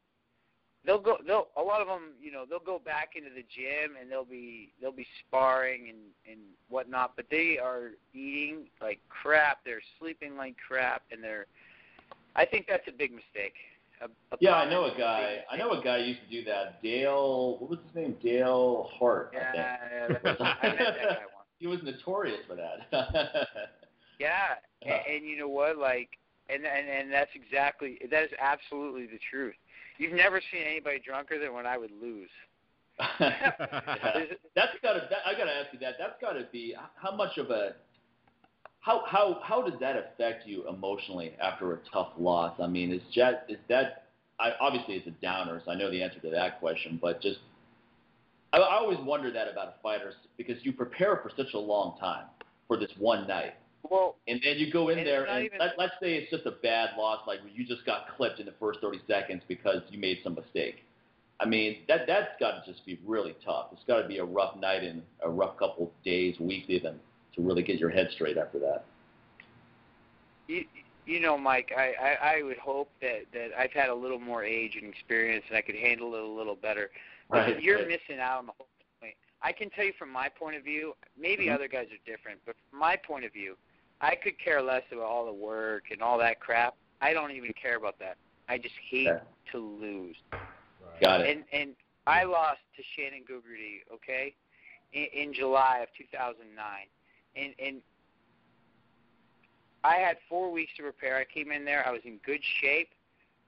they'll 0.85 0.99
go 0.99 1.17
they'll 1.25 1.47
a 1.57 1.61
lot 1.61 1.81
of 1.81 1.87
them 1.87 2.11
you 2.21 2.31
know 2.31 2.45
they'll 2.49 2.59
go 2.59 2.79
back 2.83 3.11
into 3.15 3.29
the 3.29 3.41
gym 3.41 3.95
and 3.99 4.11
they'll 4.11 4.25
be 4.25 4.71
they'll 4.81 4.91
be 4.91 5.07
sparring 5.27 5.89
and 5.89 5.97
and 6.29 6.39
whatnot 6.69 7.13
but 7.15 7.25
they 7.29 7.57
are 7.61 7.91
eating 8.13 8.65
like 8.81 8.99
crap 9.09 9.59
they're 9.65 9.81
sleeping 9.99 10.35
like 10.37 10.55
crap 10.65 11.03
and 11.11 11.23
they're 11.23 11.45
i 12.35 12.45
think 12.45 12.65
that's 12.67 12.87
a 12.87 12.91
big 12.91 13.11
mistake 13.11 13.53
a, 14.01 14.05
a 14.05 14.37
Yeah, 14.39 14.55
I 14.55 14.69
know 14.69 14.85
a 14.85 14.97
guy. 14.97 15.39
I 15.49 15.57
know 15.57 15.71
a 15.71 15.83
guy 15.83 15.97
used 15.97 16.21
to 16.21 16.29
do 16.29 16.43
that. 16.45 16.81
Dale, 16.81 17.57
what 17.59 17.69
was 17.69 17.79
his 17.87 17.95
name? 17.95 18.17
Dale 18.23 18.89
Hartt. 18.97 19.33
I 19.33 19.37
yeah, 19.55 20.07
think. 20.07 20.19
yeah 20.23 20.45
i 20.61 20.67
met 20.67 20.77
that 20.77 20.97
guy 20.97 21.17
once 21.35 21.47
he 21.59 21.67
was 21.67 21.79
notorious 21.83 22.39
for 22.47 22.55
that. 22.55 22.87
yeah 24.19 24.55
Yeah. 24.81 24.93
and, 25.07 25.15
and 25.17 25.25
you 25.25 25.37
know 25.37 25.47
what 25.47 25.77
like 25.77 26.09
and 26.49 26.65
and 26.65 26.89
and 26.89 27.11
that's 27.11 27.31
exactly 27.35 27.99
that 28.09 28.23
is 28.23 28.31
absolutely 28.39 29.05
the 29.05 29.19
truth 29.29 29.55
you've 29.97 30.13
never 30.13 30.41
seen 30.51 30.63
anybody 30.63 30.99
drunker 30.99 31.39
than 31.39 31.53
when 31.53 31.65
i 31.65 31.77
would 31.77 31.91
lose 32.01 32.29
that's 33.19 34.75
gotta. 34.83 35.07
That, 35.09 35.19
I 35.25 35.33
gotta 35.35 35.51
ask 35.51 35.73
you 35.73 35.79
that. 35.79 35.95
That's 35.97 36.13
gotta 36.21 36.45
be 36.51 36.75
how 36.95 37.15
much 37.15 37.37
of 37.37 37.49
a 37.49 37.75
how 38.81 39.03
how 39.05 39.39
how 39.43 39.61
does 39.61 39.79
that 39.79 39.95
affect 39.95 40.47
you 40.47 40.67
emotionally 40.67 41.33
after 41.41 41.73
a 41.73 41.77
tough 41.93 42.09
loss? 42.17 42.55
I 42.59 42.67
mean, 42.67 42.91
is 42.91 43.01
that 43.15 43.45
is 43.47 43.59
that 43.69 44.05
I, 44.39 44.51
obviously 44.59 44.95
it's 44.95 45.07
a 45.07 45.11
downer, 45.21 45.61
so 45.63 45.71
I 45.71 45.75
know 45.75 45.89
the 45.89 46.01
answer 46.01 46.19
to 46.19 46.29
that 46.31 46.59
question, 46.59 46.97
but 47.01 47.21
just 47.21 47.39
I, 48.53 48.57
I 48.57 48.75
always 48.77 48.99
wonder 48.99 49.31
that 49.31 49.47
about 49.47 49.67
a 49.67 49.73
fighter 49.83 50.13
because 50.35 50.57
you 50.63 50.73
prepare 50.73 51.17
for 51.17 51.31
such 51.37 51.53
a 51.53 51.59
long 51.59 51.97
time 51.99 52.25
for 52.67 52.75
this 52.75 52.89
one 52.97 53.27
night. 53.27 53.53
Well, 53.89 54.15
and 54.27 54.39
then 54.43 54.57
you 54.57 54.71
go 54.71 54.89
in 54.89 55.03
there 55.03 55.25
and 55.25 55.45
even- 55.45 55.59
let, 55.59 55.77
let's 55.77 55.93
say 56.01 56.13
it's 56.15 56.31
just 56.31 56.45
a 56.45 56.51
bad 56.51 56.91
loss, 56.97 57.21
like 57.27 57.39
you 57.53 57.65
just 57.65 57.85
got 57.85 58.15
clipped 58.15 58.39
in 58.39 58.45
the 58.45 58.53
first 58.59 58.79
30 58.79 58.99
seconds 59.07 59.41
because 59.47 59.81
you 59.89 59.99
made 59.99 60.19
some 60.23 60.35
mistake. 60.35 60.83
I 61.39 61.45
mean, 61.45 61.77
that 61.87 62.01
that's 62.05 62.29
got 62.39 62.63
to 62.63 62.71
just 62.71 62.85
be 62.85 62.99
really 63.03 63.35
tough. 63.43 63.67
It's 63.71 63.81
got 63.87 64.01
to 64.01 64.07
be 64.07 64.19
a 64.19 64.23
rough 64.23 64.55
night 64.57 64.83
and 64.83 65.01
a 65.23 65.29
rough 65.29 65.57
couple 65.57 65.91
days, 66.05 66.39
weeks 66.39 66.67
even, 66.69 66.99
to 67.35 67.41
really 67.41 67.63
get 67.63 67.79
your 67.79 67.89
head 67.89 68.09
straight 68.11 68.37
after 68.37 68.59
that. 68.59 68.85
you, 70.47 70.65
you 71.05 71.19
know, 71.19 71.37
Mike, 71.37 71.71
I, 71.75 71.93
I, 72.01 72.35
I 72.37 72.43
would 72.43 72.57
hope 72.57 72.89
that, 73.01 73.21
that 73.33 73.49
I've 73.57 73.71
had 73.71 73.89
a 73.89 73.95
little 73.95 74.19
more 74.19 74.43
age 74.43 74.75
and 74.79 74.91
experience 74.91 75.43
and 75.49 75.57
I 75.57 75.61
could 75.61 75.75
handle 75.75 76.13
it 76.15 76.21
a 76.21 76.27
little 76.27 76.55
better. 76.55 76.89
But 77.29 77.39
Right, 77.39 77.63
you're 77.63 77.77
right. 77.79 77.87
missing 77.87 78.19
out 78.21 78.39
on 78.39 78.45
the 78.47 78.51
whole 78.57 78.67
point. 79.01 79.15
I 79.41 79.51
can 79.51 79.69
tell 79.71 79.85
you 79.85 79.93
from 79.97 80.11
my 80.11 80.29
point 80.29 80.55
of 80.55 80.63
view, 80.63 80.93
maybe 81.17 81.45
Mhm. 81.45 81.55
other 81.55 81.67
guys 81.67 81.87
are 81.91 82.09
different, 82.11 82.39
but 82.45 82.55
from 82.69 82.79
my 82.79 82.95
point 82.95 83.25
of 83.25 83.33
view, 83.33 83.57
I 84.01 84.15
could 84.15 84.37
care 84.37 84.61
less 84.61 84.83
about 84.91 85.05
all 85.05 85.25
the 85.25 85.33
work 85.33 85.85
and 85.91 86.01
all 86.01 86.17
that 86.19 86.39
crap. 86.39 86.75
I 87.01 87.13
don't 87.13 87.31
even 87.31 87.53
care 87.53 87.77
about 87.77 87.97
that. 87.99 88.17
I 88.47 88.57
just 88.57 88.75
hate 88.89 89.07
Okay. 89.07 89.23
to 89.51 89.57
lose. 89.57 90.17
Got 90.99 91.21
it. 91.21 91.29
And 91.29 91.45
and 91.51 91.75
I 92.07 92.23
lost 92.23 92.61
to 92.75 92.83
Shannon 92.95 93.23
Gugerty, 93.23 93.83
okay, 93.93 94.35
in, 94.93 95.05
in 95.05 95.33
July 95.33 95.79
of 95.79 95.89
2009, 95.97 96.87
and 97.35 97.53
and 97.63 97.81
I 99.83 99.95
had 99.95 100.17
four 100.29 100.51
weeks 100.51 100.71
to 100.77 100.83
prepare. 100.83 101.17
I 101.17 101.25
came 101.25 101.51
in 101.51 101.65
there. 101.65 101.85
I 101.87 101.91
was 101.91 102.01
in 102.05 102.19
good 102.25 102.41
shape. 102.61 102.89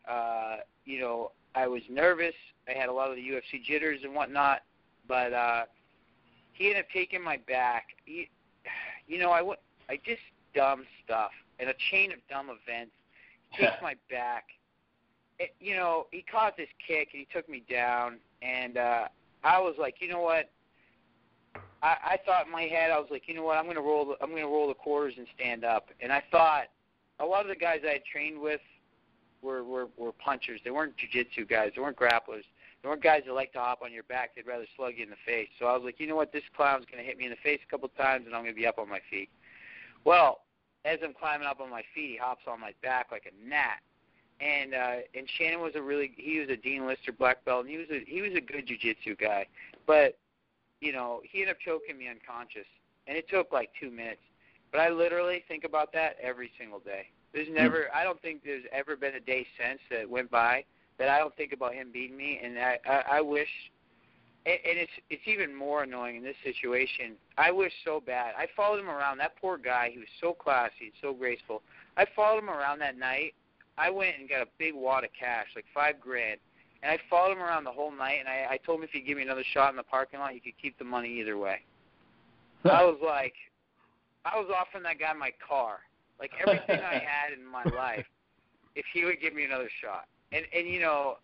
Uh, 0.08 0.58
you 0.86 1.00
know, 1.00 1.32
I 1.56 1.68
was 1.68 1.82
nervous. 1.90 2.34
I 2.68 2.78
had 2.78 2.90
a 2.90 2.94
lot 2.94 3.10
of 3.10 3.16
the 3.16 3.22
UFC 3.22 3.64
jitters 3.64 4.00
and 4.04 4.16
whatnot, 4.16 4.62
but 5.08 5.32
uh, 5.34 5.66
he 6.54 6.68
ended 6.68 6.86
up 6.86 6.90
taking 6.92 7.24
my 7.24 7.38
back. 7.48 7.88
He, 8.06 8.30
you 9.08 9.20
know, 9.20 9.32
I 9.32 9.42
went. 9.42 9.60
I 9.90 10.00
just 10.06 10.22
dumb 10.56 10.86
stuff 11.04 11.32
and 11.60 11.70
a 11.70 11.74
chain 11.92 12.12
of 12.12 12.20
dumb 12.30 12.48
events. 12.50 12.94
He 13.52 13.64
takes 13.66 13.82
my 13.82 13.96
back 14.10 14.46
it, 15.40 15.56
you 15.60 15.76
know, 15.76 16.08
he 16.12 16.22
caught 16.22 16.58
this 16.58 16.70
kick 16.86 17.10
and 17.14 17.20
he 17.20 17.28
took 17.34 17.50
me 17.50 17.64
down, 17.70 18.18
and 18.42 18.78
uh, 18.78 19.06
I 19.44 19.60
was 19.60 19.76
like, 19.78 19.96
you 20.00 20.08
know 20.08 20.22
what? 20.22 20.50
I, 21.84 21.98
I 22.12 22.18
thought 22.26 22.46
in 22.46 22.52
my 22.52 22.64
head, 22.64 22.92
I 22.92 22.98
was 22.98 23.10
like, 23.12 23.28
you 23.28 23.36
know 23.36 23.44
what? 23.44 23.58
I'm 23.58 23.68
gonna 23.68 23.82
roll. 23.82 24.06
The, 24.06 24.24
I'm 24.24 24.30
gonna 24.32 24.48
roll 24.48 24.70
the 24.70 24.74
quarters 24.74 25.16
and 25.18 25.28
stand 25.36 25.66
up. 25.66 25.90
And 26.00 26.12
I 26.12 26.24
thought 26.32 26.66
a 27.20 27.26
lot 27.26 27.42
of 27.42 27.50
the 27.50 27.56
guys 27.56 27.82
I 27.86 27.94
had 27.94 28.06
trained 28.06 28.40
with 28.40 28.62
were 29.42 29.64
were, 29.64 29.88
were 29.98 30.14
punchers. 30.14 30.62
They 30.64 30.72
weren't 30.72 30.94
jujitsu 30.96 31.48
guys. 31.48 31.74
They 31.76 31.82
weren't 31.82 31.98
grapplers. 31.98 32.46
They 32.82 32.90
weren't 32.90 33.04
guys 33.04 33.24
that 33.28 33.34
like 33.34 33.52
to 33.54 33.60
hop 33.60 33.82
on 33.84 33.92
your 33.92 34.04
back. 34.04 34.34
They'd 34.34 34.48
rather 34.48 34.66
slug 34.78 34.94
you 34.98 35.04
in 35.04 35.10
the 35.10 35.18
face. 35.26 35.50
So 35.60 35.66
I 35.66 35.74
was 35.74 35.84
like, 35.84 36.00
you 36.00 36.08
know 36.08 36.16
what? 36.16 36.32
This 36.32 36.44
clown's 36.56 36.86
gonna 36.90 37.04
hit 37.04 37.18
me 37.18 37.26
in 37.26 37.32
the 37.32 37.38
face 37.44 37.60
a 37.68 37.70
couple 37.70 37.90
times, 37.90 38.26
and 38.26 38.34
I'm 38.34 38.44
gonna 38.44 38.54
be 38.54 38.66
up 38.66 38.80
on 38.80 38.88
my 38.90 39.02
feet. 39.10 39.30
Well, 40.06 40.40
as 40.86 41.00
I'm 41.04 41.14
climbing 41.14 41.48
up 41.48 41.60
on 41.60 41.70
my 41.70 41.84
feet, 41.94 42.12
he 42.12 42.18
hops 42.18 42.44
on 42.48 42.62
my 42.62 42.74
back 42.82 43.08
like 43.12 43.26
a 43.26 43.50
gnat 43.50 43.80
and 44.42 44.74
uh 44.74 44.96
and 45.16 45.30
Shannon 45.38 45.62
was 45.62 45.74
a 45.76 45.82
really 45.82 46.12
he 46.18 46.40
was 46.40 46.50
a 46.50 46.58
Dean 46.58 46.88
Lister 46.88 47.12
black 47.12 47.46
belt 47.46 47.66
and 47.66 47.70
he 47.70 47.78
was 47.78 47.88
a 47.92 48.04
he 48.06 48.22
was 48.22 48.32
a 48.36 48.42
good 48.42 48.68
jujitsu 48.68 49.18
guy. 49.20 49.46
But, 49.86 50.18
you 50.84 50.92
know, 50.92 51.22
he 51.24 51.40
ended 51.40 51.56
up 51.56 51.62
choking 51.64 51.98
me 51.98 52.10
unconscious. 52.10 52.68
And 53.08 53.18
it 53.18 53.28
took 53.30 53.52
like 53.52 53.70
two 53.80 53.90
minutes. 53.90 54.22
But 54.72 54.82
I 54.82 54.90
literally 54.90 55.44
think 55.48 55.64
about 55.64 55.94
that 55.94 56.18
every 56.22 56.52
single 56.58 56.80
day. 56.80 57.08
There's 57.34 57.48
hmm. 57.48 57.56
never 57.56 57.88
I 57.94 58.04
don't 58.04 58.22
think 58.22 58.44
there's 58.44 58.66
ever 58.72 58.96
been 58.96 59.16
a 59.16 59.20
day 59.20 59.46
since 59.58 59.80
that 59.90 60.10
went 60.10 60.30
by 60.30 60.66
that 61.00 61.10
I 61.10 61.20
don't 61.20 61.36
think 61.36 61.54
about 61.54 61.74
him 61.74 61.90
beating 61.92 62.18
me 62.18 62.40
and 62.44 62.58
I 62.60 62.78
I, 62.86 63.04
I 63.18 63.22
wish 63.22 63.50
and, 64.46 64.58
and 64.66 64.78
it's 64.78 64.92
it's 65.10 65.22
even 65.26 65.56
more 65.56 65.84
annoying 65.84 66.18
in 66.18 66.24
this 66.24 66.36
situation. 66.44 67.14
I 67.38 67.52
wish 67.52 67.72
so 67.86 68.02
bad. 68.06 68.34
I 68.38 68.48
followed 68.56 68.80
him 68.80 68.90
around. 68.90 69.18
That 69.20 69.36
poor 69.40 69.58
guy. 69.58 69.90
He 69.92 70.00
was 70.00 70.08
so 70.20 70.34
classy 70.34 70.86
and 70.86 70.94
so 71.02 71.14
graceful. 71.14 71.62
I 71.98 72.06
followed 72.16 72.40
him 72.40 72.50
around 72.50 72.80
that 72.80 72.98
night. 72.98 73.34
I 73.78 73.90
went 73.90 74.16
and 74.20 74.30
got 74.30 74.42
a 74.42 74.48
big 74.60 74.76
wad 74.76 75.04
of 75.04 75.10
cash, 75.18 75.48
like 75.56 75.66
five 75.74 76.00
grand, 76.00 76.40
and 76.84 76.92
I 76.92 77.00
followed 77.10 77.32
him 77.32 77.42
around 77.42 77.64
the 77.64 77.72
whole 77.72 77.92
night. 77.92 78.18
And 78.20 78.28
I, 78.28 78.46
I 78.52 78.58
told 78.58 78.80
him 78.80 78.84
if 78.84 78.90
he'd 78.92 79.08
give 79.08 79.18
me 79.18 79.24
another 79.24 79.44
shot 79.54 79.70
in 79.70 79.78
the 79.78 79.84
parking 79.84 80.20
lot, 80.20 80.32
he 80.32 80.40
could 80.40 80.54
keep 80.62 80.78
the 80.78 80.84
money 80.84 81.20
either 81.20 81.38
way. 81.38 81.62
I 82.66 82.84
was 82.84 82.98
like, 83.04 83.34
I 84.26 84.38
was 84.38 84.50
offering 84.56 84.84
that 84.84 85.00
guy 85.00 85.12
my 85.14 85.32
car, 85.46 85.80
like 86.20 86.32
everything 86.40 86.80
I 86.80 86.94
had 87.06 87.38
in 87.38 87.46
my 87.46 87.64
life, 87.76 88.06
if 88.76 88.86
he 88.94 89.06
would 89.06 89.20
give 89.22 89.34
me 89.34 89.44
another 89.44 89.70
shot. 89.82 90.06
And 90.32 90.46
and 90.56 90.68
you 90.68 90.80
know, 90.80 91.18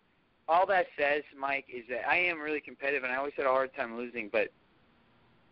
all 0.48 0.66
that 0.66 0.86
says, 0.98 1.22
Mike, 1.38 1.66
is 1.74 1.84
that 1.88 2.08
I 2.08 2.16
am 2.16 2.40
really 2.40 2.60
competitive, 2.60 3.04
and 3.04 3.12
I 3.12 3.16
always 3.16 3.32
had 3.36 3.46
a 3.46 3.50
hard 3.50 3.70
time 3.74 3.96
losing. 3.96 4.28
But 4.30 4.48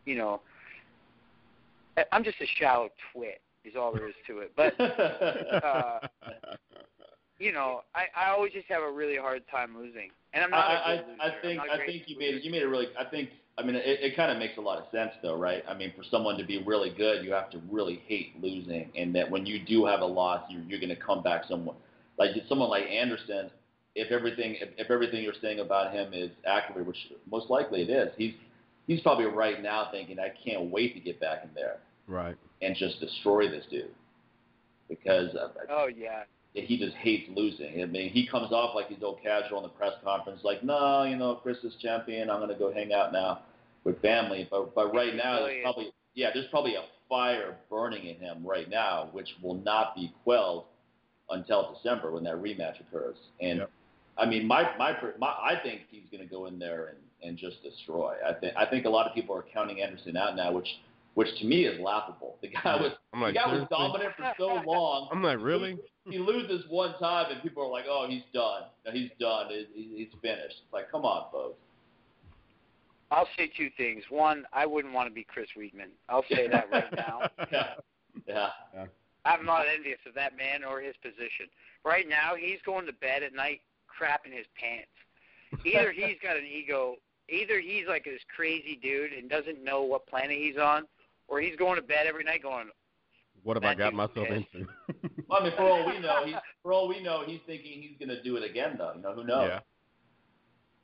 you 0.04 0.16
know, 0.16 0.40
I'm 2.12 2.24
just 2.24 2.40
a 2.40 2.46
shallow 2.58 2.90
twit, 3.12 3.40
is 3.64 3.74
all 3.76 3.92
there 3.92 4.08
is 4.08 4.14
to 4.26 4.40
it. 4.40 4.52
But 4.56 4.78
uh, 5.64 6.00
you 7.38 7.52
know, 7.52 7.82
I 7.94 8.04
I 8.16 8.30
always 8.30 8.52
just 8.52 8.66
have 8.68 8.82
a 8.82 8.90
really 8.90 9.16
hard 9.16 9.42
time 9.50 9.76
losing, 9.76 10.10
and 10.32 10.44
I'm 10.44 10.50
not 10.50 10.64
I, 10.64 10.72
a 10.74 10.76
I, 10.76 10.96
good 10.96 11.06
loser. 11.06 11.22
I 11.22 11.42
think 11.42 11.56
not 11.58 11.68
a 11.68 11.72
I 11.72 11.76
great 11.76 11.86
think 11.88 12.02
you 12.08 12.18
made 12.18 12.34
loser. 12.34 12.44
you 12.44 12.50
made 12.50 12.62
a 12.62 12.68
really 12.68 12.86
I 12.98 13.04
think 13.04 13.30
I 13.56 13.62
mean 13.62 13.76
it, 13.76 13.84
it 13.86 14.16
kind 14.16 14.30
of 14.30 14.38
makes 14.38 14.56
a 14.58 14.60
lot 14.60 14.78
of 14.78 14.84
sense 14.92 15.12
though, 15.22 15.36
right? 15.36 15.62
I 15.68 15.74
mean, 15.74 15.92
for 15.96 16.04
someone 16.10 16.36
to 16.38 16.44
be 16.44 16.62
really 16.62 16.90
good, 16.90 17.24
you 17.24 17.32
have 17.32 17.50
to 17.50 17.60
really 17.70 18.02
hate 18.06 18.40
losing, 18.42 18.90
and 18.96 19.14
that 19.14 19.30
when 19.30 19.46
you 19.46 19.64
do 19.64 19.84
have 19.86 20.00
a 20.00 20.06
loss, 20.06 20.42
you're 20.50 20.62
you're 20.62 20.80
going 20.80 20.94
to 20.94 21.00
come 21.02 21.22
back 21.22 21.42
someone 21.48 21.76
like 22.18 22.30
someone 22.48 22.68
like 22.70 22.84
Anderson. 22.84 23.50
If 23.94 24.12
everything 24.12 24.56
if, 24.60 24.68
if 24.76 24.90
everything 24.90 25.22
you're 25.24 25.34
saying 25.42 25.60
about 25.60 25.92
him 25.92 26.12
is 26.14 26.30
accurate, 26.46 26.86
which 26.86 26.96
most 27.30 27.50
likely 27.50 27.82
it 27.82 27.90
is, 27.90 28.08
he's 28.16 28.34
he's 28.86 29.00
probably 29.00 29.24
right 29.26 29.60
now 29.62 29.88
thinking, 29.90 30.18
I 30.18 30.30
can't 30.44 30.70
wait 30.70 30.94
to 30.94 31.00
get 31.00 31.18
back 31.20 31.42
in 31.44 31.50
there 31.54 31.78
Right. 32.06 32.36
and 32.62 32.74
just 32.76 33.00
destroy 33.00 33.48
this 33.50 33.64
dude 33.70 33.90
because 34.88 35.34
uh, 35.34 35.48
Oh 35.70 35.88
yeah. 35.94 36.22
He 36.54 36.78
just 36.78 36.96
hates 36.96 37.28
losing. 37.34 37.82
I 37.82 37.86
mean, 37.86 38.10
he 38.10 38.26
comes 38.26 38.52
off 38.52 38.74
like 38.74 38.88
he's 38.88 39.02
all 39.02 39.18
casual 39.22 39.58
in 39.58 39.62
the 39.64 39.68
press 39.68 39.92
conference, 40.02 40.40
like, 40.44 40.64
no, 40.64 41.04
you 41.04 41.16
know, 41.16 41.36
Chris 41.36 41.58
is 41.64 41.74
champion. 41.80 42.30
I'm 42.30 42.40
gonna 42.40 42.58
go 42.58 42.72
hang 42.72 42.92
out 42.92 43.12
now 43.12 43.40
with 43.84 44.00
family. 44.02 44.48
But 44.50 44.74
but 44.74 44.94
right 44.94 45.14
now, 45.14 45.40
there's 45.40 45.62
probably 45.62 45.92
yeah, 46.14 46.30
there's 46.32 46.48
probably 46.50 46.74
a 46.74 46.84
fire 47.08 47.56
burning 47.70 48.06
in 48.06 48.16
him 48.16 48.46
right 48.46 48.68
now, 48.68 49.08
which 49.12 49.28
will 49.42 49.54
not 49.54 49.94
be 49.94 50.12
quelled 50.24 50.64
until 51.30 51.74
December 51.74 52.10
when 52.10 52.24
that 52.24 52.36
rematch 52.36 52.80
occurs. 52.80 53.16
And 53.40 53.60
Yep. 53.60 53.70
I 54.18 54.26
mean, 54.26 54.46
my, 54.48 54.76
my 54.78 54.96
my 55.18 55.28
I 55.28 55.54
think 55.62 55.82
he's 55.90 56.02
gonna 56.10 56.26
go 56.26 56.46
in 56.46 56.58
there 56.58 56.88
and 56.88 56.98
and 57.22 57.36
just 57.36 57.62
destroy. 57.62 58.14
I 58.26 58.32
think 58.32 58.54
I 58.56 58.66
think 58.66 58.84
a 58.84 58.90
lot 58.90 59.06
of 59.06 59.14
people 59.14 59.34
are 59.36 59.44
counting 59.52 59.80
Anderson 59.80 60.16
out 60.16 60.36
now, 60.36 60.52
which 60.52 60.68
which 61.18 61.36
to 61.40 61.44
me 61.46 61.64
is 61.64 61.80
laughable. 61.80 62.36
The 62.42 62.46
guy 62.48 62.76
was 62.76 62.92
I'm 63.12 63.20
like, 63.20 63.34
the 63.34 63.40
guy 63.40 63.52
was 63.52 63.66
dominant 63.70 64.14
for 64.16 64.32
so 64.38 64.62
long 64.64 65.08
I'm 65.10 65.20
like, 65.20 65.38
really? 65.40 65.76
he 66.08 66.16
loses 66.16 66.64
one 66.70 66.96
time 67.00 67.32
and 67.32 67.42
people 67.42 67.64
are 67.64 67.68
like, 67.68 67.86
"Oh, 67.88 68.06
he's 68.08 68.22
done. 68.32 68.62
No, 68.86 68.92
he's 68.92 69.10
done. 69.18 69.46
He- 69.50 69.66
he- 69.74 69.96
He's 70.04 70.12
finished." 70.22 70.62
It's 70.62 70.72
like, 70.72 70.92
come 70.92 71.04
on, 71.04 71.28
folks. 71.32 71.58
I'll 73.10 73.26
say 73.36 73.50
two 73.56 73.68
things. 73.76 74.04
One, 74.10 74.44
I 74.52 74.64
wouldn't 74.64 74.94
want 74.94 75.08
to 75.08 75.12
be 75.12 75.24
Chris 75.24 75.48
Weidman. 75.58 75.90
I'll 76.08 76.24
say 76.30 76.46
that 76.46 76.70
right 76.70 76.92
now. 76.94 77.28
Yeah, 78.26 78.50
yeah. 78.74 78.86
I'm 79.24 79.44
not 79.44 79.64
envious 79.74 79.98
of 80.06 80.14
that 80.14 80.36
man 80.36 80.62
or 80.62 80.80
his 80.80 80.94
position. 81.02 81.46
Right 81.84 82.08
now, 82.08 82.34
he's 82.38 82.58
going 82.64 82.86
to 82.86 82.92
bed 82.92 83.22
at 83.24 83.32
night 83.34 83.60
crapping 83.88 84.36
his 84.36 84.46
pants. 84.54 84.90
Either 85.64 85.90
he's 85.92 86.16
got 86.22 86.36
an 86.36 86.44
ego, 86.44 86.96
either 87.28 87.58
he's 87.58 87.86
like 87.88 88.04
this 88.04 88.20
crazy 88.34 88.78
dude 88.82 89.12
and 89.12 89.28
doesn't 89.30 89.64
know 89.64 89.82
what 89.82 90.06
planet 90.06 90.36
he's 90.36 90.58
on, 90.58 90.84
or 91.28 91.40
he's 91.40 91.56
going 91.56 91.76
to 91.76 91.82
bed 91.82 92.06
every 92.06 92.24
night 92.24 92.42
going, 92.42 92.68
What 93.42 93.56
have 93.56 93.64
I 93.64 93.74
got 93.74 93.94
myself 93.94 94.26
pissed. 94.28 94.46
into? 94.54 94.66
Well, 95.28 95.40
I 95.40 95.44
mean, 95.44 95.52
for 95.56 95.62
all 95.62 95.86
we 95.86 95.98
know, 96.00 96.24
he's 96.24 96.34
for 96.62 96.72
all 96.72 96.88
we 96.88 97.02
know, 97.02 97.22
he's 97.26 97.40
thinking 97.46 97.82
he's 97.82 97.98
going 97.98 98.16
to 98.16 98.22
do 98.22 98.36
it 98.36 98.48
again, 98.48 98.76
though. 98.78 98.92
You 98.96 99.02
know, 99.02 99.12
who 99.14 99.24
knows? 99.24 99.50
Yeah. 99.50 99.60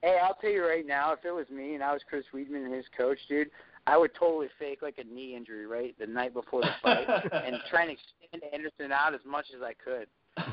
Hey, 0.02 0.18
I'll 0.22 0.34
tell 0.34 0.50
you 0.50 0.66
right 0.66 0.86
now, 0.86 1.12
if 1.14 1.24
it 1.24 1.30
was 1.30 1.48
me 1.48 1.74
and 1.74 1.82
I 1.82 1.94
was 1.94 2.02
Chris 2.06 2.24
Weidman 2.34 2.66
and 2.66 2.74
his 2.74 2.84
coach, 2.94 3.18
dude, 3.26 3.50
I 3.86 3.96
would 3.96 4.14
totally 4.14 4.48
fake 4.58 4.82
like 4.82 4.98
a 4.98 5.04
knee 5.04 5.34
injury, 5.34 5.66
right, 5.66 5.94
the 5.98 6.06
night 6.06 6.34
before 6.34 6.60
the 6.60 6.70
fight, 6.82 7.08
and 7.32 7.56
try 7.70 7.82
and 7.82 7.90
extend 7.90 8.52
Anderson 8.52 8.92
out 8.92 9.14
as 9.14 9.20
much 9.26 9.46
as 9.56 9.62
I 9.62 9.72
could, 9.74 10.06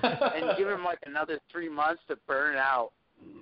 and 0.03 0.57
give 0.57 0.69
him 0.69 0.85
like 0.85 0.99
another 1.05 1.39
three 1.51 1.69
months 1.69 2.01
to 2.07 2.17
burn 2.27 2.55
out. 2.55 2.91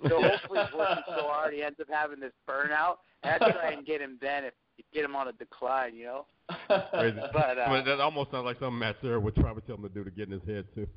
So 0.07 0.21
hopefully 0.21 0.59
he's 0.65 0.77
working 0.77 1.03
so 1.07 1.27
hard 1.27 1.53
he 1.53 1.63
ends 1.63 1.79
up 1.79 1.87
having 1.89 2.19
this 2.19 2.33
burnout, 2.47 2.97
and 3.23 3.41
I 3.41 3.51
try 3.51 3.71
and 3.71 3.85
get 3.85 4.01
him 4.01 4.17
then 4.21 4.45
if 4.45 4.53
get 4.93 5.05
him 5.05 5.15
on 5.15 5.27
a 5.27 5.33
decline, 5.33 5.95
you 5.95 6.05
know. 6.05 6.25
But, 6.67 7.57
uh, 7.57 7.61
I 7.61 7.73
mean, 7.73 7.85
that 7.85 7.99
almost 7.99 8.31
sounds 8.31 8.45
like 8.45 8.57
something 8.59 8.79
Matt 8.79 8.95
Serra 9.01 9.19
would 9.19 9.35
probably 9.35 9.61
tell 9.67 9.75
him 9.75 9.83
to 9.83 9.89
do 9.89 10.03
to 10.03 10.09
get 10.11 10.31
in 10.31 10.39
his 10.39 10.47
head 10.47 10.65
too. 10.73 10.87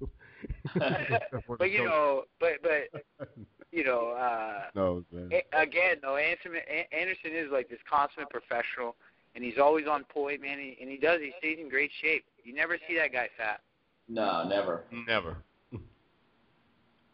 But 1.58 1.70
you 1.70 1.84
know, 1.84 2.24
but 2.40 2.52
but 2.62 3.28
you 3.72 3.84
know, 3.84 4.10
uh, 4.10 4.64
no, 4.74 5.04
man. 5.12 5.30
a- 5.32 5.60
again, 5.60 5.96
though, 6.02 6.16
Anderson, 6.16 6.52
Anderson 6.92 7.32
is 7.34 7.50
like 7.52 7.68
this 7.68 7.78
consummate 7.88 8.30
professional, 8.30 8.96
and 9.34 9.44
he's 9.44 9.58
always 9.58 9.86
on 9.86 10.04
point, 10.04 10.40
man. 10.40 10.58
He, 10.58 10.76
and 10.80 10.90
he 10.90 10.96
does. 10.96 11.20
He 11.20 11.32
stays 11.38 11.58
in 11.60 11.68
great 11.68 11.90
shape. 12.00 12.24
You 12.44 12.54
never 12.54 12.78
see 12.88 12.96
that 12.96 13.12
guy 13.12 13.28
fat. 13.36 13.60
No, 14.08 14.46
never. 14.48 14.84
Never. 15.06 15.36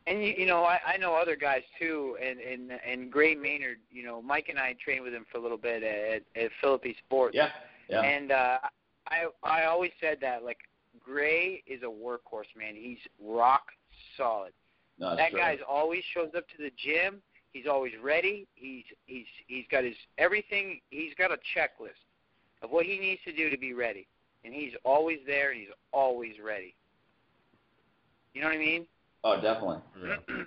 And 0.08 0.24
you, 0.24 0.34
you 0.38 0.46
know, 0.46 0.64
I, 0.64 0.78
I 0.86 0.96
know 0.96 1.14
other 1.14 1.36
guys 1.36 1.62
too, 1.78 2.16
and 2.22 2.40
and 2.40 2.72
and 2.86 3.12
Gray 3.12 3.34
Maynard. 3.34 3.78
You 3.90 4.04
know, 4.04 4.22
Mike 4.22 4.46
and 4.48 4.58
I 4.58 4.74
trained 4.82 5.04
with 5.04 5.12
him 5.12 5.26
for 5.30 5.38
a 5.38 5.40
little 5.40 5.58
bit 5.58 5.82
at 5.82 6.22
at 6.40 6.50
Philippi 6.60 6.96
Sports. 7.04 7.34
Yeah, 7.36 7.50
yeah. 7.88 8.00
And 8.00 8.32
uh, 8.32 8.58
I 9.08 9.26
I 9.42 9.64
always 9.64 9.92
said 10.00 10.18
that 10.20 10.44
like 10.44 10.58
Gray 11.04 11.62
is 11.66 11.82
a 11.82 11.86
workhorse, 11.86 12.54
man. 12.56 12.74
He's 12.74 12.98
rock 13.22 13.66
solid. 14.16 14.52
no, 14.98 15.16
that 15.16 15.30
true. 15.30 15.40
guy's 15.40 15.58
always 15.68 16.02
shows 16.14 16.30
up 16.36 16.48
to 16.48 16.58
the 16.58 16.70
gym. 16.76 17.20
He's 17.52 17.66
always 17.66 17.92
ready. 18.02 18.46
He's 18.54 18.84
he's 19.06 19.26
he's 19.46 19.64
got 19.70 19.84
his 19.84 19.96
everything. 20.16 20.80
He's 20.90 21.14
got 21.14 21.32
a 21.32 21.38
checklist 21.56 22.00
of 22.62 22.70
what 22.70 22.86
he 22.86 22.98
needs 22.98 23.20
to 23.24 23.32
do 23.32 23.50
to 23.50 23.58
be 23.58 23.74
ready, 23.74 24.06
and 24.44 24.54
he's 24.54 24.72
always 24.84 25.18
there 25.26 25.50
and 25.50 25.60
he's 25.60 25.70
always 25.92 26.34
ready. 26.42 26.74
You 28.34 28.42
know 28.42 28.48
what 28.48 28.56
I 28.56 28.60
mean? 28.60 28.86
Oh, 29.24 29.40
definitely. 29.40 29.78
Yeah. 30.02 30.44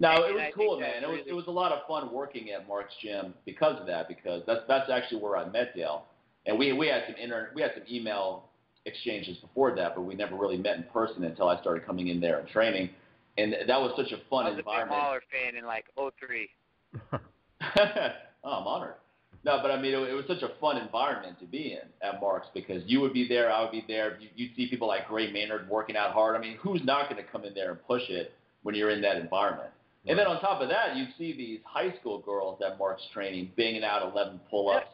No, 0.00 0.24
it 0.24 0.34
was 0.34 0.52
cool, 0.56 0.78
that's 0.78 1.02
man. 1.02 1.04
It 1.04 1.12
was 1.12 1.20
it 1.26 1.32
was 1.34 1.46
a 1.46 1.50
lot 1.50 1.72
of 1.72 1.86
fun 1.86 2.10
working 2.10 2.50
at 2.50 2.66
Mark's 2.66 2.94
gym 3.02 3.34
because 3.44 3.78
of 3.78 3.86
that. 3.86 4.08
Because 4.08 4.42
that's 4.46 4.62
that's 4.66 4.90
actually 4.90 5.20
where 5.20 5.36
I 5.36 5.46
met 5.48 5.76
Dale, 5.76 6.06
and 6.46 6.58
we 6.58 6.72
we 6.72 6.88
had 6.88 7.02
some 7.06 7.16
inter 7.16 7.50
we 7.54 7.60
had 7.60 7.72
some 7.74 7.84
email 7.90 8.44
exchanges 8.86 9.36
before 9.38 9.76
that, 9.76 9.94
but 9.94 10.00
we 10.00 10.14
never 10.14 10.36
really 10.36 10.56
met 10.56 10.76
in 10.76 10.84
person 10.84 11.22
until 11.24 11.48
I 11.48 11.60
started 11.60 11.84
coming 11.86 12.08
in 12.08 12.18
there 12.18 12.38
and 12.38 12.48
training, 12.48 12.88
and 13.36 13.52
that 13.52 13.78
was 13.78 13.92
such 13.94 14.10
a 14.12 14.22
fun 14.30 14.46
I 14.46 14.50
was 14.50 14.58
a 14.58 14.62
big. 14.62 14.88
Mahler 14.88 15.22
fan 15.30 15.54
in 15.54 15.66
like 15.66 15.84
'03. 15.94 16.48
oh, 17.12 18.50
I'm 18.50 18.66
honored. 18.66 18.94
No, 19.42 19.58
but 19.62 19.70
I 19.70 19.80
mean, 19.80 19.94
it, 19.94 19.98
it 19.98 20.14
was 20.14 20.26
such 20.26 20.42
a 20.42 20.50
fun 20.60 20.76
environment 20.76 21.40
to 21.40 21.46
be 21.46 21.72
in 21.72 21.88
at 22.06 22.20
Mark's 22.20 22.48
because 22.52 22.82
you 22.86 23.00
would 23.00 23.14
be 23.14 23.26
there, 23.26 23.50
I 23.50 23.62
would 23.62 23.72
be 23.72 23.84
there. 23.88 24.18
You, 24.20 24.28
you'd 24.34 24.54
see 24.54 24.68
people 24.68 24.88
like 24.88 25.08
Gray 25.08 25.32
Maynard 25.32 25.68
working 25.68 25.96
out 25.96 26.12
hard. 26.12 26.36
I 26.36 26.40
mean, 26.40 26.56
who's 26.60 26.82
not 26.84 27.08
going 27.10 27.22
to 27.24 27.30
come 27.30 27.44
in 27.44 27.54
there 27.54 27.70
and 27.70 27.82
push 27.86 28.02
it 28.08 28.32
when 28.62 28.74
you're 28.74 28.90
in 28.90 29.00
that 29.02 29.16
environment? 29.16 29.70
And 30.06 30.18
then 30.18 30.26
on 30.26 30.40
top 30.40 30.62
of 30.62 30.68
that, 30.68 30.96
you 30.96 31.06
see 31.18 31.36
these 31.36 31.60
high 31.64 31.94
school 32.00 32.20
girls 32.20 32.60
at 32.66 32.78
Mark's 32.78 33.02
training 33.12 33.52
banging 33.56 33.84
out 33.84 34.10
11 34.12 34.40
pull-ups, 34.50 34.86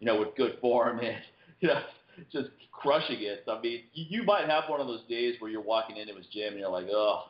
you 0.00 0.06
know, 0.06 0.18
with 0.18 0.36
good 0.36 0.58
form 0.60 0.98
and 1.00 1.16
you 1.60 1.68
know, 1.68 1.82
just 2.32 2.48
crushing 2.72 3.18
it. 3.20 3.42
So, 3.46 3.56
I 3.56 3.60
mean, 3.60 3.82
you, 3.92 4.20
you 4.20 4.22
might 4.24 4.48
have 4.48 4.64
one 4.68 4.80
of 4.80 4.86
those 4.86 5.02
days 5.08 5.36
where 5.38 5.50
you're 5.50 5.60
walking 5.60 5.96
into 5.96 6.14
his 6.14 6.26
gym 6.32 6.52
and 6.52 6.58
you're 6.58 6.70
like, 6.70 6.86
oh, 6.90 7.24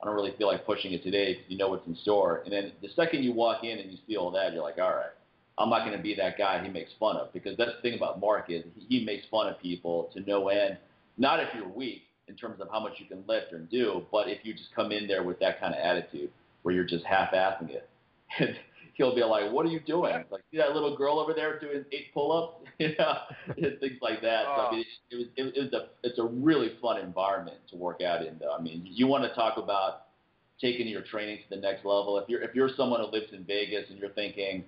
I 0.00 0.06
don't 0.06 0.14
really 0.14 0.34
feel 0.36 0.48
like 0.48 0.66
pushing 0.66 0.92
it 0.92 1.02
today 1.02 1.34
because 1.34 1.50
you 1.50 1.58
know 1.58 1.68
what's 1.68 1.86
in 1.86 1.96
store. 1.96 2.42
And 2.44 2.52
then 2.52 2.72
the 2.82 2.88
second 2.96 3.22
you 3.22 3.32
walk 3.32 3.64
in 3.64 3.78
and 3.78 3.90
you 3.90 3.98
see 4.06 4.16
all 4.16 4.30
that, 4.32 4.52
you're 4.52 4.62
like, 4.62 4.78
all 4.78 4.90
right, 4.90 5.12
I'm 5.58 5.68
not 5.68 5.84
going 5.84 5.96
to 5.96 6.02
be 6.02 6.14
that 6.14 6.38
guy 6.38 6.62
he 6.64 6.70
makes 6.70 6.90
fun 6.98 7.16
of 7.16 7.32
because 7.32 7.56
that's 7.56 7.72
the 7.76 7.82
thing 7.82 7.94
about 7.94 8.20
Mark 8.20 8.46
is 8.48 8.64
he 8.88 9.04
makes 9.04 9.26
fun 9.30 9.48
of 9.48 9.60
people 9.60 10.10
to 10.14 10.20
no 10.20 10.48
end. 10.48 10.78
Not 11.18 11.40
if 11.40 11.48
you're 11.54 11.68
weak 11.68 12.04
in 12.28 12.36
terms 12.36 12.60
of 12.60 12.68
how 12.70 12.80
much 12.80 12.94
you 12.98 13.06
can 13.06 13.22
lift 13.26 13.52
and 13.52 13.68
do, 13.68 14.06
but 14.10 14.28
if 14.28 14.38
you 14.44 14.54
just 14.54 14.74
come 14.74 14.92
in 14.92 15.06
there 15.06 15.22
with 15.22 15.38
that 15.40 15.60
kind 15.60 15.74
of 15.74 15.80
attitude 15.80 16.30
where 16.62 16.74
you're 16.74 16.84
just 16.84 17.04
half-assing 17.04 17.70
it, 17.70 17.88
and 18.38 18.56
he'll 18.94 19.14
be 19.14 19.22
like, 19.22 19.52
"What 19.52 19.66
are 19.66 19.68
you 19.68 19.80
doing?" 19.80 20.14
It's 20.14 20.32
like, 20.32 20.42
see 20.50 20.58
that 20.58 20.72
little 20.72 20.96
girl 20.96 21.18
over 21.18 21.34
there 21.34 21.58
doing 21.58 21.84
eight 21.92 22.14
pull-ups, 22.14 22.64
you 22.78 22.94
know, 22.98 23.14
and 23.48 23.78
things 23.80 23.98
like 24.00 24.22
that. 24.22 24.44
So, 24.44 24.50
I 24.50 24.72
mean, 24.72 24.84
it 25.10 25.16
was 25.16 25.26
it, 25.36 25.54
it 25.56 25.60
was 25.60 25.72
a 25.74 26.06
it's 26.06 26.18
a 26.18 26.24
really 26.24 26.72
fun 26.80 26.98
environment 26.98 27.58
to 27.70 27.76
work 27.76 28.00
out 28.00 28.24
in. 28.24 28.38
Though 28.38 28.54
I 28.58 28.62
mean, 28.62 28.82
you 28.84 29.06
want 29.06 29.24
to 29.24 29.34
talk 29.34 29.58
about 29.58 30.06
taking 30.60 30.86
your 30.86 31.02
training 31.02 31.38
to 31.38 31.54
the 31.56 31.60
next 31.60 31.84
level. 31.84 32.18
If 32.18 32.28
you're 32.28 32.42
if 32.42 32.54
you're 32.54 32.70
someone 32.76 33.00
who 33.00 33.06
lives 33.06 33.32
in 33.32 33.44
Vegas 33.44 33.90
and 33.90 33.98
you're 33.98 34.10
thinking, 34.10 34.64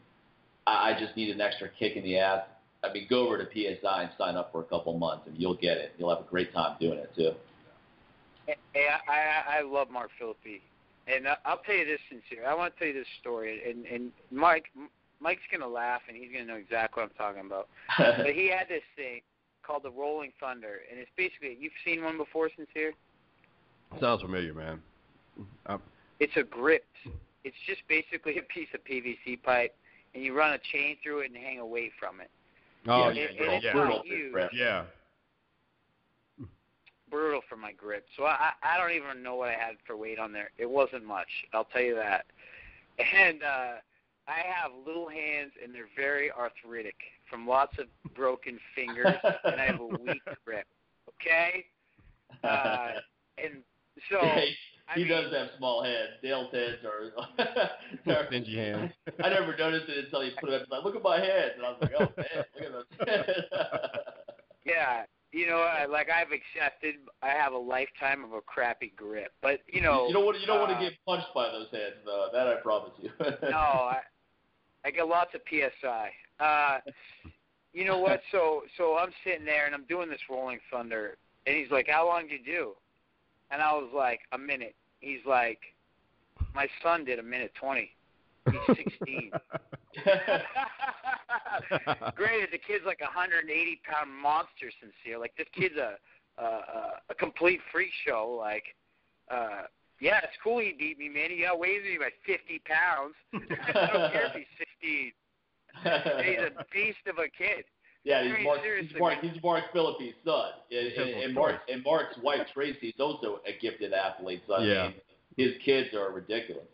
I, 0.67 0.91
I 0.93 0.99
just 0.99 1.17
need 1.17 1.31
an 1.31 1.41
extra 1.41 1.69
kick 1.79 1.97
in 1.97 2.03
the 2.05 2.19
ass. 2.19 2.43
I 2.83 2.93
mean, 2.93 3.07
go 3.09 3.27
over 3.27 3.39
to 3.39 3.45
PSI 3.45 4.03
and 4.03 4.11
sign 4.19 4.37
up 4.37 4.53
for 4.53 4.61
a 4.61 4.65
couple 4.65 4.97
months, 4.99 5.27
and 5.27 5.37
you'll 5.39 5.57
get 5.57 5.79
it. 5.79 5.93
You'll 5.99 6.11
have 6.15 6.25
a 6.25 6.29
great 6.29 6.53
time 6.53 6.77
doing 6.81 6.99
it 6.99 7.11
too. 7.17 7.33
Hey, 8.47 8.57
I, 8.75 9.11
I 9.11 9.59
I 9.59 9.62
love 9.62 9.91
Mark 9.91 10.11
Philippi, 10.19 10.61
and 11.07 11.27
I- 11.27 11.39
I'll 11.47 11.59
tell 11.59 11.75
you 11.75 11.87
this 11.87 12.01
sincere. 12.11 12.47
I 12.47 12.55
want 12.55 12.75
to 12.75 12.79
tell 12.79 12.89
you 12.89 12.95
this 12.95 13.09
story, 13.21 13.62
and 13.71 13.87
and 13.87 14.12
Mike 14.31 14.67
Mike's 15.21 15.43
gonna 15.51 15.67
laugh, 15.67 16.03
and 16.09 16.17
he's 16.17 16.31
gonna 16.31 16.45
know 16.45 16.57
exactly 16.57 17.03
what 17.03 17.11
I'm 17.11 17.17
talking 17.17 17.47
about. 17.47 17.69
But 17.99 18.35
he 18.35 18.49
had 18.49 18.69
this 18.69 18.83
thing 18.97 19.23
called 19.62 19.83
the 19.83 19.91
Rolling 19.91 20.33
Thunder, 20.39 20.81
and 20.91 21.01
it's 21.01 21.11
basically 21.17 21.57
you've 21.59 21.73
seen 21.85 22.05
one 22.05 22.19
before, 22.19 22.51
sincere. 22.55 22.93
Sounds 24.01 24.21
familiar, 24.21 24.53
man. 24.53 24.83
Um, 25.67 25.81
It's 26.21 26.37
a 26.37 26.43
grip. 26.43 26.85
It's 27.45 27.57
just 27.67 27.81
basically 27.89 28.39
a 28.39 28.43
piece 28.43 28.69
of 28.75 28.85
PVC 28.85 29.43
pipe, 29.43 29.75
and 30.15 30.25
you 30.25 30.37
run 30.37 30.53
a 30.53 30.59
chain 30.73 30.97
through 31.03 31.21
it 31.21 31.31
and 31.31 31.37
hang 31.37 31.59
away 31.59 31.91
from 31.99 32.21
it. 32.21 32.31
oh, 32.87 33.09
yeah, 33.09 33.12
yeah, 33.15 33.29
and 33.29 33.37
yeah, 33.39 33.51
it's 33.53 33.65
yeah. 33.65 33.73
brutal. 33.73 33.97
not 33.97 34.07
huge. 34.07 34.33
Brett. 34.33 34.51
Yeah. 34.55 34.85
brutal 37.11 37.43
for 37.49 37.57
my 37.57 37.73
grip. 37.73 38.05
So 38.17 38.25
I 38.25 38.51
I 38.62 38.79
don't 38.79 38.93
even 38.93 39.23
know 39.23 39.37
what 39.37 39.49
I 39.49 39.53
had 39.53 39.77
for 39.87 39.97
weight 39.97 40.19
on 40.19 40.33
there. 40.33 40.51
It 40.59 40.69
wasn't 40.69 41.05
much. 41.05 41.29
I'll 41.53 41.65
tell 41.67 41.83
you 41.83 41.95
that. 41.97 42.27
And 42.97 43.43
uh 43.43 43.73
I 44.29 44.39
have 44.47 44.71
little 44.87 45.09
hands 45.09 45.51
and 45.62 45.75
they're 45.75 45.89
very 45.97 46.31
arthritic 46.31 46.95
from 47.29 47.47
lots 47.47 47.77
of 47.79 47.87
broken 48.15 48.59
fingers 48.77 49.17
and 49.45 49.61
I 49.61 49.67
have 49.67 49.81
a 49.81 49.87
weak 49.87 50.23
grip. 50.45 50.67
Okay? 51.21 51.65
Uh 52.43 52.93
and 53.39 53.62
so 54.11 54.19
he 54.21 54.55
I 54.89 54.95
he 54.95 55.01
mean, 55.01 55.09
does 55.09 55.32
have 55.32 55.49
small 55.57 55.82
heads. 55.82 56.12
Dale's 56.22 56.53
heads 56.53 56.78
are. 56.85 57.12
are 58.12 58.26
Stingy 58.28 58.57
hands. 58.57 58.93
I 59.22 59.30
never 59.30 59.57
noticed 59.57 59.89
it 59.89 60.05
until 60.05 60.24
you 60.24 60.32
put 60.41 60.51
it 60.51 60.57
up. 60.57 60.62
It's 60.62 60.70
like, 60.70 60.85
look 60.85 60.97
at 60.97 61.03
my 61.03 61.18
head, 61.18 61.53
and 61.57 61.64
I 61.64 61.70
was 61.70 61.78
like, 61.80 61.93
oh 61.99 62.12
man, 62.16 62.45
look 62.55 63.09
at 63.09 63.26
those. 63.26 63.91
yeah, 64.66 65.04
you 65.33 65.46
know, 65.46 65.59
I, 65.59 65.87
like 65.87 66.09
I've 66.11 66.29
accepted 66.33 66.96
I 67.22 67.30
have 67.30 67.53
a 67.53 67.59
lifetime 67.59 68.25
of 68.25 68.33
a 68.33 68.41
crappy 68.42 68.92
grip. 68.95 69.33
But, 69.41 69.61
you 69.67 69.80
know, 69.80 70.07
you 70.07 70.13
don't 70.13 70.25
want 70.25 70.41
you 70.41 70.46
don't 70.46 70.61
want 70.61 70.72
uh, 70.72 70.79
to 70.79 70.84
get 70.84 70.92
punched 71.07 71.33
by 71.34 71.49
those 71.49 71.68
heads, 71.72 71.96
though. 72.04 72.29
That 72.33 72.46
I 72.46 72.57
promise 72.57 72.92
you. 73.00 73.11
no, 73.50 73.57
I 73.57 74.00
I 74.84 74.91
get 74.91 75.09
lots 75.09 75.34
of 75.34 75.41
psi. 75.49 76.11
Uh, 76.41 76.79
you 77.72 77.84
know 77.84 77.99
what? 77.99 78.21
So 78.30 78.63
so 78.76 78.99
I'm 78.99 79.13
sitting 79.25 79.46
there 79.46 79.64
and 79.67 79.75
I'm 79.75 79.84
doing 79.84 80.11
this 80.11 80.21
Rolling 80.29 80.59
Thunder, 80.71 81.17
and 81.46 81.57
he's 81.57 81.71
like, 81.71 81.88
"How 81.88 82.07
long 82.07 82.29
did 82.29 82.41
you 82.41 82.45
do?" 82.45 82.75
And 83.55 83.63
I 83.63 83.72
was 83.72 83.89
like, 83.95 84.21
"A 84.33 84.39
minute." 84.39 84.75
He's 84.99 85.25
like, 85.25 85.61
"My 86.55 86.67
son 86.83 87.05
did 87.05 87.21
a 87.21 87.22
minute 87.22 87.53
twenty. 87.55 87.95
He's 88.51 88.76
16." 88.76 89.31
Granted, 92.17 92.51
the 92.51 92.59
kid's 92.59 92.85
like 92.85 93.01
a 93.01 93.05
180 93.05 93.81
pound 93.89 94.11
monster, 94.11 94.71
sincere. 94.81 95.18
Like 95.18 95.37
this 95.39 95.47
kid's 95.55 95.76
a 95.76 95.99
a, 96.39 96.43
a, 96.43 97.01
a 97.11 97.14
complete 97.14 97.61
freak 97.71 97.91
show. 98.07 98.37
Like, 98.39 98.64
uh, 99.31 99.63
yeah, 100.01 100.18
it's 100.22 100.37
cool 100.43 100.59
he 100.59 100.75
beat 100.76 100.99
me, 100.99 101.09
man. 101.09 101.31
He 101.31 101.47
outweighs 101.47 101.83
me 101.85 101.99
by 101.99 102.11
50 102.26 102.61
pounds. 102.67 103.14
I 103.33 103.39
don't 103.93 104.13
care 104.13 104.26
if 104.26 104.33
he's 104.35 104.47
16. 104.83 105.13
He's 106.25 106.39
a 106.39 106.64
beast 106.72 107.07
of 107.07 107.18
a 107.18 107.29
kid. 107.29 107.64
Yeah, 108.05 108.18
I 108.18 108.22
he's 108.25 108.33
mean, 108.35 108.45
Mark. 108.45 108.61
He's 108.81 109.01
Mark. 109.01 109.22
man. 109.22 109.33
He's 109.33 109.43
Mark 109.43 109.64
Philippi's 109.72 110.14
son, 110.25 110.51
and, 110.71 110.87
and, 110.89 111.22
and. 111.25 111.35
Mark 111.35 111.61
and 111.72 111.83
Mark's 111.83 112.17
wife 112.22 112.47
Tracy 112.53 112.89
is 112.89 113.01
also 113.01 113.41
a 113.47 113.59
gifted 113.61 113.93
athlete. 113.95 114.43
So 114.47 114.55
I 114.55 114.64
Yeah. 114.64 114.83
mean, 114.89 114.95
his 115.37 115.55
kids 115.64 115.95
are 115.95 116.11
ridiculous. 116.13 116.67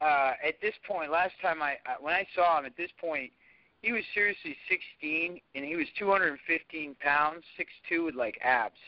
Uh, 0.00 0.32
at 0.46 0.60
this 0.60 0.74
point, 0.86 1.10
last 1.10 1.32
time 1.40 1.62
I, 1.62 1.78
I 1.86 1.96
when 2.00 2.12
I 2.14 2.26
saw 2.34 2.58
him, 2.58 2.66
at 2.66 2.76
this 2.76 2.90
point, 3.00 3.32
he 3.80 3.92
was 3.92 4.02
seriously 4.12 4.56
16, 4.68 5.40
and 5.54 5.64
he 5.64 5.76
was 5.76 5.86
215 5.98 6.94
pounds, 7.00 7.42
6'2", 7.90 8.04
with 8.06 8.14
like 8.14 8.38
abs. 8.42 8.78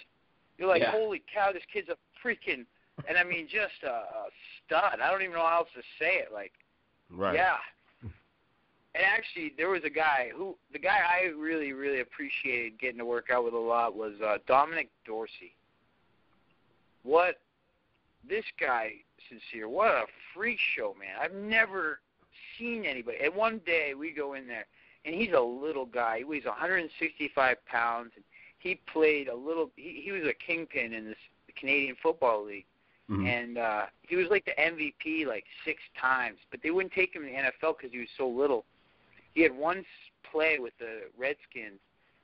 You're 0.58 0.68
like, 0.68 0.82
Yeah. 0.82 0.90
holy 0.90 1.22
cow, 1.32 1.52
this 1.52 1.62
kid's 1.72 1.88
a 1.88 1.96
freaking, 2.22 2.66
and 3.08 3.16
I 3.16 3.24
mean, 3.24 3.46
just 3.48 3.82
a, 3.82 3.88
a 3.88 4.26
stud. 4.66 5.00
I 5.00 5.10
don't 5.10 5.22
even 5.22 5.34
know 5.34 5.46
how 5.46 5.58
else 5.60 5.68
to 5.74 5.82
say 5.98 6.16
it. 6.16 6.28
Like, 6.32 6.52
Right. 7.08 7.34
Yeah. 7.34 7.56
And 8.96 9.04
actually, 9.04 9.52
there 9.58 9.68
was 9.68 9.82
a 9.84 9.90
guy 9.90 10.30
who 10.34 10.56
the 10.72 10.78
guy 10.78 10.98
I 11.06 11.26
really 11.26 11.72
really 11.72 12.00
appreciated 12.00 12.78
getting 12.80 12.98
to 12.98 13.04
work 13.04 13.26
out 13.30 13.44
with 13.44 13.52
a 13.52 13.58
lot 13.58 13.94
was 13.94 14.14
uh, 14.24 14.38
Dominic 14.46 14.88
Dorsey. 15.04 15.54
What 17.02 17.40
this 18.28 18.44
guy, 18.58 18.92
sincere, 19.28 19.68
what 19.68 19.88
a 19.88 20.04
freak 20.34 20.58
show, 20.74 20.94
man! 20.98 21.14
I've 21.20 21.34
never 21.34 22.00
seen 22.58 22.84
anybody. 22.86 23.18
And 23.22 23.34
one 23.34 23.60
day 23.66 23.92
we 23.94 24.12
go 24.12 24.34
in 24.34 24.46
there, 24.46 24.66
and 25.04 25.14
he's 25.14 25.32
a 25.36 25.40
little 25.40 25.86
guy. 25.86 26.18
He 26.18 26.24
weighs 26.24 26.46
165 26.46 27.56
pounds, 27.66 28.12
and 28.16 28.24
he 28.58 28.80
played 28.92 29.28
a 29.28 29.34
little. 29.36 29.70
He, 29.76 30.00
he 30.04 30.10
was 30.10 30.22
a 30.22 30.34
kingpin 30.34 30.94
in 30.94 31.04
this 31.04 31.16
Canadian 31.58 31.96
Football 32.02 32.46
League 32.46 32.66
Mhm. 33.10 33.26
and 33.28 33.58
uh 33.58 33.82
he 34.02 34.16
was 34.16 34.26
like 34.30 34.44
the 34.44 34.60
MVP 34.60 35.26
like 35.26 35.44
six 35.64 35.80
times, 36.00 36.38
but 36.50 36.60
they 36.62 36.70
wouldn't 36.70 36.92
take 36.92 37.14
him 37.14 37.24
in 37.24 37.32
the 37.32 37.38
NFL 37.38 37.76
because 37.76 37.92
he 37.92 37.98
was 37.98 38.08
so 38.16 38.26
little. 38.28 38.64
He 39.36 39.42
had 39.42 39.54
one 39.54 39.84
play 40.32 40.58
with 40.58 40.72
the 40.78 41.02
Redskins, 41.18 41.78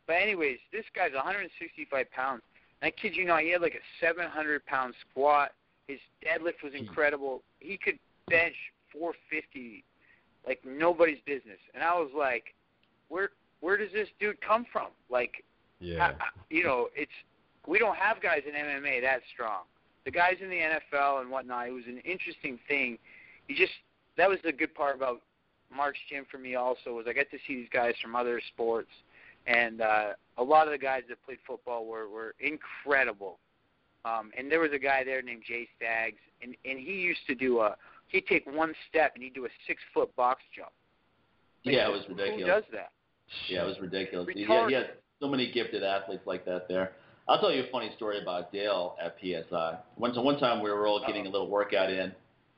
but 0.07 0.15
anyways, 0.15 0.57
this 0.73 0.87
guy's 0.97 1.13
165 1.13 2.11
pounds. 2.11 2.41
And 2.81 2.89
I 2.89 2.91
kid 2.91 3.15
you 3.15 3.27
not, 3.27 3.43
he 3.43 3.51
had 3.51 3.61
like 3.61 3.75
a 3.75 4.05
700 4.05 4.65
pound 4.65 4.95
squat. 5.11 5.51
His 5.89 5.99
deadlift 6.25 6.65
was 6.65 6.73
hmm. 6.73 6.79
incredible. 6.79 7.43
He 7.61 7.77
could 7.77 7.99
bench 8.29 8.55
450 8.93 9.85
like 10.47 10.61
nobody's 10.65 11.21
business, 11.27 11.59
and 11.75 11.85
I 11.85 11.95
was 11.95 12.11
like, 12.17 12.55
where 13.09 13.29
where 13.61 13.77
does 13.77 13.93
this 13.93 14.09
dude 14.19 14.41
come 14.41 14.65
from? 14.73 14.89
Like, 15.11 15.45
Yeah. 15.81 16.07
I, 16.07 16.09
I, 16.09 16.29
you 16.49 16.65
know, 16.65 16.89
it's 16.97 17.13
we 17.67 17.79
don't 17.79 17.97
have 17.97 18.23
guys 18.23 18.41
in 18.49 18.55
MMA 18.55 19.03
that 19.03 19.21
strong. 19.33 19.65
The 20.07 20.11
guys 20.11 20.39
in 20.43 20.49
the 20.49 20.57
NFL 20.57 21.21
and 21.21 21.31
whatnot. 21.31 21.69
It 21.69 21.73
was 21.73 21.85
an 21.87 21.99
interesting 21.99 22.59
thing. 22.67 22.99
You 23.49 23.55
just 23.55 23.75
that 24.17 24.31
was 24.31 24.39
the 24.43 24.51
good 24.51 24.75
part 24.75 24.97
about 24.97 25.21
Mark's 25.75 25.99
gym 26.11 26.25
for 26.31 26.39
me. 26.39 26.55
Also, 26.55 26.95
was 26.95 27.07
I 27.09 27.13
got 27.13 27.31
to 27.31 27.39
see 27.47 27.57
these 27.57 27.69
guys 27.73 27.95
from 28.03 28.15
other 28.17 28.41
sports, 28.53 28.91
and 29.47 29.81
uh, 29.81 30.09
a 30.39 30.43
lot 30.43 30.67
of 30.67 30.73
the 30.73 30.79
guys 30.79 31.03
that 31.09 31.23
played 31.25 31.39
football 31.47 31.87
were 31.87 32.09
were 32.09 32.35
incredible. 32.41 33.39
Um, 34.05 34.31
and 34.37 34.51
there 34.51 34.61
was 34.61 34.73
a 34.73 34.79
guy 34.79 35.05
there 35.05 35.23
named 35.23 35.43
Jay 35.47 35.69
Staggs, 35.77 36.19
and 36.43 36.57
and 36.65 36.79
he 36.79 36.93
used 36.95 37.27
to 37.29 37.35
do 37.35 37.61
a 37.61 37.77
he'd 38.09 38.27
take 38.27 38.47
one 38.47 38.75
step 38.89 39.13
and 39.15 39.25
he'd 39.25 39.35
do 39.35 39.47
a 39.47 39.49
six 39.67 39.81
foot 39.93 40.15
box 40.17 40.43
jump. 40.55 40.71
Like, 41.65 41.75
Yeah, 41.75 41.89
it 41.89 41.93
was 41.93 42.05
Who 42.07 42.15
ridiculous. 42.15 42.47
does 42.47 42.65
that? 42.73 42.91
Yeah, 43.49 43.63
it 43.63 43.67
was 43.67 43.81
ridiculous. 43.81 44.29
Yeah, 44.35 44.47
Retarded. 44.47 44.69
he 44.69 44.75
had 44.75 44.91
so 45.21 45.29
many 45.29 45.51
gifted 45.51 45.83
athletes 45.83 46.23
like 46.27 46.45
that 46.45 46.69
there. 46.69 46.93
I'll 47.29 47.39
tell 47.41 47.53
you 47.53 47.63
a 47.63 47.71
funny 47.71 47.93
story 47.97 48.21
about 48.21 48.53
Dale 48.53 48.97
at 49.01 49.17
PSI. 49.21 49.79
One, 49.97 50.13
one 50.25 50.39
time 50.39 50.63
we 50.63 50.71
were 50.71 50.87
all 50.87 51.01
getting 51.07 51.27
a 51.27 51.31
little 51.31 51.49
workout 51.49 51.91
in, 51.91 52.13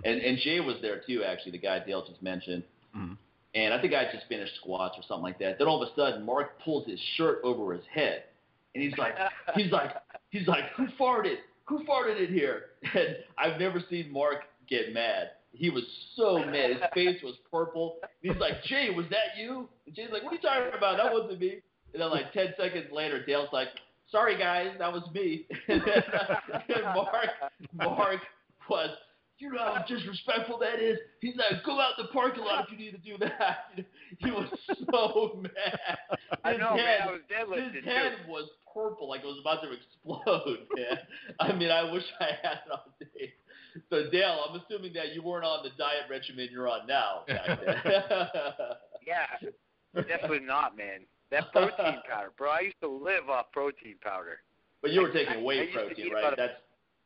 and, 0.05 0.21
and 0.21 0.39
Jay 0.39 0.61
was 0.61 0.77
there 0.81 1.03
too, 1.07 1.23
actually, 1.23 1.53
the 1.53 1.59
guy 1.59 1.79
Dale 1.85 2.05
just 2.07 2.23
mentioned. 2.23 2.63
Mhm. 2.97 3.17
And 3.55 3.73
I 3.73 3.81
think 3.81 3.95
I 3.95 4.11
just 4.13 4.27
finished 4.29 4.55
squats 4.57 4.97
or 4.99 5.03
something 5.07 5.23
like 5.23 5.39
that. 5.39 5.59
Then 5.59 5.69
all 5.69 5.81
of 5.83 5.89
a 5.89 5.95
sudden, 5.95 6.25
Mark 6.25 6.61
pulls 6.61 6.87
his 6.89 6.99
shirt 7.17 7.41
over 7.45 7.73
his 7.73 7.85
head, 7.93 8.25
and 8.75 8.83
he's 8.83 8.97
like, 8.99 9.15
he's 9.55 9.71
like, 9.71 9.93
he's 10.31 10.47
like, 10.49 10.65
who 10.77 10.87
farted? 10.99 11.37
Who 11.67 11.85
farted 11.85 12.27
in 12.27 12.33
here? 12.35 12.67
And 12.95 13.17
I've 13.39 13.59
never 13.61 13.83
seen 13.89 14.13
Mark 14.13 14.43
get 14.69 14.93
mad. 14.93 15.31
He 15.53 15.71
was 15.71 15.85
so 16.17 16.39
mad. 16.39 16.71
His 16.71 16.81
face 16.95 17.23
was 17.23 17.37
purple. 17.51 17.99
And 18.03 18.33
he's 18.33 18.41
like, 18.41 18.63
Jay, 18.65 18.91
was 18.91 19.07
that 19.11 19.39
you? 19.41 19.69
And 19.87 19.95
Jay's 19.95 20.09
like, 20.13 20.23
what 20.25 20.33
are 20.33 20.35
you 20.37 20.41
talking 20.43 20.77
about? 20.77 20.97
That 20.97 21.13
wasn't 21.13 21.41
me. 21.41 21.61
And 21.93 22.03
then 22.03 22.11
like 22.11 22.33
10 22.33 22.55
seconds 22.57 22.87
later, 22.91 23.25
Dale's 23.25 23.49
like, 23.53 23.69
sorry 24.11 24.37
guys, 24.37 24.73
that 24.81 24.93
was 24.93 25.03
me. 25.15 25.47
and 25.69 25.81
then 25.87 26.03
and 26.75 26.85
Mark, 26.95 27.29
Mark 27.73 28.21
was, 28.69 28.91
you 29.39 29.51
know 29.53 29.59
how 29.75 29.85
disrespectful 29.87 30.59
that 30.59 30.81
is? 30.81 30.99
He's 31.21 31.35
like, 31.37 31.65
go 31.65 31.81
out 31.81 31.99
in 31.99 32.07
the 32.07 32.13
parking 32.13 32.45
lot 32.45 32.65
if 32.67 32.73
you 32.73 32.79
need 32.85 32.93
to 32.93 32.99
do 32.99 33.17
that. 33.19 33.75
He 34.19 34.31
was 34.31 34.49
so 34.91 35.41
mad. 35.43 35.79
I 36.45 36.53
His 36.53 36.61
know, 36.61 36.77
head, 36.77 37.01
man. 37.01 37.09
I 37.09 37.11
was 37.11 37.21
deadlifting 37.29 37.75
his 37.75 37.85
too. 37.85 37.91
head 37.91 38.13
was 38.29 38.49
purple, 38.73 39.09
like 39.09 39.23
it 39.23 39.27
was 39.27 39.39
about 39.41 39.61
to 39.63 39.73
explode, 39.73 40.59
man. 40.77 40.99
I 41.41 41.53
mean, 41.53 41.71
I 41.71 41.91
wish 41.91 42.05
I 42.21 42.27
had 42.43 42.59
it 42.67 42.73
on 42.73 42.79
tape. 43.19 43.35
So, 43.91 44.09
Dale, 44.11 44.45
I'm 44.49 44.61
assuming 44.61 44.93
that 44.93 45.15
you 45.17 45.23
weren't 45.23 45.45
on 45.45 45.65
the 45.65 45.71
diet 45.77 46.05
regimen 46.09 46.49
you're 46.53 46.69
on 46.69 46.87
now. 46.87 47.25
Yeah, 49.05 49.27
definitely 49.95 50.41
not, 50.41 50.77
man. 50.77 51.01
That 51.31 51.51
protein 51.53 52.01
powder, 52.09 52.31
bro. 52.39 52.51
I 52.51 52.61
used 52.61 52.81
to 52.83 52.89
live 52.89 53.29
off 53.29 53.47
protein 53.53 53.97
powder. 54.03 54.39
but 54.83 54.93
you 54.93 55.01
were 55.03 55.13
taking 55.13 55.39
I- 55.39 55.43
whey 55.43 55.69
I 55.71 55.73
protein, 55.75 56.13
right? 56.13 56.35
That's 56.37 56.53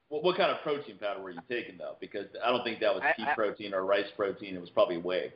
what, 0.09 0.25
what 0.25 0.37
kind 0.37 0.51
of 0.51 0.61
protein 0.63 0.97
powder 0.99 1.21
were 1.21 1.31
you 1.31 1.41
taking 1.49 1.79
though? 1.79 1.97
Because 2.01 2.27
I 2.45 2.51
don't 2.51 2.65
think 2.65 2.81
that 2.81 2.95
was 2.95 3.03
pea 3.17 3.25
I- 3.25 3.35
protein 3.35 3.75
or 3.75 3.85
rice 3.85 4.11
protein. 4.17 4.55
It 4.55 4.61
was 4.61 4.71
probably 4.71 4.99
whey. 4.99 5.33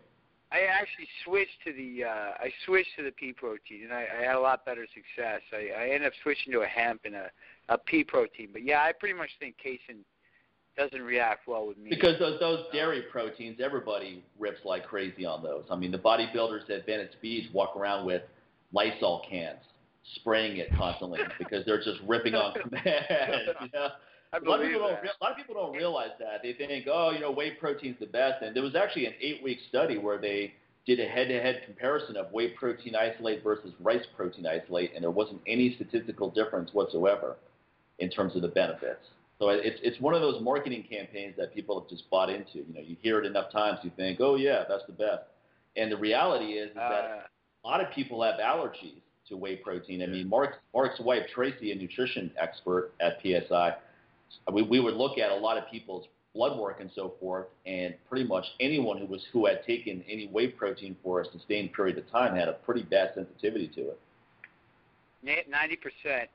I 0.50 0.64
actually 0.70 1.08
switched 1.24 1.62
to 1.64 1.72
the 1.72 2.04
uh 2.04 2.32
I 2.38 2.52
switched 2.66 2.90
to 2.98 3.04
the 3.04 3.12
pea 3.12 3.32
protein 3.32 3.84
and 3.84 3.92
I, 3.92 4.06
I 4.20 4.24
had 4.24 4.34
a 4.36 4.40
lot 4.40 4.64
better 4.66 4.86
success. 4.94 5.40
I, 5.52 5.70
I 5.76 5.84
ended 5.86 6.04
up 6.08 6.12
switching 6.22 6.52
to 6.52 6.60
a 6.60 6.66
hemp 6.66 7.02
and 7.04 7.14
a, 7.14 7.30
a 7.70 7.78
pea 7.78 8.04
protein. 8.04 8.50
But 8.52 8.62
yeah, 8.62 8.82
I 8.82 8.92
pretty 8.92 9.14
much 9.16 9.30
think 9.40 9.56
casein 9.56 10.04
doesn't 10.76 11.02
react 11.02 11.46
well 11.46 11.66
with 11.66 11.78
me. 11.78 11.90
Because 11.90 12.18
those 12.18 12.38
those 12.40 12.64
dairy 12.72 13.02
proteins, 13.10 13.60
everybody 13.62 14.24
rips 14.38 14.60
like 14.64 14.86
crazy 14.86 15.24
on 15.24 15.42
those. 15.42 15.64
I 15.70 15.76
mean, 15.76 15.90
the 15.90 15.98
bodybuilders 15.98 16.68
at 16.70 16.86
Venice 16.86 17.14
Beach 17.20 17.48
walk 17.52 17.76
around 17.76 18.06
with 18.06 18.22
Lysol 18.72 19.22
cans, 19.28 19.58
spraying 20.16 20.56
it 20.56 20.68
constantly 20.76 21.20
because 21.38 21.64
they're 21.66 21.82
just 21.82 22.00
ripping 22.06 22.34
on 22.34 22.54
command. 22.62 22.94
you 23.60 23.68
know? 23.74 23.88
I 24.32 24.38
A 24.38 24.48
lot, 24.48 24.60
of 24.60 24.66
people 24.66 24.80
don't 24.80 24.92
a 24.92 25.24
lot 25.24 25.32
of 25.32 25.36
people 25.36 25.54
don't 25.54 25.76
realize 25.76 26.10
that. 26.18 26.42
They 26.42 26.54
think, 26.54 26.86
oh, 26.90 27.10
you 27.10 27.20
know, 27.20 27.30
whey 27.30 27.50
protein's 27.52 27.98
the 28.00 28.06
best. 28.06 28.42
And 28.42 28.56
there 28.56 28.62
was 28.62 28.74
actually 28.74 29.06
an 29.06 29.14
eight-week 29.20 29.58
study 29.68 29.98
where 29.98 30.18
they 30.18 30.54
did 30.86 31.00
a 31.00 31.04
head-to-head 31.06 31.62
comparison 31.66 32.16
of 32.16 32.32
whey 32.32 32.48
protein 32.50 32.96
isolate 32.96 33.44
versus 33.44 33.72
rice 33.80 34.04
protein 34.16 34.46
isolate, 34.46 34.92
and 34.94 35.02
there 35.02 35.10
wasn't 35.10 35.40
any 35.46 35.74
statistical 35.76 36.30
difference 36.30 36.70
whatsoever 36.72 37.36
in 37.98 38.10
terms 38.10 38.34
of 38.34 38.42
the 38.42 38.48
benefits. 38.48 39.04
So 39.38 39.48
it's 39.50 39.78
it's 39.82 40.00
one 40.00 40.14
of 40.14 40.20
those 40.20 40.40
marketing 40.40 40.84
campaigns 40.88 41.34
that 41.36 41.52
people 41.54 41.78
have 41.80 41.88
just 41.88 42.08
bought 42.10 42.30
into. 42.30 42.58
You 42.58 42.74
know, 42.74 42.80
you 42.80 42.96
hear 43.02 43.18
it 43.18 43.26
enough 43.26 43.52
times, 43.52 43.80
you 43.82 43.90
think, 43.96 44.18
oh 44.20 44.36
yeah, 44.36 44.64
that's 44.68 44.86
the 44.86 44.92
best. 44.92 45.24
And 45.76 45.90
the 45.90 45.96
reality 45.96 46.52
is, 46.54 46.70
is 46.70 46.74
that 46.76 47.04
Uh, 47.04 47.20
a 47.64 47.68
lot 47.68 47.80
of 47.80 47.90
people 47.92 48.22
have 48.22 48.40
allergies 48.40 49.00
to 49.28 49.36
whey 49.36 49.56
protein. 49.56 50.02
I 50.02 50.06
mean, 50.06 50.28
Mark, 50.28 50.60
Mark's 50.74 51.00
wife, 51.00 51.22
Tracy, 51.32 51.70
a 51.72 51.74
nutrition 51.74 52.32
expert 52.40 52.92
at 53.00 53.20
PSI, 53.22 53.76
we, 54.52 54.62
we 54.62 54.80
would 54.80 54.94
look 54.94 55.18
at 55.18 55.30
a 55.30 55.34
lot 55.34 55.58
of 55.58 55.64
people's 55.70 56.06
blood 56.34 56.58
work 56.58 56.80
and 56.80 56.90
so 56.94 57.14
forth, 57.20 57.46
and 57.66 57.94
pretty 58.08 58.24
much 58.24 58.44
anyone 58.60 58.98
who 58.98 59.06
was 59.06 59.22
who 59.32 59.46
had 59.46 59.64
taken 59.66 60.02
any 60.08 60.26
whey 60.28 60.48
protein 60.48 60.96
for 61.02 61.20
a 61.20 61.24
sustained 61.30 61.72
period 61.72 61.98
of 61.98 62.10
time 62.10 62.34
had 62.34 62.48
a 62.48 62.54
pretty 62.54 62.82
bad 62.82 63.10
sensitivity 63.14 63.68
to 63.68 63.90
it. 63.90 65.48
ninety 65.48 65.76
percent. 65.76 66.28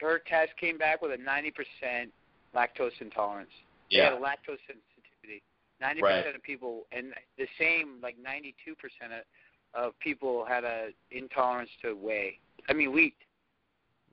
Her 0.00 0.20
test 0.26 0.50
came 0.58 0.78
back 0.78 1.00
with 1.00 1.12
a 1.12 1.16
ninety 1.22 1.52
percent 1.52 2.12
lactose 2.54 2.90
intolerance. 3.00 3.50
They 3.90 3.98
had 3.98 4.12
a 4.14 4.16
lactose 4.16 4.58
sensitivity. 4.66 5.42
Ninety 5.80 6.02
Right. 6.02 6.22
percent 6.22 6.36
of 6.36 6.42
people, 6.42 6.86
and 6.92 7.12
the 7.38 7.46
same, 7.58 7.98
like 8.02 8.16
ninety-two 8.18 8.74
percent 8.76 9.12
of, 9.74 9.84
of 9.84 9.98
people 10.00 10.44
had 10.44 10.64
a 10.64 10.88
intolerance 11.10 11.70
to 11.82 11.94
whey. 11.94 12.38
I 12.68 12.72
mean 12.72 12.92
wheat. 12.92 13.14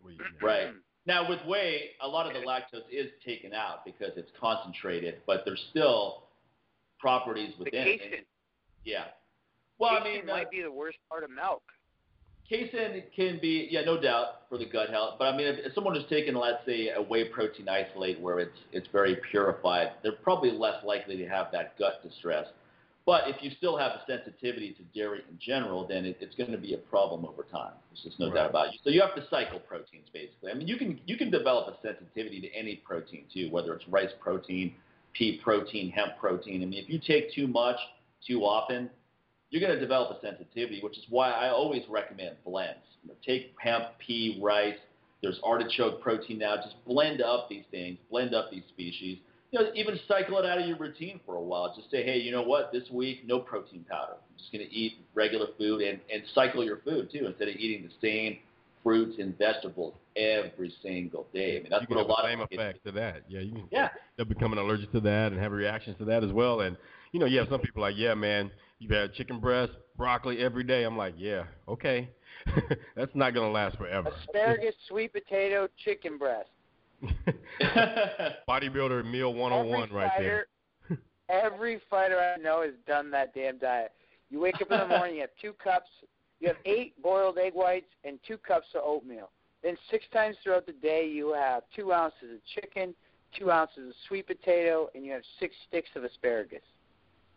We, 0.06 0.18
Right. 0.41 0.74
Now 1.10 1.27
with 1.27 1.40
whey, 1.48 1.90
a 2.02 2.07
lot 2.07 2.27
of 2.27 2.34
the 2.40 2.48
lactose 2.48 2.84
is 2.91 3.07
taken 3.26 3.52
out 3.52 3.84
because 3.84 4.11
it's 4.15 4.30
concentrated, 4.40 5.15
but 5.26 5.41
there's 5.44 5.65
still 5.72 6.26
properties 6.99 7.52
The 7.57 7.64
within 7.64 7.88
it. 7.88 7.99
casein. 7.99 8.26
Yeah. 8.86 9.06
Well, 9.80 9.90
I 9.90 10.03
casein 10.03 10.14
mean, 10.14 10.30
uh, 10.30 10.34
might 10.34 10.52
be 10.52 10.61
the 10.61 10.72
worst 10.72 10.99
part 11.10 11.23
of 11.23 11.31
milk. 11.31 11.64
Casein 12.48 13.02
can 13.15 13.40
be, 13.41 13.68
yeah, 13.72 13.81
no 13.81 13.99
doubt 13.99 14.41
for 14.49 14.60
the 14.60 14.68
gut 14.68 14.91
health. 14.91 15.15
But 15.18 15.34
I 15.34 15.38
mean, 15.38 15.48
if, 15.48 15.57
if 15.65 15.73
someone 15.73 15.98
is 15.98 16.03
taking, 16.11 16.36
let's 16.36 16.64
say, 16.68 16.90
a 16.90 17.02
whey 17.02 17.27
protein 17.27 17.68
isolate 17.68 18.19
where 18.19 18.38
it's 18.40 18.60
it's 18.72 18.88
very 18.91 19.18
purified, 19.31 19.94
they're 20.03 20.11
probably 20.11 20.52
less 20.52 20.84
likely 20.86 21.18
to 21.18 21.27
have 21.27 21.48
that 21.53 21.76
gut 21.80 22.03
distress. 22.07 22.45
But 23.10 23.27
if 23.27 23.38
you 23.41 23.49
still 23.57 23.76
have 23.76 23.94
a 23.94 24.02
sensitivity 24.06 24.73
to 24.73 24.84
dairy 24.95 25.23
in 25.27 25.40
general, 25.40 25.88
then 25.88 26.06
it, 26.06 26.18
it's 26.22 26.36
going 26.36 26.52
to 26.52 26.60
be 26.60 26.76
a 26.76 26.77
problem 26.77 27.26
over 27.26 27.41
time. 27.41 27.73
There's 27.90 28.03
just 28.03 28.19
no 28.19 28.27
Right. 28.27 28.36
doubt 28.36 28.49
about 28.52 28.68
it. 28.68 28.76
So 28.84 28.91
you 28.91 29.02
have 29.02 29.15
to 29.15 29.27
cycle 29.31 29.57
proteins, 29.57 30.07
basically. 30.14 30.52
I 30.52 30.53
mean, 30.53 30.68
you 30.68 30.77
can 30.77 31.02
you 31.07 31.18
can 31.18 31.31
develop 31.31 31.73
a 31.73 31.81
sensitivity 31.81 32.40
to 32.40 32.53
any 32.53 32.76
protein 32.76 33.26
too, 33.34 33.49
whether 33.49 33.73
it's 33.73 33.88
rice 33.88 34.11
protein, 34.19 34.76
pea 35.14 35.40
protein, 35.44 35.90
hemp 35.90 36.19
protein. 36.19 36.61
I 36.61 36.68
mean, 36.68 36.84
if 36.84 36.88
you 36.88 36.99
take 36.99 37.34
too 37.34 37.48
much 37.48 37.77
too 38.27 38.41
often, 38.45 38.91
you're 39.49 39.61
going 39.61 39.73
to 39.73 39.80
develop 39.80 40.15
a 40.15 40.22
sensitivity, 40.22 40.80
which 40.84 40.99
is 40.99 41.06
why 41.10 41.31
I 41.31 41.49
always 41.49 41.81
recommend 41.90 42.36
blends. 42.45 42.86
You 43.02 43.10
know, 43.10 43.15
take 43.26 43.56
hemp, 43.60 43.86
pea, 43.98 44.40
rice. 44.40 44.77
There's 45.23 45.40
artichoke 45.44 45.99
protein 45.99 46.38
now. 46.38 46.57
Just 46.57 46.76
blend 46.86 47.23
up 47.23 47.49
these 47.49 47.65
things, 47.72 47.98
blend 48.11 48.36
up 48.36 48.52
these 48.52 48.65
species. 48.69 49.18
You 49.52 49.60
know, 49.60 49.72
even 49.76 50.00
cycle 50.08 50.38
it 50.38 50.46
out 50.46 50.60
of 50.60 50.68
your 50.68 50.78
routine 50.78 51.20
for 51.26 51.36
a 51.36 51.42
while. 51.42 51.74
Just 51.76 51.90
say, 51.90 52.04
hey, 52.04 52.18
you 52.20 52.32
know 52.32 52.44
what? 52.44 52.72
This 52.72 52.84
week, 52.92 53.26
no 53.26 53.40
protein 53.40 53.84
powder. 53.90 54.14
I'm 54.14 54.38
just 54.38 54.52
going 54.52 54.68
to 54.68 54.72
eat 54.72 54.94
regular 55.16 55.48
food 55.58 55.82
and, 55.82 56.00
and 56.14 56.24
cycle 56.36 56.64
your 56.64 56.82
food 56.86 57.10
too, 57.12 57.26
instead 57.26 57.48
of 57.48 57.56
eating 57.56 57.88
the 57.88 58.08
same 58.08 58.38
fruits 58.84 59.18
and 59.20 59.38
vegetables 59.38 59.96
every 60.16 60.74
single 60.84 61.28
day. 61.34 61.58
I 61.58 61.62
mean, 61.62 61.68
that's 61.70 61.82
you 61.82 61.88
can 61.88 61.98
what 61.98 62.02
a 62.02 62.04
have 62.04 62.10
lot 62.10 62.22
the 62.24 62.30
same 62.30 62.42
of 62.42 62.48
effect 62.52 62.86
to 62.86 62.92
that. 62.94 63.24
Yeah, 63.28 63.42
you 63.42 63.54
can. 63.54 63.68
Yeah. 63.72 63.90
They're 64.16 64.26
becoming 64.26 64.60
allergic 64.60 64.92
to 64.94 65.00
that 65.02 65.32
and 65.32 65.42
have 65.42 65.52
reactions 65.52 65.98
to 65.98 66.06
that 66.06 66.24
as 66.24 66.32
well. 66.32 66.62
And 66.62 66.78
you 67.12 67.20
know, 67.20 67.26
you 67.26 67.40
have 67.40 67.48
some 67.50 67.62
people 67.62 67.82
like, 67.82 67.96
yeah, 67.98 68.14
man, 68.14 68.52
you've 68.80 68.92
had 68.92 69.14
chicken 69.14 69.40
breast, 69.40 69.72
broccoli 69.98 70.40
every 70.40 70.64
day. 70.64 70.84
I'm 70.84 70.98
like, 70.98 71.16
yeah, 71.18 71.44
okay, 71.68 72.10
that's 72.96 73.14
not 73.16 73.34
gonna 73.34 73.52
last 73.52 73.78
forever. 73.78 74.12
Asparagus, 74.28 74.76
sweet 74.88 75.14
potato, 75.14 75.68
chicken 75.84 76.18
breast. 76.18 76.50
Bodybuilder 78.48 79.10
meal 79.10 79.34
101 79.34 79.84
every 79.84 79.96
right 79.96 80.12
fighter, 80.12 80.48
there. 80.90 80.98
Every 81.30 81.80
fighter 81.90 82.20
I 82.20 82.42
know 82.42 82.64
has 82.64 82.74
done 82.88 83.12
that 83.12 83.34
damn 83.34 83.58
diet. 83.58 83.92
You 84.30 84.40
wake 84.40 84.56
up 84.62 84.72
in 84.72 84.80
the 84.80 84.88
morning, 84.98 85.16
you 85.16 85.22
have 85.22 85.30
two 85.42 85.54
cups, 85.54 85.90
you 86.40 86.48
have 86.48 86.58
eight 86.66 87.00
boiled 87.02 87.38
egg 87.38 87.54
whites 87.54 87.90
and 88.04 88.20
two 88.28 88.38
cups 88.38 88.68
of 88.76 88.82
oatmeal. 88.84 89.30
Then 89.64 89.78
six 89.92 90.06
times 90.14 90.38
throughout 90.44 90.66
the 90.66 90.74
day, 90.74 91.08
you 91.08 91.34
have 91.34 91.64
two 91.76 91.92
ounces 91.92 92.32
of 92.34 92.40
chicken, 92.56 92.96
two 93.38 93.52
ounces 93.52 93.90
of 93.90 93.94
sweet 94.08 94.28
potato, 94.28 94.90
and 94.96 95.06
you 95.06 95.12
have 95.12 95.22
six 95.40 95.54
sticks 95.68 95.90
of 95.96 96.04
asparagus. 96.04 96.62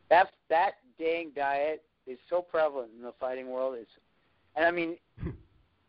That 0.09 0.28
that 0.48 0.74
dang 0.98 1.32
diet 1.34 1.82
is 2.06 2.18
so 2.30 2.43
prevalent 2.43 2.90
in 2.97 3.02
the 3.02 3.12
fighting 3.18 3.48
world. 3.51 3.76
Is, 3.78 3.86
and 4.55 4.64
I 4.64 4.70
mean, 4.70 4.97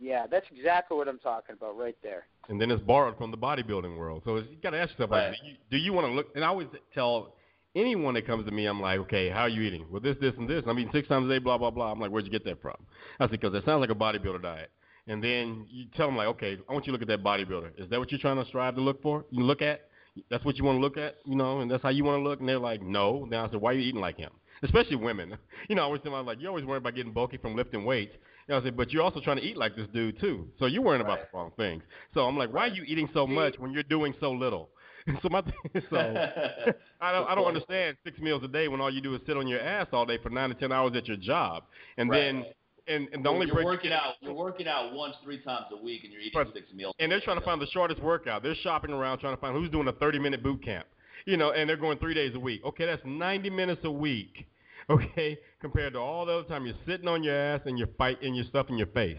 yeah, 0.04 0.26
that's 0.30 0.46
exactly 0.56 0.98
what 0.98 1.08
I'm 1.08 1.20
talking 1.20 1.56
about 1.56 1.78
right 1.78 1.96
there. 2.04 2.26
and 2.50 2.60
then 2.60 2.70
it's 2.72 2.84
borrowed 2.84 3.18
from 3.18 3.32
the 3.32 3.38
bodybuilding 3.38 3.98
world. 3.98 4.22
So 4.26 4.38
you 4.38 4.58
got 4.62 4.72
to 4.72 4.78
ask 4.80 4.92
yourself, 4.92 5.12
Right. 5.12 5.30
like, 5.30 5.40
do 5.42 5.48
you, 5.48 5.56
do 5.72 5.78
you 5.78 5.94
want 5.94 6.08
to 6.08 6.14
look? 6.14 6.28
And 6.36 6.44
I 6.44 6.48
always 6.48 6.68
tell 6.94 7.36
anyone 7.76 8.14
that 8.16 8.28
comes 8.28 8.46
to 8.46 8.52
me, 8.52 8.66
I'm 8.66 8.82
like, 8.82 9.00
okay, 9.00 9.30
how 9.30 9.42
are 9.42 9.50
you 9.50 9.62
eating? 9.62 9.86
Well, 9.90 10.02
this, 10.02 10.16
this, 10.22 10.34
and 10.38 10.48
this. 10.50 10.64
I'm 10.68 10.78
eating 10.78 10.92
six 10.94 11.08
times 11.08 11.26
a 11.28 11.30
day, 11.34 11.40
blah, 11.40 11.58
blah, 11.58 11.72
blah. 11.72 11.92
I'm 11.92 12.00
like, 12.00 12.12
where'd 12.12 12.26
you 12.26 12.32
get 12.32 12.44
that 12.46 12.62
from? 12.62 12.76
I 13.20 13.24
said, 13.26 13.32
because 13.40 13.54
it 13.56 13.64
sounds 13.66 13.80
like 13.82 13.90
a 13.90 13.96
bodybuilder 13.96 14.42
diet. 14.44 14.70
And 15.08 15.24
then 15.24 15.66
you 15.70 15.86
tell 15.98 16.08
them 16.08 16.18
like, 16.18 16.28
okay, 16.28 16.58
I 16.70 16.74
want 16.74 16.86
you 16.86 16.92
to 16.92 17.00
look 17.00 17.02
at 17.02 17.08
that 17.10 17.24
bodybuilder. 17.24 17.72
Is 17.78 17.90
that 17.90 18.00
what 18.00 18.12
you're 18.12 18.20
trying 18.20 18.38
to 18.42 18.46
strive 18.46 18.76
to 18.76 18.82
look 18.82 19.02
for? 19.02 19.26
You 19.32 19.44
look 19.44 19.62
at? 19.62 19.82
That's 20.30 20.46
what 20.46 20.58
you 20.58 20.64
want 20.64 20.78
to 20.78 20.82
look 20.82 20.96
at, 20.98 21.16
you 21.26 21.36
know, 21.36 21.62
and 21.62 21.72
that's 21.72 21.82
how 21.82 21.90
you 21.90 22.04
want 22.04 22.20
to 22.24 22.30
look. 22.30 22.40
And 22.40 22.48
they're 22.48 22.60
like, 22.60 22.82
no. 22.84 23.28
Then 23.30 23.40
I 23.40 23.50
said, 23.50 23.60
why 23.60 23.72
are 23.72 23.74
you 23.74 23.82
eating 23.82 24.00
like 24.02 24.18
him? 24.18 24.30
Especially 24.62 24.96
women. 24.96 25.38
You 25.70 25.76
know, 25.76 25.82
I 25.82 25.86
always 25.86 26.02
tell 26.02 26.12
them 26.12 26.26
like, 26.26 26.40
you're 26.42 26.50
always 26.50 26.66
worried 26.66 26.80
about 26.80 26.94
getting 26.96 27.14
bulky 27.14 27.38
from 27.38 27.56
lifting 27.56 27.84
weights. 27.86 28.14
Know, 28.50 28.58
I 28.60 28.64
said, 28.64 28.76
but 28.78 28.92
you're 28.92 29.02
also 29.04 29.20
trying 29.22 29.38
to 29.38 29.44
eat 29.44 29.58
like 29.58 29.76
this 29.76 29.88
dude 29.94 30.20
too. 30.20 30.48
So 30.60 30.66
you're 30.66 30.82
worrying 30.82 31.02
about 31.02 31.20
the 31.32 31.38
wrong 31.38 31.52
things. 31.58 31.84
So 32.14 32.22
I'm 32.22 32.38
like, 32.38 32.54
why 32.54 32.66
are 32.68 32.74
you 32.74 32.84
eating 32.84 33.10
so 33.14 33.26
much 33.26 33.56
when 33.58 33.72
you're 33.72 33.84
doing 33.84 34.14
so 34.20 34.32
little? 34.32 34.70
so 35.22 35.30
my 35.30 35.42
so 35.90 35.98
I 37.02 37.12
don't 37.12 37.28
I 37.28 37.36
don't 37.36 37.46
understand 37.48 37.98
six 38.06 38.18
meals 38.20 38.42
a 38.44 38.48
day 38.48 38.68
when 38.70 38.80
all 38.82 38.92
you 38.94 39.02
do 39.02 39.14
is 39.16 39.22
sit 39.28 39.36
on 39.38 39.48
your 39.48 39.60
ass 39.60 39.88
all 39.92 40.06
day 40.06 40.18
for 40.22 40.30
nine 40.30 40.50
to 40.50 40.56
ten 40.56 40.72
hours 40.72 40.94
at 40.96 41.08
your 41.08 41.18
job, 41.18 41.64
and 41.98 42.10
Right. 42.10 42.20
then 42.22 42.46
and, 42.88 43.08
and 43.14 43.24
the 43.24 43.30
Well, 43.30 43.36
only 43.36 43.48
you're 43.48 43.56
break 43.56 43.66
working 43.66 43.94
out. 43.94 44.16
You're 44.22 44.34
working 44.34 44.68
out 44.68 44.94
once, 44.94 45.16
three 45.24 45.42
times 45.42 45.68
a 45.72 45.82
week, 45.82 46.04
and 46.04 46.12
you're 46.12 46.22
eating 46.22 46.52
six 46.54 46.68
meals. 46.74 46.94
and 47.00 47.10
they're 47.12 47.22
trying 47.22 47.40
to 47.40 47.46
find 47.46 47.62
the 47.62 47.68
shortest 47.68 48.02
workout. 48.02 48.44
They're 48.44 48.56
shopping 48.56 48.92
around 48.92 49.20
trying 49.20 49.36
to 49.36 49.42
find 49.42 49.56
who's 49.56 49.70
doing 49.70 49.88
a 49.88 49.94
30 49.94 50.20
minute 50.20 50.44
boot 50.44 50.64
camp, 50.64 50.86
you 51.26 51.38
know, 51.38 51.52
and 51.52 51.70
they're 51.70 51.78
going 51.78 51.98
three 51.98 52.14
days 52.14 52.36
a 52.36 52.40
week. 52.40 52.62
Okay, 52.66 52.86
that's 52.86 53.02
90 53.06 53.50
minutes 53.50 53.82
a 53.86 53.92
week. 53.92 54.48
Okay, 54.90 55.38
compared 55.62 55.94
to 55.94 56.00
all 56.00 56.26
the 56.26 56.34
other 56.34 56.48
time 56.48 56.66
you're 56.66 56.76
sitting 56.86 57.08
on 57.08 57.24
your 57.24 57.36
ass 57.36 57.62
and 57.66 57.78
you're 57.78 57.88
fighting 57.98 58.36
your 58.36 58.46
stuff 58.46 58.68
in 58.70 58.78
your 58.78 58.88
face. 58.88 59.18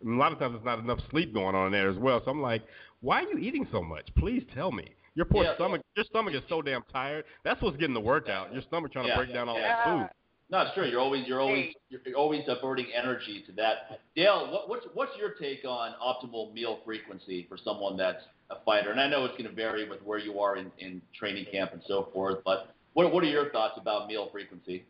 And 0.00 0.14
a 0.14 0.16
lot 0.16 0.32
of 0.32 0.38
times 0.38 0.54
there's 0.54 0.64
not 0.64 0.78
enough 0.78 1.00
sleep 1.10 1.34
going 1.34 1.54
on 1.56 1.72
there 1.72 1.90
as 1.90 1.96
well. 1.98 2.22
So 2.24 2.30
I'm 2.30 2.40
like, 2.40 2.62
why 3.00 3.22
are 3.24 3.28
you 3.28 3.38
eating 3.38 3.66
so 3.72 3.82
much? 3.82 4.08
Please 4.16 4.44
tell 4.54 4.70
me. 4.70 4.86
Your 5.16 5.26
poor 5.26 5.44
Yeah. 5.44 5.54
stomach, 5.56 5.80
your 5.96 6.04
stomach 6.04 6.34
is 6.34 6.42
so 6.48 6.62
damn 6.62 6.82
tired. 6.92 7.24
That's 7.42 7.60
what's 7.62 7.76
getting 7.78 7.94
the 7.94 8.00
workout. 8.00 8.52
Your 8.52 8.62
stomach 8.62 8.92
trying 8.92 9.06
Yeah, 9.06 9.14
to 9.14 9.24
break 9.24 9.34
down 9.34 9.48
all 9.48 9.56
yeah. 9.56 9.76
that 9.76 9.84
food. 9.84 10.08
No, 10.48 10.60
it's 10.60 10.74
true. 10.74 10.86
You're 10.86 11.00
always 11.00 11.26
you're 11.26 11.40
always 11.40 11.74
you're 11.88 12.16
always 12.16 12.44
diverting 12.46 12.86
energy 12.94 13.42
to 13.46 13.52
that. 13.52 14.00
Dale, 14.14 14.48
what, 14.52 14.68
what's 14.68 14.86
what's 14.94 15.10
your 15.18 15.30
take 15.30 15.64
on 15.64 15.94
optimal 16.00 16.52
meal 16.54 16.78
frequency 16.84 17.46
for 17.48 17.56
someone 17.56 17.96
that's 17.96 18.22
a 18.50 18.56
fighter? 18.64 18.92
And 18.92 19.00
I 19.00 19.08
know 19.08 19.24
it's 19.24 19.36
going 19.36 19.50
to 19.50 19.56
vary 19.56 19.88
with 19.88 20.00
where 20.02 20.18
you 20.18 20.38
are 20.38 20.56
in, 20.56 20.70
in 20.78 21.02
training 21.18 21.46
camp 21.50 21.72
and 21.72 21.82
so 21.88 22.10
forth. 22.12 22.38
But 22.44 22.75
what 22.96 23.12
what 23.12 23.22
are 23.22 23.26
your 23.26 23.50
thoughts 23.50 23.74
about 23.78 24.08
meal 24.08 24.30
frequency? 24.32 24.86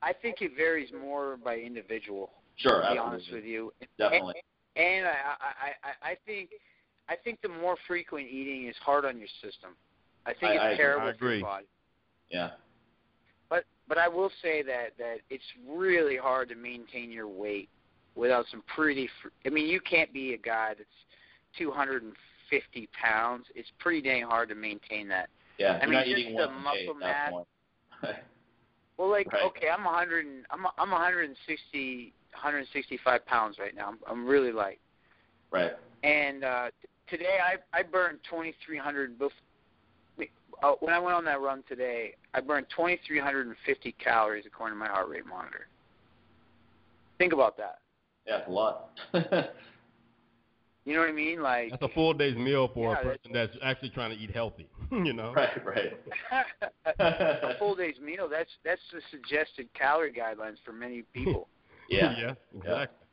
I 0.00 0.14
think 0.14 0.40
it 0.40 0.52
varies 0.56 0.88
more 0.90 1.36
by 1.36 1.56
individual. 1.58 2.30
Sure, 2.56 2.76
to 2.76 2.78
be 2.78 2.84
absolutely. 2.84 3.06
honest 3.12 3.32
with 3.32 3.44
you. 3.44 3.72
Definitely. 3.98 4.34
And 4.74 5.06
I, 5.06 5.10
I, 5.10 6.08
I, 6.08 6.10
I 6.12 6.16
think, 6.24 6.50
I 7.08 7.14
think 7.22 7.40
the 7.42 7.48
more 7.48 7.76
frequent 7.86 8.28
eating 8.28 8.68
is 8.68 8.76
hard 8.80 9.04
on 9.04 9.18
your 9.18 9.28
system. 9.42 9.72
I 10.24 10.32
think 10.32 10.52
I- 10.52 10.54
it's 10.54 10.74
I 10.74 10.76
terrible 10.76 11.08
I 11.08 11.16
for 11.18 11.34
your 11.34 11.42
body. 11.44 11.66
Yeah. 12.30 12.50
But 13.50 13.64
but 13.86 13.98
I 13.98 14.08
will 14.08 14.30
say 14.40 14.62
that 14.62 14.96
that 14.98 15.18
it's 15.28 15.44
really 15.68 16.16
hard 16.16 16.48
to 16.48 16.54
maintain 16.54 17.12
your 17.12 17.28
weight 17.28 17.68
without 18.14 18.46
some 18.50 18.62
pretty. 18.74 19.10
Fr- 19.20 19.28
I 19.44 19.50
mean, 19.50 19.66
you 19.66 19.80
can't 19.80 20.12
be 20.12 20.32
a 20.32 20.38
guy 20.38 20.74
that's 20.76 20.88
250 21.58 22.88
pounds. 22.98 23.44
It's 23.54 23.70
pretty 23.78 24.00
dang 24.00 24.22
hard 24.22 24.48
to 24.48 24.54
maintain 24.54 25.06
that. 25.08 25.28
Yeah. 25.58 25.78
I 25.82 25.86
mean, 25.86 25.94
not 25.94 26.04
just 26.06 26.18
eating 26.18 26.36
the 26.36 26.46
once 26.46 26.52
a 26.72 26.74
day 26.74 26.86
muscle 26.86 26.94
mass. 26.94 27.32
Well, 28.96 29.10
like 29.10 29.32
Right. 29.32 29.44
okay, 29.44 29.68
I'm 29.68 29.84
100. 29.84 30.26
and- 30.26 30.44
I'm 30.50 30.66
I'm 30.76 30.90
160 30.90 32.12
165 32.32 33.26
pounds 33.26 33.58
right 33.60 33.72
now. 33.74 33.88
I'm, 33.88 33.98
I'm 34.08 34.26
really 34.26 34.50
light. 34.50 34.80
right. 35.52 35.72
And 36.02 36.42
uh, 36.42 36.70
t- 36.82 36.88
today 37.16 37.38
I 37.40 37.78
I 37.78 37.84
burned 37.84 38.18
2,300. 38.28 39.16
Bef- 39.16 39.30
uh, 40.62 40.72
when 40.80 40.92
I 40.92 40.98
went 40.98 41.14
on 41.14 41.24
that 41.26 41.40
run 41.40 41.62
today, 41.68 42.14
I 42.34 42.40
burned 42.40 42.66
2,350 42.74 43.92
calories 43.92 44.44
according 44.46 44.74
to 44.74 44.78
my 44.80 44.88
heart 44.88 45.08
rate 45.08 45.24
monitor. 45.26 45.68
Think 47.18 47.32
about 47.32 47.56
that. 47.58 47.78
Yeah, 48.26 48.38
it's 48.38 48.48
a 48.48 48.50
lot. 48.50 48.90
You 50.88 50.94
know 50.94 51.00
what 51.00 51.10
I 51.10 51.12
mean? 51.12 51.42
Like 51.42 51.70
That's 51.72 51.82
a 51.82 51.88
full 51.88 52.14
day's 52.14 52.34
meal 52.34 52.70
for 52.72 52.92
Yeah, 52.92 53.00
a 53.00 53.02
person 53.02 53.30
that's 53.34 53.52
actually 53.62 53.90
trying 53.90 54.16
to 54.16 54.16
eat 54.16 54.30
healthy. 54.30 54.66
you 54.90 55.12
know. 55.12 55.34
right, 55.34 55.66
right. 55.66 55.92
a 56.98 57.58
full 57.58 57.74
day's 57.74 58.00
meal. 58.02 58.26
That's 58.26 58.48
that's 58.64 58.80
the 58.90 59.02
suggested 59.10 59.68
calorie 59.74 60.14
guidelines 60.14 60.56
for 60.64 60.72
many 60.72 61.02
people. 61.12 61.46
Yeah. 61.90 62.14
yeah. 62.18 62.34
Exactly. 62.56 63.06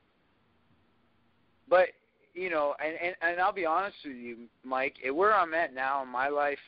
But 1.70 1.88
you 2.34 2.50
know, 2.50 2.76
and, 2.82 2.96
and 3.04 3.16
and 3.22 3.42
I'll 3.42 3.52
be 3.52 3.66
honest 3.66 3.98
with 4.06 4.16
you, 4.16 4.38
Mike. 4.64 4.96
eh, 5.06 5.10
Where 5.10 5.34
I'm 5.34 5.54
at 5.54 5.74
now 5.74 6.02
in 6.02 6.08
my 6.08 6.30
life, 6.30 6.60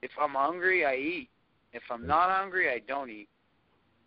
if 0.00 0.10
I'm 0.18 0.30
hungry, 0.32 0.86
I 0.86 0.94
eat. 0.94 1.28
If 1.74 1.82
I'm 1.90 2.06
not 2.06 2.30
hungry, 2.30 2.70
I 2.70 2.78
don't 2.88 3.10
eat. 3.10 3.28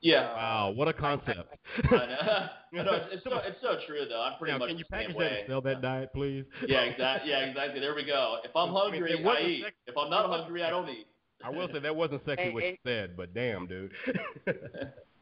Yeah. 0.03 0.35
Wow, 0.35 0.73
what 0.75 0.87
a 0.89 0.93
concept. 0.93 1.55
I 1.85 1.89
know. 1.91 2.47
No, 2.83 2.91
it's, 2.93 3.05
it's 3.13 3.23
so 3.23 3.37
it's 3.37 3.57
so 3.61 3.75
true 3.87 4.05
though. 4.09 4.19
I'm 4.21 4.37
pretty 4.39 4.51
now, 4.53 4.57
much 4.57 4.69
can 4.69 4.77
you 4.79 4.83
the 4.89 4.95
same 4.97 5.01
package 5.13 5.15
way. 5.15 5.29
that 5.29 5.39
and 5.41 5.47
sell 5.47 5.61
that 5.61 5.81
diet, 5.83 6.09
please? 6.13 6.43
Yeah, 6.67 6.81
exactly. 6.81 7.29
Yeah, 7.29 7.45
exactly. 7.45 7.79
There 7.79 7.93
we 7.93 8.03
go. 8.03 8.37
If 8.43 8.49
I'm 8.55 8.69
I 8.75 8.89
mean, 8.91 9.01
hungry, 9.03 9.25
I 9.25 9.41
eat. 9.47 9.63
sex- 9.63 9.75
If 9.85 9.95
I'm 9.95 10.09
not 10.09 10.25
hungry, 10.27 10.63
I 10.63 10.71
don't 10.71 10.89
eat. 10.89 11.05
I 11.43 11.49
will 11.51 11.67
say 11.71 11.77
that 11.79 11.95
wasn't 11.95 12.25
sexy 12.25 12.45
And- 12.45 12.53
what 12.55 12.63
you 12.63 12.75
said, 12.83 13.15
but 13.15 13.33
damn, 13.35 13.67
dude. 13.67 13.91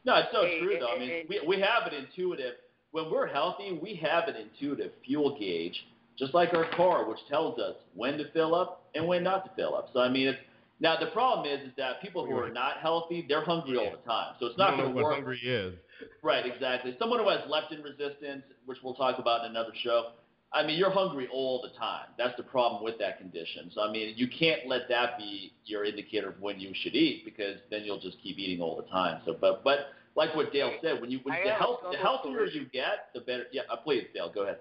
No, 0.04 0.16
it's 0.16 0.28
so 0.32 0.42
Hey, 0.44 0.60
true 0.60 0.76
though. 0.80 0.94
I 0.96 0.98
mean, 0.98 1.26
we 1.28 1.40
we 1.46 1.60
have 1.60 1.86
an 1.86 1.94
intuitive. 1.94 2.54
When 2.90 3.10
we're 3.10 3.26
healthy, 3.26 3.78
we 3.82 3.94
have 3.96 4.28
an 4.28 4.36
intuitive 4.36 4.92
fuel 5.04 5.38
gauge, 5.38 5.76
just 6.18 6.32
like 6.34 6.52
our 6.54 6.68
car, 6.74 7.08
which 7.08 7.18
tells 7.28 7.58
us 7.58 7.76
when 7.94 8.18
to 8.18 8.30
fill 8.32 8.54
up 8.54 8.84
and 8.94 9.06
when 9.06 9.22
not 9.22 9.44
to 9.44 9.50
fill 9.56 9.74
up. 9.76 9.90
So 9.92 10.00
I 10.00 10.08
mean, 10.08 10.28
it's 10.28 10.38
now 10.80 10.96
the 10.98 11.06
problem 11.06 11.46
is 11.46 11.68
is 11.68 11.72
that 11.76 12.02
people 12.02 12.26
who 12.26 12.36
are 12.36 12.50
not 12.50 12.78
healthy, 12.78 13.24
they're 13.28 13.44
hungry 13.44 13.76
all 13.76 13.90
the 13.90 14.08
time. 14.08 14.34
So 14.40 14.46
it's 14.46 14.58
not 14.58 14.76
going 14.76 14.88
to 14.88 14.94
what 14.94 15.04
work. 15.04 15.14
hungry 15.14 15.40
is. 15.42 15.74
Right, 16.22 16.44
exactly. 16.44 16.96
Someone 16.98 17.20
who 17.20 17.28
has 17.28 17.40
leptin 17.42 17.82
resistance, 17.84 18.42
which 18.66 18.78
we'll 18.82 18.94
talk 18.94 19.18
about 19.18 19.44
in 19.44 19.52
another 19.52 19.72
show. 19.82 20.12
I 20.54 20.66
mean, 20.66 20.78
you're 20.78 20.90
hungry 20.90 21.28
all 21.32 21.62
the 21.62 21.78
time. 21.78 22.06
That's 22.18 22.36
the 22.36 22.42
problem 22.42 22.84
with 22.84 22.98
that 22.98 23.18
condition. 23.18 23.70
So, 23.74 23.80
I 23.80 23.90
mean, 23.90 24.12
you 24.16 24.28
can't 24.28 24.66
let 24.66 24.82
that 24.90 25.16
be 25.16 25.54
your 25.64 25.84
indicator 25.84 26.28
of 26.28 26.40
when 26.40 26.60
you 26.60 26.72
should 26.82 26.94
eat 26.94 27.24
because 27.24 27.56
then 27.70 27.84
you'll 27.84 28.00
just 28.00 28.18
keep 28.22 28.38
eating 28.38 28.60
all 28.60 28.76
the 28.76 28.88
time. 28.90 29.22
So, 29.24 29.34
but 29.40 29.64
but 29.64 29.86
like 30.14 30.34
what 30.36 30.52
Dale 30.52 30.72
said, 30.82 31.00
when 31.00 31.10
you 31.10 31.20
when 31.22 31.34
I 31.34 31.44
the 31.44 31.52
health 31.52 31.80
the 31.90 31.96
healthier 31.96 32.46
solution. 32.46 32.62
you 32.62 32.66
get, 32.68 33.08
the 33.14 33.20
better. 33.20 33.44
Yeah, 33.50 33.62
uh, 33.70 33.76
please, 33.76 34.04
Dale, 34.12 34.30
go 34.32 34.42
ahead. 34.42 34.58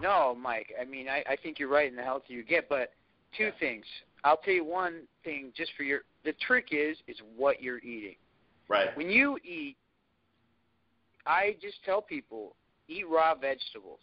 No, 0.00 0.34
Mike. 0.34 0.72
I 0.80 0.84
mean, 0.84 1.08
I, 1.08 1.22
I 1.28 1.36
think 1.36 1.58
you're 1.58 1.68
right 1.68 1.88
in 1.88 1.96
the 1.96 2.02
healthier 2.02 2.36
you 2.36 2.44
get, 2.44 2.68
but 2.68 2.92
two 3.36 3.50
things. 3.58 3.84
I'll 4.24 4.38
tell 4.38 4.54
you 4.54 4.64
one 4.64 5.02
thing 5.24 5.52
just 5.56 5.72
for 5.76 5.82
your. 5.82 6.00
The 6.24 6.34
trick 6.46 6.68
is 6.72 6.96
is 7.06 7.16
what 7.36 7.62
you're 7.62 7.78
eating. 7.78 8.16
Right. 8.68 8.96
When 8.96 9.10
you 9.10 9.38
eat, 9.44 9.76
I 11.26 11.56
just 11.60 11.76
tell 11.84 12.02
people 12.02 12.56
eat 12.88 13.04
raw 13.08 13.34
vegetables. 13.34 14.00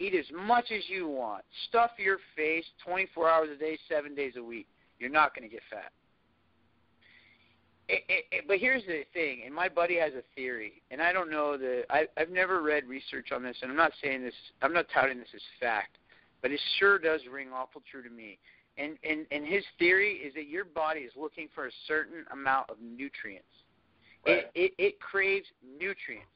Eat 0.00 0.14
as 0.14 0.26
much 0.34 0.66
as 0.72 0.82
you 0.88 1.08
want. 1.08 1.44
Stuff 1.68 1.90
your 1.98 2.18
face 2.36 2.64
24 2.84 3.30
hours 3.30 3.48
a 3.54 3.58
day, 3.58 3.78
seven 3.88 4.14
days 4.14 4.34
a 4.36 4.42
week. 4.42 4.66
You're 4.98 5.10
not 5.10 5.34
going 5.34 5.48
to 5.48 5.52
get 5.52 5.62
fat. 5.70 5.92
It, 7.88 8.02
it, 8.08 8.24
it, 8.32 8.44
but 8.48 8.58
here's 8.58 8.82
the 8.86 9.02
thing, 9.12 9.42
and 9.44 9.54
my 9.54 9.68
buddy 9.68 9.98
has 9.98 10.14
a 10.14 10.22
theory, 10.34 10.82
and 10.90 11.02
I 11.02 11.12
don't 11.12 11.30
know 11.30 11.58
the. 11.58 11.82
I, 11.90 12.06
I've 12.16 12.30
never 12.30 12.62
read 12.62 12.86
research 12.86 13.30
on 13.30 13.42
this, 13.42 13.56
and 13.60 13.70
I'm 13.70 13.76
not 13.76 13.92
saying 14.02 14.22
this. 14.22 14.32
I'm 14.62 14.72
not 14.72 14.86
touting 14.92 15.18
this 15.18 15.28
as 15.34 15.42
fact, 15.60 15.98
but 16.40 16.50
it 16.50 16.60
sure 16.78 16.98
does 16.98 17.20
ring 17.30 17.48
awful 17.54 17.82
true 17.90 18.02
to 18.02 18.08
me. 18.08 18.38
And 18.76 18.96
and 19.08 19.26
and 19.30 19.46
his 19.46 19.64
theory 19.78 20.14
is 20.14 20.34
that 20.34 20.48
your 20.48 20.64
body 20.64 21.00
is 21.00 21.12
looking 21.16 21.48
for 21.54 21.66
a 21.66 21.70
certain 21.86 22.24
amount 22.32 22.70
of 22.70 22.76
nutrients. 22.80 23.46
Right. 24.26 24.38
It, 24.38 24.50
it 24.54 24.72
it 24.78 25.00
craves 25.00 25.46
nutrients. 25.78 26.26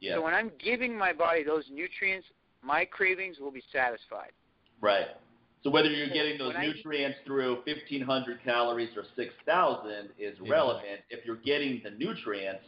Yeah. 0.00 0.16
So 0.16 0.22
when 0.22 0.34
I'm 0.34 0.50
giving 0.62 0.96
my 0.96 1.12
body 1.12 1.42
those 1.42 1.64
nutrients, 1.72 2.26
my 2.62 2.84
cravings 2.84 3.38
will 3.40 3.50
be 3.50 3.62
satisfied. 3.72 4.32
Right. 4.80 5.06
So 5.62 5.70
whether 5.70 5.88
you're 5.88 6.08
getting 6.08 6.38
those 6.38 6.54
When 6.54 6.62
I- 6.62 6.66
nutrients 6.66 7.18
through 7.24 7.62
1,500 7.64 8.42
calories 8.44 8.90
or 8.96 9.04
6,000 9.16 10.10
is 10.18 10.38
Yeah. 10.38 10.52
relevant. 10.52 11.00
If 11.10 11.24
you're 11.24 11.36
getting 11.36 11.80
the 11.82 11.90
nutrients, 11.90 12.64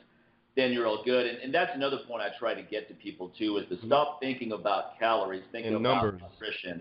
then 0.56 0.72
you're 0.72 0.86
all 0.86 1.04
good. 1.04 1.26
And, 1.26 1.38
and 1.38 1.54
that's 1.54 1.72
another 1.74 1.98
point 1.98 2.22
I 2.22 2.30
try 2.38 2.54
to 2.54 2.62
get 2.62 2.88
to 2.88 2.94
people 2.94 3.28
too 3.38 3.58
is 3.58 3.68
to 3.68 3.76
mm-hmm. 3.76 3.86
stop 3.86 4.20
thinking 4.20 4.52
about 4.52 4.98
calories, 4.98 5.44
thinking 5.52 5.74
And 5.74 5.86
about 5.86 6.02
numbers. 6.02 6.22
nutrition. 6.32 6.80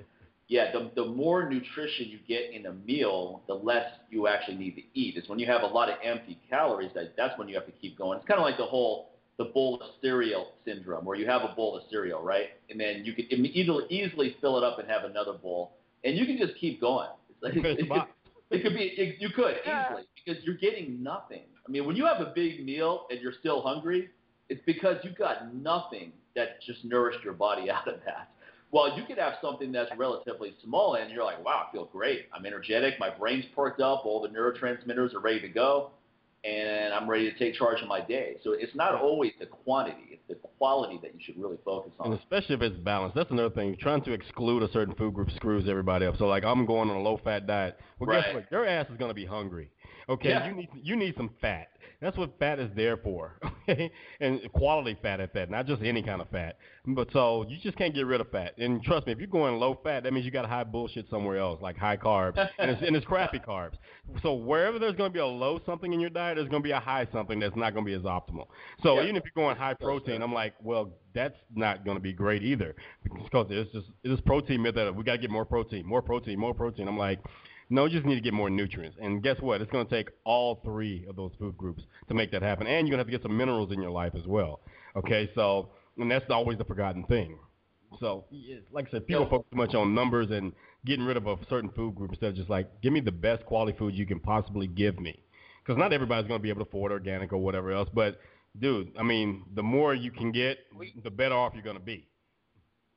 Yeah, 0.50 0.72
the, 0.72 0.90
the 0.96 1.06
more 1.06 1.50
nutrition 1.50 2.08
you 2.08 2.20
get 2.26 2.52
in 2.54 2.68
a 2.68 2.74
meal, 2.74 3.42
the 3.48 3.54
less 3.54 3.86
you 4.10 4.28
actually 4.28 4.56
need 4.56 4.76
to 4.76 4.82
eat. 4.94 5.16
It's 5.18 5.28
when 5.28 5.40
you 5.40 5.46
have 5.48 5.62
a 5.64 5.68
lot 5.68 5.90
of 5.90 5.96
empty 6.02 6.38
calories 6.50 6.92
that 6.96 7.16
that's 7.18 7.38
when 7.38 7.50
you 7.50 7.56
have 7.56 7.66
to 7.66 7.74
keep 7.74 7.98
going. 7.98 8.18
It's 8.20 8.28
kind 8.28 8.40
of 8.40 8.46
like 8.46 8.58
the 8.58 8.66
whole 8.66 9.10
the 9.38 9.46
bowl 9.46 9.76
of 9.82 9.90
cereal 10.02 10.54
syndrome, 10.66 11.06
where 11.06 11.16
you 11.18 11.28
have 11.28 11.42
a 11.44 11.54
bowl 11.54 11.78
of 11.78 11.84
cereal, 11.92 12.24
right? 12.24 12.48
And 12.72 12.80
then 12.80 13.04
you 13.06 13.14
could 13.14 13.32
im- 13.32 13.46
easily 13.46 13.84
easily 13.90 14.36
fill 14.42 14.58
it 14.58 14.64
up 14.64 14.80
and 14.80 14.90
have 14.90 15.04
another 15.04 15.34
bowl, 15.34 15.74
and 16.04 16.18
you 16.18 16.26
can 16.26 16.38
just 16.38 16.58
keep 16.60 16.80
going. 16.82 17.10
It's 17.30 17.44
like, 17.44 17.54
Finish 17.54 17.64
the 17.64 17.72
it, 17.72 17.78
could, 17.82 17.90
box. 17.90 18.10
it 18.52 18.64
could 18.64 18.74
be 18.74 18.84
it, 18.84 19.16
you 19.20 19.30
could 19.36 19.58
Yeah. 19.66 19.86
easily 19.90 20.04
because 20.26 20.44
you're 20.46 20.56
getting 20.56 21.04
nothing. 21.04 21.44
I 21.68 21.70
mean, 21.70 21.86
when 21.86 21.96
you 21.98 22.06
have 22.06 22.22
a 22.26 22.32
big 22.34 22.66
meal 22.66 23.06
and 23.12 23.20
you're 23.22 23.34
still 23.40 23.62
hungry, 23.62 24.10
it's 24.50 24.62
because 24.66 24.96
you 25.04 25.12
got 25.12 25.54
nothing 25.54 26.14
that 26.36 26.62
just 26.66 26.86
nourished 26.86 27.24
your 27.24 27.34
body 27.34 27.70
out 27.78 27.88
of 27.88 28.00
that. 28.06 28.30
Well, 28.72 28.98
you 28.98 29.04
could 29.06 29.18
have 29.18 29.36
something 29.42 29.72
that's 29.72 29.90
relatively 29.98 30.54
small, 30.64 30.96
and 30.96 31.10
you're 31.10 31.24
like, 31.24 31.44
wow, 31.44 31.66
I 31.68 31.72
feel 31.72 31.86
great. 31.86 32.26
I'm 32.34 32.46
energetic. 32.46 33.00
My 33.00 33.10
brain's 33.10 33.46
perked 33.56 33.80
up. 33.80 34.06
All 34.06 34.22
the 34.22 34.28
neurotransmitters 34.28 35.14
are 35.14 35.20
ready 35.20 35.40
to 35.42 35.48
go, 35.48 35.92
and 36.44 36.94
I'm 36.94 37.10
ready 37.10 37.32
to 37.32 37.38
take 37.40 37.54
charge 37.56 37.82
of 37.82 37.88
my 37.88 38.02
day. 38.02 38.38
So 38.44 38.52
it's 38.52 38.76
not 38.76 38.94
always 38.94 39.32
the 39.40 39.46
quantity; 39.46 40.04
it's 40.12 40.28
the 40.28 40.36
quality 40.58 41.00
that 41.02 41.14
you 41.14 41.20
should 41.24 41.38
really 41.42 41.58
focus 41.64 41.94
on. 42.00 42.12
And 42.12 42.20
especially 42.20 42.56
if 42.56 42.62
it's 42.62 42.78
balanced. 42.78 43.16
That's 43.16 43.32
another 43.32 43.50
thing. 43.50 43.78
Trying 43.80 44.02
to 44.04 44.12
exclude 44.12 44.64
a 44.64 44.72
certain 44.74 44.96
food 44.96 45.14
group 45.14 45.32
screws 45.32 45.68
everybody 45.70 46.06
up. 46.06 46.18
So 46.18 46.28
like, 46.28 46.44
I'm 46.44 46.66
going 46.66 46.90
on 46.90 46.98
a 46.98 47.02
low-fat 47.02 47.48
diet. 47.48 47.80
Well, 48.00 48.10
Right. 48.10 48.26
guess 48.26 48.34
what? 48.34 48.52
Your 48.52 48.66
ass 48.66 48.88
is 48.90 48.98
gonna 48.98 49.14
be 49.14 49.26
hungry. 49.26 49.72
Okay, 50.10 50.30
Yeah. 50.30 50.48
you 50.48 50.54
need 50.54 50.70
you 50.74 50.96
need 50.98 51.16
some 51.16 51.30
fat. 51.42 51.70
That's 52.00 52.16
what 52.16 52.38
fat 52.40 52.60
is 52.60 52.70
there 52.76 52.98
for. 52.98 53.38
Okay, 53.70 53.92
and 54.22 54.40
quality 54.54 54.98
fat 55.02 55.20
at 55.20 55.34
that, 55.34 55.50
not 55.50 55.66
just 55.68 55.82
any 55.82 56.02
kind 56.02 56.22
of 56.22 56.30
fat. 56.30 56.56
But 56.86 57.12
so 57.12 57.46
you 57.50 57.58
just 57.62 57.78
can't 57.78 57.94
get 57.94 58.06
rid 58.06 58.22
of 58.22 58.32
fat. 58.32 58.58
And 58.58 58.82
trust 58.82 59.06
me, 59.08 59.12
if 59.12 59.20
you're 59.20 59.28
going 59.28 59.60
low 59.60 59.78
fat, 59.84 60.04
that 60.04 60.14
means 60.14 60.26
you 60.26 60.32
got 60.32 60.46
high 60.48 60.64
bullshit 60.64 61.10
somewhere 61.10 61.36
else, 61.38 61.62
like 61.62 61.76
high 61.76 61.98
carbs, 61.98 62.38
and 62.60 62.72
it's 62.72 62.82
and 62.82 62.96
it's 62.96 63.06
crappy 63.06 63.40
carbs. 63.40 63.74
So 64.22 64.36
wherever 64.36 64.80
there's 64.80 64.96
going 64.96 65.10
to 65.10 65.14
be 65.14 65.20
a 65.20 65.26
low 65.26 65.60
something 65.66 65.92
in 65.92 66.00
your 66.00 66.10
diet, 66.10 66.38
there's 66.38 66.48
going 66.48 66.64
to 66.64 66.66
be 66.66 66.72
a 66.72 66.80
high 66.80 67.10
something 67.12 67.42
that's 67.42 67.58
not 67.58 67.74
going 67.74 67.84
to 67.86 67.90
be 67.92 67.94
as 67.94 68.04
optimal. 68.04 68.46
So 68.84 68.96
Yeah. 68.96 69.04
even 69.04 69.18
if 69.18 69.24
you're 69.26 69.44
going 69.44 69.58
high 69.58 69.74
protein, 69.74 70.22
I'm 70.22 70.34
like, 70.34 70.54
well, 70.64 70.94
that's 71.14 71.36
not 71.54 71.84
going 71.84 71.98
to 71.98 72.02
be 72.02 72.14
great 72.14 72.42
either, 72.42 72.74
because 73.04 73.48
it's 73.50 73.74
just 73.74 73.88
this 74.06 74.22
protein 74.22 74.62
myth 74.62 74.76
that 74.76 74.96
we 74.96 75.04
got 75.04 75.12
to 75.14 75.18
get 75.18 75.30
more 75.30 75.44
protein, 75.44 75.86
more 75.86 76.02
protein, 76.02 76.40
more 76.40 76.54
protein. 76.54 76.88
I'm 76.88 76.98
like. 76.98 77.20
No, 77.70 77.86
you 77.86 77.92
just 77.92 78.06
need 78.06 78.16
to 78.16 78.22
get 78.22 78.34
more 78.34 78.50
nutrients. 78.50 78.98
And 79.02 79.22
guess 79.22 79.40
what? 79.42 79.62
It's 79.62 79.72
going 79.72 79.86
to 79.86 79.94
take 79.94 80.10
all 80.24 80.62
three 80.64 81.06
of 81.10 81.16
those 81.16 81.32
food 81.38 81.58
groups 81.58 81.84
to 82.08 82.14
make 82.14 82.32
that 82.32 82.42
happen. 82.42 82.66
And 82.66 82.88
you're 82.88 82.96
going 82.96 83.06
to 83.06 83.06
have 83.06 83.08
to 83.08 83.12
get 83.12 83.24
some 83.24 83.36
minerals 83.36 83.72
in 83.72 83.82
your 83.82 83.92
life 83.92 84.14
as 84.16 84.26
well. 84.26 84.62
Okay, 84.96 85.30
so, 85.36 85.70
and 85.98 86.10
that's 86.10 86.26
always 86.30 86.58
the 86.58 86.64
forgotten 86.64 87.04
thing. 87.06 87.38
So, 88.00 88.26
like 88.72 88.88
I 88.88 88.92
said, 88.92 89.08
people 89.08 89.28
focus 89.30 89.48
too 89.52 89.58
much 89.58 89.74
on 89.74 89.94
numbers 89.94 90.30
and 90.32 90.54
getting 90.86 91.06
rid 91.06 91.18
of 91.18 91.28
a 91.28 91.38
certain 91.50 91.70
food 91.72 91.96
group 91.96 92.12
instead 92.12 92.30
of 92.30 92.36
just 92.36 92.50
like, 92.50 92.82
give 92.82 92.94
me 92.94 93.00
the 93.00 93.12
best 93.12 93.46
quality 93.46 93.78
food 93.78 93.94
you 93.94 94.06
can 94.06 94.20
possibly 94.20 94.68
give 94.68 95.00
me. 95.00 95.22
Because 95.64 95.78
not 95.78 95.92
everybody's 95.92 96.28
going 96.28 96.40
to 96.40 96.44
be 96.44 96.50
able 96.50 96.64
to 96.64 96.70
afford 96.70 96.92
organic 96.92 97.34
or 97.34 97.38
whatever 97.38 97.72
else. 97.72 97.90
But, 97.94 98.20
dude, 98.60 98.92
I 98.98 99.04
mean, 99.04 99.44
the 99.56 99.64
more 99.64 99.94
you 99.94 100.12
can 100.12 100.32
get, 100.32 100.60
the 101.04 101.12
better 101.12 101.36
off 101.36 101.54
you're 101.54 101.64
going 101.64 101.78
to 101.78 101.84
be. 101.84 102.08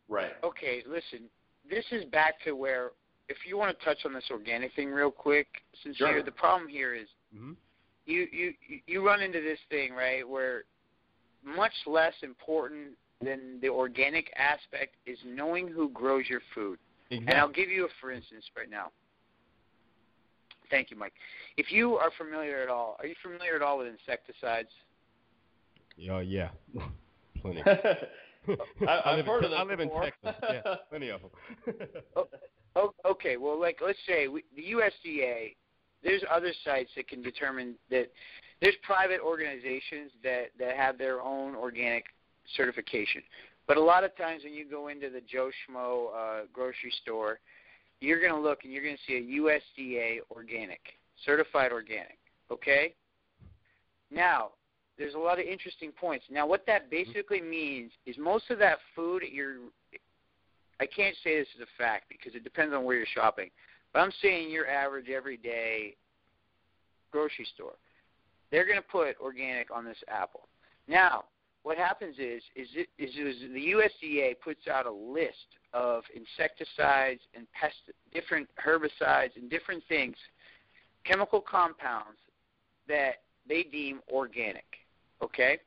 Right. 0.08 0.32
Okay, 0.44 0.84
listen. 0.88 1.28
This 1.68 1.84
is 1.92 2.04
back 2.06 2.34
to 2.44 2.52
where, 2.52 2.92
if 3.30 3.36
you 3.46 3.56
want 3.56 3.78
to 3.78 3.84
touch 3.84 3.98
on 4.04 4.12
this 4.12 4.24
organic 4.30 4.74
thing 4.74 4.90
real 4.90 5.10
quick, 5.10 5.46
since 5.82 5.96
Sure. 5.96 6.22
The 6.22 6.32
problem 6.32 6.68
here 6.68 6.94
is 6.94 7.08
hmm 7.34 7.52
you 8.06 8.26
you 8.32 8.54
you 8.86 9.06
run 9.06 9.22
into 9.22 9.40
this 9.40 9.58
thing 9.68 9.92
right 9.92 10.28
where 10.28 10.64
much 11.44 11.72
less 11.86 12.14
important 12.22 12.88
than 13.22 13.60
the 13.60 13.68
organic 13.68 14.32
aspect 14.36 14.96
is 15.06 15.18
knowing 15.24 15.68
who 15.68 15.90
grows 15.90 16.24
your 16.28 16.40
food. 16.54 16.78
And 17.10 17.30
I'll 17.30 17.48
give 17.48 17.68
you 17.70 17.84
a 17.86 17.88
for 18.00 18.10
instance 18.10 18.44
right 18.56 18.70
now. 18.70 18.90
Thank 20.70 20.90
you, 20.90 20.96
Mike. 20.96 21.12
If 21.56 21.72
you 21.72 21.96
are 21.96 22.10
familiar 22.16 22.62
at 22.62 22.68
all, 22.68 22.96
are 23.00 23.06
you 23.06 23.14
familiar 23.22 23.56
at 23.56 23.62
all 23.62 23.78
with 23.78 23.88
insecticides? 23.88 24.68
Yeah, 25.96 26.20
yeah. 26.20 26.50
Plenty. 27.42 27.62
I, 27.66 27.96
I 28.86 29.10
I've 29.12 29.16
live 29.16 29.26
heard 29.26 29.38
in, 29.40 29.44
of 29.46 29.50
them 29.50 29.60
I 29.60 29.64
live 29.64 29.80
in. 29.80 29.90
Texas. 29.90 30.34
Yeah, 30.42 30.74
plenty 30.88 31.10
of 31.10 31.20
them. 31.22 31.30
Oh, 32.76 32.94
okay. 33.04 33.36
Well, 33.36 33.58
like 33.60 33.78
let's 33.84 33.98
say 34.06 34.28
we, 34.28 34.44
the 34.56 34.72
USDA, 34.72 35.54
there's 36.02 36.22
other 36.30 36.52
sites 36.64 36.90
that 36.96 37.08
can 37.08 37.22
determine 37.22 37.74
that 37.90 38.10
there's 38.60 38.76
private 38.82 39.20
organizations 39.20 40.12
that 40.22 40.50
that 40.58 40.76
have 40.76 40.98
their 40.98 41.20
own 41.20 41.54
organic 41.54 42.04
certification. 42.56 43.22
But 43.66 43.76
a 43.76 43.82
lot 43.82 44.04
of 44.04 44.16
times 44.16 44.42
when 44.44 44.54
you 44.54 44.68
go 44.68 44.88
into 44.88 45.10
the 45.10 45.20
Joe 45.20 45.50
Schmo 45.68 46.08
uh, 46.14 46.46
grocery 46.52 46.92
store, 47.02 47.38
you're 48.00 48.20
going 48.20 48.32
to 48.32 48.40
look 48.40 48.64
and 48.64 48.72
you're 48.72 48.82
going 48.82 48.96
to 48.96 49.02
see 49.06 49.16
a 49.16 49.40
USDA 49.40 50.18
organic, 50.30 50.80
certified 51.24 51.70
organic. 51.70 52.18
Okay. 52.50 52.94
Now, 54.10 54.50
there's 54.98 55.14
a 55.14 55.18
lot 55.18 55.38
of 55.38 55.46
interesting 55.46 55.92
points. 55.92 56.24
Now, 56.30 56.46
what 56.46 56.66
that 56.66 56.90
basically 56.90 57.40
means 57.40 57.92
is 58.06 58.16
most 58.18 58.50
of 58.50 58.58
that 58.58 58.78
food 58.94 59.22
you're 59.30 59.56
I 60.80 60.86
can't 60.86 61.14
say 61.22 61.38
this 61.38 61.48
is 61.54 61.62
a 61.62 61.82
fact 61.82 62.06
because 62.08 62.34
it 62.34 62.42
depends 62.42 62.74
on 62.74 62.84
where 62.84 62.96
you're 62.96 63.06
shopping. 63.14 63.50
But 63.92 64.00
I'm 64.00 64.12
saying 64.22 64.50
your 64.50 64.68
average 64.68 65.10
everyday 65.10 65.94
grocery 67.12 67.46
store, 67.54 67.74
they're 68.50 68.64
going 68.64 68.78
to 68.78 68.88
put 68.88 69.20
organic 69.20 69.70
on 69.70 69.84
this 69.84 69.98
apple. 70.08 70.48
Now, 70.88 71.24
what 71.62 71.76
happens 71.76 72.16
is 72.18 72.42
is 72.56 72.68
it 72.74 72.88
is, 72.98 73.10
is 73.10 73.42
the 73.52 73.74
USDA 73.74 74.40
puts 74.42 74.66
out 74.66 74.86
a 74.86 74.90
list 74.90 75.34
of 75.74 76.02
insecticides 76.14 77.20
and 77.34 77.46
pest 77.52 77.74
different 78.14 78.48
herbicides 78.64 79.36
and 79.36 79.50
different 79.50 79.82
things, 79.88 80.16
chemical 81.04 81.40
compounds 81.40 82.18
that 82.88 83.16
they 83.46 83.64
deem 83.64 84.00
organic. 84.10 84.64
Okay? 85.22 85.58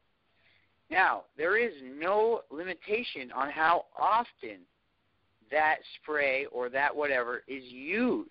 Now, 0.89 1.23
there 1.37 1.57
is 1.57 1.73
no 1.83 2.41
limitation 2.51 3.31
on 3.35 3.49
how 3.51 3.85
often 3.97 4.61
that 5.53 5.77
spray 6.01 6.45
or 6.51 6.67
that 6.69 6.93
whatever 6.93 7.43
is 7.47 7.63
used. 7.63 8.29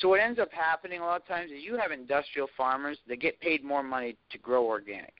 So 0.00 0.08
what 0.08 0.20
ends 0.20 0.40
up 0.40 0.52
happening 0.52 1.00
a 1.00 1.04
lot 1.04 1.20
of 1.20 1.26
times 1.26 1.50
is 1.52 1.62
you 1.62 1.78
have 1.78 1.92
industrial 1.92 2.48
farmers 2.56 2.98
that 3.08 3.20
get 3.20 3.40
paid 3.40 3.64
more 3.64 3.82
money 3.82 4.16
to 4.32 4.38
grow 4.38 4.64
organic. 4.64 5.14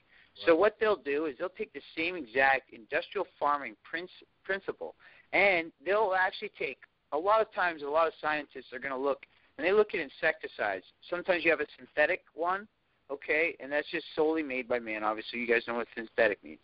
So 0.45 0.53
what 0.53 0.75
they'll 0.79 0.97
do 0.97 1.25
is 1.25 1.35
they'll 1.39 1.47
take 1.47 1.71
the 1.71 1.81
same 1.97 2.17
exact 2.17 2.73
industrial 2.73 3.25
farming 3.39 3.75
princ- 3.89 4.09
principle 4.43 4.95
and 5.31 5.71
they'll 5.85 6.13
actually 6.17 6.51
take 6.59 6.77
a 7.13 7.17
lot 7.17 7.39
of 7.39 7.53
times 7.53 7.83
a 7.83 7.85
lot 7.85 8.07
of 8.07 8.13
scientists 8.21 8.73
are 8.73 8.79
going 8.79 8.91
to 8.91 8.97
look 8.97 9.25
and 9.57 9.65
they 9.65 9.71
look 9.71 9.93
at 9.93 10.01
insecticides. 10.01 10.83
Sometimes 11.09 11.45
you 11.45 11.51
have 11.51 11.61
a 11.61 11.67
synthetic 11.77 12.23
one, 12.33 12.67
okay, 13.09 13.55
and 13.61 13.71
that's 13.71 13.89
just 13.89 14.05
solely 14.13 14.43
made 14.43 14.67
by 14.67 14.79
man. 14.79 15.03
Obviously, 15.03 15.39
you 15.39 15.47
guys 15.47 15.63
know 15.67 15.75
what 15.75 15.87
synthetic 15.95 16.43
means. 16.43 16.59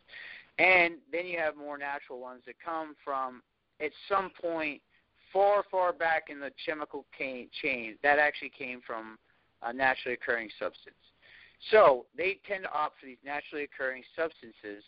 And 0.60 0.95
then 1.11 1.26
you 1.26 1.40
have 1.40 1.56
more 1.56 1.78
natural 1.78 2.19
ones 2.19 2.41
that 2.45 2.56
come 2.64 2.95
from 3.06 3.41
at 3.82 3.91
some 4.08 4.30
point 4.41 4.82
far, 5.34 5.64
far 5.70 5.94
back 5.94 6.30
in 6.30 6.40
the 6.40 6.52
chemical 6.66 7.06
ca- 7.18 7.49
chain 7.62 7.98
that 8.03 8.20
actually 8.20 8.52
came 8.58 8.82
from 8.86 9.18
a 9.64 9.74
naturally 9.74 10.14
occurring 10.14 10.49
substance. 10.60 10.95
So 11.70 12.06
they 12.18 12.40
tend 12.48 12.64
to 12.64 12.74
opt 12.74 12.99
for 12.99 13.06
these 13.06 13.22
naturally 13.24 13.64
occurring 13.64 14.03
substances 14.16 14.84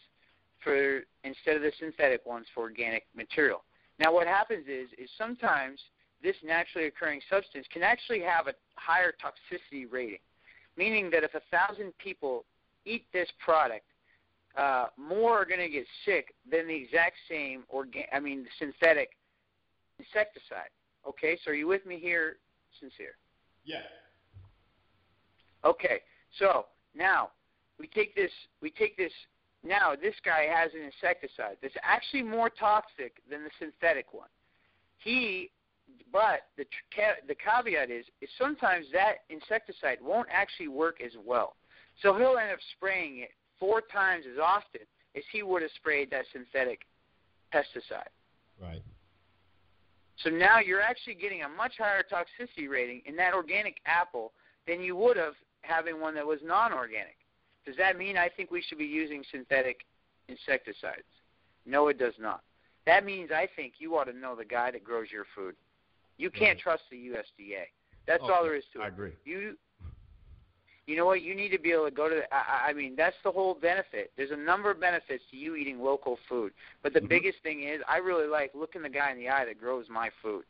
for 0.63 1.01
instead 1.23 1.55
of 1.55 1.61
the 1.61 1.71
synthetic 1.79 2.25
ones 2.25 2.47
for 2.53 2.61
organic 2.61 3.05
material. 3.15 3.63
Now, 3.99 4.13
what 4.13 4.27
happens 4.27 4.65
is 4.67 4.89
is 4.97 5.09
sometimes 5.17 5.79
this 6.23 6.35
naturally 6.43 6.87
occurring 6.87 7.21
substance 7.29 7.67
can 7.71 7.83
actually 7.83 8.21
have 8.21 8.47
a 8.47 8.53
higher 8.75 9.11
toxicity 9.11 9.85
rating, 9.91 10.19
meaning 10.77 11.11
that 11.11 11.23
if 11.23 11.35
a 11.35 11.41
thousand 11.51 11.93
people 11.99 12.45
eat 12.85 13.05
this 13.13 13.29
product, 13.43 13.85
uh, 14.57 14.85
more 14.97 15.41
are 15.41 15.45
going 15.45 15.59
to 15.59 15.69
get 15.69 15.85
sick 16.05 16.35
than 16.49 16.67
the 16.67 16.75
exact 16.75 17.15
same 17.29 17.63
organ. 17.69 18.03
I 18.13 18.19
mean, 18.19 18.45
synthetic 18.59 19.09
insecticide. 19.99 20.69
Okay, 21.07 21.37
so 21.43 21.51
are 21.51 21.55
you 21.55 21.67
with 21.67 21.85
me 21.85 21.99
here, 21.99 22.37
sincere? 22.79 23.17
Yeah. 23.65 23.81
Okay, 25.65 26.01
so 26.39 26.65
now 26.95 27.29
we 27.79 27.87
take 27.87 28.15
this. 28.15 28.31
We 28.61 28.69
take 28.69 28.97
this. 28.97 29.11
Now 29.63 29.93
this 29.99 30.15
guy 30.25 30.45
has 30.53 30.71
an 30.73 30.81
insecticide 30.81 31.57
that's 31.61 31.75
actually 31.83 32.23
more 32.23 32.49
toxic 32.49 33.15
than 33.29 33.43
the 33.43 33.49
synthetic 33.59 34.13
one. 34.13 34.27
He, 34.97 35.51
but 36.11 36.47
the 36.57 36.65
the 37.27 37.35
caveat 37.35 37.89
is, 37.89 38.05
is 38.21 38.29
sometimes 38.37 38.85
that 38.93 39.19
insecticide 39.29 39.99
won't 40.01 40.27
actually 40.31 40.67
work 40.67 41.01
as 41.03 41.13
well. 41.25 41.55
So 42.01 42.17
he'll 42.17 42.37
end 42.37 42.51
up 42.51 42.59
spraying 42.75 43.19
it 43.19 43.31
four 43.63 43.79
times 43.79 44.25
as 44.29 44.37
often 44.43 44.81
as 45.15 45.23
he 45.31 45.41
would 45.41 45.61
have 45.61 45.71
sprayed 45.77 46.11
that 46.11 46.25
synthetic 46.33 46.81
pesticide. 47.53 48.11
Right. 48.61 48.81
So 50.17 50.29
now 50.29 50.59
you're 50.59 50.81
actually 50.81 51.13
getting 51.13 51.43
a 51.43 51.47
much 51.47 51.75
higher 51.77 52.03
toxicity 52.03 52.69
rating 52.69 53.01
in 53.05 53.15
that 53.15 53.33
organic 53.33 53.77
apple 53.85 54.33
than 54.67 54.81
you 54.81 54.97
would 54.97 55.15
have 55.15 55.35
having 55.61 56.01
one 56.01 56.13
that 56.15 56.27
was 56.27 56.39
non-organic. 56.43 57.15
Does 57.65 57.77
that 57.77 57.97
mean 57.97 58.17
I 58.17 58.27
think 58.27 58.51
we 58.51 58.61
should 58.61 58.79
be 58.79 58.85
using 58.85 59.23
synthetic 59.31 59.85
insecticides? 60.27 61.07
No, 61.65 61.87
it 61.87 61.97
does 61.97 62.15
not. 62.19 62.41
That 62.85 63.05
means 63.05 63.31
I 63.31 63.47
think 63.55 63.75
you 63.77 63.95
ought 63.95 64.05
to 64.05 64.13
know 64.13 64.35
the 64.35 64.43
guy 64.43 64.71
that 64.71 64.83
grows 64.83 65.07
your 65.09 65.25
food. 65.33 65.55
You 66.17 66.29
can't 66.29 66.57
Right. 66.57 66.59
trust 66.59 66.83
the 66.91 66.97
USDA. 66.97 67.67
That's 68.05 68.21
Okay, 68.23 68.33
all 68.33 68.43
there 68.43 68.55
is 68.55 68.65
to 68.73 68.81
it. 68.81 68.83
I 68.83 68.87
agree. 68.89 69.13
You 69.23 69.57
you 70.85 70.95
know 70.97 71.05
what? 71.05 71.21
You 71.21 71.33
need 71.35 71.49
to 71.49 71.59
be 71.59 71.71
able 71.71 71.85
to 71.85 71.91
go 71.91 72.09
to. 72.09 72.15
The, 72.15 72.33
I, 72.33 72.69
I 72.69 72.73
mean, 72.73 72.95
that's 72.97 73.15
the 73.23 73.31
whole 73.31 73.53
benefit. 73.55 74.11
There's 74.17 74.31
a 74.31 74.35
number 74.37 74.69
of 74.71 74.79
benefits 74.79 75.23
to 75.31 75.37
you 75.37 75.55
eating 75.55 75.79
local 75.81 76.17
food, 76.27 76.51
but 76.81 76.93
the 76.93 76.99
Mhm. 76.99 77.09
biggest 77.09 77.39
thing 77.43 77.63
is 77.63 77.81
I 77.87 77.97
really 77.97 78.27
like 78.27 78.51
looking 78.53 78.81
the 78.81 78.89
guy 78.89 79.11
in 79.11 79.17
the 79.17 79.29
eye 79.29 79.45
that 79.45 79.59
grows 79.59 79.87
my 79.89 80.09
food. 80.21 80.43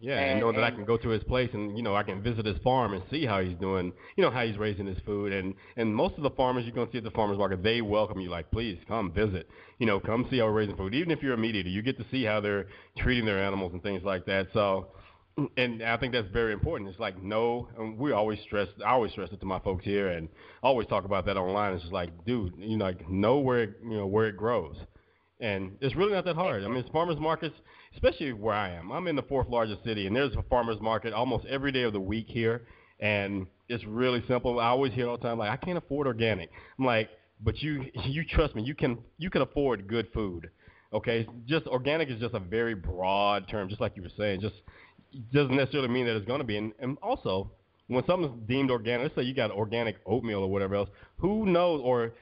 Yeah, 0.00 0.18
and, 0.18 0.30
And- 0.32 0.40
know 0.40 0.52
that 0.52 0.64
I 0.64 0.70
can 0.70 0.84
go 0.84 0.96
to 0.96 1.08
his 1.10 1.22
place 1.24 1.48
and 1.54 1.76
you 1.76 1.82
know 1.82 1.94
I 1.94 2.02
can 2.02 2.20
visit 2.20 2.44
his 2.44 2.58
farm 2.58 2.94
and 2.94 3.02
see 3.10 3.24
how 3.24 3.40
he's 3.40 3.56
doing, 3.58 3.92
you 4.16 4.24
know 4.24 4.30
how 4.30 4.44
he's 4.44 4.58
raising 4.58 4.86
his 4.86 4.98
food, 5.00 5.32
and 5.32 5.54
and 5.76 5.94
most 5.94 6.16
of 6.16 6.22
the 6.24 6.30
farmers 6.30 6.64
you're 6.64 6.74
gonna 6.74 6.90
see 6.90 6.98
at 6.98 7.04
the 7.04 7.10
farmers 7.12 7.38
market, 7.38 7.62
they 7.62 7.80
welcome 7.80 8.20
you 8.20 8.28
like, 8.28 8.50
please 8.50 8.78
come 8.88 9.12
visit, 9.12 9.48
you 9.78 9.86
know, 9.86 10.00
come 10.00 10.26
see 10.30 10.38
how 10.38 10.46
we're 10.46 10.52
raising 10.52 10.76
food. 10.76 10.94
Even 10.94 11.10
if 11.10 11.22
you're 11.22 11.34
a 11.34 11.38
meat 11.38 11.54
eater, 11.54 11.68
you 11.68 11.80
get 11.80 11.96
to 11.98 12.04
see 12.10 12.24
how 12.24 12.40
they're 12.40 12.66
treating 12.98 13.24
their 13.24 13.38
animals 13.38 13.72
and 13.72 13.82
things 13.82 14.02
like 14.02 14.24
that. 14.26 14.48
So, 14.52 14.88
and 15.56 15.82
I 15.82 15.96
think 15.96 16.12
that's 16.12 16.28
very 16.32 16.52
important. 16.52 16.90
It's 16.90 17.00
like 17.00 17.22
no, 17.22 17.68
and 17.78 17.98
we 17.98 18.12
always 18.12 18.38
stress, 18.40 18.68
I 18.84 18.90
always 18.90 19.12
stress 19.12 19.30
it 19.32 19.40
to 19.40 19.46
my 19.46 19.58
folks 19.60 19.84
here, 19.84 20.08
and 20.08 20.28
always 20.62 20.86
talk 20.86 21.04
about 21.04 21.26
that 21.26 21.36
online. 21.36 21.74
It's 21.74 21.82
just 21.82 21.92
like, 21.92 22.24
dude, 22.24 22.54
you 22.58 22.76
know, 22.76 22.84
like 22.84 23.08
know 23.08 23.38
where 23.38 23.64
it, 23.64 23.78
you 23.82 23.96
know 23.96 24.06
where 24.06 24.26
it 24.28 24.36
grows, 24.36 24.76
and 25.40 25.72
it's 25.80 25.96
really 25.96 26.12
not 26.12 26.24
that 26.24 26.36
hard. 26.36 26.64
I 26.64 26.68
mean, 26.68 26.78
it's 26.78 26.90
farmers 26.90 27.18
markets 27.18 27.56
especially 27.94 28.32
where 28.32 28.54
I 28.54 28.70
am. 28.70 28.90
I'm 28.90 29.06
in 29.06 29.16
the 29.16 29.22
fourth 29.22 29.48
largest 29.48 29.84
city, 29.84 30.06
and 30.06 30.14
there's 30.14 30.34
a 30.34 30.42
farmers 30.42 30.80
market 30.80 31.12
almost 31.12 31.46
every 31.46 31.72
day 31.72 31.82
of 31.82 31.92
the 31.92 32.00
week 32.00 32.26
here, 32.28 32.66
and 33.00 33.46
it's 33.68 33.84
really 33.84 34.22
simple. 34.28 34.60
I 34.60 34.66
always 34.66 34.92
hear 34.92 35.08
all 35.08 35.16
the 35.16 35.22
time, 35.22 35.38
like 35.38 35.50
I 35.50 35.56
can't 35.56 35.78
afford 35.78 36.06
organic. 36.06 36.50
I'm 36.78 36.84
like, 36.84 37.10
but 37.40 37.62
you 37.62 37.86
you 38.04 38.24
trust 38.24 38.54
me, 38.54 38.62
you 38.62 38.74
can 38.74 38.98
you 39.18 39.30
can 39.30 39.42
afford 39.42 39.88
good 39.88 40.08
food. 40.12 40.50
Okay, 40.92 41.26
just 41.46 41.66
organic 41.66 42.08
is 42.08 42.20
just 42.20 42.34
a 42.34 42.40
very 42.40 42.74
broad 42.74 43.48
term, 43.48 43.68
just 43.68 43.80
like 43.80 43.96
you 43.96 44.02
were 44.02 44.12
saying. 44.16 44.40
Just 44.40 44.54
doesn't 45.32 45.56
necessarily 45.56 45.88
mean 45.88 46.06
that 46.06 46.16
it's 46.16 46.26
going 46.26 46.40
to 46.40 46.46
be. 46.46 46.56
And, 46.56 46.72
and 46.78 46.98
also, 47.02 47.50
when 47.88 48.04
something's 48.06 48.48
deemed 48.48 48.70
organic, 48.70 49.04
let's 49.04 49.14
say 49.14 49.22
you 49.22 49.34
got 49.34 49.50
organic 49.50 49.96
oatmeal 50.06 50.40
or 50.40 50.50
whatever 50.50 50.74
else, 50.74 50.88
who 51.18 51.46
knows, 51.46 51.80
or 51.84 52.12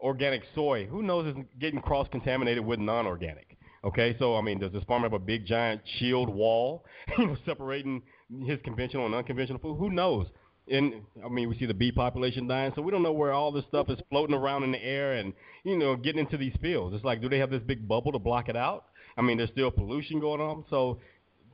organic 0.00 0.42
soy, 0.54 0.86
who 0.86 1.02
knows 1.02 1.34
is 1.34 1.44
getting 1.60 1.80
cross 1.80 2.06
contaminated 2.10 2.64
with 2.64 2.78
non-organic. 2.78 3.56
Okay, 3.84 4.16
so 4.18 4.36
I 4.36 4.40
mean, 4.40 4.58
does 4.58 4.72
this 4.72 4.82
farmer 4.84 5.06
have 5.06 5.12
a 5.12 5.18
big 5.18 5.44
giant 5.46 5.82
shield 5.98 6.28
wall, 6.28 6.84
you 7.18 7.26
know, 7.26 7.36
separating 7.44 8.02
his 8.46 8.58
conventional 8.64 9.06
and 9.06 9.14
unconventional 9.14 9.60
food? 9.60 9.76
Who 9.78 9.90
knows? 9.90 10.26
And 10.70 11.02
I 11.22 11.28
mean, 11.28 11.50
we 11.50 11.58
see 11.58 11.66
the 11.66 11.74
bee 11.74 11.92
population 11.92 12.48
dying, 12.48 12.72
so 12.74 12.80
we 12.80 12.90
don't 12.90 13.02
know 13.02 13.12
where 13.12 13.32
all 13.32 13.52
this 13.52 13.64
stuff 13.68 13.90
is 13.90 13.98
floating 14.08 14.34
around 14.34 14.62
in 14.62 14.72
the 14.72 14.82
air 14.82 15.14
and 15.14 15.34
you 15.64 15.76
know 15.76 15.96
getting 15.96 16.20
into 16.20 16.38
these 16.38 16.54
fields. 16.62 16.94
It's 16.96 17.04
like, 17.04 17.20
do 17.20 17.28
they 17.28 17.38
have 17.38 17.50
this 17.50 17.62
big 17.66 17.86
bubble 17.86 18.12
to 18.12 18.18
block 18.18 18.48
it 18.48 18.56
out? 18.56 18.86
I 19.18 19.22
mean, 19.22 19.36
there's 19.36 19.50
still 19.50 19.70
pollution 19.70 20.18
going 20.18 20.40
on, 20.40 20.64
so 20.70 20.98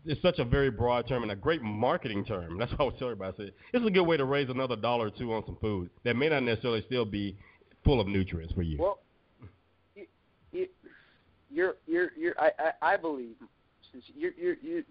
it's 0.06 0.20
such 0.22 0.38
a 0.38 0.44
very 0.44 0.70
broad 0.70 1.06
term 1.06 1.22
and 1.22 1.32
a 1.32 1.36
great 1.36 1.62
marketing 1.62 2.24
term. 2.24 2.58
That's 2.58 2.70
what 2.72 2.80
I 2.80 2.84
was 2.84 2.94
telling 2.98 3.12
everybody. 3.12 3.34
I 3.34 3.36
said 3.36 3.52
it's 3.72 3.86
a 3.86 3.90
good 3.90 4.04
way 4.04 4.16
to 4.16 4.24
raise 4.24 4.48
another 4.48 4.76
dollar 4.76 5.06
or 5.06 5.10
two 5.10 5.32
on 5.32 5.44
some 5.46 5.56
food 5.60 5.90
that 6.04 6.16
may 6.16 6.28
not 6.28 6.42
necessarily 6.42 6.82
still 6.86 7.04
be 7.04 7.36
full 7.84 8.00
of 8.00 8.06
nutrients 8.06 8.54
for 8.54 8.62
you. 8.62 8.78
Well, 8.78 8.98
you, 9.94 10.06
you, 10.52 10.66
you're 11.50 11.74
you're 11.86 12.10
you're 12.16 12.34
I, 12.40 12.50
I 12.58 12.94
I 12.94 12.96
believe 12.96 13.36
since 13.92 14.04
you're 14.16 14.32
you're 14.38 14.56
you 14.62 14.84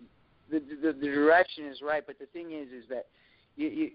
the, 0.52 0.60
the 0.82 0.94
the 0.94 1.08
direction 1.08 1.66
is 1.66 1.82
right, 1.82 2.04
but 2.06 2.20
the 2.20 2.26
thing 2.28 2.52
is 2.52 2.68
is 2.70 2.88
that 2.90 3.08
you, 3.56 3.68
you 3.68 3.92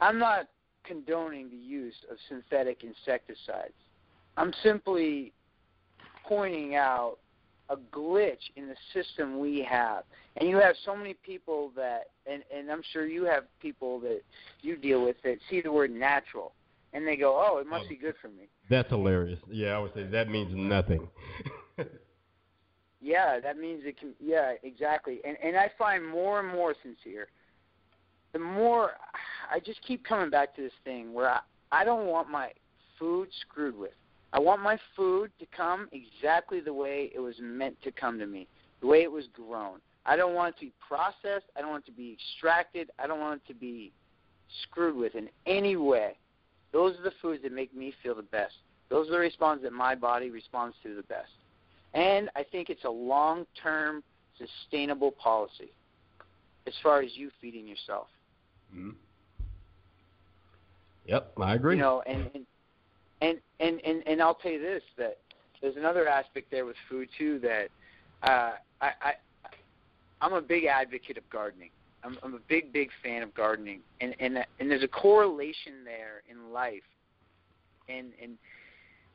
I'm 0.00 0.18
not 0.18 0.48
condoning 0.84 1.48
the 1.48 1.56
use 1.56 1.94
of 2.10 2.16
synthetic 2.28 2.82
insecticides. 2.82 3.72
I'm 4.36 4.52
simply 4.62 5.32
pointing 6.26 6.74
out 6.74 7.18
a 7.72 7.76
glitch 7.96 8.50
in 8.56 8.68
the 8.68 8.76
system 8.92 9.38
we 9.40 9.66
have. 9.68 10.04
And 10.36 10.48
you 10.48 10.56
have 10.58 10.76
so 10.84 10.94
many 10.94 11.14
people 11.14 11.72
that 11.74 12.10
and 12.26 12.42
and 12.54 12.70
I'm 12.70 12.82
sure 12.92 13.06
you 13.06 13.24
have 13.24 13.44
people 13.60 13.98
that 14.00 14.20
you 14.60 14.76
deal 14.76 15.02
with 15.04 15.16
that 15.24 15.38
see 15.48 15.60
the 15.60 15.72
word 15.72 15.90
natural 15.90 16.52
and 16.92 17.06
they 17.06 17.16
go, 17.16 17.42
"Oh, 17.44 17.58
it 17.58 17.66
must 17.66 17.86
Oh. 17.86 17.88
be 17.88 17.96
good 17.96 18.16
for 18.20 18.28
me." 18.28 18.48
That's 18.68 18.88
hilarious. 18.90 19.40
Yeah, 19.48 19.76
I 19.76 19.78
would 19.78 19.94
say 19.94 20.04
that 20.04 20.28
means 20.28 20.54
nothing. 20.54 21.08
Yeah, 23.04 23.40
that 23.40 23.58
means 23.58 23.82
it 23.84 23.98
can. 23.98 24.14
Yeah, 24.20 24.52
exactly. 24.62 25.20
And 25.24 25.36
and 25.42 25.56
I 25.56 25.68
find 25.76 26.06
more 26.06 26.38
and 26.38 26.48
more 26.48 26.74
sincere. 26.82 27.28
The 28.32 28.38
more 28.38 28.92
I 29.50 29.58
just 29.58 29.82
keep 29.82 30.04
coming 30.04 30.30
back 30.30 30.54
to 30.54 30.62
this 30.62 30.72
thing 30.84 31.12
where 31.12 31.30
I 31.30 31.40
I 31.72 31.84
don't 31.84 32.06
want 32.06 32.30
my 32.30 32.52
food 32.98 33.28
screwed 33.40 33.76
with. 33.76 33.94
I 34.32 34.38
want 34.38 34.62
my 34.62 34.78
food 34.96 35.30
to 35.40 35.46
come 35.54 35.88
exactly 35.92 36.60
the 36.60 36.72
way 36.72 37.10
it 37.14 37.20
was 37.20 37.34
meant 37.40 37.76
to 37.82 37.92
come 37.92 38.18
to 38.18 38.26
me, 38.26 38.46
the 38.80 38.86
way 38.86 39.02
it 39.02 39.12
was 39.12 39.26
grown. 39.34 39.78
I 40.06 40.16
don't 40.16 40.34
want 40.34 40.56
it 40.56 40.58
to 40.60 40.66
be 40.66 40.72
processed. 40.86 41.46
I 41.56 41.60
don't 41.60 41.70
want 41.70 41.84
it 41.84 41.90
to 41.90 41.96
be 41.96 42.16
extracted. 42.18 42.90
I 42.98 43.06
don't 43.06 43.20
want 43.20 43.42
it 43.44 43.52
to 43.52 43.58
be 43.58 43.92
screwed 44.62 44.96
with 44.96 45.14
in 45.14 45.28
any 45.46 45.76
way. 45.76 46.16
Those 46.72 46.98
are 46.98 47.02
the 47.02 47.12
foods 47.20 47.42
that 47.42 47.52
make 47.52 47.74
me 47.74 47.92
feel 48.02 48.14
the 48.14 48.22
best. 48.22 48.54
Those 48.88 49.08
are 49.08 49.12
the 49.12 49.18
responses 49.18 49.64
that 49.64 49.72
my 49.72 49.94
body 49.94 50.30
responds 50.30 50.76
to 50.82 50.94
the 50.94 51.02
best. 51.02 51.30
And 51.94 52.30
I 52.34 52.42
think 52.42 52.70
it's 52.70 52.84
a 52.84 52.90
long 52.90 53.46
term 53.62 54.02
sustainable 54.38 55.12
policy 55.12 55.72
as 56.66 56.72
far 56.82 57.00
as 57.00 57.10
you 57.14 57.30
feeding 57.40 57.66
yourself. 57.66 58.08
Mhm. 58.74 58.94
Yep, 61.06 61.32
I 61.38 61.54
agree. 61.54 61.76
You 61.76 61.82
know, 61.82 62.02
and 62.06 62.30
and, 62.34 62.46
and 63.22 63.38
and 63.60 63.80
and 63.84 64.02
and 64.06 64.20
I'll 64.20 64.34
tell 64.34 64.52
you 64.52 64.60
this 64.60 64.82
that 64.98 65.18
there's 65.62 65.76
another 65.76 66.06
aspect 66.06 66.50
there 66.50 66.66
with 66.66 66.76
food 66.90 67.08
too 67.16 67.38
that 67.38 67.68
uh 68.22 68.52
I, 68.82 68.90
I 69.00 69.12
I'm 70.20 70.34
a 70.34 70.42
big 70.42 70.66
advocate 70.66 71.16
of 71.16 71.28
gardening. 71.30 71.70
I'm, 72.04 72.18
I'm 72.22 72.34
a 72.34 72.40
big, 72.48 72.72
big 72.72 72.90
fan 73.02 73.22
of 73.22 73.32
gardening, 73.34 73.80
and 74.00 74.14
and 74.20 74.38
and 74.58 74.70
there's 74.70 74.82
a 74.82 74.88
correlation 74.88 75.84
there 75.84 76.22
in 76.30 76.52
life, 76.52 76.82
and 77.88 78.08
and 78.20 78.36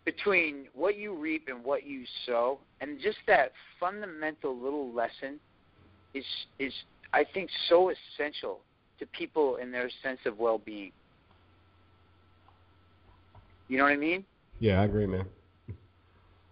between 0.06 0.68
what 0.74 0.96
you 0.98 1.14
reap 1.14 1.50
and 1.50 1.64
what 1.64 1.86
you 1.86 2.04
sow, 2.26 2.60
and 2.80 3.00
just 3.02 3.18
that 3.28 3.52
fundamental 3.80 4.58
little 4.58 4.94
lesson 4.94 5.40
is 6.14 6.26
is 6.60 6.74
I 7.14 7.26
think 7.34 7.50
so 7.68 7.92
essential 7.92 8.62
to 9.00 9.06
people 9.08 9.58
in 9.58 9.72
their 9.72 9.90
sense 10.02 10.20
of 10.26 10.40
well-being. 10.40 10.92
You 13.68 13.77
know 13.77 13.84
what 13.84 13.94
I 13.94 13.98
mean? 13.98 14.26
yeah, 14.60 14.81
I 14.81 14.85
agree, 14.85 15.06
man. 15.06 15.26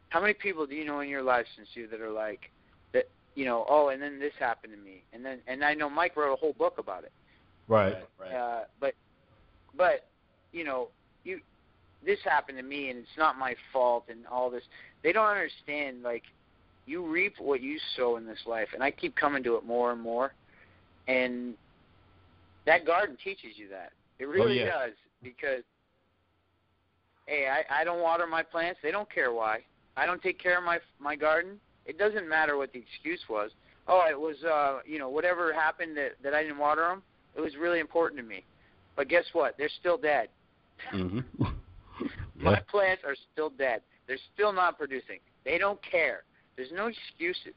How 0.10 0.22
many 0.22 0.34
people 0.34 0.66
do 0.66 0.76
you 0.76 0.86
know 0.86 1.00
in 1.00 1.10
your 1.10 1.24
life 1.24 1.46
since 1.56 1.68
you 1.74 1.88
that 1.88 2.02
are 2.02 2.12
like 2.12 2.52
that? 2.94 3.10
You 3.36 3.46
know, 3.46 3.66
oh, 3.70 3.90
and 3.90 4.02
then 4.02 4.20
this 4.20 4.34
happened 4.40 4.74
to 4.74 4.80
me, 4.80 5.04
and 5.12 5.26
then 5.26 5.40
and 5.48 5.64
I 5.64 5.74
know 5.74 5.90
Mike 5.90 6.16
wrote 6.16 6.34
a 6.34 6.38
whole 6.38 6.54
book 6.54 6.78
about 6.78 7.04
it. 7.04 7.12
Right. 7.68 7.96
right. 8.20 8.32
Uh, 8.32 8.64
but 8.80 8.94
but 9.76 10.08
you 10.52 10.64
know 10.64 10.90
you 11.24 11.42
this 12.06 12.20
happened 12.24 12.58
to 12.58 12.64
me 12.64 12.90
and 12.90 13.00
it's 13.00 13.18
not 13.18 13.38
my 13.38 13.56
fault 13.74 14.06
and 14.10 14.26
all 14.28 14.50
this. 14.50 14.64
They 15.04 15.12
don't 15.12 15.28
understand 15.28 16.04
like 16.04 16.24
you 16.86 17.06
reap 17.06 17.34
what 17.40 17.62
you 17.62 17.80
sow 17.96 18.18
in 18.18 18.26
this 18.26 18.40
life, 18.46 18.70
and 18.74 18.84
I 18.84 18.92
keep 18.92 19.16
coming 19.16 19.44
to 19.44 19.56
it 19.56 19.66
more 19.66 19.92
and 19.92 20.02
more. 20.02 20.34
And 21.08 21.56
that 22.66 22.86
garden 22.86 23.18
teaches 23.24 23.52
you 23.56 23.70
that. 23.70 23.92
It 24.20 24.26
really 24.26 24.60
yeah. 24.60 24.66
does 24.66 24.94
because 25.24 25.64
hey, 27.26 27.48
I, 27.48 27.82
I 27.82 27.84
don't 27.84 28.02
water 28.02 28.28
my 28.28 28.44
plants. 28.44 28.80
They 28.84 28.92
don't 28.92 29.12
care 29.12 29.34
why. 29.34 29.60
I 29.98 30.06
don't 30.06 30.22
take 30.22 30.40
care 30.40 30.58
of 30.58 30.64
my 30.64 30.80
my 31.00 31.16
garden. 31.16 31.60
It 31.86 31.98
doesn't 31.98 32.28
matter 32.28 32.58
what 32.58 32.74
the 32.74 32.80
excuse 32.80 33.22
was. 33.30 33.52
Oh, 33.88 34.04
it 34.10 34.20
was 34.20 34.36
uh, 34.44 34.80
you 34.86 35.00
know, 35.00 35.10
whatever 35.10 35.54
happened 35.54 35.96
that 35.98 36.14
that 36.24 36.34
I 36.34 36.44
didn't 36.44 36.58
water 36.58 36.82
them. 36.82 37.04
It 37.36 37.42
was 37.42 37.56
really 37.56 37.80
important 37.80 38.20
to 38.22 38.28
me. 38.28 38.44
But 38.96 39.10
guess 39.10 39.26
what? 39.34 39.56
They're 39.58 39.70
still 39.80 39.98
dead. 39.98 40.30
Mhm. 40.94 41.24
My 42.36 42.60
plants 42.70 43.04
are 43.06 43.16
still 43.32 43.50
dead. 43.50 43.82
They're 44.08 44.18
still 44.34 44.54
not 44.54 44.78
producing. 44.78 45.20
They 45.44 45.58
don't 45.58 45.80
care. 45.90 46.24
There's 46.56 46.72
no 46.74 46.88
excuses. 46.88 47.54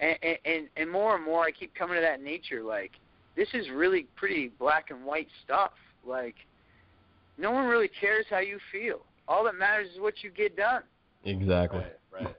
And 0.00 0.16
and 0.44 0.68
and 0.76 0.90
more 0.90 1.16
and 1.16 1.24
more, 1.24 1.44
I 1.44 1.50
keep 1.50 1.74
coming 1.74 1.96
to 1.96 2.00
that 2.00 2.22
nature. 2.22 2.62
Like 2.62 2.92
this 3.36 3.48
is 3.52 3.68
really 3.70 4.06
pretty 4.16 4.52
black 4.58 4.90
and 4.90 5.04
white 5.04 5.28
stuff. 5.44 5.72
Like 6.06 6.36
no 7.36 7.50
one 7.50 7.66
really 7.66 7.90
cares 8.00 8.26
how 8.30 8.38
you 8.38 8.58
feel. 8.70 9.00
All 9.28 9.44
that 9.44 9.54
matters 9.54 9.90
is 9.94 10.00
what 10.00 10.14
you 10.22 10.30
get 10.30 10.56
done. 10.56 10.82
Exactly. 11.24 11.80
Right, 11.80 12.24
right. 12.24 12.36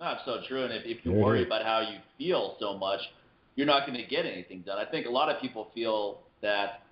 That's 0.00 0.20
so 0.24 0.40
true. 0.48 0.64
And 0.64 0.72
if, 0.72 0.82
if 0.84 1.04
you 1.04 1.12
There 1.12 1.20
worry 1.20 1.46
about 1.46 1.62
how 1.62 1.80
you 1.80 1.98
feel 2.18 2.56
so 2.60 2.76
much, 2.76 3.00
you're 3.54 3.66
not 3.66 3.86
going 3.86 3.98
to 3.98 4.06
get 4.06 4.26
anything 4.26 4.62
done. 4.62 4.78
I 4.78 4.90
think 4.90 5.06
a 5.06 5.10
lot 5.10 5.28
of 5.28 5.40
people 5.40 5.68
feel 5.74 6.20
that 6.42 6.82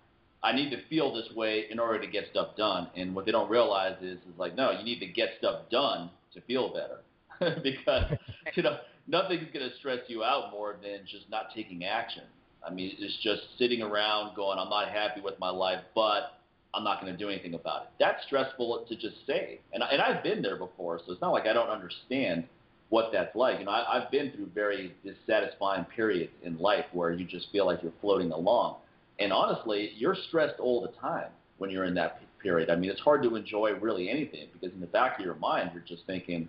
I 0.43 0.52
need 0.52 0.70
to 0.70 0.78
feel 0.89 1.12
this 1.14 1.28
way 1.35 1.66
in 1.70 1.78
order 1.78 2.01
to 2.01 2.06
get 2.06 2.24
stuff 2.31 2.56
done. 2.56 2.89
And 2.97 3.14
what 3.14 3.27
they 3.27 3.32
don't 3.32 3.51
realize 3.51 3.97
is, 4.01 4.19
is 4.19 4.39
like, 4.39 4.56
no, 4.56 4.70
you 4.70 4.85
need 4.85 5.01
to 5.01 5.06
get 5.06 5.31
stuff 5.39 5.69
done 5.70 6.10
to 6.35 6.40
feel 6.43 6.73
better. 6.73 7.01
because, 7.62 8.12
you 8.55 8.62
know, 8.62 8.78
nothing's 9.09 9.48
going 9.52 9.69
to 9.69 9.77
stress 9.78 9.98
you 10.06 10.23
out 10.23 10.52
more 10.52 10.77
than 10.82 11.01
just 11.10 11.28
not 11.31 11.47
taking 11.55 11.85
action. 11.85 12.23
I 12.64 12.73
mean, 12.73 12.93
it's 12.98 13.16
just 13.23 13.43
sitting 13.59 13.82
around 13.82 14.36
going, 14.36 14.59
I'm 14.59 14.70
not 14.70 14.89
happy 14.89 15.20
with 15.20 15.39
my 15.40 15.51
life, 15.51 15.81
but 15.94 16.39
I'm 16.74 16.85
not 16.85 17.01
going 17.01 17.12
to 17.12 17.19
do 17.19 17.28
anything 17.28 17.55
about 17.55 17.82
it. 17.82 17.89
That's 17.99 18.24
stressful 18.27 18.86
to 18.89 18.97
just 18.97 19.27
say. 19.27 19.61
And, 19.73 19.82
and 19.82 20.01
I've 20.01 20.23
been 20.23 20.40
there 20.40 20.57
before, 20.57 21.01
so 21.05 21.12
it's 21.12 21.20
not 21.20 21.32
like 21.32 21.47
I 21.47 21.53
don't 21.53 21.69
understand 21.69 22.44
what 22.89 23.11
that's 23.12 23.35
like. 23.36 23.59
You 23.59 23.66
know, 23.66 23.70
I, 23.73 23.99
I've 23.99 24.11
been 24.11 24.32
through 24.32 24.51
very 24.55 24.94
dissatisfying 25.05 25.85
periods 25.85 26.32
in 26.43 26.59
life 26.59 26.86
where 26.93 27.11
you 27.11 27.24
just 27.24 27.51
feel 27.53 27.66
like 27.66 27.82
you're 27.82 27.93
floating 28.01 28.32
along. 28.32 28.77
And 29.19 29.32
honestly, 29.32 29.93
you're 29.97 30.16
stressed 30.28 30.59
all 30.61 30.81
the 30.81 30.93
time 31.01 31.28
when 31.59 31.70
you're 31.70 31.85
in 31.85 31.94
that 31.94 32.20
period. 32.43 32.70
I 32.70 32.77
mean, 32.77 32.90
it's 32.90 33.01
hard 33.01 33.23
to 33.23 33.36
enjoy 33.36 33.73
really 33.74 34.09
anything 34.09 34.49
because 34.53 34.74
in 34.74 34.81
the 34.81 34.86
back 34.86 35.19
of 35.19 35.24
your 35.24 35.36
mind, 35.36 35.70
you're 35.73 35.82
just 35.82 36.07
thinking, 36.07 36.49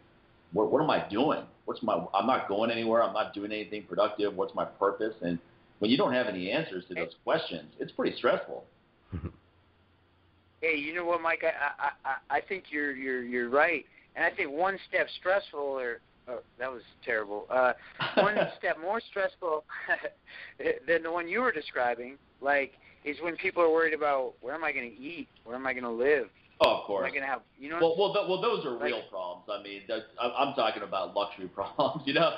what, 0.54 0.72
what 0.72 0.82
am 0.82 0.90
I 0.90 1.08
doing? 1.10 1.44
What's 1.66 1.84
my? 1.84 2.06
I'm 2.14 2.28
not 2.28 2.48
going 2.48 2.72
anywhere. 2.72 3.04
I'm 3.04 3.14
not 3.14 3.34
doing 3.34 3.52
anything 3.52 3.84
productive. 3.84 4.36
What's 4.36 4.56
my 4.56 4.66
purpose? 4.66 5.14
And 5.22 5.40
when 5.80 5.92
you 5.92 5.98
don't 5.98 6.14
have 6.14 6.28
any 6.28 6.52
answers 6.52 6.86
to 6.90 6.96
those 6.96 7.16
questions, 7.24 7.72
it's 7.80 7.92
pretty 7.92 8.16
stressful. 8.18 8.64
hey, 10.64 10.78
you 10.78 10.96
know 10.96 11.06
what, 11.06 11.22
Mike? 11.22 11.44
I 11.44 11.92
I 12.08 12.38
I 12.38 12.42
think 12.42 12.66
you're 12.70 12.96
you're 12.96 13.22
you're 13.24 13.50
right, 13.50 13.86
and 14.16 14.26
I 14.26 14.32
think 14.36 14.52
one 14.52 14.80
step 14.90 15.08
stressful 15.20 15.60
or 15.60 16.00
Oh, 16.26 16.40
that 16.58 16.72
was 16.72 16.84
terrible. 17.04 17.46
Uh, 17.50 17.74
one 18.16 18.38
step 18.58 18.80
more 18.80 19.02
stressful 19.10 19.66
than 20.88 21.04
the 21.04 21.12
one 21.12 21.28
you 21.28 21.42
were 21.42 21.52
describing, 21.52 22.18
like, 22.40 22.72
is 23.04 23.18
when 23.22 23.36
people 23.36 23.62
are 23.62 23.70
worried 23.70 23.94
about 23.94 24.36
where 24.40 24.56
am 24.56 24.64
I 24.64 24.72
going 24.72 24.90
to 24.90 24.98
eat, 24.98 25.28
where 25.44 25.58
am 25.58 25.68
I 25.68 25.74
going 25.74 25.84
to 25.84 25.90
live, 25.90 26.30
Oh, 26.62 26.78
of 26.78 26.84
course. 26.86 27.06
Am 27.06 27.12
I 27.12 27.14
gonna 27.14 27.32
have, 27.32 27.42
you 27.60 27.70
know? 27.70 27.80
Well, 27.82 27.96
well, 27.98 28.14
th- 28.14 28.26
well, 28.30 28.42
those 28.42 28.66
are 28.66 28.78
real 28.78 29.02
problems. 29.10 29.44
I 29.50 29.62
mean, 29.64 29.82
that's, 29.88 30.04
I'm 30.20 30.54
talking 30.54 30.84
about 30.84 31.16
luxury 31.16 31.48
problems. 31.54 32.04
You 32.06 32.14
know, 32.14 32.36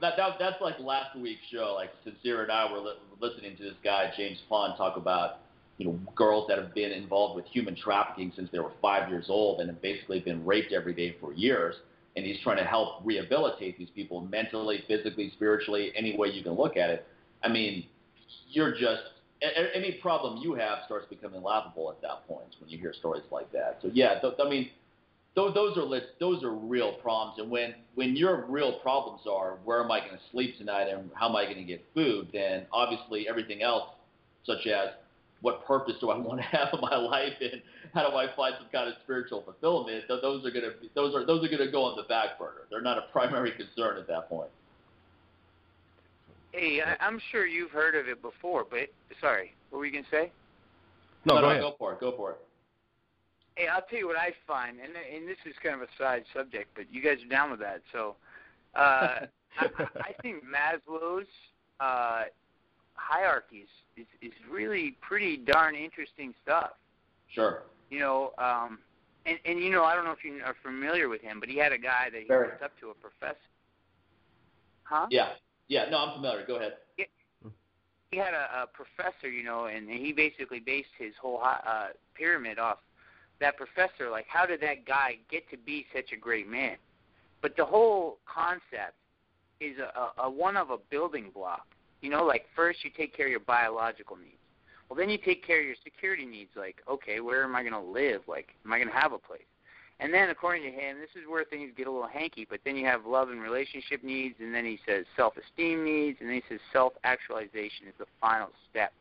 that, 0.00 0.14
that 0.16 0.36
that's 0.38 0.60
like 0.60 0.78
last 0.78 1.16
week's 1.16 1.42
show. 1.52 1.74
Like 1.74 1.90
Sincere 2.04 2.42
and 2.42 2.52
I 2.52 2.70
were 2.72 2.78
li- 2.78 2.94
listening 3.20 3.56
to 3.56 3.62
this 3.64 3.74
guy 3.84 4.12
James 4.16 4.38
Pond 4.48 4.74
talk 4.76 4.96
about, 4.96 5.38
you 5.78 5.86
know, 5.86 5.98
girls 6.14 6.46
that 6.48 6.58
have 6.58 6.74
been 6.74 6.90
involved 6.90 7.36
with 7.36 7.44
human 7.46 7.76
trafficking 7.76 8.32
since 8.34 8.48
they 8.50 8.58
were 8.58 8.72
five 8.80 9.10
years 9.10 9.26
old 9.28 9.60
and 9.60 9.68
have 9.68 9.82
basically 9.82 10.20
been 10.20 10.44
raped 10.44 10.72
every 10.72 10.94
day 10.94 11.16
for 11.20 11.32
years. 11.32 11.74
And 12.16 12.24
he's 12.24 12.40
trying 12.42 12.56
to 12.56 12.64
help 12.64 13.04
rehabilitate 13.04 13.76
these 13.78 13.90
people 13.94 14.22
mentally, 14.22 14.82
physically, 14.88 15.30
spiritually, 15.36 15.92
any 15.94 16.16
way 16.16 16.28
you 16.28 16.42
can 16.42 16.52
look 16.52 16.78
at 16.78 16.88
it. 16.88 17.06
I 17.44 17.48
mean, 17.48 17.84
you're 18.48 18.72
just 18.72 19.02
any 19.42 19.98
problem 20.00 20.42
you 20.42 20.54
have 20.54 20.78
starts 20.86 21.06
becoming 21.10 21.42
laughable 21.42 21.90
at 21.90 22.00
that 22.00 22.26
point 22.26 22.48
when 22.58 22.70
you 22.70 22.78
hear 22.78 22.94
stories 22.94 23.24
like 23.30 23.52
that. 23.52 23.78
So 23.82 23.90
yeah, 23.92 24.18
th- 24.18 24.34
I 24.42 24.48
mean, 24.48 24.70
those 25.34 25.52
those 25.52 25.76
are 25.76 26.00
those 26.18 26.42
are 26.42 26.52
real 26.52 26.94
problems. 26.94 27.38
And 27.38 27.50
when 27.50 27.74
when 27.96 28.16
your 28.16 28.46
real 28.48 28.78
problems 28.80 29.20
are 29.30 29.58
where 29.64 29.84
am 29.84 29.92
I 29.92 30.00
going 30.00 30.12
to 30.12 30.20
sleep 30.32 30.56
tonight 30.56 30.88
and 30.88 31.10
how 31.14 31.28
am 31.28 31.36
I 31.36 31.44
going 31.44 31.58
to 31.58 31.64
get 31.64 31.84
food, 31.94 32.28
then 32.32 32.66
obviously 32.72 33.28
everything 33.28 33.62
else, 33.62 33.90
such 34.46 34.66
as 34.66 34.90
what 35.42 35.66
purpose 35.66 35.94
do 36.00 36.10
I 36.10 36.16
want 36.16 36.40
to 36.40 36.46
have 36.56 36.68
in 36.72 36.80
my 36.80 36.96
life 36.96 37.34
and 37.40 37.62
how 37.94 38.08
do 38.10 38.16
I 38.16 38.26
find 38.34 38.54
some 38.58 38.68
kind 38.72 38.88
of 38.88 38.94
spiritual 39.04 39.42
fulfillment, 39.42 40.04
those 40.08 40.44
are 40.44 40.50
going 40.50 40.64
to 40.64 40.72
those 40.94 41.14
are 41.14 41.24
those 41.24 41.44
are 41.44 41.48
going 41.48 41.64
to 41.64 41.70
go 41.70 41.84
on 41.84 41.96
the 41.96 42.04
back 42.04 42.38
burner. 42.38 42.66
They're 42.70 42.82
not 42.82 42.98
a 42.98 43.02
primary 43.12 43.52
concern 43.52 43.98
at 43.98 44.06
that 44.08 44.28
point. 44.28 44.50
Hey, 46.52 46.80
I, 46.80 46.96
I'm 47.04 47.20
sure 47.30 47.46
you've 47.46 47.70
heard 47.70 47.94
of 47.94 48.08
it 48.08 48.22
before, 48.22 48.64
but 48.68 48.88
sorry, 49.20 49.54
what 49.70 49.78
were 49.78 49.86
you 49.86 49.92
gonna 49.92 50.06
say? 50.10 50.32
No, 51.24 51.34
no, 51.34 51.40
go 51.40 51.46
no, 51.46 51.50
ahead. 51.50 51.62
Go 51.62 51.74
for 51.78 51.92
it. 51.92 52.00
Go 52.00 52.16
for 52.16 52.30
it. 52.32 52.38
Hey, 53.56 53.68
I'll 53.68 53.82
tell 53.88 53.98
you 53.98 54.06
what 54.06 54.18
I 54.18 54.32
find, 54.46 54.78
and 54.80 54.92
and 55.14 55.28
this 55.28 55.38
is 55.44 55.54
kind 55.62 55.74
of 55.74 55.82
a 55.82 55.88
side 55.98 56.24
subject, 56.34 56.70
but 56.74 56.84
you 56.90 57.02
guys 57.02 57.18
are 57.24 57.28
down 57.28 57.50
with 57.50 57.60
that, 57.60 57.82
so 57.92 58.16
uh, 58.74 58.78
I, 59.58 59.66
I 60.00 60.12
think 60.22 60.44
Maslow's 60.44 61.26
uh, 61.80 62.24
hierarchies 62.96 63.68
is 63.96 64.06
is 64.22 64.32
really 64.50 64.96
pretty 65.00 65.36
darn 65.36 65.74
interesting 65.74 66.34
stuff. 66.42 66.70
Sure. 67.28 67.62
You 67.90 68.00
know, 68.00 68.32
um, 68.38 68.78
and 69.24 69.38
and 69.44 69.60
you 69.60 69.70
know, 69.70 69.84
I 69.84 69.94
don't 69.94 70.04
know 70.04 70.12
if 70.12 70.24
you 70.24 70.40
are 70.44 70.56
familiar 70.62 71.08
with 71.08 71.20
him, 71.20 71.40
but 71.40 71.48
he 71.48 71.58
had 71.58 71.72
a 71.72 71.78
guy 71.78 72.08
that 72.12 72.20
he 72.22 72.28
Very. 72.28 72.48
looked 72.48 72.62
up 72.62 72.78
to, 72.80 72.90
a 72.90 72.94
professor. 72.94 73.38
Huh? 74.84 75.06
Yeah. 75.10 75.30
Yeah. 75.68 75.86
No, 75.90 75.98
I'm 75.98 76.14
familiar. 76.14 76.46
Go 76.46 76.56
ahead. 76.56 76.74
he 78.10 78.16
had 78.16 78.34
a, 78.34 78.62
a 78.62 78.66
professor, 78.72 79.28
you 79.28 79.42
know, 79.42 79.66
and 79.66 79.90
he 79.90 80.12
basically 80.12 80.60
based 80.60 80.88
his 80.98 81.12
whole 81.20 81.40
uh, 81.42 81.88
pyramid 82.14 82.58
off 82.58 82.78
that 83.40 83.56
professor. 83.56 84.10
Like, 84.10 84.26
how 84.28 84.46
did 84.46 84.60
that 84.62 84.86
guy 84.86 85.18
get 85.30 85.48
to 85.50 85.56
be 85.56 85.86
such 85.94 86.12
a 86.12 86.16
great 86.16 86.48
man? 86.48 86.76
But 87.42 87.56
the 87.56 87.64
whole 87.64 88.18
concept 88.32 88.94
is 89.60 89.76
a, 89.78 90.22
a 90.22 90.30
one 90.30 90.56
of 90.56 90.70
a 90.70 90.78
building 90.90 91.30
block. 91.34 91.66
You 92.00 92.10
know, 92.10 92.24
like 92.24 92.46
first 92.54 92.84
you 92.84 92.90
take 92.96 93.16
care 93.16 93.26
of 93.26 93.30
your 93.30 93.40
biological 93.40 94.16
needs. 94.16 94.36
Well, 94.88 94.96
then 94.96 95.10
you 95.10 95.18
take 95.18 95.44
care 95.44 95.60
of 95.60 95.66
your 95.66 95.76
security 95.82 96.26
needs. 96.26 96.50
Like, 96.54 96.76
okay, 96.88 97.20
where 97.20 97.42
am 97.42 97.56
I 97.56 97.62
going 97.62 97.72
to 97.72 97.80
live? 97.80 98.22
Like, 98.28 98.50
am 98.64 98.72
I 98.72 98.78
going 98.78 98.88
to 98.88 98.94
have 98.94 99.12
a 99.12 99.18
place? 99.18 99.42
And 99.98 100.12
then, 100.12 100.28
according 100.28 100.62
to 100.64 100.70
him, 100.70 100.98
this 101.00 101.10
is 101.20 101.26
where 101.28 101.44
things 101.44 101.72
get 101.76 101.86
a 101.86 101.90
little 101.90 102.06
hanky. 102.06 102.46
But 102.48 102.60
then 102.64 102.76
you 102.76 102.84
have 102.86 103.06
love 103.06 103.30
and 103.30 103.40
relationship 103.40 104.04
needs, 104.04 104.36
and 104.40 104.54
then 104.54 104.64
he 104.64 104.78
says 104.86 105.06
self-esteem 105.16 105.84
needs, 105.84 106.18
and 106.20 106.28
then 106.28 106.36
he 106.36 106.42
says 106.48 106.60
self-actualization 106.72 107.88
is 107.88 107.94
the 107.98 108.04
final 108.20 108.50
step. 108.70 108.92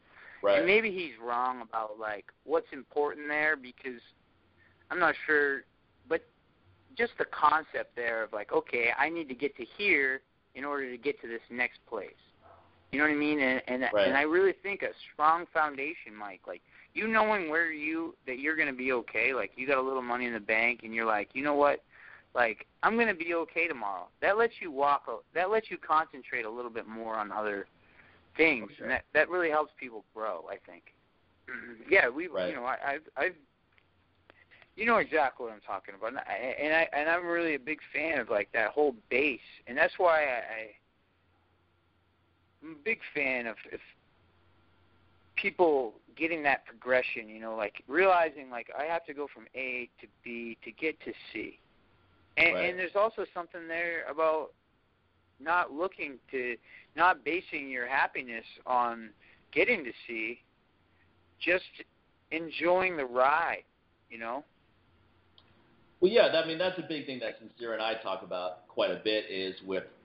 Right. 0.41 0.59
And 0.59 0.65
maybe 0.67 0.91
he's 0.91 1.13
wrong 1.21 1.61
about 1.61 1.99
like 1.99 2.25
what's 2.43 2.67
important 2.71 3.27
there 3.27 3.55
because 3.55 3.99
I'm 4.91 4.99
not 4.99 5.15
sure, 5.25 5.63
but 6.07 6.23
just 6.97 7.13
the 7.17 7.25
concept 7.25 7.95
there 7.95 8.23
of 8.23 8.31
like, 8.31 8.51
okay, 8.51 8.89
I 8.97 9.09
need 9.09 9.27
to 9.29 9.35
get 9.35 9.55
to 9.57 9.65
here 9.77 10.21
in 10.53 10.63
order 10.63 10.89
to 10.89 10.97
get 10.97 11.19
to 11.21 11.27
this 11.27 11.41
next 11.49 11.79
place. 11.89 12.11
You 12.95 13.01
know 13.01 13.07
what 13.09 13.13
I 13.15 13.19
mean? 13.19 13.41
And 13.41 13.61
and, 13.67 13.89
Right. 13.91 14.07
and 14.07 14.15
I 14.15 14.21
really 14.21 14.53
think 14.53 14.81
a 14.81 14.91
strong 15.11 15.45
foundation, 15.53 16.15
Mike, 16.17 16.39
like 16.47 16.61
you 16.93 17.09
knowing 17.09 17.49
where 17.49 17.69
you 17.73 18.15
that 18.25 18.39
you're 18.39 18.55
going 18.55 18.69
to 18.69 18.73
be 18.73 18.93
okay, 18.93 19.33
like 19.33 19.51
you 19.57 19.67
got 19.67 19.77
a 19.77 19.81
little 19.81 20.01
money 20.01 20.27
in 20.27 20.31
the 20.33 20.39
bank 20.39 20.79
and 20.85 20.95
you're 20.95 21.05
like, 21.05 21.27
you 21.33 21.43
know 21.43 21.55
what? 21.55 21.83
Like 22.33 22.65
I'm 22.83 22.95
going 22.95 23.09
to 23.09 23.13
be 23.13 23.33
okay 23.33 23.67
tomorrow. 23.67 24.07
That 24.21 24.37
lets 24.37 24.53
you 24.61 24.71
walk 24.71 25.09
that 25.33 25.49
lets 25.49 25.69
you 25.69 25.77
concentrate 25.77 26.45
a 26.45 26.49
little 26.49 26.71
bit 26.71 26.87
more 26.87 27.15
on 27.15 27.33
other 27.33 27.67
things, 28.37 28.71
Sure. 28.77 28.85
and 28.85 28.91
that 28.91 29.03
that 29.13 29.29
really 29.29 29.49
helps 29.49 29.73
people 29.77 30.05
grow. 30.13 30.45
I 30.49 30.55
think. 30.65 30.93
Yeah, 31.89 32.07
we. 32.07 32.27
Right. 32.27 32.51
You 32.51 32.55
know, 32.55 32.63
I, 32.63 32.77
I've, 32.93 33.01
I've. 33.17 33.35
You 34.77 34.85
know 34.85 34.97
exactly 34.99 35.45
what 35.45 35.53
I'm 35.53 35.59
talking 35.67 35.95
about, 35.95 36.11
and 36.11 36.19
I 36.19 36.55
and 36.63 36.73
I 36.73 36.89
and 36.93 37.09
I'm 37.09 37.25
really 37.25 37.55
a 37.55 37.59
big 37.59 37.79
fan 37.91 38.19
of 38.19 38.29
like 38.29 38.47
that 38.53 38.69
whole 38.69 38.95
base, 39.09 39.39
and 39.67 39.77
that's 39.77 39.95
why 39.97 40.23
I. 40.23 40.37
I 40.37 40.75
I'm 42.65 42.71
a 42.71 42.83
big 42.83 42.99
fan 43.13 43.47
of 43.47 43.55
if 43.71 43.79
people 45.35 45.93
getting 46.17 46.41
that 46.43 46.65
progression. 46.65 47.29
You 47.29 47.39
know, 47.39 47.55
like 47.55 47.83
realizing 47.87 48.49
like 48.49 48.69
I 48.77 48.85
have 48.85 49.05
to 49.05 49.13
go 49.13 49.27
from 49.33 49.45
A 49.55 49.89
to 50.01 50.07
B 50.23 50.57
to 50.63 50.71
get 50.71 50.99
to 51.01 51.13
C, 51.31 51.59
and, 52.37 52.53
Right. 52.53 52.69
and 52.69 52.79
there's 52.79 52.95
also 52.95 53.25
something 53.33 53.67
there 53.67 54.05
about 54.09 54.51
not 55.39 55.71
looking 55.71 56.17
to 56.31 56.57
not 56.95 57.23
basing 57.23 57.69
your 57.69 57.87
happiness 57.87 58.45
on 58.65 59.09
getting 59.51 59.83
to 59.83 59.91
C, 60.07 60.41
just 61.39 61.65
enjoying 62.31 62.97
the 62.97 63.05
ride, 63.05 63.63
you 64.09 64.17
know? 64.17 64.43
Well, 65.99 66.11
yeah, 66.11 66.27
I 66.27 66.47
mean 66.47 66.57
that's 66.57 66.77
a 66.77 66.83
big 66.83 67.05
thing 67.05 67.19
that 67.19 67.37
Sincere 67.39 67.73
and 67.73 67.81
I 67.81 67.95
talk 67.95 68.21
about 68.21 68.67
quite 68.67 68.91
a 68.91 69.01
bit 69.03 69.25
is 69.29 69.55
with 69.65 69.83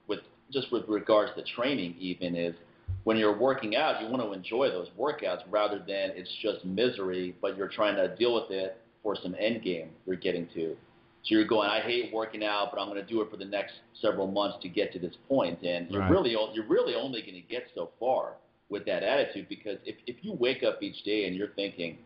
just 0.51 0.71
with 0.71 0.87
regards 0.87 1.31
to 1.35 1.43
training. 1.55 1.95
Even 1.99 2.35
is 2.35 2.55
when 3.03 3.17
you're 3.17 3.37
working 3.37 3.75
out, 3.75 4.01
you 4.01 4.07
want 4.07 4.21
to 4.21 4.31
enjoy 4.31 4.69
those 4.69 4.87
workouts 4.97 5.41
rather 5.49 5.79
than 5.79 6.11
it's 6.15 6.29
just 6.41 6.63
misery, 6.65 7.35
but 7.41 7.57
you're 7.57 7.69
trying 7.69 7.95
to 7.95 8.15
deal 8.15 8.33
with 8.33 8.51
it 8.51 8.77
for 9.03 9.15
some 9.21 9.35
end 9.39 9.63
game 9.63 9.89
you're 10.05 10.15
getting 10.15 10.47
to. 10.53 10.75
So 11.23 11.35
you're 11.35 11.45
going, 11.45 11.69
I 11.69 11.81
hate 11.81 12.11
working 12.13 12.43
out, 12.43 12.69
but 12.71 12.81
I'm 12.81 12.87
going 12.89 13.03
to 13.03 13.07
do 13.07 13.21
it 13.21 13.29
for 13.29 13.37
the 13.37 13.45
next 13.45 13.73
several 14.01 14.27
months 14.27 14.57
to 14.63 14.69
get 14.69 14.91
to 14.93 14.99
this 14.99 15.13
point. 15.27 15.61
and 15.61 15.89
you're 15.89 16.01
really 16.09 16.31
you're 16.53 16.67
really 16.67 16.95
only 16.95 17.21
going 17.21 17.35
to 17.35 17.41
get 17.41 17.67
so 17.75 17.91
far 17.99 18.33
with 18.69 18.85
that 18.85 19.03
attitude 19.03 19.47
because 19.49 19.77
if 19.85 19.95
if 20.07 20.17
you 20.21 20.33
wake 20.33 20.63
up 20.63 20.81
each 20.81 21.03
day 21.03 21.27
and 21.27 21.35
you're 21.35 21.49
thinking, 21.55 21.97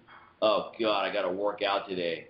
oh 0.41 0.71
God, 0.79 1.03
I 1.05 1.13
got 1.13 1.21
to 1.21 1.31
work 1.31 1.61
out 1.63 1.87
today, 1.87 2.27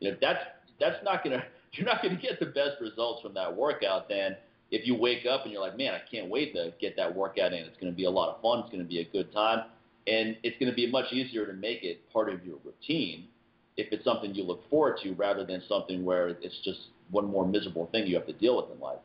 you 0.00 0.10
know 0.10 0.16
that's 0.20 0.40
that's 0.80 0.96
not 1.04 1.22
gonna 1.22 1.44
you're 1.72 1.86
not 1.86 2.02
gonna 2.02 2.16
get 2.16 2.40
the 2.40 2.46
best 2.46 2.80
results 2.80 3.22
from 3.22 3.34
that 3.34 3.54
workout 3.54 4.08
then 4.08 4.36
if 4.74 4.84
you 4.86 4.94
wake 4.96 5.24
up 5.24 5.44
and 5.44 5.52
you're 5.52 5.60
like 5.60 5.76
man 5.78 5.94
i 5.94 6.00
can't 6.10 6.28
wait 6.28 6.52
to 6.52 6.72
get 6.80 6.96
that 6.96 7.14
workout 7.14 7.52
in 7.52 7.60
it's 7.60 7.76
going 7.78 7.92
to 7.92 7.96
be 7.96 8.04
a 8.06 8.10
lot 8.10 8.28
of 8.34 8.42
fun 8.42 8.58
it's 8.60 8.68
going 8.70 8.82
to 8.82 8.88
be 8.88 8.98
a 9.00 9.04
good 9.04 9.32
time 9.32 9.64
and 10.06 10.36
it's 10.42 10.58
going 10.58 10.68
to 10.68 10.74
be 10.74 10.90
much 10.90 11.12
easier 11.12 11.46
to 11.46 11.52
make 11.52 11.82
it 11.84 12.00
part 12.12 12.28
of 12.28 12.44
your 12.44 12.56
routine 12.64 13.28
if 13.76 13.92
it's 13.92 14.04
something 14.04 14.34
you 14.34 14.42
look 14.42 14.68
forward 14.68 14.98
to 15.02 15.12
rather 15.14 15.44
than 15.46 15.62
something 15.68 16.04
where 16.04 16.28
it's 16.28 16.58
just 16.64 16.78
one 17.10 17.24
more 17.24 17.46
miserable 17.46 17.86
thing 17.92 18.06
you 18.06 18.16
have 18.16 18.26
to 18.26 18.32
deal 18.32 18.56
with 18.56 18.66
in 18.74 18.80
life 18.80 18.98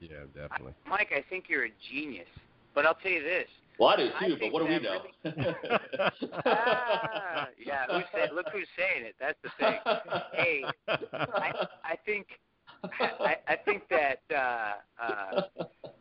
Yeah, 0.00 0.08
definitely. 0.34 0.74
Mike, 0.88 1.12
I 1.16 1.22
think 1.30 1.44
you're 1.48 1.66
a 1.66 1.72
genius. 1.90 2.28
But 2.74 2.84
I'll 2.86 2.94
tell 2.94 3.12
you 3.12 3.22
this. 3.22 3.48
well 3.78 3.90
i 3.90 3.96
do 3.96 4.10
I 4.20 4.28
too 4.28 4.36
but 4.40 4.52
what 4.52 4.60
do 4.62 4.66
we 4.66 4.78
that 4.78 4.82
know 4.82 6.10
Ah, 6.44 7.48
yeah, 7.64 7.86
who 7.86 8.02
said, 8.12 8.30
look 8.34 8.46
who's 8.52 8.68
saying 8.76 9.04
it. 9.06 9.14
That's 9.20 9.38
the 9.42 9.50
thing. 9.58 9.78
Hey, 10.32 10.64
I, 10.88 11.52
I 11.84 11.96
think 12.04 12.26
I, 13.00 13.36
I 13.48 13.56
think 13.64 13.82
that 13.88 14.20
uh, 14.34 15.02
uh, 15.02 15.42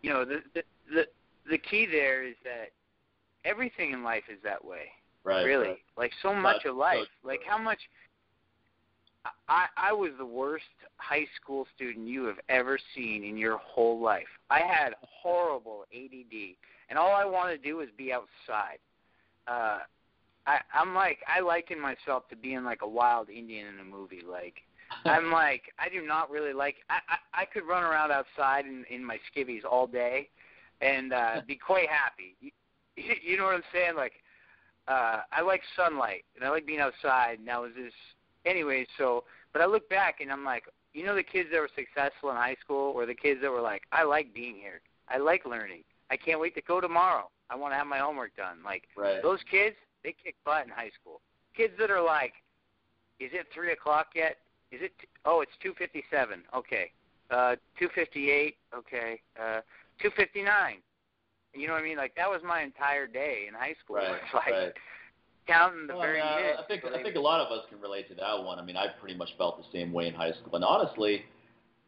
you 0.02 0.10
know 0.10 0.26
the, 0.26 0.42
the 0.54 0.64
the 0.94 1.08
the 1.50 1.58
key 1.58 1.86
there 1.86 2.24
is 2.24 2.36
that 2.44 2.72
everything 3.44 3.92
in 3.92 4.04
life 4.04 4.24
is 4.32 4.40
that 4.44 4.64
way. 4.64 4.92
right 5.24 5.44
really, 5.44 5.68
right. 5.68 5.78
like 5.98 6.12
so 6.22 6.34
much 6.34 6.64
so 6.64 6.72
of 6.72 6.78
life. 6.78 7.08
like 7.24 7.42
how 7.48 7.58
much. 7.58 7.80
I 9.50 9.66
I 9.76 9.92
was 9.92 10.12
the 10.20 10.26
worst 10.26 10.66
high 10.98 11.26
school 11.42 11.66
student 11.76 12.08
you 12.08 12.26
have 12.26 12.40
ever 12.48 12.78
seen 12.96 13.24
in 13.24 13.38
your 13.38 13.58
whole 13.58 14.00
life. 14.00 14.28
I 14.50 14.60
had 14.60 14.94
horrible 15.02 15.86
ADD, 15.94 16.56
and 16.90 17.00
all 17.00 17.12
I 17.12 17.26
wanted 17.26 17.58
to 17.58 17.70
do 17.70 17.78
was 17.78 17.88
be 17.98 18.14
outside. 18.14 18.78
Uh, 19.48 19.80
I 20.46 20.60
I'm 20.74 20.94
like 20.94 21.20
I 21.28 21.40
liken 21.40 21.80
myself 21.80 22.28
to 22.30 22.36
being 22.36 22.64
like 22.64 22.82
a 22.84 22.88
wild 22.88 23.30
Indian 23.30 23.68
in 23.68 23.80
a 23.80 23.84
movie. 23.84 24.22
Like 24.28 24.62
I'm 25.06 25.32
like, 25.32 25.64
I 25.80 25.90
do 25.90 26.06
not 26.06 26.30
really 26.30 26.54
like. 26.54 26.78
I 26.90 27.00
I, 27.10 27.42
I 27.42 27.46
could 27.46 27.64
run 27.68 27.84
around 27.84 28.12
outside 28.12 28.66
in 28.66 28.86
in 28.90 29.04
my 29.04 29.20
skivvies 29.30 29.64
all 29.70 29.88
day, 29.88 30.30
and 30.82 31.14
uh 31.14 31.42
be 31.48 31.56
quite 31.56 31.90
happy. 31.90 32.36
You, 32.42 32.52
you 33.24 33.38
know 33.38 33.46
what 33.46 33.56
I'm 33.56 33.64
saying? 33.74 33.96
Like, 33.96 34.14
uh 34.88 35.22
I 35.32 35.42
like 35.42 35.62
sunlight 35.76 36.26
and 36.36 36.44
I 36.46 36.50
like 36.50 36.66
being 36.66 36.80
outside. 36.80 37.40
And 37.40 37.48
that 37.48 37.62
was 37.62 37.72
this. 37.76 37.94
Anyway, 38.46 38.86
so 38.98 39.24
but 39.54 39.62
I 39.62 39.66
look 39.66 39.88
back 39.90 40.22
and 40.22 40.32
I'm 40.32 40.44
like, 40.44 40.66
you 40.94 41.06
know, 41.06 41.16
the 41.16 41.24
kids 41.24 41.50
that 41.52 41.60
were 41.60 41.70
successful 41.76 42.30
in 42.30 42.36
high 42.36 42.56
school, 42.62 42.94
or 42.96 43.06
the 43.06 43.16
kids 43.16 43.42
that 43.42 43.52
were 43.52 43.62
like, 43.62 43.84
I 43.92 44.04
like 44.04 44.34
being 44.34 44.56
here. 44.56 44.82
I 45.10 45.18
like 45.18 45.46
learning. 45.46 45.84
I 46.10 46.18
can't 46.18 46.40
wait 46.40 46.56
to 46.56 46.62
go 46.62 46.80
tomorrow. 46.82 47.30
I 47.50 47.56
want 47.56 47.74
to 47.74 47.78
have 47.78 47.88
my 47.88 48.00
homework 48.00 48.36
done. 48.36 48.58
Like 48.64 48.84
right. 48.98 49.22
those 49.22 49.40
kids, 49.50 49.76
they 50.04 50.16
kick 50.24 50.36
butt 50.46 50.66
in 50.66 50.72
high 50.72 50.92
school. 51.00 51.22
Kids 51.56 51.74
that 51.80 51.92
are 51.92 52.02
like, 52.02 52.34
is 53.20 53.32
it 53.34 53.48
three 53.54 53.72
o'clock 53.72 54.08
yet? 54.16 54.38
Is 54.72 54.82
it? 54.82 54.92
Oh, 55.26 55.42
it's 55.42 55.52
two 55.62 55.74
fifty-seven. 55.78 56.44
Okay. 56.56 56.92
Uh, 57.32 57.56
two 57.80 57.90
fifty-eight. 57.94 58.58
Okay. 58.76 59.22
Uh, 59.40 59.62
two 60.02 60.10
fifty-nine. 60.16 60.78
You 61.54 61.68
know 61.68 61.74
what 61.74 61.82
I 61.82 61.86
mean? 61.86 61.98
Like 61.98 62.16
that 62.16 62.30
was 62.30 62.42
my 62.46 62.62
entire 62.62 63.08
day 63.08 63.46
in 63.48 63.54
high 63.54 63.76
school. 63.84 63.98
Right. 63.98 64.12
It's 64.12 64.34
like 64.34 64.52
right. 64.52 64.74
counting 65.48 65.88
the 65.88 65.94
Well, 65.94 66.02
very 66.02 66.22
uh, 66.22 66.36
minutes. 66.36 66.60
I 66.64 66.68
think 66.68 66.84
I 66.86 67.02
think 67.02 67.16
a 67.16 67.20
lot 67.20 67.40
of 67.40 67.52
us 67.52 67.66
can 67.70 67.80
relate 67.80 68.08
to 68.10 68.16
that 68.16 68.44
one. 68.44 68.60
I 68.60 68.64
mean, 68.64 68.78
I 68.78 68.88
pretty 69.00 69.18
much 69.18 69.30
felt 69.38 69.58
the 69.58 69.66
same 69.72 69.94
way 69.94 70.08
in 70.08 70.14
high 70.14 70.32
school. 70.32 70.56
And 70.56 70.64
honestly, 70.66 71.26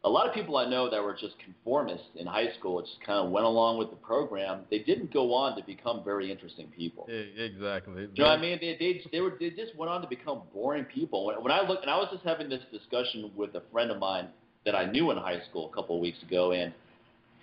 a 0.03 0.10
lot 0.10 0.28
of 0.28 0.34
people 0.34 0.57
I 0.57 0.69
know 0.69 0.90
that 0.90 1.03
were 1.03 1.14
just 1.19 1.36
conformists 1.40 2.06
in 2.15 2.28
high 2.28 2.49
school, 2.60 2.80
just 2.82 3.03
kind 3.06 3.26
of 3.26 3.32
went 3.32 3.45
along 3.45 3.78
with 3.78 3.90
the 3.90 3.95
program. 3.95 4.61
They 4.69 4.80
didn't 4.80 5.11
go 5.11 5.34
on 5.34 5.57
to 5.57 5.64
become 5.65 6.03
very 6.03 6.32
interesting 6.32 6.68
people. 6.68 7.07
Exactly. 7.10 8.03
You 8.14 8.24
know 8.24 8.30
what 8.30 8.38
I 8.38 8.41
mean? 8.41 8.60
They 8.61 8.78
they 8.80 9.02
they 9.11 9.22
were 9.22 9.34
they 9.40 9.49
just 9.49 9.76
went 9.76 9.91
on 9.91 10.02
to 10.02 10.07
become 10.07 10.44
boring 10.53 10.86
people. 10.86 11.26
When 11.26 11.41
when 11.44 11.52
I 11.52 11.68
look 11.68 11.82
and 11.82 11.90
I 11.90 11.98
was 11.98 12.10
just 12.11 12.24
having 12.24 12.48
this 12.48 12.61
discussion 12.72 13.32
with 13.36 13.56
a 13.56 13.64
friend 13.72 13.90
of 13.90 13.98
mine 13.98 14.28
that 14.65 14.76
I 14.76 14.86
knew 14.86 15.10
in 15.11 15.18
high 15.18 15.41
school 15.49 15.69
a 15.72 15.76
couple 15.76 15.95
of 15.95 16.02
weeks 16.02 16.22
ago, 16.22 16.52
and 16.52 16.74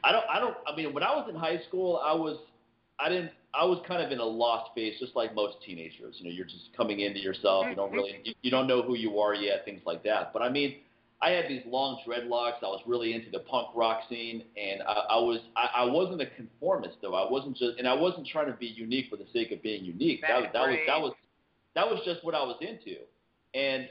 I 0.05 0.13
don't 0.13 0.25
I 0.31 0.39
don't 0.39 0.57
I 0.67 0.77
mean 0.77 0.95
when 0.95 1.03
I 1.03 1.15
was 1.15 1.29
in 1.29 1.35
high 1.35 1.61
school 1.69 2.01
I 2.05 2.15
was 2.15 2.39
I 3.01 3.09
didn't 3.09 3.33
I 3.53 3.65
was 3.65 3.81
kind 3.87 4.03
of 4.03 4.13
in 4.13 4.21
a 4.21 4.25
lost 4.25 4.71
phase, 4.77 4.95
just 5.01 5.17
like 5.17 5.35
most 5.35 5.57
teenagers. 5.67 6.15
You 6.19 6.25
know, 6.25 6.31
you're 6.31 6.47
just 6.47 6.71
coming 6.77 7.01
into 7.01 7.19
yourself. 7.19 7.67
You 7.69 7.75
don't 7.75 7.89
mm-hmm. 7.89 7.97
really 7.97 8.21
you, 8.23 8.35
you 8.43 8.51
don't 8.53 8.69
know 8.69 8.81
who 8.81 8.95
you 8.95 9.19
are 9.19 9.35
yet, 9.35 9.65
things 9.65 9.83
like 9.85 10.05
that. 10.05 10.33
But 10.33 10.43
I 10.43 10.49
mean. 10.49 10.77
I 11.25 11.31
had 11.31 11.49
these 11.49 11.63
long 11.67 12.01
dreadlocks. 12.07 12.63
I 12.63 12.67
was 12.67 12.83
really 12.87 13.15
into 13.15 13.31
the 13.31 13.39
punk 13.39 13.69
rock 13.75 14.03
scene, 14.11 14.45
and 14.59 14.83
I, 14.83 14.93
I 14.93 15.17
was 15.17 15.41
I, 15.57 15.83
I 15.83 15.85
wasn't 15.87 16.21
a 16.21 16.27
conformist 16.27 16.97
though. 17.01 17.15
I 17.15 17.31
wasn't 17.31 17.57
just, 17.57 17.79
and 17.79 17.89
I 17.89 17.95
wasn't 17.95 18.27
trying 18.27 18.47
to 18.47 18.53
be 18.53 18.67
unique 18.67 19.07
for 19.09 19.17
the 19.17 19.25
sake 19.33 19.51
of 19.51 19.63
being 19.63 19.87
unique. 19.87 20.21
That 20.21 20.43
was 20.43 20.51
that 20.53 20.69
was 20.69 20.79
that 20.87 21.01
was 21.01 21.13
that 21.75 21.89
was 21.89 22.01
just 22.05 22.23
what 22.25 22.35
I 22.35 22.43
was 22.43 22.57
into, 22.61 22.99
and 23.55 23.89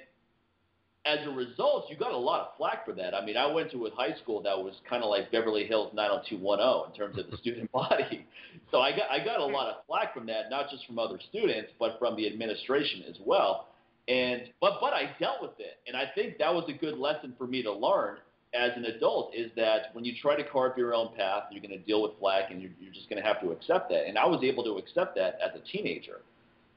as 1.05 1.25
a 1.25 1.31
result, 1.31 1.89
you 1.89 1.97
got 1.97 2.11
a 2.11 2.17
lot 2.17 2.41
of 2.41 2.47
flack 2.55 2.85
for 2.85 2.93
that. 2.93 3.15
I 3.15 3.25
mean, 3.25 3.35
I 3.35 3.51
went 3.51 3.71
to 3.71 3.87
a 3.87 3.91
high 3.91 4.15
school 4.21 4.41
that 4.43 4.57
was 4.57 4.75
kind 4.87 5.03
of 5.03 5.09
like 5.09 5.31
Beverly 5.31 5.65
Hills 5.65 5.91
90210 5.93 6.91
in 6.91 6.95
terms 6.95 7.17
of 7.17 7.31
the 7.31 7.37
student 7.37 7.71
body, 7.71 8.27
so 8.69 8.79
I 8.79 8.91
got 8.91 9.09
I 9.09 9.25
got 9.25 9.39
a 9.39 9.45
lot 9.45 9.69
of 9.69 9.85
flack 9.87 10.13
from 10.13 10.27
that, 10.27 10.51
not 10.51 10.69
just 10.69 10.85
from 10.85 10.99
other 10.99 11.19
students, 11.29 11.71
but 11.79 11.97
from 11.97 12.15
the 12.15 12.27
administration 12.27 13.03
as 13.09 13.17
well. 13.25 13.69
And 14.07 14.43
but 14.59 14.79
but 14.81 14.93
I 14.93 15.15
dealt 15.19 15.41
with 15.41 15.59
it, 15.59 15.79
and 15.87 15.95
I 15.95 16.11
think 16.13 16.37
that 16.39 16.53
was 16.53 16.65
a 16.67 16.73
good 16.73 16.97
lesson 16.97 17.33
for 17.37 17.47
me 17.47 17.63
to 17.63 17.71
learn 17.71 18.17
as 18.53 18.71
an 18.75 18.85
adult 18.85 19.33
is 19.33 19.51
that 19.55 19.93
when 19.93 20.05
you 20.05 20.13
try 20.21 20.35
to 20.35 20.43
carve 20.43 20.77
your 20.77 20.93
own 20.93 21.15
path, 21.15 21.43
you're 21.51 21.61
going 21.61 21.77
to 21.77 21.85
deal 21.85 22.01
with 22.03 22.11
flack, 22.19 22.51
and 22.51 22.61
you're, 22.61 22.71
you're 22.79 22.93
just 22.93 23.09
going 23.09 23.21
to 23.21 23.27
have 23.27 23.41
to 23.41 23.51
accept 23.51 23.89
that. 23.89 24.07
And 24.07 24.17
I 24.17 24.27
was 24.27 24.43
able 24.43 24.63
to 24.65 24.77
accept 24.77 25.15
that 25.15 25.39
as 25.43 25.59
a 25.59 25.71
teenager. 25.71 26.21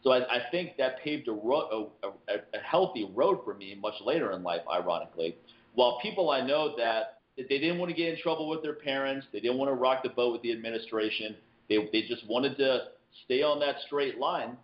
So 0.03 0.13
I, 0.13 0.37
I 0.37 0.39
think 0.51 0.77
that 0.79 1.03
paved 1.03 1.29
a, 1.29 1.33
ro- 1.33 1.91
a, 2.03 2.07
a, 2.07 2.37
a 2.55 2.59
healthy 2.63 3.11
road 3.15 3.41
for 3.45 3.55
me 3.55 3.77
much 3.81 3.95
later 4.05 4.33
in 4.33 4.43
life, 4.43 4.63
ironically. 4.73 5.37
While 5.75 5.99
people 6.01 6.31
I 6.31 6.41
know 6.41 6.75
that 6.79 7.19
they 7.37 7.59
didn't 7.59 7.79
want 7.79 7.91
to 7.91 7.97
get 7.97 8.09
in 8.09 8.21
trouble 8.21 8.49
with 8.49 8.63
their 8.63 8.75
parents, 8.75 9.27
they 9.33 9.41
didn't 9.41 9.59
want 9.59 9.69
to 9.69 9.75
rock 9.75 10.03
the 10.03 10.09
boat 10.09 10.33
with 10.33 10.43
the 10.43 10.53
administration, 10.53 11.37
they 11.69 11.89
they 11.93 12.03
just 12.03 12.27
wanted 12.27 12.57
to 12.57 12.85
stay 13.25 13.43
on 13.43 13.61
that 13.61 13.77
straight 13.85 14.19
line. 14.19 14.57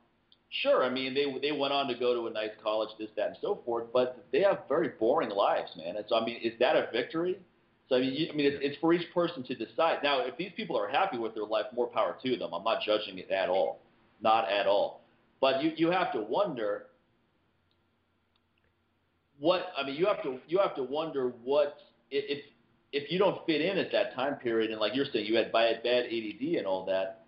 Sure, 0.60 0.84
I 0.84 0.90
mean 0.90 1.14
they 1.14 1.24
they 1.40 1.52
went 1.52 1.72
on 1.72 1.88
to 1.88 1.94
go 1.94 2.12
to 2.12 2.26
a 2.26 2.30
nice 2.30 2.50
college, 2.62 2.90
this, 2.98 3.08
that, 3.16 3.28
and 3.28 3.36
so 3.40 3.62
forth, 3.64 3.86
but 3.90 4.22
they 4.32 4.42
have 4.42 4.60
very 4.68 4.90
boring 5.00 5.30
lives, 5.30 5.70
man. 5.76 5.96
And 5.96 6.04
so 6.08 6.16
I 6.16 6.24
mean, 6.24 6.40
is 6.42 6.52
that 6.60 6.76
a 6.76 6.88
victory? 6.92 7.38
So 7.88 7.96
I 7.96 8.00
mean, 8.00 8.12
you, 8.12 8.28
I 8.30 8.36
mean, 8.36 8.46
it's, 8.46 8.58
it's 8.60 8.76
for 8.78 8.92
each 8.92 9.12
person 9.14 9.42
to 9.44 9.54
decide. 9.54 10.00
Now, 10.02 10.20
if 10.20 10.36
these 10.36 10.52
people 10.54 10.78
are 10.78 10.88
happy 10.88 11.16
with 11.16 11.34
their 11.34 11.46
life, 11.46 11.64
more 11.74 11.86
power 11.86 12.18
to 12.22 12.36
them. 12.36 12.52
I'm 12.52 12.64
not 12.64 12.82
judging 12.84 13.18
it 13.18 13.30
at 13.30 13.48
all, 13.48 13.80
not 14.20 14.50
at 14.50 14.66
all. 14.66 15.00
But 15.40 15.62
you 15.62 15.72
you 15.76 15.90
have 15.90 16.12
to 16.12 16.20
wonder 16.20 16.86
what 19.40 19.72
I 19.76 19.86
mean. 19.86 19.96
You 19.96 20.04
have 20.04 20.22
to 20.22 20.38
you 20.48 20.58
have 20.58 20.76
to 20.76 20.82
wonder 20.82 21.32
what 21.44 21.78
if 22.10 22.44
if 22.92 23.10
you 23.10 23.18
don't 23.18 23.44
fit 23.46 23.62
in 23.62 23.78
at 23.78 23.90
that 23.92 24.14
time 24.14 24.34
period, 24.34 24.70
and 24.70 24.78
like 24.78 24.94
you're 24.94 25.06
saying, 25.10 25.24
you 25.24 25.36
had 25.36 25.50
bad 25.50 25.82
bad 25.82 26.04
ADD 26.04 26.56
and 26.58 26.66
all 26.66 26.84
that. 26.86 27.21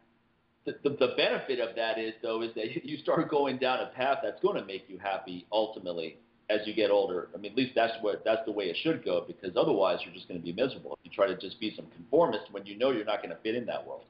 The, 0.64 0.76
the, 0.82 0.90
the 0.90 1.14
benefit 1.16 1.60
of 1.60 1.76
that 1.76 1.98
is 1.98 2.14
though 2.22 2.42
is 2.42 2.54
that 2.54 2.84
you 2.84 2.96
start 2.98 3.30
going 3.30 3.58
down 3.58 3.80
a 3.80 3.86
path 3.86 4.18
that's 4.22 4.40
going 4.40 4.58
to 4.60 4.64
make 4.64 4.84
you 4.88 4.98
happy 4.98 5.46
ultimately 5.52 6.16
as 6.50 6.60
you 6.66 6.74
get 6.74 6.90
older. 6.90 7.28
I 7.34 7.38
mean, 7.38 7.52
at 7.52 7.58
least 7.58 7.72
that's 7.74 7.94
what 8.00 8.22
that's 8.24 8.44
the 8.46 8.52
way 8.52 8.66
it 8.66 8.76
should 8.82 9.04
go 9.04 9.24
because 9.26 9.56
otherwise 9.56 9.98
you're 10.04 10.14
just 10.14 10.28
going 10.28 10.40
to 10.40 10.44
be 10.44 10.52
miserable 10.52 10.98
if 11.00 11.10
you 11.10 11.10
try 11.10 11.26
to 11.26 11.36
just 11.36 11.58
be 11.60 11.74
some 11.74 11.86
conformist 11.94 12.44
when 12.50 12.66
you 12.66 12.76
know 12.78 12.90
you're 12.90 13.04
not 13.04 13.18
going 13.18 13.30
to 13.30 13.40
fit 13.42 13.54
in 13.54 13.64
that 13.66 13.86
world. 13.86 14.04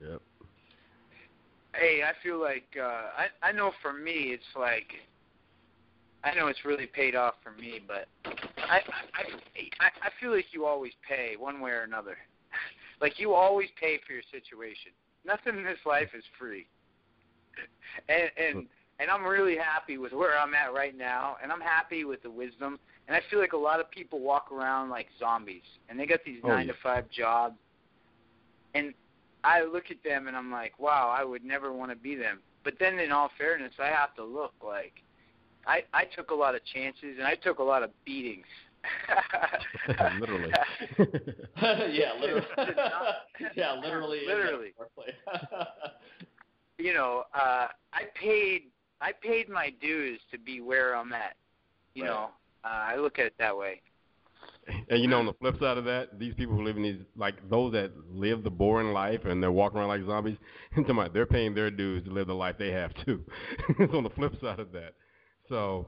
Yep. 0.00 0.20
Hey, 1.74 2.02
I 2.02 2.12
feel 2.22 2.40
like 2.40 2.66
uh 2.80 3.10
I 3.16 3.26
I 3.42 3.52
know 3.52 3.72
for 3.82 3.92
me 3.92 4.32
it's 4.32 4.44
like 4.58 4.92
I 6.24 6.34
know 6.34 6.48
it's 6.48 6.64
really 6.64 6.86
paid 6.86 7.14
off 7.14 7.34
for 7.42 7.52
me, 7.52 7.80
but 7.86 8.08
I 8.24 8.80
I 9.14 9.24
I, 9.80 9.86
I 10.02 10.10
feel 10.20 10.32
like 10.32 10.46
you 10.52 10.64
always 10.64 10.92
pay 11.06 11.36
one 11.38 11.60
way 11.60 11.72
or 11.72 11.82
another. 11.82 12.16
like 13.00 13.18
you 13.18 13.34
always 13.34 13.68
pay 13.78 14.00
for 14.06 14.12
your 14.12 14.22
situation. 14.32 14.92
Nothing 15.26 15.58
in 15.58 15.64
this 15.64 15.78
life 15.84 16.10
is 16.16 16.24
free. 16.38 16.66
And 18.08 18.30
and 18.36 18.54
hmm. 18.54 18.60
and 19.00 19.10
I'm 19.10 19.24
really 19.24 19.56
happy 19.56 19.96
with 19.96 20.12
where 20.12 20.38
I'm 20.38 20.54
at 20.54 20.74
right 20.74 20.96
now, 20.96 21.36
and 21.42 21.50
I'm 21.50 21.60
happy 21.60 22.04
with 22.04 22.22
the 22.22 22.30
wisdom. 22.30 22.78
And 23.08 23.16
I 23.16 23.20
feel 23.30 23.38
like 23.38 23.54
a 23.54 23.56
lot 23.56 23.80
of 23.80 23.90
people 23.90 24.20
walk 24.20 24.52
around 24.52 24.90
like 24.90 25.06
zombies, 25.18 25.62
and 25.88 25.98
they 25.98 26.04
got 26.04 26.20
these 26.24 26.40
Oh, 26.44 26.48
nine 26.48 26.66
yeah. 26.66 26.72
to 26.72 26.78
five 26.82 27.08
jobs, 27.10 27.56
and 28.74 28.92
I 29.44 29.62
look 29.62 29.90
at 29.90 30.02
them 30.04 30.28
and 30.28 30.36
I'm 30.36 30.50
like, 30.50 30.78
wow, 30.78 31.14
I 31.16 31.24
would 31.24 31.44
never 31.44 31.72
want 31.72 31.90
to 31.92 31.96
be 31.96 32.16
them. 32.16 32.40
But 32.64 32.74
then, 32.78 32.98
in 32.98 33.12
all 33.12 33.30
fairness, 33.38 33.72
I 33.78 33.86
have 33.86 34.14
to 34.16 34.24
look 34.24 34.52
like 34.62 35.02
I 35.66 35.82
I 35.92 36.04
took 36.04 36.30
a 36.30 36.34
lot 36.34 36.54
of 36.54 36.64
chances 36.64 37.16
and 37.18 37.26
I 37.26 37.34
took 37.34 37.58
a 37.58 37.62
lot 37.62 37.82
of 37.82 37.90
beatings. 38.04 38.46
Literally. 40.18 40.52
yeah, 41.92 42.12
literally. 42.20 42.46
Yeah, 43.54 43.72
literally. 43.82 44.22
Literally. 44.26 44.72
you 46.78 46.94
know, 46.94 47.24
uh, 47.34 47.68
I 47.92 48.02
paid 48.14 48.62
I 49.00 49.12
paid 49.12 49.48
my 49.48 49.72
dues 49.80 50.20
to 50.30 50.38
be 50.38 50.60
where 50.60 50.96
I'm 50.96 51.12
at. 51.12 51.36
You 51.94 52.04
Right. 52.04 52.10
know, 52.10 52.30
uh, 52.64 52.68
I 52.68 52.96
look 52.96 53.18
at 53.18 53.26
it 53.26 53.34
that 53.38 53.56
way. 53.56 53.80
And 54.90 55.00
you 55.00 55.08
know, 55.08 55.18
on 55.18 55.26
the 55.26 55.32
flip 55.34 55.58
side 55.60 55.78
of 55.78 55.84
that, 55.84 56.18
these 56.18 56.34
people 56.34 56.56
who 56.56 56.64
live 56.64 56.76
in 56.76 56.82
these, 56.82 57.00
like 57.16 57.36
those 57.48 57.72
that 57.72 57.92
live 58.10 58.42
the 58.42 58.50
boring 58.50 58.92
life 58.92 59.24
and 59.24 59.42
they're 59.42 59.52
walking 59.52 59.78
around 59.78 59.88
like 59.88 60.04
zombies, 60.04 60.36
and 60.74 60.88
about 60.88 61.14
they're 61.14 61.26
paying 61.26 61.54
their 61.54 61.70
dues 61.70 62.04
to 62.04 62.10
live 62.10 62.26
the 62.26 62.34
life 62.34 62.56
they 62.58 62.72
have 62.72 62.92
too. 63.04 63.24
it's 63.78 63.94
on 63.94 64.02
the 64.02 64.10
flip 64.10 64.32
side 64.40 64.58
of 64.58 64.72
that. 64.72 64.94
So, 65.48 65.86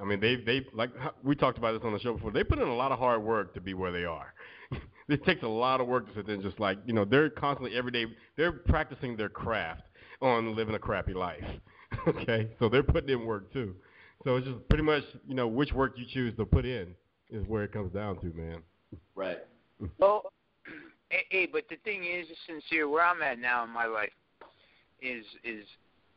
I 0.00 0.04
mean, 0.04 0.20
they 0.20 0.36
they 0.36 0.66
like 0.72 0.90
we 1.22 1.34
talked 1.34 1.58
about 1.58 1.72
this 1.72 1.82
on 1.84 1.92
the 1.92 2.00
show 2.00 2.14
before. 2.14 2.30
They 2.30 2.44
put 2.44 2.58
in 2.58 2.68
a 2.68 2.74
lot 2.74 2.92
of 2.92 2.98
hard 2.98 3.22
work 3.22 3.54
to 3.54 3.60
be 3.60 3.74
where 3.74 3.92
they 3.92 4.04
are. 4.04 4.32
it 5.08 5.24
takes 5.24 5.42
a 5.42 5.48
lot 5.48 5.80
of 5.80 5.86
work 5.86 6.08
to 6.08 6.14
sit 6.14 6.26
there 6.26 6.34
and 6.34 6.44
just 6.44 6.58
like 6.60 6.78
you 6.86 6.92
know 6.92 7.04
they're 7.04 7.30
constantly 7.30 7.76
every 7.76 7.92
day 7.92 8.06
they're 8.36 8.52
practicing 8.52 9.16
their 9.16 9.28
craft 9.28 9.82
on 10.20 10.56
living 10.56 10.74
a 10.74 10.78
crappy 10.78 11.12
life. 11.14 11.44
okay, 12.08 12.48
so 12.58 12.68
they're 12.68 12.82
putting 12.82 13.10
in 13.10 13.26
work 13.26 13.52
too. 13.52 13.74
So 14.24 14.36
it's 14.36 14.46
just 14.46 14.68
pretty 14.68 14.84
much 14.84 15.02
you 15.26 15.34
know 15.34 15.46
which 15.46 15.72
work 15.72 15.94
you 15.96 16.06
choose 16.12 16.34
to 16.36 16.46
put 16.46 16.64
in 16.64 16.94
is 17.30 17.46
where 17.46 17.64
it 17.64 17.72
comes 17.72 17.92
down 17.92 18.18
to, 18.20 18.26
man. 18.34 18.62
right. 19.14 19.38
Mm. 19.82 19.90
Well, 19.98 20.32
hey, 21.10 21.24
hey, 21.30 21.48
but 21.50 21.64
the 21.68 21.76
thing 21.84 22.04
is, 22.04 22.26
sincere, 22.46 22.88
where 22.88 23.04
I'm 23.04 23.22
at 23.22 23.38
now 23.38 23.64
in 23.64 23.70
my 23.70 23.86
life 23.86 24.10
is 25.00 25.24
is 25.44 25.64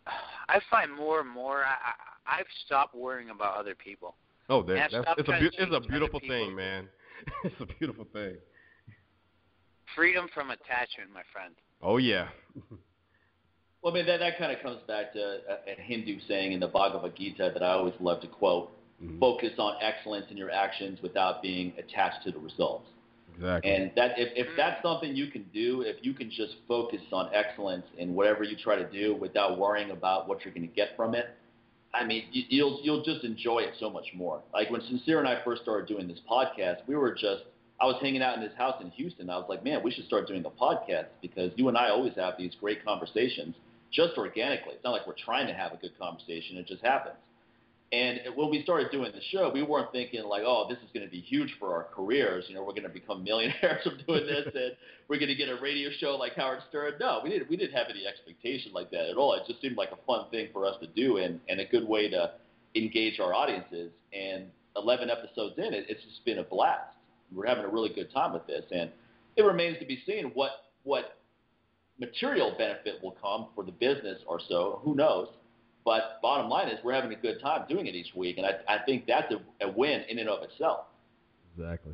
I 0.48 0.60
find 0.70 0.96
more 0.96 1.20
and 1.20 1.30
more 1.30 1.64
I, 1.64 1.74
I 1.74 2.15
I've 2.28 2.46
stopped 2.66 2.96
worrying 2.96 3.30
about 3.30 3.56
other 3.56 3.76
people. 3.76 4.16
Oh, 4.50 4.62
that, 4.64 4.92
that's 4.92 5.06
it's 5.18 5.28
a 5.28 5.32
trying 5.32 5.44
it's 5.44 5.76
a 5.76 5.80
beautiful 5.80 6.20
thing, 6.20 6.56
man. 6.56 6.88
it's 7.44 7.56
a 7.60 7.66
beautiful 7.66 8.06
thing. 8.14 8.36
Freedom 9.96 10.28
from 10.34 10.52
attachment, 10.52 11.12
my 11.14 11.24
friend. 11.32 11.56
Oh 11.82 11.98
yeah. 11.98 12.30
Well, 13.82 13.94
I 13.94 13.98
mean, 13.98 14.08
that, 14.08 14.18
that 14.18 14.40
kind 14.40 14.52
of 14.52 14.64
comes 14.64 14.80
back 14.88 15.14
to 15.14 15.20
a, 15.20 15.74
a 15.74 15.76
Hindu 15.80 16.18
saying 16.28 16.54
in 16.54 16.60
the 16.60 16.68
Bhagavad 16.68 17.16
Gita 17.16 17.52
that 17.54 17.62
I 17.62 17.74
always 17.74 17.94
love 18.00 18.20
to 18.22 18.28
quote 18.28 18.72
Mhm. 19.02 19.20
focus 19.20 19.52
on 19.58 19.76
excellence 19.82 20.26
in 20.32 20.38
your 20.38 20.52
actions 20.52 21.02
without 21.02 21.42
being 21.42 21.74
attached 21.78 22.24
to 22.24 22.32
the 22.32 22.40
results. 22.40 22.88
Exactly. 23.36 23.70
And 23.70 23.92
that 23.96 24.18
if, 24.18 24.30
if 24.36 24.56
that's 24.56 24.82
something 24.82 25.14
you 25.14 25.28
can 25.28 25.44
do, 25.54 25.82
if 25.82 25.98
you 26.02 26.14
can 26.14 26.30
just 26.32 26.56
focus 26.68 27.02
on 27.12 27.30
excellence 27.34 27.86
in 27.98 28.16
whatever 28.16 28.44
you 28.44 28.56
try 28.56 28.78
to 28.78 28.90
do 28.90 29.16
without 29.16 29.60
worrying 29.60 29.92
about 29.92 30.30
what 30.30 30.46
you're 30.46 30.54
going 30.54 30.68
to 30.68 30.74
get 30.74 30.96
from 30.96 31.14
it, 31.16 31.36
I 31.96 32.06
mean, 32.06 32.26
you, 32.32 32.44
you'll 32.50 32.80
you'll 32.84 33.04
just 33.04 33.24
enjoy 33.24 33.60
it 33.60 33.74
so 33.80 33.90
much 33.90 34.08
more. 34.14 34.42
Like 34.54 34.70
when 34.70 34.82
Sincere 34.82 35.20
and 35.20 35.28
I 35.28 35.44
first 35.44 35.62
started 35.62 35.88
doing 35.88 36.08
this 36.08 36.20
podcast, 36.30 36.78
we 36.88 36.96
were 36.96 37.14
just 37.14 37.44
I 37.80 37.86
was 37.86 37.98
hanging 38.02 38.22
out 38.22 38.38
in 38.38 38.44
his 38.44 38.54
house 38.58 38.82
in 38.82 38.90
Houston. 38.92 39.30
I 39.30 39.38
was 39.38 39.46
like, 39.50 39.64
man, 39.64 39.82
we 39.84 39.92
should 39.92 40.06
start 40.06 40.28
doing 40.28 40.44
the 40.44 40.50
podcast 40.50 41.08
because 41.22 41.52
you 41.56 41.68
and 41.68 41.78
I 41.78 41.90
always 41.90 42.14
have 42.16 42.36
these 42.38 42.54
great 42.60 42.84
conversations 42.86 43.56
just 43.92 44.18
organically. 44.18 44.74
It's 44.74 44.84
not 44.84 44.92
like 44.92 45.08
we're 45.08 45.14
trying 45.14 45.48
to 45.48 45.54
have 45.54 45.72
a 45.74 45.78
good 45.78 45.98
conversation; 45.98 46.58
it 46.58 46.68
just 46.68 46.84
happens. 46.84 47.16
And 47.96 48.20
when 48.36 48.50
we 48.50 48.62
started 48.64 48.92
doing 48.92 49.14
the 49.14 49.22
show, 49.32 49.50
we 49.54 49.64
weren't 49.64 49.90
thinking 49.94 50.26
like, 50.26 50.44
oh, 50.46 50.66
this 50.68 50.78
is 50.80 50.90
going 50.94 51.06
to 51.06 51.12
be 51.12 51.22
huge 51.22 51.56
for 51.58 51.74
our 51.74 51.86
careers. 51.96 52.44
You 52.50 52.56
know, 52.56 52.62
we're 52.62 52.72
going 52.74 52.84
to 52.84 52.90
become 52.90 53.24
millionaires 53.24 53.84
from 53.84 53.98
doing 54.06 54.26
this, 54.26 54.48
and 54.54 54.76
we're 55.08 55.18
going 55.18 55.30
to 55.30 55.36
get 55.36 55.48
a 55.48 55.56
radio 55.62 55.90
show 56.00 56.18
like 56.18 56.36
Howard 56.36 56.60
Stern. 56.68 56.96
No, 57.00 57.22
we 57.24 57.30
didn't. 57.30 57.50
We 57.50 57.56
didn't 57.56 57.74
have 57.74 57.88
any 57.90 58.06
expectation 58.06 58.74
like 58.74 58.92
that 58.92 59.10
at 59.10 59.16
all. 59.16 59.34
It 59.34 59.44
just 59.48 59.62
seemed 59.62 59.78
like 59.78 59.92
a 59.94 60.06
fun 60.06 60.30
thing 60.30 60.50
for 60.52 60.66
us 60.66 60.76
to 60.82 60.88
do, 60.88 61.18
and 61.18 61.40
and 61.48 61.62
a 61.62 61.66
good 61.66 61.88
way 61.88 62.10
to 62.10 62.32
engage 62.76 63.22
our 63.22 63.34
audiences. 63.34 63.92
And 64.12 64.48
11 64.76 65.10
episodes 65.10 65.56
in, 65.58 65.74
it, 65.74 65.86
it's 65.88 66.04
just 66.04 66.26
been 66.26 66.40
a 66.40 66.44
blast. 66.44 66.98
We're 67.34 67.48
having 67.48 67.64
a 67.64 67.70
really 67.70 67.94
good 67.94 68.12
time 68.12 68.34
with 68.34 68.46
this, 68.46 68.66
and 68.72 68.92
it 69.38 69.44
remains 69.44 69.80
to 69.80 69.86
be 69.86 70.04
seen 70.06 70.32
what 70.34 70.52
what 70.84 71.18
material 71.98 72.54
benefit 72.58 73.02
will 73.02 73.16
come 73.22 73.48
for 73.56 73.64
the 73.64 73.72
business 73.72 74.20
or 74.28 74.42
so. 74.50 74.82
Who 74.84 74.96
knows? 74.96 75.30
But 75.86 76.20
bottom 76.22 76.50
line 76.50 76.68
is, 76.68 76.80
we're 76.84 76.94
having 76.94 77.14
a 77.14 77.16
good 77.16 77.40
time 77.40 77.66
doing 77.70 77.86
it 77.86 77.94
each 77.94 78.16
week, 78.16 78.40
and 78.40 78.46
I, 78.46 78.54
I 78.68 78.80
think 78.86 79.06
that's 79.06 79.32
a, 79.32 79.66
a 79.66 79.72
win 79.72 80.02
in 80.10 80.18
and 80.18 80.28
of 80.28 80.44
itself. 80.44 80.88
Exactly. 81.56 81.94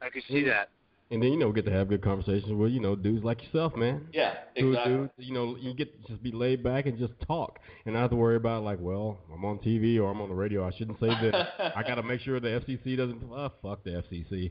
I 0.00 0.08
could 0.08 0.22
see 0.26 0.42
that. 0.44 0.70
And 1.08 1.22
then 1.22 1.30
you 1.32 1.38
know 1.38 1.52
get 1.52 1.64
to 1.66 1.70
have 1.70 1.88
good 1.88 2.02
conversations 2.02 2.52
with 2.52 2.72
you 2.72 2.80
know 2.80 2.96
dudes 2.96 3.22
like 3.24 3.40
yourself, 3.44 3.76
man. 3.76 4.08
Yeah, 4.12 4.34
Dude, 4.56 4.70
exactly. 4.74 4.92
dude, 4.96 5.10
you 5.18 5.34
know 5.34 5.56
you 5.56 5.72
get 5.72 6.02
to 6.02 6.08
just 6.08 6.20
be 6.20 6.32
laid 6.32 6.64
back 6.64 6.86
and 6.86 6.98
just 6.98 7.12
talk, 7.24 7.60
and 7.84 7.94
not 7.94 8.00
have 8.02 8.10
to 8.10 8.16
worry 8.16 8.34
about 8.34 8.64
like, 8.64 8.78
well, 8.80 9.18
I'm 9.32 9.44
on 9.44 9.58
TV 9.58 10.00
or 10.00 10.10
I'm 10.10 10.20
on 10.20 10.28
the 10.28 10.34
radio. 10.34 10.66
I 10.66 10.72
shouldn't 10.76 10.98
say 10.98 11.06
this. 11.20 11.32
I 11.76 11.84
got 11.84 11.94
to 11.94 12.02
make 12.02 12.20
sure 12.22 12.40
the 12.40 12.48
FCC 12.60 12.96
doesn't. 12.96 13.22
Oh, 13.30 13.52
fuck 13.62 13.84
the 13.84 14.02
FCC. 14.02 14.50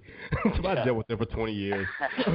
so 0.55 0.65
I 0.65 0.75
Yeah. 0.75 0.85
dealt 0.85 0.97
with 0.97 1.07
them 1.07 1.17
for 1.17 1.25
20 1.25 1.51
years. 1.51 1.87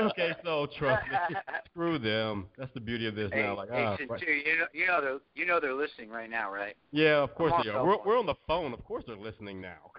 okay, 0.00 0.32
so 0.44 0.66
trust 0.78 1.06
me, 1.10 1.36
screw 1.70 1.98
them. 1.98 2.46
That's 2.56 2.72
the 2.74 2.80
beauty 2.80 3.06
of 3.06 3.14
this 3.14 3.30
Hey, 3.32 3.42
now. 3.42 3.56
Like, 3.56 3.70
hey, 3.70 3.84
ah, 3.84 3.96
Sincere, 3.96 4.16
right. 4.16 4.46
you 4.46 4.58
know, 4.58 4.66
you 4.72 4.86
know 4.86 5.00
they're, 5.00 5.18
you 5.34 5.46
know 5.46 5.60
they're 5.60 5.74
listening 5.74 6.08
right 6.10 6.30
now, 6.30 6.50
right? 6.52 6.74
yeah, 6.92 7.16
of 7.22 7.34
course 7.34 7.52
I'm 7.56 7.62
they 7.64 7.70
are. 7.72 7.84
We're, 7.86 7.98
we're 8.06 8.18
on 8.18 8.26
the 8.26 8.34
phone. 8.46 8.72
Of 8.72 8.84
course 8.84 9.04
they're 9.06 9.16
listening 9.16 9.60
now. 9.60 9.90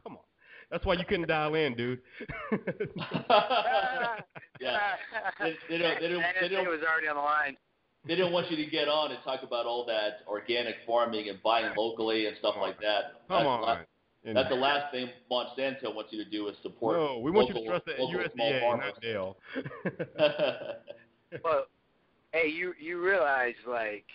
Come 0.69 0.77
on. 0.77 0.79
That's 0.79 0.85
why 0.85 0.93
you 0.95 1.05
couldn't 1.05 1.27
dial 1.27 1.55
in, 1.55 1.75
dude. 1.75 2.01
yeah, 4.59 4.95
They- 5.39 5.57
they 5.69 5.77
don't- 5.77 5.99
they 5.99 6.07
don't- 6.09 6.23
they 6.41 6.47
don't- 6.49 6.67
was 6.67 6.81
already 6.81 7.07
on 7.07 7.15
the 7.15 7.21
line. 7.21 7.57
they 8.05 8.15
didn't 8.15 8.31
want 8.33 8.49
you 8.51 8.57
to 8.57 8.65
get 8.69 8.87
on 8.87 9.11
and 9.11 9.21
talk 9.23 9.41
about 9.43 9.65
all 9.65 9.85
that 9.85 10.19
organic 10.27 10.75
farming 10.85 11.29
and 11.29 11.41
buying 11.43 11.73
locally 11.75 12.27
and 12.27 12.37
stuff 12.37 12.55
like 12.57 12.79
that. 12.79 13.21
Come 13.27 13.37
that's 13.37 13.47
on. 13.47 13.61
The 13.61 13.65
last, 13.67 13.87
And- 14.25 14.37
that's 14.37 14.49
the 14.49 14.55
last 14.55 14.91
thing 14.91 15.09
Monsanto 15.31 15.93
wants 15.93 16.11
you 16.13 16.23
to 16.23 16.29
do 16.29 16.47
is 16.47 16.57
support. 16.63 16.97
no, 16.97 17.19
we 17.19 17.31
want 17.31 17.47
local, 17.49 17.61
you 17.63 17.71
to 17.71 17.79
trust 17.79 17.85
the 17.85 18.03
local 18.03 18.29
small 18.33 18.51
USDA, 18.51 18.59
farmers. 18.61 18.93
not 18.93 19.01
Dale. 19.01 19.37
Well, 21.43 21.65
hey, 22.31 22.47
you 22.47 22.73
you 22.79 23.01
realize 23.03 23.55
like, 23.67 24.05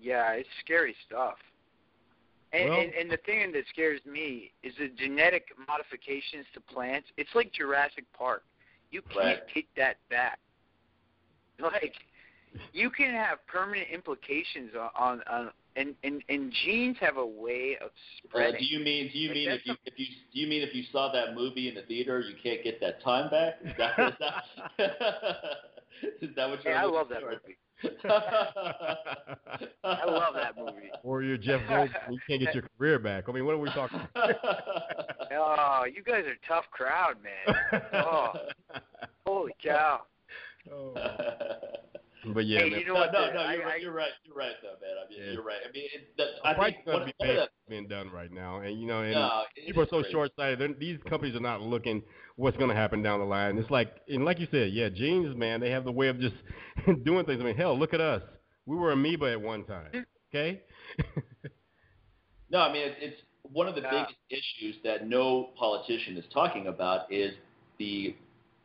yeah, 0.00 0.32
it's 0.32 0.48
scary 0.64 0.94
stuff. 1.06 1.36
And, 2.52 2.68
Well- 2.70 2.80
and 2.80 2.92
and 2.94 3.10
the 3.10 3.16
thing 3.18 3.52
that 3.52 3.64
scares 3.68 4.00
me 4.04 4.52
is 4.62 4.74
the 4.76 4.88
genetic 4.88 5.48
modifications 5.68 6.46
to 6.54 6.60
plants. 6.60 7.08
It's 7.16 7.30
like 7.34 7.52
Jurassic 7.52 8.04
Park. 8.12 8.42
You 8.90 9.02
can't 9.02 9.16
Right. 9.40 9.48
take 9.54 9.72
that 9.76 9.96
back. 10.08 10.38
Like, 11.60 11.94
you 12.72 12.90
can 12.90 13.12
have 13.12 13.46
permanent 13.46 13.88
implications 13.90 14.74
on 14.74 14.90
on, 14.96 15.22
on 15.28 15.52
and, 15.76 15.94
and 16.02 16.22
and 16.28 16.52
genes 16.64 16.96
have 16.98 17.16
a 17.18 17.24
way 17.24 17.76
of 17.80 17.90
Uh, 17.90 18.28
spreading. 18.28 18.58
do 18.60 18.66
you 18.66 18.80
mean 18.80 19.10
do 19.12 19.18
you 19.18 19.28
Like, 19.28 19.34
mean 19.36 19.50
if 19.50 19.66
you 19.66 19.76
if 19.84 19.98
you 19.98 20.06
do 20.34 20.40
you 20.40 20.46
mean 20.48 20.62
if 20.62 20.74
you 20.74 20.82
saw 20.90 21.12
that 21.12 21.34
movie 21.34 21.68
in 21.68 21.74
the 21.76 21.82
theater 21.82 22.18
you 22.20 22.34
can't 22.42 22.64
get 22.64 22.80
that 22.80 23.00
time 23.02 23.30
back? 23.30 23.58
Is 23.62 23.76
that 23.78 23.98
is 24.00 24.14
that, 24.18 24.44
is 26.22 26.34
that 26.34 26.48
what 26.50 26.64
you're 26.64 26.72
Hey, 26.74 26.78
I 26.80 26.84
love 26.84 27.08
that 27.10 27.22
movie. 27.22 27.56
I 29.84 30.04
love 30.04 30.34
that 30.34 30.56
movie. 30.56 30.90
Or 31.02 31.22
you're 31.22 31.36
Jeff 31.36 31.60
Goldblum, 31.62 32.10
you 32.10 32.18
can't 32.26 32.40
get 32.40 32.54
your 32.54 32.64
career 32.78 32.98
back. 32.98 33.28
I 33.28 33.32
mean, 33.32 33.46
what 33.46 33.54
are 33.54 33.58
we 33.58 33.70
talking? 33.70 34.00
Oh, 35.32 35.84
you 35.84 36.02
guys 36.02 36.24
are 36.26 36.32
a 36.32 36.48
tough 36.48 36.64
crowd, 36.70 37.16
man. 37.22 37.82
Oh, 37.92 38.32
holy 39.26 39.52
cow! 39.62 40.02
Oh. 40.72 40.94
But 42.34 42.44
yeah, 42.46 42.60
Hey, 42.60 42.70
man. 42.70 42.80
you 42.80 42.86
know 42.86 42.94
no, 42.94 43.00
what? 43.00 43.12
no, 43.12 43.26
the- 43.28 43.32
no, 43.34 43.40
I- 43.40 43.54
you're, 43.54 43.62
I- 43.62 43.66
right, 43.66 43.80
you're 43.82 43.92
right. 43.92 44.10
You're 44.24 44.34
right, 44.36 44.52
though, 44.62 44.76
man. 44.86 44.96
I 45.04 45.08
mean, 45.08 45.18
Yeah. 45.26 45.32
you're 45.32 45.42
right. 45.42 45.56
I 45.66 45.72
mean, 45.72 45.84
it, 45.94 46.16
the, 46.18 46.24
a 46.44 46.48
I 46.50 46.54
price 46.54 46.74
think 46.74 46.86
one, 46.86 46.94
gonna 46.96 47.04
be 47.06 47.12
one 47.16 47.28
paid 47.28 47.38
of 47.38 47.48
the, 47.48 47.70
being 47.70 47.88
done 47.88 48.10
right 48.10 48.30
now, 48.30 48.60
and 48.60 48.78
you 48.78 48.86
know, 48.86 49.00
and 49.02 49.12
no, 49.14 49.42
people 49.66 49.82
are 49.82 49.86
so 49.86 50.00
crazy. 50.00 50.12
short-sighted. 50.12 50.58
They're, 50.58 50.74
these 50.78 50.98
companies 51.08 51.34
are 51.34 51.40
not 51.40 51.62
looking 51.62 52.02
what's 52.36 52.56
going 52.58 52.68
to 52.70 52.74
happen 52.76 53.02
down 53.02 53.20
the 53.20 53.26
line. 53.26 53.56
It's 53.58 53.70
like, 53.70 53.92
and 54.08 54.24
like 54.24 54.38
you 54.38 54.48
said, 54.50 54.72
yeah, 54.72 54.88
genes, 54.90 55.34
man, 55.36 55.60
they 55.60 55.70
have 55.70 55.84
the 55.84 55.92
way 55.92 56.08
of 56.08 56.18
just 56.20 56.34
doing 57.04 57.24
things. 57.24 57.40
I 57.40 57.44
mean, 57.44 57.56
hell, 57.56 57.78
look 57.78 57.94
at 57.94 58.00
us. 58.00 58.22
We 58.66 58.76
were 58.76 58.92
amoeba 58.92 59.32
at 59.32 59.40
one 59.40 59.64
time. 59.64 60.04
Okay. 60.32 60.60
No, 62.50 62.58
I 62.60 62.72
mean, 62.72 62.82
it's, 62.88 62.96
it's 63.00 63.22
one 63.52 63.68
of 63.68 63.74
the 63.74 63.80
Yeah. 63.82 63.90
biggest 63.90 64.16
issues 64.28 64.76
that 64.84 65.06
no 65.08 65.50
politician 65.58 66.16
is 66.16 66.24
talking 66.32 66.66
about 66.66 67.10
is 67.12 67.32
the 67.78 68.14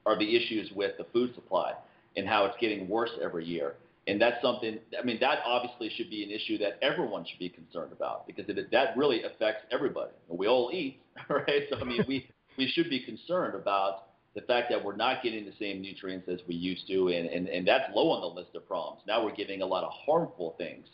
are 0.06 0.18
the 0.18 0.36
issues 0.36 0.72
with 0.76 0.98
the 0.98 1.06
food 1.14 1.34
supply 1.36 1.73
and 2.18 2.28
how 2.28 2.46
it's 2.46 2.56
getting 2.60 2.88
worse 2.88 3.12
every 3.22 3.46
year. 3.46 3.76
And 4.08 4.22
that's 4.22 4.40
something. 4.42 4.78
I 5.00 5.04
mean, 5.04 5.18
that 5.22 5.40
obviously 5.46 5.90
should 5.96 6.10
be 6.12 6.24
an 6.24 6.30
issue 6.30 6.60
that 6.60 6.78
everyone 6.82 7.26
should 7.26 7.40
be 7.40 7.50
concerned 7.50 7.92
about 7.92 8.28
because 8.28 8.46
it, 8.48 8.72
that 8.72 8.96
really 8.96 9.24
affects 9.24 9.64
everybody. 9.72 10.12
We 10.28 10.48
all 10.48 10.70
eat, 10.72 11.02
right? 11.30 11.64
So 11.70 11.78
I 11.80 11.84
mean, 11.84 12.06
we 12.08 12.30
we 12.58 12.68
should 12.68 12.90
be 12.90 13.04
concerned 13.04 13.56
about 13.56 14.04
the 14.36 14.42
fact 14.42 14.70
that 14.70 14.84
we're 14.84 14.96
not 14.96 15.24
getting 15.24 15.46
the 15.46 15.54
same 15.60 15.82
nutrients 15.82 16.28
as 16.28 16.40
we 16.48 16.56
used 16.56 16.88
to, 16.88 17.08
and, 17.08 17.28
and, 17.28 17.48
and 17.48 17.66
that's 17.66 17.86
low 17.96 18.10
on 18.10 18.22
the 18.22 18.28
list 18.28 18.54
of 18.54 18.68
problems. 18.68 19.02
Now 19.08 19.24
we're 19.24 19.34
getting 19.34 19.62
a 19.62 19.66
lot 19.66 19.86
of 19.86 19.92
harmful 20.06 20.56
things 20.58 20.88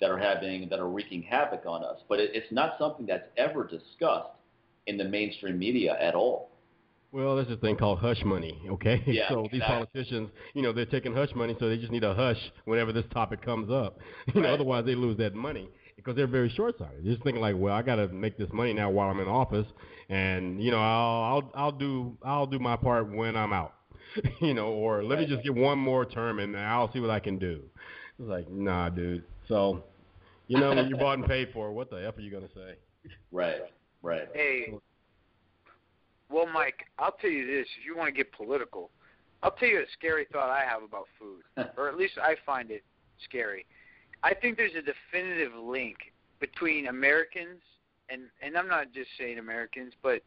that 0.00 0.10
are 0.10 0.18
having 0.18 0.68
that 0.68 0.80
are 0.80 0.88
wreaking 0.88 1.22
havoc 1.22 1.64
on 1.64 1.84
us. 1.84 2.00
But 2.08 2.18
it, 2.18 2.32
it's 2.34 2.50
not 2.52 2.74
something 2.78 3.06
that's 3.06 3.28
ever 3.36 3.64
discussed 3.64 4.30
in 4.86 4.96
the 4.96 5.04
mainstream 5.04 5.58
media 5.58 5.96
at 6.00 6.14
all. 6.14 6.50
Well, 7.10 7.36
there's 7.36 7.50
a 7.50 7.56
thing 7.56 7.76
called 7.76 8.00
hush 8.00 8.22
money, 8.24 8.60
okay? 8.68 9.02
Yeah, 9.06 9.28
so 9.30 9.48
these 9.50 9.62
politicians, 9.62 10.30
you 10.54 10.62
know, 10.62 10.72
they're 10.72 10.84
taking 10.86 11.14
hush 11.14 11.30
money, 11.34 11.56
so 11.58 11.68
they 11.68 11.78
just 11.78 11.90
need 11.90 12.04
a 12.04 12.14
hush 12.14 12.38
whenever 12.66 12.92
this 12.92 13.06
topic 13.12 13.42
comes 13.42 13.70
up. 13.70 13.98
You 14.34 14.42
know, 14.42 14.52
otherwise 14.52 14.84
they 14.84 14.94
lose 14.94 15.16
that 15.18 15.34
money 15.34 15.68
because 15.96 16.14
they're 16.16 16.26
very 16.26 16.50
short-sighted. 16.50 17.04
They're 17.04 17.12
just 17.12 17.24
thinking 17.24 17.40
like, 17.40 17.56
well, 17.56 17.74
I 17.74 17.82
got 17.82 17.96
to 17.96 18.08
make 18.08 18.36
this 18.36 18.48
money 18.52 18.72
now 18.74 18.90
while 18.90 19.08
I'm 19.10 19.20
in 19.20 19.28
office, 19.28 19.66
and 20.10 20.62
you 20.62 20.70
know, 20.70 20.78
I'll 20.78 21.22
I'll 21.24 21.52
I'll 21.54 21.72
do 21.72 22.16
I'll 22.22 22.46
do 22.46 22.58
my 22.58 22.76
part 22.76 23.10
when 23.10 23.36
I'm 23.36 23.52
out. 23.52 23.74
you 24.40 24.54
know, 24.54 24.68
or 24.68 25.02
let 25.02 25.18
me 25.18 25.26
just 25.26 25.42
get 25.42 25.54
one 25.54 25.78
more 25.78 26.04
term 26.04 26.38
and 26.38 26.56
I'll 26.56 26.90
see 26.92 27.00
what 27.00 27.10
I 27.10 27.20
can 27.20 27.38
do. 27.38 27.62
It's 28.18 28.28
like, 28.28 28.50
nah, 28.50 28.88
dude. 28.88 29.24
So, 29.48 29.84
you 30.46 30.58
know, 30.58 30.74
when 30.74 30.88
you 30.88 30.96
bought 30.96 31.18
and 31.18 31.26
paid 31.26 31.50
for, 31.52 31.72
what 31.72 31.90
the 31.90 32.06
f 32.06 32.16
are 32.16 32.20
you 32.20 32.30
gonna 32.30 32.48
say? 32.54 32.76
Right, 33.32 33.60
right. 34.02 34.28
Hey, 34.34 34.72
well, 36.30 36.46
Mike, 36.46 36.86
I'll 36.98 37.12
tell 37.20 37.30
you 37.30 37.46
this: 37.46 37.66
if 37.78 37.86
you 37.86 37.96
want 37.96 38.08
to 38.08 38.12
get 38.16 38.32
political, 38.32 38.90
I'll 39.42 39.52
tell 39.52 39.68
you 39.68 39.80
a 39.80 39.86
scary 39.92 40.26
thought 40.32 40.50
I 40.50 40.64
have 40.64 40.82
about 40.82 41.06
food, 41.18 41.42
or 41.76 41.88
at 41.88 41.96
least 41.96 42.14
I 42.20 42.36
find 42.44 42.70
it 42.70 42.82
scary. 43.24 43.66
I 44.22 44.34
think 44.34 44.56
there's 44.56 44.74
a 44.74 44.82
definitive 44.82 45.52
link 45.54 45.96
between 46.40 46.88
Americans 46.88 47.60
and 48.10 48.22
and 48.42 48.56
I'm 48.56 48.68
not 48.68 48.92
just 48.92 49.08
saying 49.18 49.38
Americans, 49.38 49.92
but 50.02 50.22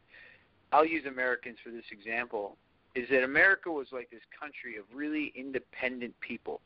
I'll 0.72 0.86
use 0.86 1.04
Americans 1.06 1.58
for 1.62 1.70
this 1.70 1.84
example. 1.90 2.56
Is 2.94 3.08
that 3.10 3.24
America 3.24 3.70
was 3.70 3.88
like 3.92 4.10
this 4.10 4.20
country 4.38 4.76
of 4.76 4.84
really 4.94 5.32
independent 5.34 6.18
people. 6.20 6.60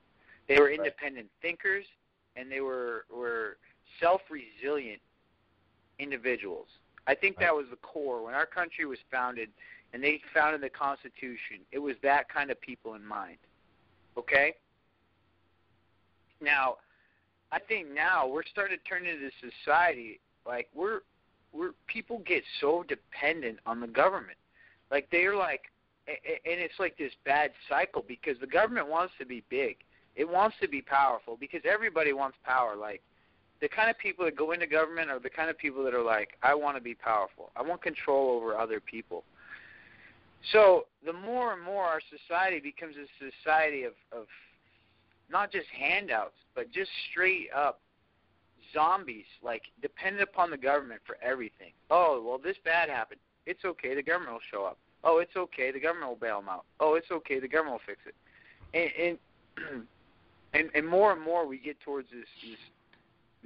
They 0.48 0.58
were 0.58 0.66
Right. 0.66 0.78
independent 0.78 1.28
thinkers, 1.40 1.84
and 2.36 2.50
they 2.50 2.60
were 2.60 3.06
were 3.10 3.58
self-resilient 4.00 5.00
individuals. 5.98 6.68
I 7.06 7.14
think 7.14 7.38
that 7.38 7.54
was 7.54 7.66
the 7.70 7.76
core 7.76 8.24
when 8.24 8.34
our 8.34 8.46
country 8.46 8.84
was 8.84 8.98
founded, 9.10 9.48
and 9.92 10.02
they 10.02 10.20
founded 10.34 10.60
the 10.60 10.70
Constitution. 10.70 11.60
It 11.72 11.78
was 11.78 11.94
that 12.02 12.28
kind 12.28 12.50
of 12.50 12.60
people 12.60 12.94
in 12.94 13.04
mind. 13.04 13.38
Okay. 14.18 14.54
Now, 16.40 16.76
I 17.52 17.58
think 17.60 17.92
now 17.92 18.26
we're 18.26 18.44
starting 18.44 18.76
to 18.76 18.84
turn 18.84 19.06
into 19.06 19.20
this 19.20 19.52
society 19.64 20.20
like 20.46 20.68
we're 20.74 21.00
we're 21.52 21.72
people 21.86 22.22
get 22.26 22.42
so 22.60 22.84
dependent 22.86 23.58
on 23.66 23.80
the 23.80 23.86
government, 23.86 24.38
like 24.90 25.08
they're 25.10 25.36
like, 25.36 25.62
a- 26.06 26.12
a- 26.12 26.52
and 26.52 26.60
it's 26.60 26.78
like 26.78 26.96
this 26.98 27.12
bad 27.24 27.50
cycle 27.68 28.04
because 28.06 28.38
the 28.40 28.46
government 28.46 28.88
wants 28.88 29.14
to 29.18 29.26
be 29.26 29.42
big, 29.48 29.78
it 30.14 30.28
wants 30.28 30.56
to 30.60 30.68
be 30.68 30.82
powerful 30.82 31.36
because 31.38 31.62
everybody 31.64 32.12
wants 32.12 32.36
power. 32.44 32.76
Like 32.76 33.02
the 33.60 33.68
kind 33.68 33.90
of 33.90 33.98
people 33.98 34.24
that 34.24 34.36
go 34.36 34.52
into 34.52 34.66
government 34.66 35.10
are 35.10 35.18
the 35.18 35.30
kind 35.30 35.48
of 35.48 35.56
people 35.56 35.82
that 35.84 35.94
are 35.94 36.02
like, 36.02 36.30
I 36.42 36.54
want 36.54 36.76
to 36.76 36.82
be 36.82 36.94
powerful. 36.94 37.50
I 37.56 37.62
want 37.62 37.82
control 37.82 38.36
over 38.36 38.56
other 38.56 38.80
people. 38.80 39.24
So 40.52 40.86
the 41.04 41.12
more 41.12 41.52
and 41.52 41.62
more 41.62 41.84
our 41.84 42.00
society 42.10 42.60
becomes 42.60 42.94
a 42.96 43.06
society 43.42 43.84
of, 43.84 43.94
of 44.12 44.26
not 45.30 45.50
just 45.50 45.66
handouts, 45.68 46.36
but 46.54 46.70
just 46.70 46.90
straight 47.10 47.48
up 47.54 47.80
zombies, 48.72 49.24
like 49.42 49.62
dependent 49.82 50.28
upon 50.28 50.50
the 50.50 50.56
government 50.56 51.00
for 51.06 51.16
everything. 51.22 51.72
Oh, 51.90 52.22
well, 52.24 52.38
this 52.38 52.56
bad 52.64 52.88
happened. 52.88 53.20
It's 53.46 53.64
okay. 53.64 53.94
The 53.94 54.02
government 54.02 54.34
will 54.34 54.40
show 54.50 54.64
up. 54.64 54.78
Oh, 55.04 55.18
it's 55.18 55.36
okay. 55.36 55.70
The 55.72 55.80
government 55.80 56.10
will 56.10 56.16
bail 56.16 56.40
them 56.40 56.48
out. 56.48 56.64
Oh, 56.80 56.94
it's 56.94 57.10
okay. 57.10 57.38
The 57.40 57.48
government 57.48 57.80
will 57.80 57.94
fix 57.94 58.00
it. 58.06 58.14
And 58.74 59.18
and 59.56 59.86
and, 60.52 60.70
and 60.74 60.86
more 60.86 61.12
and 61.12 61.22
more 61.22 61.46
we 61.46 61.58
get 61.58 61.80
towards 61.80 62.08
this 62.10 62.26
this 62.42 62.58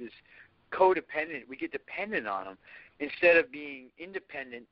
this 0.01 0.11
codependent. 0.71 1.47
We 1.47 1.57
get 1.57 1.71
dependent 1.71 2.27
on 2.27 2.45
them 2.45 2.57
instead 2.99 3.37
of 3.37 3.51
being 3.51 3.87
independent, 3.97 4.65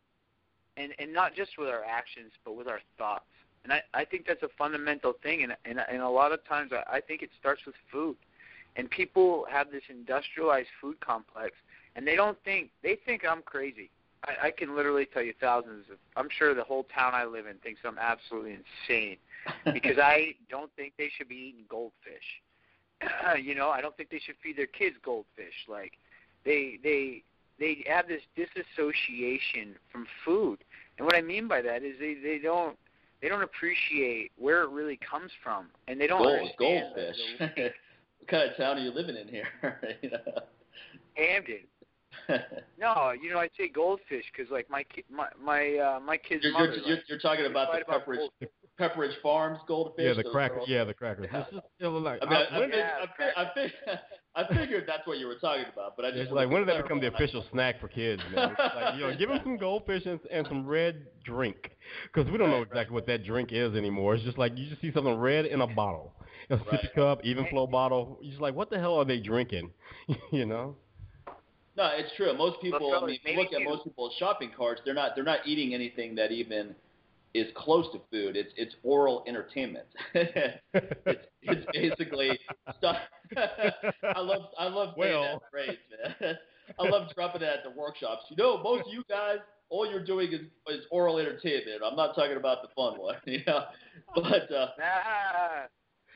and 0.78 0.94
and 1.00 1.14
not 1.14 1.36
just 1.36 1.52
with 1.58 1.70
our 1.70 1.84
actions, 1.84 2.32
but 2.44 2.56
with 2.56 2.68
our 2.68 2.80
thoughts. 2.98 3.26
And 3.64 3.74
I 3.74 3.82
I 3.94 4.06
think 4.06 4.26
that's 4.28 4.44
a 4.44 4.50
fundamental 4.58 5.14
thing. 5.22 5.44
And 5.44 5.56
and 5.66 5.80
and 5.90 6.02
a 6.02 6.10
lot 6.10 6.32
of 6.32 6.46
times 6.46 6.72
I, 6.74 6.98
I 6.98 7.02
think 7.02 7.22
it 7.22 7.30
starts 7.40 7.66
with 7.66 7.76
food. 7.92 8.16
And 8.76 8.90
people 8.90 9.46
have 9.50 9.72
this 9.72 9.82
industrialized 9.90 10.70
food 10.80 11.00
complex, 11.02 11.56
and 11.96 12.08
they 12.08 12.16
don't 12.16 12.38
think 12.44 12.70
they 12.84 12.98
think 13.06 13.26
I'm 13.28 13.42
crazy. 13.42 13.90
I, 14.24 14.48
I 14.48 14.52
can 14.52 14.76
literally 14.76 15.06
tell 15.06 15.24
you 15.24 15.34
thousands 15.40 15.86
of. 15.92 15.98
I'm 16.16 16.30
sure 16.30 16.54
the 16.54 16.64
whole 16.64 16.86
town 16.94 17.14
I 17.14 17.26
live 17.26 17.48
in 17.48 17.56
thinks 17.58 17.82
I'm 17.84 17.98
absolutely 17.98 18.58
insane 18.58 19.18
because 19.74 19.98
I 20.02 20.36
don't 20.50 20.72
think 20.76 20.94
they 20.98 21.10
should 21.18 21.30
be 21.30 21.36
eating 21.36 21.66
goldfish. 21.70 22.42
you 23.42 23.56
know, 23.56 23.70
I 23.70 23.82
don't 23.82 23.96
think 23.98 24.10
they 24.10 24.20
should 24.20 24.36
feed 24.44 24.58
their 24.58 24.68
kids 24.68 24.96
goldfish. 25.04 25.54
Like 25.68 25.94
they 26.46 26.80
they 26.84 27.24
they 27.60 27.84
have 27.88 28.08
this 28.08 28.22
disassociation 28.36 29.76
from 29.92 30.06
food. 30.26 30.60
And 30.98 31.06
what 31.06 31.16
I 31.16 31.22
mean 31.22 31.48
by 31.48 31.62
that 31.62 31.84
is 31.84 31.96
they 32.00 32.16
they 32.16 32.40
don't 32.42 32.78
they 33.22 33.30
don't 33.30 33.44
appreciate 33.44 34.32
where 34.38 34.64
it 34.64 34.70
really 34.70 34.98
comes 34.98 35.32
from, 35.44 35.68
and 35.88 36.00
they 36.00 36.08
don't 36.08 36.22
Gold, 36.22 36.40
understand 36.40 36.86
goldfish. 36.96 37.18
what 38.20 38.28
kind 38.30 38.50
of 38.50 38.58
town 38.58 38.78
are 38.78 38.82
you 38.82 38.92
living 38.92 39.16
in 39.16 39.28
here? 39.28 39.48
you 40.02 40.12
know? 40.12 40.18
Hamden. 41.16 41.60
No, 42.80 43.12
you 43.22 43.32
know 43.32 43.40
I 43.40 43.50
say 43.58 43.68
goldfish 43.68 44.24
because 44.36 44.50
like 44.52 44.70
my 44.70 44.84
ki- 44.84 45.04
my 45.12 45.28
my 45.44 45.76
uh, 45.78 46.00
my 46.00 46.18
kid's 46.18 46.44
you're, 46.44 46.54
mother. 46.54 46.68
you're, 46.68 46.76
you're, 46.86 46.96
like, 46.96 47.04
you're 47.10 47.20
talking 47.20 47.44
we 47.46 47.52
about 47.52 47.72
fight 47.72 47.86
the 47.86 47.92
Pepperidge, 47.94 48.18
goldfish. 48.18 48.50
Pepperidge 48.80 49.22
Farms 49.22 49.60
goldfish. 49.68 50.06
Yeah, 50.06 50.14
the 50.14 50.24
crackers. 50.30 50.64
Yeah, 50.68 50.84
the 50.86 50.94
crackers. 50.94 51.28
Yeah. 51.32 51.40
It's 51.42 51.52
just 51.52 51.66
it 51.80 51.88
was 51.88 52.02
like, 52.04 52.20
I 52.22 52.26
mean, 52.26 52.34
I, 52.50 52.56
I, 52.56 52.60
when, 52.60 52.70
Yeah, 52.70 52.90
I, 53.02 53.06
fig- 53.18 53.34
I, 53.36 53.52
fig- 53.54 54.00
I 54.36 54.48
figured 54.58 54.86
that's 54.88 55.06
what 55.06 55.18
you 55.18 55.28
were 55.28 55.36
talking 55.36 55.66
about, 55.74 55.98
but 55.98 56.06
I 56.06 56.12
just 56.12 56.22
it's 56.22 56.32
like 56.32 56.50
when 56.50 56.62
did 56.66 56.70
that 56.70 56.84
become 56.84 57.02
the 57.02 57.10
clarify. 57.10 57.24
official 57.26 57.44
snack 57.52 57.82
for 57.82 57.90
kids, 57.90 58.22
man? 58.34 58.56
Like 58.58 58.96
you 58.96 59.02
know, 59.02 59.16
give 59.20 59.28
them 59.28 59.40
some 59.44 59.58
goldfish 59.58 60.06
and, 60.06 60.20
and 60.32 60.48
some 60.48 60.66
red 60.66 61.06
drink, 61.26 61.72
because 62.14 62.32
we 62.32 62.38
don't 62.38 62.50
know 62.50 62.62
exactly 62.62 62.94
what 62.94 63.06
that 63.08 63.26
drink 63.26 63.50
is 63.52 63.76
anymore. 63.76 64.16
It's 64.16 64.24
just 64.24 64.38
like 64.38 64.58
you 64.58 64.70
just 64.70 64.80
see 64.82 64.94
something 64.94 65.16
red 65.16 65.46
in 65.46 65.60
a 65.60 65.68
bottle, 65.68 66.14
a 66.50 66.56
sippy 66.56 66.72
Right. 66.84 66.96
cup, 66.96 67.20
even 67.26 67.46
flow 67.48 67.68
bottle. 67.68 68.18
You're 68.22 68.32
just 68.32 68.42
like, 68.42 68.56
what 68.56 68.70
the 68.70 68.80
hell 68.80 68.96
are 68.96 69.06
they 69.06 69.20
drinking? 69.20 69.72
you 70.32 70.46
know? 70.46 70.78
No, 71.80 71.90
it's 71.96 72.14
true. 72.18 72.38
Most 72.38 72.60
people, 72.62 72.94
I 72.94 73.06
mean, 73.06 73.20
if 73.24 73.32
you 73.32 73.42
look 73.42 73.54
at 73.54 73.62
most 73.64 73.86
people's 73.86 74.12
shopping 74.20 74.52
carts, 74.56 74.82
they're 74.84 74.94
not 74.94 75.12
they're 75.16 75.24
not 75.24 75.48
eating 75.48 75.74
anything 75.74 76.14
that 76.16 76.30
even 76.30 76.76
is 77.34 77.48
close 77.56 77.86
to 77.94 78.02
food. 78.12 78.36
It's 78.36 78.52
it's 78.58 78.76
oral 78.84 79.24
entertainment. 79.28 79.86
it's 80.14 81.26
it's 81.42 81.66
basically 81.72 82.38
stuff. 82.78 82.98
I 83.38 84.20
love 84.20 84.42
I 84.60 84.66
love 84.68 84.94
saying 85.00 85.14
Well. 85.14 85.42
that 85.42 85.42
phrase, 85.50 85.78
man. 86.20 86.38
I 86.80 86.84
love 86.90 87.08
dropping 87.16 87.40
that 87.42 87.60
at 87.60 87.64
the 87.64 87.80
workshops. 87.80 88.24
You 88.30 88.36
know, 88.36 88.62
most 88.62 88.82
of 88.86 88.92
you 88.94 89.04
guys, 89.10 89.38
all 89.70 89.90
you're 89.90 90.04
doing 90.04 90.34
is 90.34 90.42
is 90.68 90.86
oral 90.92 91.18
entertainment. 91.18 91.82
I'm 91.82 91.96
not 91.96 92.14
talking 92.14 92.36
about 92.36 92.62
the 92.62 92.68
fun 92.76 93.00
one, 93.00 93.16
you 93.26 93.40
know. 93.48 93.64
But 94.16 94.52
uh, 94.52 94.68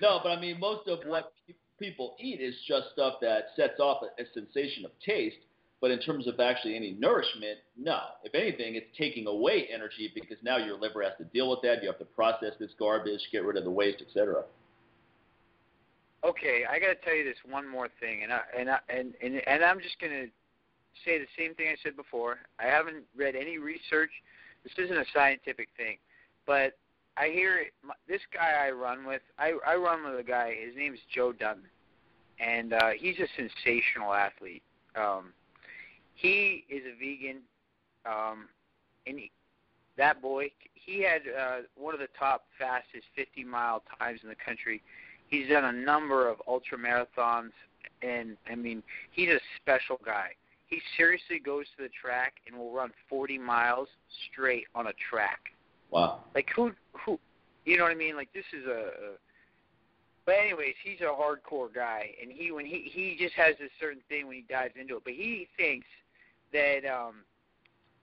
no, 0.01 0.19
but 0.21 0.29
I 0.29 0.41
mean, 0.41 0.59
most 0.59 0.89
of 0.89 0.99
what 1.05 1.31
people 1.79 2.17
eat 2.19 2.41
is 2.41 2.53
just 2.67 2.87
stuff 2.91 3.13
that 3.21 3.45
sets 3.55 3.79
off 3.79 4.03
a, 4.03 4.21
a 4.21 4.25
sensation 4.33 4.83
of 4.83 4.91
taste. 5.05 5.37
But 5.83 5.91
in 5.91 5.99
terms 5.99 6.27
of 6.27 6.39
actually 6.39 6.77
any 6.77 6.95
nourishment, 6.97 7.59
no. 7.77 7.99
If 8.23 8.33
anything, 8.35 8.75
it's 8.75 8.85
taking 8.97 9.27
away 9.27 9.67
energy 9.69 10.09
because 10.15 10.37
now 10.41 10.55
your 10.55 10.79
liver 10.79 11.03
has 11.03 11.11
to 11.17 11.25
deal 11.25 11.49
with 11.49 11.59
that. 11.63 11.83
You 11.83 11.89
have 11.89 11.99
to 11.99 12.05
process 12.05 12.53
this 12.57 12.71
garbage, 12.79 13.19
get 13.33 13.43
rid 13.43 13.57
of 13.57 13.65
the 13.65 13.69
waste, 13.69 14.01
etc. 14.01 14.45
okay, 16.23 16.63
I 16.71 16.79
got 16.79 16.87
to 16.87 16.95
tell 17.03 17.13
you 17.13 17.25
this 17.25 17.35
one 17.45 17.67
more 17.67 17.89
thing, 17.99 18.23
and 18.23 18.31
I, 18.31 18.39
and 18.57 18.69
I, 18.69 18.79
and 18.87 19.13
and 19.21 19.45
and 19.45 19.61
I'm 19.61 19.81
just 19.81 19.99
gonna 19.99 20.27
say 21.03 21.19
the 21.19 21.27
same 21.37 21.53
thing 21.55 21.67
I 21.67 21.75
said 21.83 21.97
before. 21.97 22.37
I 22.61 22.67
haven't 22.67 23.03
read 23.13 23.35
any 23.35 23.57
research. 23.57 24.11
This 24.63 24.71
isn't 24.85 24.97
a 24.97 25.05
scientific 25.13 25.67
thing, 25.75 25.97
but 26.47 26.77
I 27.17 27.27
hear 27.27 27.57
it, 27.57 27.73
this 28.07 28.21
guy 28.33 28.67
I 28.67 28.71
run 28.71 29.05
with. 29.05 29.21
I 29.37 29.51
I 29.67 29.75
run 29.75 30.05
with 30.05 30.17
a 30.17 30.23
guy. 30.23 30.55
His 30.65 30.77
name's 30.77 30.99
Joe 31.13 31.33
Dutton, 31.33 31.67
and 32.39 32.71
uh, 32.71 32.91
he's 32.97 33.17
a 33.19 33.27
sensational 33.35 34.13
athlete. 34.13 34.63
Um, 34.95 35.33
he 36.15 36.65
is 36.69 36.83
a 36.85 36.97
vegan, 36.97 37.41
um, 38.05 38.47
and 39.07 39.19
he, 39.19 39.31
that 39.97 40.21
boy, 40.21 40.51
he 40.73 41.03
had 41.03 41.21
uh, 41.21 41.57
one 41.75 41.93
of 41.93 41.99
the 41.99 42.07
top 42.17 42.45
fastest 42.57 43.05
50 43.15 43.43
mile 43.43 43.83
times 43.99 44.19
in 44.23 44.29
the 44.29 44.35
country. 44.35 44.81
He's 45.27 45.49
done 45.49 45.65
a 45.65 45.71
number 45.71 46.27
of 46.29 46.37
ultra 46.47 46.77
marathons, 46.77 47.51
and 48.01 48.37
I 48.49 48.55
mean, 48.55 48.83
he's 49.11 49.29
a 49.29 49.39
special 49.61 49.99
guy. 50.05 50.29
He 50.67 50.81
seriously 50.97 51.39
goes 51.39 51.65
to 51.77 51.83
the 51.83 51.89
track 51.89 52.33
and 52.47 52.57
will 52.57 52.71
run 52.71 52.91
40 53.09 53.37
miles 53.37 53.87
straight 54.31 54.65
on 54.73 54.87
a 54.87 54.93
track. 55.09 55.39
Wow. 55.91 56.23
Like 56.33 56.49
who, 56.55 56.71
who, 56.93 57.19
you 57.65 57.77
know 57.77 57.83
what 57.83 57.91
I 57.91 57.95
mean? 57.95 58.15
Like 58.15 58.33
this 58.33 58.45
is 58.57 58.65
a. 58.65 58.71
a 58.71 58.91
but 60.25 60.35
anyways, 60.35 60.75
he's 60.83 61.01
a 61.01 61.03
hardcore 61.03 61.73
guy, 61.73 62.11
and 62.21 62.31
he 62.31 62.51
when 62.51 62.65
he 62.65 62.89
he 62.91 63.17
just 63.19 63.35
has 63.35 63.55
this 63.59 63.69
certain 63.77 64.01
thing 64.07 64.25
when 64.25 64.37
he 64.37 64.45
dives 64.49 64.73
into 64.79 64.95
it. 64.95 65.03
But 65.03 65.13
he 65.13 65.49
thinks 65.57 65.85
that 66.53 66.85
um, 66.85 67.15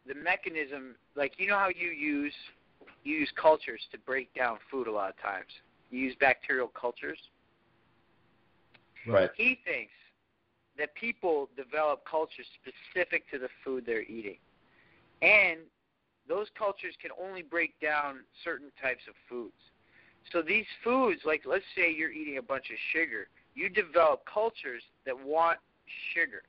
the 0.06 0.14
mechanism, 0.14 0.96
like 1.16 1.32
you 1.38 1.48
know 1.48 1.58
how 1.58 1.68
you 1.68 1.88
use 1.88 2.34
you 3.04 3.16
use 3.16 3.30
cultures 3.40 3.80
to 3.92 3.98
break 3.98 4.32
down 4.34 4.58
food 4.70 4.86
a 4.86 4.92
lot 4.92 5.10
of 5.10 5.20
times. 5.20 5.50
You 5.90 6.00
use 6.00 6.16
bacterial 6.20 6.68
cultures. 6.68 7.18
Right. 9.06 9.30
He 9.36 9.58
thinks 9.64 9.92
that 10.78 10.94
people 10.94 11.48
develop 11.56 12.02
cultures 12.08 12.46
specific 12.60 13.30
to 13.30 13.38
the 13.38 13.48
food 13.64 13.84
they're 13.86 14.02
eating. 14.02 14.36
And 15.22 15.60
those 16.28 16.46
cultures 16.56 16.94
can 17.00 17.10
only 17.20 17.42
break 17.42 17.78
down 17.80 18.20
certain 18.44 18.70
types 18.80 19.02
of 19.08 19.14
foods. 19.28 19.52
So 20.32 20.42
these 20.42 20.66
foods, 20.84 21.22
like 21.24 21.42
let's 21.46 21.64
say 21.74 21.92
you're 21.92 22.12
eating 22.12 22.38
a 22.38 22.42
bunch 22.42 22.66
of 22.70 22.76
sugar, 22.92 23.28
you 23.54 23.68
develop 23.68 24.22
cultures 24.32 24.82
that 25.06 25.18
want 25.18 25.58
sugar. 26.14 26.42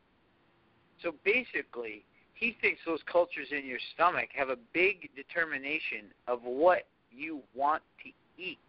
So 1.02 1.14
basically, 1.24 2.06
he 2.34 2.58
thinks 2.62 2.82
those 2.86 3.02
cultures 3.06 3.48
in 3.52 3.66
your 3.66 3.80
stomach 3.94 4.30
have 4.34 4.50
a 4.50 4.58
big 4.74 5.10
determination 5.16 6.06
of 6.28 6.44
what 6.44 6.88
you 7.12 7.42
want 7.54 7.84
to 8.04 8.10
eat. 8.42 8.60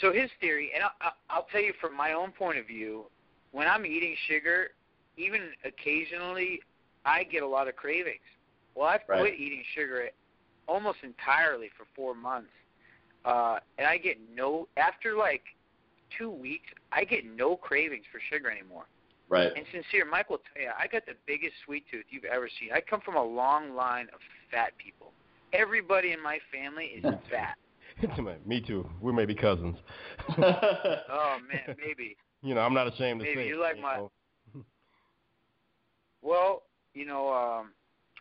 So 0.00 0.12
his 0.12 0.30
theory, 0.40 0.72
and 0.74 0.84
I, 0.84 0.88
I, 1.00 1.10
I'll 1.30 1.46
tell 1.50 1.60
you 1.60 1.72
from 1.80 1.96
my 1.96 2.12
own 2.12 2.32
point 2.32 2.58
of 2.58 2.66
view, 2.66 3.06
when 3.52 3.66
I'm 3.66 3.86
eating 3.86 4.14
sugar, 4.28 4.68
even 5.16 5.50
occasionally, 5.64 6.60
I 7.04 7.24
get 7.24 7.42
a 7.42 7.46
lot 7.46 7.68
of 7.68 7.76
cravings. 7.76 8.20
Well, 8.74 8.88
I've 8.88 9.00
Right. 9.08 9.20
quit 9.20 9.40
eating 9.40 9.62
sugar 9.74 10.10
almost 10.68 10.98
entirely 11.02 11.70
for 11.76 11.86
four 11.94 12.14
months, 12.14 12.52
uh, 13.24 13.60
and 13.78 13.86
I 13.86 13.96
get 13.96 14.18
no 14.34 14.68
after 14.76 15.16
like 15.16 15.44
two 16.16 16.30
weeks, 16.30 16.68
I 16.92 17.04
get 17.04 17.24
no 17.24 17.56
cravings 17.56 18.04
for 18.12 18.20
sugar 18.20 18.50
anymore. 18.50 18.86
Right. 19.28 19.50
And 19.56 19.66
sincere, 19.72 20.04
Mike 20.04 20.30
will 20.30 20.40
tell 20.54 20.62
you, 20.62 20.70
I 20.78 20.86
got 20.86 21.04
the 21.06 21.14
biggest 21.26 21.54
sweet 21.64 21.84
tooth 21.90 22.04
you've 22.10 22.24
ever 22.24 22.48
seen. 22.60 22.68
I 22.72 22.80
come 22.80 23.00
from 23.00 23.16
a 23.16 23.22
long 23.22 23.74
line 23.74 24.06
of 24.14 24.20
fat 24.50 24.70
people. 24.78 25.12
Everybody 25.52 26.12
in 26.12 26.22
my 26.22 26.38
family 26.52 26.84
is 27.02 27.04
fat. 27.30 27.56
Me 28.46 28.60
too. 28.60 28.88
We 29.00 29.12
may 29.12 29.24
be 29.24 29.34
cousins. 29.34 29.76
Oh 30.38 31.38
man, 31.48 31.76
maybe. 31.78 32.16
you 32.42 32.54
know, 32.54 32.60
I'm 32.60 32.74
not 32.74 32.92
ashamed 32.92 33.20
to 33.20 33.24
Maybe 33.26 33.42
say. 33.42 33.48
you 33.48 33.56
it, 33.56 33.60
like 33.62 33.80
my- 33.80 33.96
know. 33.96 34.10
Well, 36.22 36.62
you 36.94 37.06
know, 37.06 37.32
um, 37.32 37.70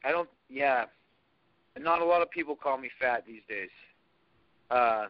I 0.04 0.12
don't. 0.12 0.30
Yeah, 0.50 0.86
not 1.80 2.02
a 2.02 2.06
lot 2.06 2.22
of 2.22 2.30
people 2.30 2.56
call 2.56 2.78
me 2.78 2.90
fat 3.00 3.24
these 3.26 3.42
days. 3.50 3.70
Uh, 4.70 5.06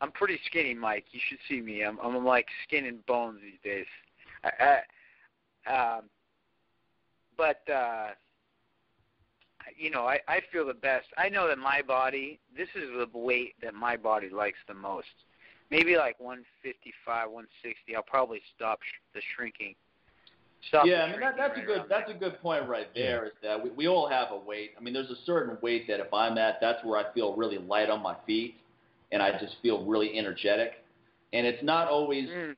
I'm 0.00 0.10
pretty 0.12 0.38
skinny, 0.46 0.74
Mike. 0.74 1.04
You 1.12 1.20
should 1.28 1.38
see 1.48 1.60
me. 1.60 1.82
I'm 1.84 1.98
I'm 2.02 2.24
like 2.24 2.46
skin 2.66 2.86
and 2.86 3.04
bones 3.06 3.38
these 3.42 3.60
days. 3.62 3.86
I, 4.44 4.80
I, 5.66 5.96
um, 5.96 6.04
but 7.36 7.68
uh, 7.72 8.08
you 9.76 9.90
know, 9.90 10.06
I 10.06 10.20
I 10.28 10.40
feel 10.52 10.66
the 10.66 10.74
best. 10.74 11.06
I 11.16 11.28
know 11.28 11.48
that 11.48 11.58
my 11.58 11.82
body. 11.82 12.40
This 12.56 12.68
is 12.74 12.90
the 12.96 13.18
weight 13.18 13.54
that 13.62 13.74
my 13.74 13.96
body 13.96 14.28
likes 14.28 14.58
the 14.68 14.74
most. 14.74 15.06
Maybe 15.70 15.96
like 15.96 16.20
155, 16.20 17.30
160. 17.30 17.96
I'll 17.96 18.02
probably 18.02 18.42
stop 18.54 18.80
sh- 18.82 19.00
the 19.14 19.22
shrinking. 19.34 19.74
Stop 20.68 20.86
yeah, 20.86 20.98
the 20.98 21.02
I 21.02 21.10
mean 21.12 21.20
that, 21.20 21.34
that's 21.36 21.58
a 21.58 21.62
good 21.62 21.82
that's 21.88 22.10
a 22.10 22.14
good 22.14 22.40
point 22.42 22.68
right 22.68 22.88
there. 22.94 23.26
Is 23.26 23.32
that 23.42 23.62
we, 23.62 23.70
we 23.70 23.88
all 23.88 24.08
have 24.08 24.28
a 24.32 24.36
weight. 24.36 24.72
I 24.78 24.82
mean, 24.82 24.94
there's 24.94 25.10
a 25.10 25.24
certain 25.24 25.56
weight 25.62 25.88
that 25.88 25.98
if 25.98 26.12
I'm 26.12 26.38
at, 26.38 26.60
that's 26.60 26.84
where 26.84 26.98
I 26.98 27.12
feel 27.14 27.34
really 27.34 27.58
light 27.58 27.90
on 27.90 28.02
my 28.02 28.16
feet, 28.26 28.56
and 29.10 29.22
I 29.22 29.32
just 29.38 29.56
feel 29.62 29.84
really 29.84 30.18
energetic. 30.18 30.84
And 31.32 31.46
it's 31.46 31.62
not 31.62 31.88
always 31.88 32.28
Mm. 32.28 32.54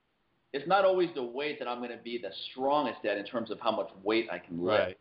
It's 0.55 0.67
not 0.69 0.85
always 0.85 1.11
the 1.15 1.23
weight 1.23 1.59
that 1.59 1.67
I'm 1.69 1.79
going 1.79 1.91
to 1.91 2.03
be 2.03 2.17
the 2.17 2.31
strongest 2.51 3.05
at 3.05 3.19
in 3.19 3.25
terms 3.27 3.51
of 3.51 3.59
how 3.61 3.73
much 3.73 3.91
weight 4.05 4.29
I 4.31 4.39
can 4.39 4.65
lift. 4.65 4.79
Right. 4.79 4.99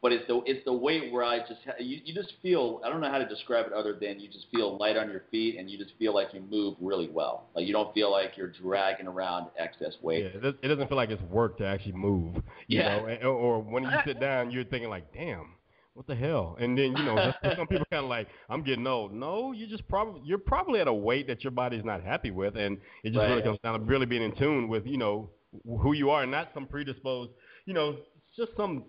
But 0.00 0.12
it's 0.12 0.26
the 0.26 0.40
it's 0.46 0.64
the 0.64 0.72
weight 0.72 1.12
where 1.12 1.22
I 1.22 1.38
just 1.40 1.60
you 1.78 2.00
you 2.04 2.12
just 2.14 2.32
feel 2.42 2.80
I 2.84 2.88
don't 2.88 3.00
know 3.00 3.10
how 3.10 3.18
to 3.18 3.28
describe 3.28 3.66
it 3.66 3.72
other 3.72 3.92
than 4.00 4.18
you 4.18 4.28
just 4.28 4.46
feel 4.50 4.76
light 4.76 4.96
on 4.96 5.08
your 5.10 5.22
feet 5.30 5.58
and 5.58 5.70
you 5.70 5.78
just 5.78 5.92
feel 5.96 6.12
like 6.12 6.34
you 6.34 6.40
move 6.40 6.76
really 6.80 7.08
well. 7.08 7.48
Like 7.54 7.66
you 7.66 7.72
don't 7.72 7.94
feel 7.94 8.10
like 8.10 8.36
you're 8.36 8.48
dragging 8.50 9.06
around 9.06 9.50
excess 9.58 9.92
weight. 10.02 10.24
Yeah, 10.24 10.30
it, 10.38 10.42
does, 10.42 10.54
it 10.62 10.68
doesn't 10.68 10.88
feel 10.88 10.96
like 10.96 11.10
it's 11.10 11.22
work 11.24 11.56
to 11.58 11.66
actually 11.66 11.92
move. 11.92 12.34
You 12.66 12.80
Yeah. 12.80 13.18
know, 13.22 13.28
or 13.30 13.60
when 13.60 13.84
you 13.84 13.90
sit 14.04 14.18
down, 14.18 14.50
you're 14.50 14.64
thinking 14.64 14.90
like, 14.90 15.12
damn. 15.12 15.54
What 15.94 16.06
the 16.06 16.14
hell? 16.14 16.56
And 16.58 16.76
then 16.76 16.96
you 16.96 17.04
know, 17.04 17.32
some- 17.42 17.66
people 17.66 17.86
kind 17.90 18.04
of 18.04 18.08
like, 18.10 18.28
I'm 18.48 18.62
getting 18.62 18.86
old. 18.86 19.12
No, 19.12 19.52
you 19.52 19.66
just 19.66 19.86
probably 19.88 20.22
you're 20.24 20.38
probably 20.38 20.80
at 20.80 20.88
a 20.88 20.92
weight 20.92 21.26
that 21.26 21.44
your 21.44 21.50
body's 21.50 21.84
not 21.84 22.02
happy 22.02 22.30
with, 22.30 22.56
and 22.56 22.78
it 23.04 23.12
just 23.12 23.28
really 23.28 23.42
comes 23.42 23.58
down 23.62 23.78
to 23.78 23.84
really 23.84 24.06
being 24.06 24.22
in 24.22 24.34
tune 24.36 24.68
with 24.68 24.86
you 24.86 24.96
know 24.96 25.30
who 25.66 25.92
you 25.92 26.10
are, 26.10 26.22
and 26.22 26.32
not 26.32 26.48
some 26.54 26.66
predisposed, 26.66 27.30
you 27.66 27.74
know, 27.74 27.96
just 28.36 28.52
some 28.56 28.84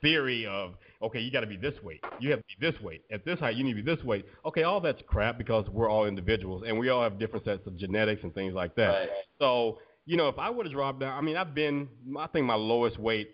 theory 0.00 0.46
of 0.46 0.74
okay, 1.02 1.20
you 1.20 1.30
got 1.30 1.40
to 1.40 1.46
be 1.46 1.56
this 1.58 1.74
weight, 1.82 2.02
you 2.20 2.30
have 2.30 2.40
to 2.40 2.44
be 2.58 2.70
this 2.70 2.80
weight 2.80 3.02
at 3.12 3.24
this 3.26 3.38
height, 3.38 3.54
you 3.54 3.62
need 3.62 3.76
to 3.76 3.82
be 3.82 3.94
this 3.94 4.02
weight. 4.02 4.24
Okay, 4.46 4.62
all 4.62 4.80
that's 4.80 5.02
crap 5.06 5.36
because 5.36 5.68
we're 5.68 5.90
all 5.90 6.06
individuals 6.06 6.64
and 6.66 6.78
we 6.78 6.88
all 6.88 7.02
have 7.02 7.18
different 7.18 7.44
sets 7.44 7.66
of 7.66 7.76
genetics 7.76 8.22
and 8.22 8.32
things 8.34 8.54
like 8.54 8.74
that. 8.76 8.88
Right. 8.88 9.08
So 9.38 9.78
you 10.06 10.16
know, 10.16 10.28
if 10.28 10.38
I 10.38 10.48
would 10.48 10.66
have 10.66 10.72
dropped 10.72 11.00
down, 11.00 11.18
I 11.18 11.20
mean, 11.20 11.36
I've 11.36 11.54
been, 11.54 11.88
I 12.16 12.28
think 12.28 12.46
my 12.46 12.54
lowest 12.54 12.98
weight 12.98 13.30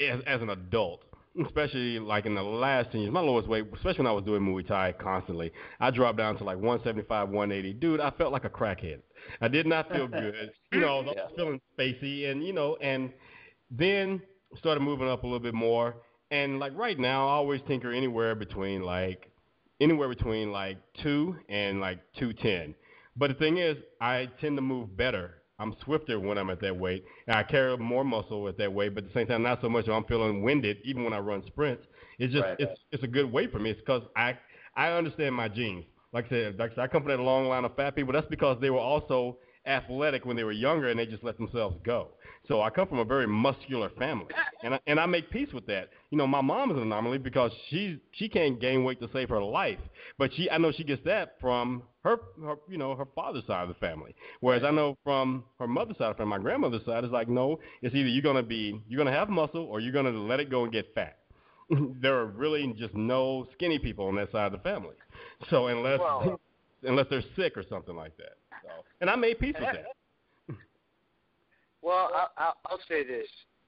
as, 0.00 0.20
as 0.26 0.42
an 0.42 0.50
adult, 0.50 1.02
especially 1.42 1.98
like 1.98 2.26
in 2.26 2.34
the 2.34 2.42
last 2.42 2.92
10 2.92 3.00
years, 3.00 3.12
my 3.12 3.20
lowest 3.20 3.48
weight, 3.48 3.64
especially 3.74 3.98
when 3.98 4.06
I 4.06 4.12
was 4.12 4.24
doing 4.24 4.42
Muay 4.42 4.66
Thai 4.66 4.92
constantly, 4.92 5.52
I 5.80 5.90
dropped 5.90 6.18
down 6.18 6.36
to 6.38 6.44
like 6.44 6.56
175, 6.56 7.28
180. 7.28 7.72
Dude, 7.74 8.00
I 8.00 8.10
felt 8.10 8.32
like 8.32 8.44
a 8.44 8.50
crackhead. 8.50 9.00
I 9.40 9.48
did 9.48 9.66
not 9.66 9.90
feel 9.90 10.06
good. 10.06 10.52
you 10.72 10.80
know, 10.80 11.00
I 11.00 11.02
was 11.02 11.32
feeling 11.36 11.60
spacey 11.78 12.30
and, 12.30 12.44
you 12.44 12.52
know, 12.52 12.76
and 12.80 13.12
then 13.70 14.22
started 14.58 14.80
moving 14.80 15.08
up 15.08 15.24
a 15.24 15.26
little 15.26 15.40
bit 15.40 15.54
more. 15.54 15.96
And 16.30 16.58
like 16.58 16.76
right 16.76 16.98
now, 16.98 17.26
I 17.28 17.32
always 17.32 17.60
tinker 17.66 17.92
anywhere 17.92 18.34
between 18.34 18.82
like, 18.82 19.30
anywhere 19.80 20.08
between 20.08 20.52
like 20.52 20.78
two 21.02 21.36
and 21.48 21.80
like 21.80 21.98
210. 22.18 22.74
But 23.16 23.28
the 23.28 23.34
thing 23.34 23.58
is, 23.58 23.76
I 24.00 24.28
tend 24.40 24.56
to 24.56 24.62
move 24.62 24.96
better. 24.96 25.42
I'm 25.58 25.74
swifter 25.84 26.18
when 26.18 26.36
I'm 26.38 26.50
at 26.50 26.60
that 26.60 26.76
weight, 26.76 27.04
and 27.26 27.36
I 27.36 27.42
carry 27.44 27.76
more 27.78 28.04
muscle 28.04 28.48
at 28.48 28.58
that 28.58 28.72
weight. 28.72 28.94
But 28.94 29.04
at 29.04 29.10
the 29.12 29.18
same 29.18 29.26
time, 29.26 29.42
not 29.42 29.60
so 29.60 29.68
much. 29.68 29.88
I'm 29.88 30.04
feeling 30.04 30.42
winded 30.42 30.78
even 30.84 31.04
when 31.04 31.12
I 31.12 31.18
run 31.18 31.44
sprints. 31.46 31.84
It's 32.18 32.32
just 32.32 32.44
Right. 32.44 32.56
it's 32.58 32.80
it's 32.92 33.02
a 33.04 33.08
good 33.08 33.30
weight 33.30 33.52
for 33.52 33.58
me. 33.58 33.70
It's 33.70 33.80
because 33.80 34.02
I 34.16 34.38
I 34.76 34.90
understand 34.90 35.34
my 35.34 35.48
genes. 35.48 35.84
Like 36.12 36.26
I 36.26 36.28
said, 36.28 36.58
like 36.58 36.72
I, 36.72 36.74
said, 36.74 36.80
I 36.82 36.86
come 36.88 37.02
from 37.02 37.10
that 37.10 37.20
long 37.20 37.46
line 37.48 37.64
of 37.64 37.74
fat 37.76 37.94
people. 37.96 38.12
That's 38.12 38.26
because 38.28 38.60
they 38.60 38.70
were 38.70 38.78
also 38.78 39.38
athletic 39.66 40.24
when 40.24 40.36
they 40.36 40.44
were 40.44 40.52
younger, 40.52 40.88
and 40.88 40.98
they 40.98 41.06
just 41.06 41.24
let 41.24 41.36
themselves 41.38 41.76
go. 41.84 42.10
So 42.46 42.60
I 42.60 42.68
come 42.68 42.86
from 42.88 42.98
a 42.98 43.04
very 43.04 43.26
muscular 43.26 43.88
family, 43.98 44.26
and 44.62 44.74
I, 44.74 44.80
and 44.86 45.00
I 45.00 45.06
make 45.06 45.30
peace 45.30 45.48
with 45.54 45.66
that. 45.66 45.88
You 46.10 46.18
know, 46.18 46.26
my 46.26 46.42
mom 46.42 46.70
is 46.70 46.76
an 46.76 46.82
anomaly 46.82 47.18
because 47.18 47.50
she 47.70 47.98
she 48.12 48.28
can't 48.28 48.60
gain 48.60 48.84
weight 48.84 49.00
to 49.00 49.08
save 49.12 49.30
her 49.30 49.42
life, 49.42 49.78
but 50.18 50.30
she 50.34 50.50
I 50.50 50.58
know 50.58 50.70
she 50.70 50.84
gets 50.84 51.02
that 51.04 51.36
from 51.40 51.82
her, 52.02 52.18
her 52.44 52.56
you 52.68 52.76
know 52.76 52.94
her 52.94 53.06
father's 53.14 53.46
side 53.46 53.62
of 53.62 53.68
the 53.68 53.74
family. 53.74 54.14
Whereas 54.40 54.62
I 54.62 54.70
know 54.72 54.98
from 55.04 55.44
her 55.58 55.66
mother's 55.66 55.96
side, 55.96 56.16
from 56.16 56.28
my 56.28 56.38
grandmother's 56.38 56.84
side, 56.84 57.02
it's 57.04 57.12
like 57.12 57.28
no, 57.28 57.58
it's 57.80 57.94
either 57.94 58.08
you're 58.08 58.22
gonna 58.22 58.42
be 58.42 58.78
you're 58.88 58.98
gonna 59.02 59.16
have 59.16 59.30
muscle 59.30 59.64
or 59.64 59.80
you're 59.80 59.92
gonna 59.92 60.10
let 60.10 60.38
it 60.38 60.50
go 60.50 60.64
and 60.64 60.72
get 60.72 60.94
fat. 60.94 61.18
there 62.02 62.14
are 62.14 62.26
really 62.26 62.74
just 62.78 62.94
no 62.94 63.46
skinny 63.54 63.78
people 63.78 64.06
on 64.06 64.16
that 64.16 64.30
side 64.32 64.46
of 64.46 64.52
the 64.52 64.58
family. 64.58 64.96
So 65.48 65.68
unless 65.68 66.00
Well- 66.00 66.32
uh, 66.32 66.88
unless 66.88 67.06
they're 67.08 67.24
sick 67.36 67.56
or 67.56 67.64
something 67.70 67.96
like 67.96 68.14
that. 68.18 68.36
So 68.62 68.68
and 69.00 69.08
I 69.08 69.16
made 69.16 69.38
peace 69.38 69.54
with 69.58 69.72
that. 69.72 69.86
Well, 71.84 72.10
I'll, 72.14 72.30
I'll, 72.38 72.56
I'll 72.66 72.80
say 72.88 73.04
this, 73.06 73.26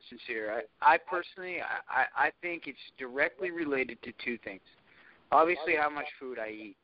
sincere. 0.09 0.65
I, 0.81 0.95
I 0.95 0.99
personally, 0.99 1.59
I, 1.61 2.27
I 2.29 2.31
think 2.41 2.63
it's 2.67 2.79
directly 2.99 3.51
related 3.51 4.03
to 4.05 4.13
two 4.25 4.39
things. 4.43 4.63
Obviously, 5.33 5.75
how 5.77 5.91
much 5.91 6.07
food 6.19 6.39
I 6.39 6.49
eat, 6.49 6.77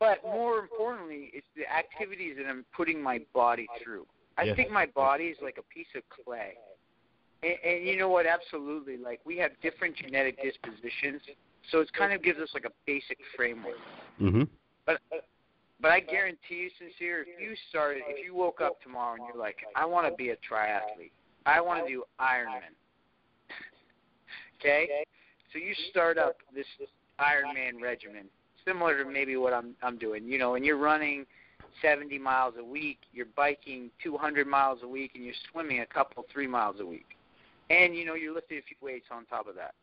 but 0.00 0.22
more 0.24 0.58
importantly, 0.58 1.30
it's 1.34 1.46
the 1.54 1.70
activities 1.70 2.36
that 2.38 2.46
I'm 2.48 2.64
putting 2.74 3.02
my 3.02 3.20
body 3.34 3.68
through. 3.82 4.06
I 4.38 4.44
Yes. 4.44 4.56
think 4.56 4.70
my 4.70 4.86
body 4.86 5.24
is 5.26 5.36
like 5.42 5.58
a 5.58 5.74
piece 5.74 5.86
of 5.94 6.02
clay. 6.08 6.54
And, 7.42 7.54
and 7.64 7.86
you 7.86 7.98
know 7.98 8.08
what? 8.08 8.24
Absolutely. 8.26 8.96
Like 8.96 9.20
we 9.26 9.36
have 9.38 9.50
different 9.60 9.96
genetic 9.96 10.40
dispositions, 10.42 11.20
so 11.70 11.80
it 11.80 11.92
kind 11.92 12.12
of 12.12 12.22
gives 12.22 12.40
us 12.40 12.48
like 12.54 12.64
a 12.64 12.72
basic 12.86 13.18
framework. 13.36 13.78
Mhm. 14.20 14.48
But 14.86 15.00
but 15.82 15.90
I 15.90 15.98
guarantee 15.98 16.54
you, 16.54 16.70
sincere, 16.78 17.22
if 17.22 17.40
you 17.40 17.56
started, 17.68 18.04
if 18.06 18.24
you 18.24 18.36
woke 18.36 18.60
up 18.60 18.80
tomorrow 18.82 19.14
and 19.14 19.24
you're 19.26 19.42
like, 19.42 19.56
I 19.74 19.84
want 19.84 20.06
to 20.06 20.14
be 20.14 20.30
a 20.30 20.36
triathlete, 20.36 21.10
I 21.44 21.60
want 21.60 21.84
to 21.84 21.92
do 21.92 22.04
Ironman. 22.20 22.72
okay, 24.60 25.04
so 25.52 25.58
you 25.58 25.74
start 25.90 26.18
up 26.18 26.36
this 26.54 26.66
Ironman 27.20 27.82
regimen, 27.82 28.26
similar 28.64 29.02
to 29.02 29.10
maybe 29.10 29.36
what 29.36 29.52
I'm 29.52 29.74
I'm 29.82 29.98
doing, 29.98 30.24
you 30.24 30.38
know, 30.38 30.54
and 30.54 30.64
you're 30.64 30.78
running 30.78 31.26
70 31.82 32.16
miles 32.18 32.54
a 32.60 32.64
week, 32.64 32.98
you're 33.12 33.26
biking 33.36 33.90
200 34.04 34.46
miles 34.46 34.80
a 34.84 34.88
week, 34.88 35.12
and 35.16 35.24
you're 35.24 35.34
swimming 35.50 35.80
a 35.80 35.86
couple 35.86 36.24
three 36.32 36.46
miles 36.46 36.76
a 36.78 36.86
week, 36.86 37.16
and 37.70 37.96
you 37.96 38.04
know 38.04 38.14
you're 38.14 38.34
lifting 38.34 38.58
a 38.58 38.62
few 38.62 38.76
weights 38.80 39.06
on 39.10 39.24
top 39.26 39.48
of 39.48 39.56
that. 39.56 39.74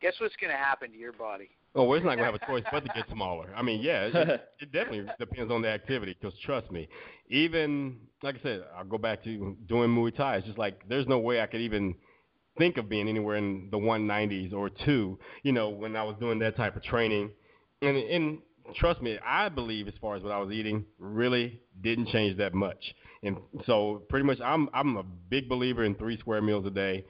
Guess 0.00 0.14
what's 0.20 0.36
going 0.36 0.52
to 0.52 0.56
happen 0.56 0.92
to 0.92 0.96
your 0.96 1.12
body? 1.12 1.50
Oh, 1.74 1.84
well, 1.84 1.96
it's 1.96 2.04
not 2.04 2.16
gonna 2.16 2.24
have 2.32 2.34
a 2.34 2.46
choice 2.46 2.64
but 2.72 2.80
to 2.84 2.90
get 2.94 3.04
smaller. 3.12 3.52
I 3.54 3.62
mean, 3.62 3.80
yeah, 3.82 4.06
it, 4.06 4.50
it 4.60 4.72
definitely 4.72 5.06
depends 5.18 5.52
on 5.52 5.62
the 5.62 5.68
activity. 5.68 6.16
Because 6.20 6.38
trust 6.40 6.70
me, 6.70 6.88
even 7.28 7.98
like 8.22 8.36
I 8.36 8.42
said, 8.42 8.64
I'll 8.76 8.84
go 8.84 8.98
back 8.98 9.22
to 9.24 9.56
doing 9.66 9.90
Muay 9.90 10.14
Thai. 10.16 10.36
It's 10.36 10.46
just 10.46 10.58
like 10.58 10.88
there's 10.88 11.06
no 11.06 11.18
way 11.18 11.40
I 11.40 11.46
could 11.46 11.60
even 11.60 11.94
think 12.56 12.76
of 12.78 12.88
being 12.88 13.08
anywhere 13.08 13.36
in 13.36 13.68
the 13.70 13.78
190s 13.78 14.52
or 14.52 14.70
two. 14.70 15.18
You 15.42 15.52
know, 15.52 15.68
when 15.68 15.94
I 15.94 16.02
was 16.02 16.16
doing 16.18 16.38
that 16.40 16.56
type 16.56 16.74
of 16.74 16.82
training, 16.82 17.30
and 17.82 17.96
and 17.96 18.38
trust 18.74 19.00
me, 19.02 19.18
I 19.24 19.48
believe 19.48 19.88
as 19.88 19.94
far 20.00 20.16
as 20.16 20.22
what 20.22 20.32
I 20.32 20.38
was 20.38 20.50
eating 20.50 20.84
really 20.98 21.60
didn't 21.80 22.08
change 22.08 22.36
that 22.38 22.54
much. 22.54 22.94
And 23.22 23.36
so 23.66 24.02
pretty 24.08 24.24
much, 24.26 24.40
I'm 24.40 24.68
I'm 24.72 24.96
a 24.96 25.02
big 25.02 25.48
believer 25.48 25.84
in 25.84 25.94
three 25.94 26.18
square 26.18 26.40
meals 26.42 26.66
a 26.66 26.70
day 26.70 27.04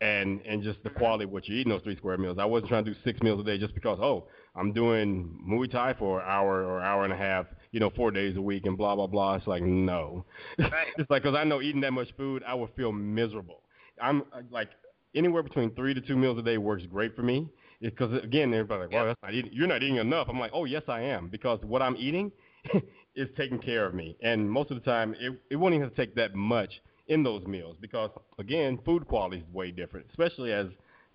and 0.00 0.40
and 0.42 0.62
just 0.62 0.82
the 0.82 0.90
quality 0.90 1.24
of 1.24 1.30
what 1.30 1.46
you're 1.48 1.56
eating 1.58 1.70
those 1.70 1.82
three 1.82 1.96
square 1.96 2.18
meals. 2.18 2.38
I 2.40 2.44
wasn't 2.44 2.68
trying 2.68 2.84
to 2.84 2.92
do 2.92 2.96
six 3.04 3.20
meals 3.22 3.40
a 3.40 3.44
day 3.44 3.58
just 3.58 3.74
because 3.74 3.98
oh 4.00 4.26
I'm 4.56 4.72
doing 4.72 5.38
Muay 5.48 5.70
Thai 5.70 5.94
for 5.98 6.20
an 6.20 6.26
hour 6.28 6.64
or 6.64 6.80
hour 6.80 7.04
and 7.04 7.12
a 7.12 7.16
half, 7.16 7.46
you 7.70 7.80
know, 7.80 7.90
four 7.90 8.10
days 8.10 8.36
a 8.36 8.42
week 8.42 8.66
and 8.66 8.76
blah 8.76 8.96
blah 8.96 9.06
blah. 9.06 9.36
It's 9.36 9.46
like 9.46 9.62
no, 9.62 10.24
Right. 10.58 10.88
it's 10.98 11.10
like 11.10 11.22
because 11.22 11.36
I 11.36 11.44
know 11.44 11.60
eating 11.62 11.80
that 11.82 11.92
much 11.92 12.08
food 12.16 12.42
I 12.46 12.54
would 12.54 12.70
feel 12.76 12.92
miserable. 12.92 13.62
I'm 14.02 14.24
like 14.50 14.70
anywhere 15.14 15.42
between 15.42 15.74
three 15.74 15.94
to 15.94 16.00
two 16.00 16.16
meals 16.16 16.38
a 16.38 16.42
day 16.42 16.58
works 16.58 16.84
great 16.90 17.14
for 17.14 17.22
me. 17.22 17.48
Because 17.80 18.12
again, 18.24 18.52
everybody's 18.52 18.86
like, 18.86 18.92
well, 18.92 19.06
that's 19.06 19.22
not 19.22 19.34
eating. 19.34 19.52
You're 19.52 19.68
not 19.68 19.82
eating 19.84 19.96
enough. 19.96 20.26
I'm 20.28 20.40
like, 20.40 20.50
oh 20.52 20.64
yes, 20.64 20.82
I 20.88 21.02
am 21.02 21.28
because 21.28 21.60
what 21.62 21.80
I'm 21.80 21.96
eating 21.96 22.32
is 23.14 23.28
taking 23.36 23.60
care 23.60 23.86
of 23.86 23.94
me, 23.94 24.16
and 24.20 24.50
most 24.50 24.72
of 24.72 24.76
the 24.76 24.82
time 24.82 25.14
it 25.20 25.40
it 25.50 25.56
won't 25.56 25.74
even 25.74 25.90
take 25.90 26.16
that 26.16 26.34
much 26.34 26.80
in 27.08 27.22
those 27.22 27.44
meals 27.46 27.76
because 27.80 28.10
again, 28.38 28.78
food 28.84 29.06
quality 29.06 29.38
is 29.38 29.54
way 29.54 29.70
different, 29.70 30.06
especially 30.10 30.52
as 30.52 30.66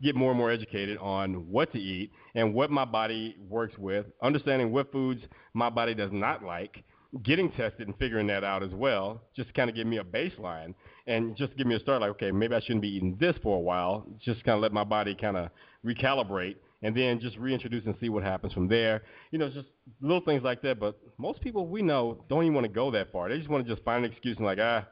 get 0.02 0.15
more 0.15 0.32
and 0.32 0.38
more 0.38 0.52
educated 0.52 0.98
on 0.98 1.49
what 1.49 1.72
to 1.72 1.80
eat 1.80 2.11
and 2.36 2.53
what 2.53 2.70
my 2.70 2.86
body 2.86 3.38
works 3.49 3.78
with, 3.78 4.06
understanding 4.22 4.72
what 4.72 4.91
foods 4.91 5.22
my 5.53 5.70
body 5.70 5.94
does 5.94 6.11
not 6.11 6.44
like, 6.44 6.84
getting 7.22 7.49
tested 7.52 7.88
and 7.88 7.98
figuring 7.98 8.28
that 8.28 8.44
out 8.44 8.64
as 8.64 8.72
well, 8.72 9.22
just 9.36 9.53
kind 9.53 9.70
of 9.70 9.76
give 9.76 9.86
me 9.88 9.98
a 9.99 10.03
baseline 10.03 10.74
and 11.07 11.36
just 11.38 11.56
give 11.57 11.68
me 11.68 11.76
a 11.76 11.80
start 11.80 12.02
like, 12.02 12.10
okay, 12.10 12.32
maybe 12.32 12.56
I 12.56 12.60
shouldn't 12.60 12.82
be 12.82 12.90
eating 12.90 13.15
this 13.20 13.36
for 13.44 13.57
a 13.57 13.61
while, 13.61 14.06
just 14.20 14.44
kind 14.44 14.56
of 14.56 14.61
let 14.61 14.74
my 14.74 14.84
body 14.84 15.15
kind 15.15 15.38
of 15.38 15.49
recalibrate 15.86 16.56
and 16.82 16.95
then 16.95 17.20
just 17.20 17.38
reintroduce 17.38 17.86
and 17.86 17.95
see 18.02 18.10
what 18.10 18.24
happens 18.24 18.52
from 18.52 18.68
there. 18.68 19.03
You 19.32 19.40
know, 19.40 19.49
just 19.49 19.68
little 20.02 20.22
things 20.22 20.44
like 20.44 20.61
that. 20.64 20.80
But 20.80 20.98
most 21.18 21.40
people 21.41 21.65
we 21.65 21.82
know 21.82 22.24
don't 22.30 22.44
even 22.44 22.53
want 22.53 22.65
to 22.65 22.74
go 22.74 22.91
that 22.91 23.11
far. 23.11 23.30
They 23.30 23.38
just 23.38 23.49
want 23.49 23.65
to 23.65 23.74
just 23.74 23.86
find 23.86 24.03
an 24.03 24.11
excuse 24.11 24.36
and 24.38 24.45
like, 24.45 24.60
ah, 24.61 24.86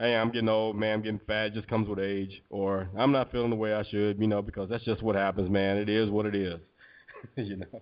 hey, 0.00 0.16
I'm 0.16 0.30
getting 0.30 0.48
old, 0.48 0.76
man, 0.76 0.94
I'm 0.94 1.02
getting 1.02 1.20
fat, 1.26 1.46
it 1.46 1.54
just 1.54 1.68
comes 1.68 1.86
with 1.86 1.98
age, 1.98 2.42
or 2.48 2.88
I'm 2.96 3.12
not 3.12 3.30
feeling 3.30 3.50
the 3.50 3.56
way 3.56 3.74
I 3.74 3.84
should, 3.84 4.18
you 4.18 4.26
know, 4.26 4.40
because 4.40 4.68
that's 4.68 4.84
just 4.84 5.02
what 5.02 5.14
happens, 5.14 5.50
man. 5.50 5.76
It 5.76 5.90
is 5.90 6.08
what 6.08 6.26
it 6.26 6.34
is, 6.34 6.58
you 7.36 7.56
know. 7.56 7.80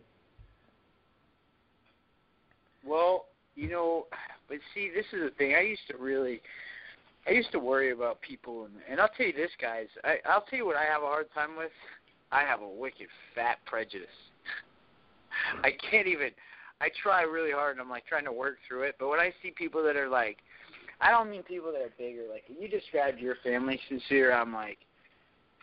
Well, 2.85 3.27
you 3.55 3.71
know, 3.71 4.07
but 4.49 4.59
see, 4.75 4.91
this 4.95 5.07
is 5.13 5.31
the 5.31 5.35
thing. 5.39 5.55
I 5.55 5.61
used 5.61 5.83
to 5.91 5.97
really, 5.97 6.41
I 7.27 7.31
used 7.31 7.53
to 7.53 7.59
worry 7.59 7.93
about 7.93 8.21
people, 8.21 8.65
and 8.65 8.75
and 8.91 9.01
I'll 9.01 9.11
tell 9.17 9.27
you 9.27 9.33
this, 9.33 9.51
guys. 9.61 9.87
I 10.05 10.17
I'll 10.27 10.43
tell 10.43 10.59
you 10.59 10.67
what 10.67 10.77
I 10.77 10.85
have 10.85 11.03
a 11.03 11.07
hard 11.07 11.27
time 11.35 11.57
with. 11.57 11.73
I 12.33 12.41
have 12.43 12.63
a 12.63 12.69
wicked 12.69 13.09
fat 13.35 13.59
prejudice. 13.67 14.07
I 15.63 15.73
can't 15.91 16.07
even. 16.07 16.31
I 16.81 16.89
try 17.03 17.23
really 17.23 17.51
hard, 17.51 17.73
and 17.73 17.81
I'm 17.81 17.91
like 17.91 18.07
trying 18.07 18.25
to 18.25 18.33
work 18.33 18.57
through 18.67 18.83
it. 18.83 18.95
But 18.99 19.09
when 19.09 19.19
I 19.19 19.35
see 19.43 19.51
people 19.51 19.83
that 19.83 19.97
are 19.97 20.09
like, 20.09 20.39
I 21.01 21.11
don't 21.11 21.31
mean 21.31 21.43
people 21.43 21.73
that 21.73 21.81
are 21.81 21.93
bigger. 21.97 22.23
Like 22.31 22.45
you 22.49 22.69
described 22.69 23.21
your 23.21 23.37
family 23.43 23.81
sincere, 23.89 24.33
I'm 24.33 24.53
like, 24.53 24.79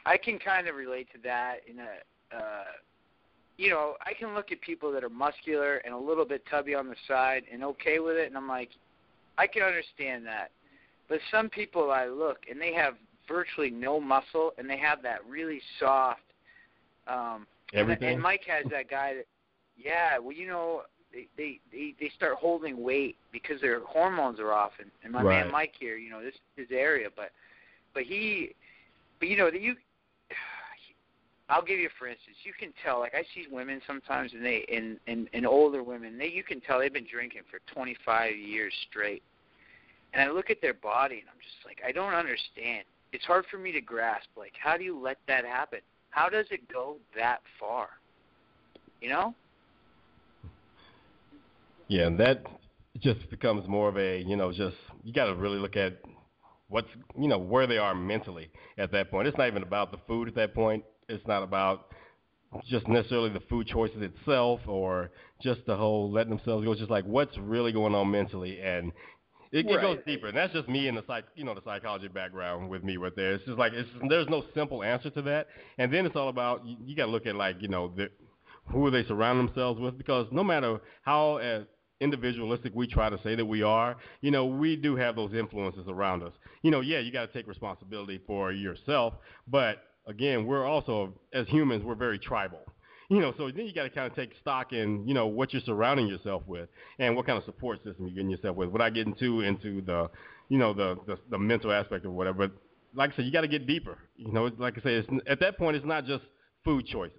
I 0.05 0.17
can 0.17 0.39
kind 0.39 0.67
of 0.67 0.75
relate 0.75 1.07
to 1.13 1.19
that 1.23 1.57
in 1.67 1.79
a. 1.79 2.35
Uh, 2.35 2.63
you 3.57 3.69
know, 3.69 3.93
I 4.05 4.13
can 4.13 4.33
look 4.35 4.51
at 4.51 4.59
people 4.59 4.91
that 4.91 5.03
are 5.03 5.09
muscular 5.09 5.77
and 5.77 5.93
a 5.93 5.97
little 5.97 6.25
bit 6.25 6.43
tubby 6.51 6.75
on 6.75 6.89
the 6.89 6.95
side 7.07 7.43
and 7.51 7.63
okay 7.63 7.99
with 7.99 8.17
it, 8.17 8.27
and 8.27 8.35
I'm 8.35 8.49
like, 8.49 8.69
I 9.37 9.47
can 9.47 9.63
understand 9.63 10.25
that. 10.25 10.51
But 11.07 11.19
some 11.31 11.49
people 11.49 11.91
I 11.91 12.07
look 12.07 12.39
and 12.49 12.59
they 12.59 12.73
have 12.73 12.95
virtually 13.27 13.69
no 13.69 13.99
muscle 13.99 14.51
and 14.57 14.69
they 14.69 14.77
have 14.77 15.01
that 15.03 15.25
really 15.27 15.61
soft 15.79 16.21
um 17.07 17.47
Everything. 17.73 18.07
And, 18.07 18.13
and 18.15 18.23
Mike 18.23 18.43
has 18.47 18.65
that 18.71 18.89
guy 18.89 19.15
that 19.15 19.25
yeah, 19.77 20.17
well 20.19 20.31
you 20.31 20.47
know 20.47 20.83
they 21.15 21.27
they 21.37 21.59
they, 21.71 21.95
they 21.99 22.11
start 22.15 22.35
holding 22.35 22.83
weight 22.83 23.15
because 23.31 23.61
their 23.61 23.79
hormones 23.85 24.39
are 24.39 24.51
off 24.51 24.73
and, 24.79 24.91
and 25.03 25.11
my 25.11 25.23
Right. 25.23 25.43
man 25.43 25.51
Mike 25.51 25.73
here, 25.79 25.95
you 25.95 26.09
know, 26.09 26.21
this 26.21 26.33
is 26.33 26.67
his 26.67 26.71
area, 26.71 27.07
but 27.15 27.31
but 27.93 28.03
he 28.03 28.53
but 29.19 29.29
you 29.29 29.37
know 29.37 29.49
that 29.49 29.61
you 29.61 29.75
I'll 31.49 31.63
give 31.63 31.79
you 31.79 31.89
for 31.97 32.07
instance. 32.07 32.37
You 32.43 32.53
can 32.59 32.73
tell, 32.83 32.99
like 32.99 33.15
I 33.15 33.23
see 33.33 33.47
women 33.49 33.81
sometimes, 33.87 34.33
and 34.33 34.45
they 34.45 34.65
and 34.71 34.99
and, 35.07 35.29
and 35.33 35.47
older 35.47 35.81
women, 35.81 36.17
they 36.17 36.27
you 36.27 36.43
can 36.43 36.59
tell 36.61 36.79
they've 36.79 36.93
been 36.93 37.07
drinking 37.09 37.41
for 37.49 37.59
25 37.73 38.35
years 38.35 38.73
straight. 38.89 39.23
And 40.13 40.21
I 40.21 40.31
look 40.33 40.49
at 40.49 40.61
their 40.61 40.73
body, 40.73 41.15
and 41.19 41.25
I'm 41.29 41.39
just 41.41 41.65
like, 41.65 41.81
I 41.85 41.91
don't 41.91 42.13
understand. 42.13 42.85
It's 43.11 43.25
hard 43.25 43.45
for 43.51 43.57
me 43.57 43.73
to 43.73 43.81
grasp. 43.81 44.27
Like, 44.37 44.53
how 44.57 44.77
do 44.77 44.83
you 44.83 44.97
let 44.97 45.17
that 45.27 45.43
happen? 45.43 45.79
How 46.09 46.29
does 46.29 46.45
it 46.51 46.71
go 46.71 46.95
that 47.17 47.41
far? 47.59 47.89
You 49.01 49.09
know? 49.09 49.35
Yeah, 51.87 52.07
and 52.07 52.19
that 52.19 52.43
just 52.99 53.29
becomes 53.29 53.67
more 53.67 53.89
of 53.89 53.97
a, 53.97 54.21
you 54.21 54.35
know, 54.35 54.51
just 54.51 54.75
you 55.03 55.13
got 55.13 55.25
to 55.25 55.35
really 55.35 55.59
look 55.59 55.75
at 55.75 55.99
what's, 56.67 56.87
you 57.19 57.27
know, 57.27 57.37
where 57.37 57.67
they 57.67 57.77
are 57.77 57.93
mentally 57.93 58.49
at 58.77 58.91
that 58.91 59.11
point. 59.11 59.27
It's 59.27 59.37
not 59.37 59.47
even 59.47 59.63
about 59.63 59.91
the 59.91 59.99
food 60.07 60.27
at 60.27 60.35
that 60.35 60.53
point. 60.55 60.83
It's 61.07 61.25
not 61.27 61.43
about 61.43 61.87
just 62.67 62.87
necessarily 62.87 63.29
the 63.29 63.41
food 63.41 63.67
choices 63.67 64.01
itself 64.01 64.61
or 64.67 65.11
just 65.41 65.61
the 65.67 65.75
whole 65.75 66.11
letting 66.11 66.35
themselves 66.35 66.65
go. 66.65 66.71
It's 66.71 66.79
just 66.79 66.91
like 66.91 67.05
what's 67.05 67.37
really 67.37 67.71
going 67.71 67.93
on 67.93 68.09
mentally, 68.09 68.61
and 68.61 68.91
it, 69.51 69.65
it 69.69 69.81
goes 69.81 69.99
deeper. 70.05 70.27
And 70.27 70.37
that's 70.37 70.53
just 70.53 70.67
me 70.67 70.87
in 70.87 70.95
the 70.95 71.03
psych, 71.05 71.25
you 71.35 71.43
know, 71.43 71.53
the 71.53 71.61
psychology 71.63 72.07
background 72.07 72.69
with 72.69 72.83
me 72.83 72.97
right 72.97 73.15
there. 73.15 73.33
It's 73.33 73.45
just 73.45 73.57
like 73.57 73.73
it's 73.73 73.89
there's 74.09 74.27
no 74.29 74.43
simple 74.53 74.83
answer 74.83 75.09
to 75.11 75.21
that. 75.23 75.47
And 75.77 75.93
then 75.93 76.05
it's 76.05 76.15
all 76.15 76.29
about 76.29 76.65
you, 76.65 76.77
you 76.83 76.95
got 76.95 77.05
to 77.05 77.11
look 77.11 77.25
at 77.25 77.35
like 77.35 77.57
you 77.59 77.67
know 77.67 77.93
the, 77.95 78.09
who 78.67 78.89
they 78.89 79.03
surround 79.05 79.47
themselves 79.47 79.79
with 79.79 79.97
because 79.97 80.27
no 80.31 80.43
matter 80.43 80.79
how 81.03 81.37
uh, 81.37 81.63
individualistic 82.01 82.73
we 82.75 82.87
try 82.87 83.09
to 83.09 83.19
say 83.23 83.35
that 83.35 83.45
we 83.45 83.63
are, 83.63 83.95
you 84.21 84.31
know, 84.31 84.45
we 84.45 84.75
do 84.75 84.95
have 84.95 85.15
those 85.15 85.33
influences 85.33 85.85
around 85.87 86.23
us. 86.23 86.33
You 86.61 86.71
know, 86.71 86.81
yeah, 86.81 86.99
you 86.99 87.11
got 87.11 87.25
to 87.27 87.33
take 87.33 87.47
responsibility 87.47 88.21
for 88.27 88.51
yourself, 88.51 89.13
but 89.47 89.77
again, 90.07 90.45
we're 90.45 90.65
also 90.65 91.13
as 91.33 91.47
humans, 91.47 91.83
we're 91.83 91.95
very 91.95 92.19
tribal. 92.19 92.59
You 93.09 93.19
know, 93.19 93.33
so 93.37 93.51
then 93.51 93.67
you 93.67 93.73
got 93.73 93.83
to 93.83 93.89
kind 93.91 94.09
of 94.09 94.15
take 94.15 94.31
stock 94.41 94.73
in, 94.73 95.07
you 95.07 95.13
know, 95.13 95.27
what 95.27 95.53
you're 95.53 95.61
surrounding 95.61 96.07
yourself 96.07 96.41
with 96.47 96.69
and 96.97 97.15
what 97.15 97.27
kind 97.27 97.37
of 97.37 97.43
support 97.43 97.77
system 97.83 98.07
you're 98.07 98.15
getting 98.15 98.31
yourself 98.31 98.55
with. 98.55 98.69
Without 98.69 98.95
getting 98.95 99.13
too 99.13 99.41
into 99.41 99.67
into 99.67 99.81
the, 99.85 100.09
you 100.49 100.57
know, 100.57 100.73
the 100.73 100.97
the, 101.05 101.17
the 101.29 101.37
mental 101.37 101.71
aspect 101.71 102.03
or 102.05 102.09
whatever. 102.09 102.47
But 102.47 102.57
like 102.95 103.13
I 103.13 103.15
said, 103.17 103.25
you 103.25 103.31
got 103.31 103.41
to 103.41 103.47
get 103.47 103.67
deeper. 103.67 103.99
You 104.17 104.31
know, 104.31 104.49
like 104.57 104.75
I 104.79 104.81
said, 104.81 105.05
at 105.27 105.39
that 105.39 105.57
point, 105.59 105.77
it's 105.77 105.85
not 105.85 106.05
just 106.05 106.23
food 106.63 106.87
choices. 106.87 107.17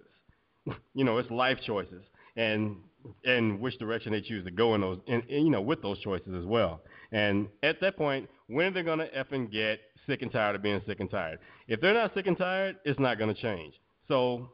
you 0.94 1.05
know, 1.05 1.19
it's 1.19 1.31
life 1.31 1.59
choices 1.65 2.03
and 2.36 2.77
and 3.24 3.60
which 3.60 3.78
direction 3.78 4.12
they 4.12 4.20
choose 4.20 4.44
to 4.44 4.50
go 4.50 4.74
in 4.74 4.80
those, 4.80 4.98
and, 5.08 5.22
and 5.30 5.44
you 5.44 5.50
know, 5.50 5.60
with 5.60 5.82
those 5.82 5.98
choices 6.00 6.34
as 6.34 6.44
well. 6.44 6.80
And 7.12 7.48
at 7.62 7.80
that 7.80 7.96
point, 7.96 8.28
when 8.48 8.66
are 8.66 8.70
they 8.70 8.82
gonna 8.82 9.08
effing 9.16 9.50
get 9.50 9.80
sick 10.06 10.22
and 10.22 10.30
tired 10.30 10.56
of 10.56 10.62
being 10.62 10.80
sick 10.86 11.00
and 11.00 11.10
tired? 11.10 11.38
If 11.68 11.80
they're 11.80 11.94
not 11.94 12.14
sick 12.14 12.26
and 12.26 12.36
tired, 12.36 12.76
it's 12.84 12.98
not 13.00 13.18
gonna 13.18 13.34
change. 13.34 13.74
So 14.08 14.48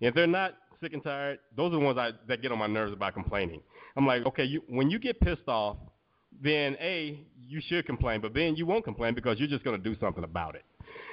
if 0.00 0.14
they're 0.14 0.26
not 0.26 0.54
sick 0.80 0.92
and 0.92 1.02
tired, 1.02 1.38
those 1.56 1.68
are 1.72 1.78
the 1.78 1.84
ones 1.84 1.98
I, 1.98 2.12
that 2.28 2.42
get 2.42 2.52
on 2.52 2.58
my 2.58 2.66
nerves 2.66 2.92
about 2.92 3.14
complaining. 3.14 3.60
I'm 3.96 4.06
like, 4.06 4.26
okay, 4.26 4.44
you, 4.44 4.62
when 4.68 4.90
you 4.90 4.98
get 4.98 5.18
pissed 5.20 5.48
off, 5.48 5.76
then 6.42 6.76
a 6.80 7.24
you 7.46 7.60
should 7.66 7.86
complain, 7.86 8.20
but 8.20 8.34
then 8.34 8.56
you 8.56 8.66
won't 8.66 8.84
complain 8.84 9.14
because 9.14 9.38
you're 9.38 9.48
just 9.48 9.64
gonna 9.64 9.78
do 9.78 9.96
something 10.00 10.24
about 10.24 10.54
it. 10.54 10.64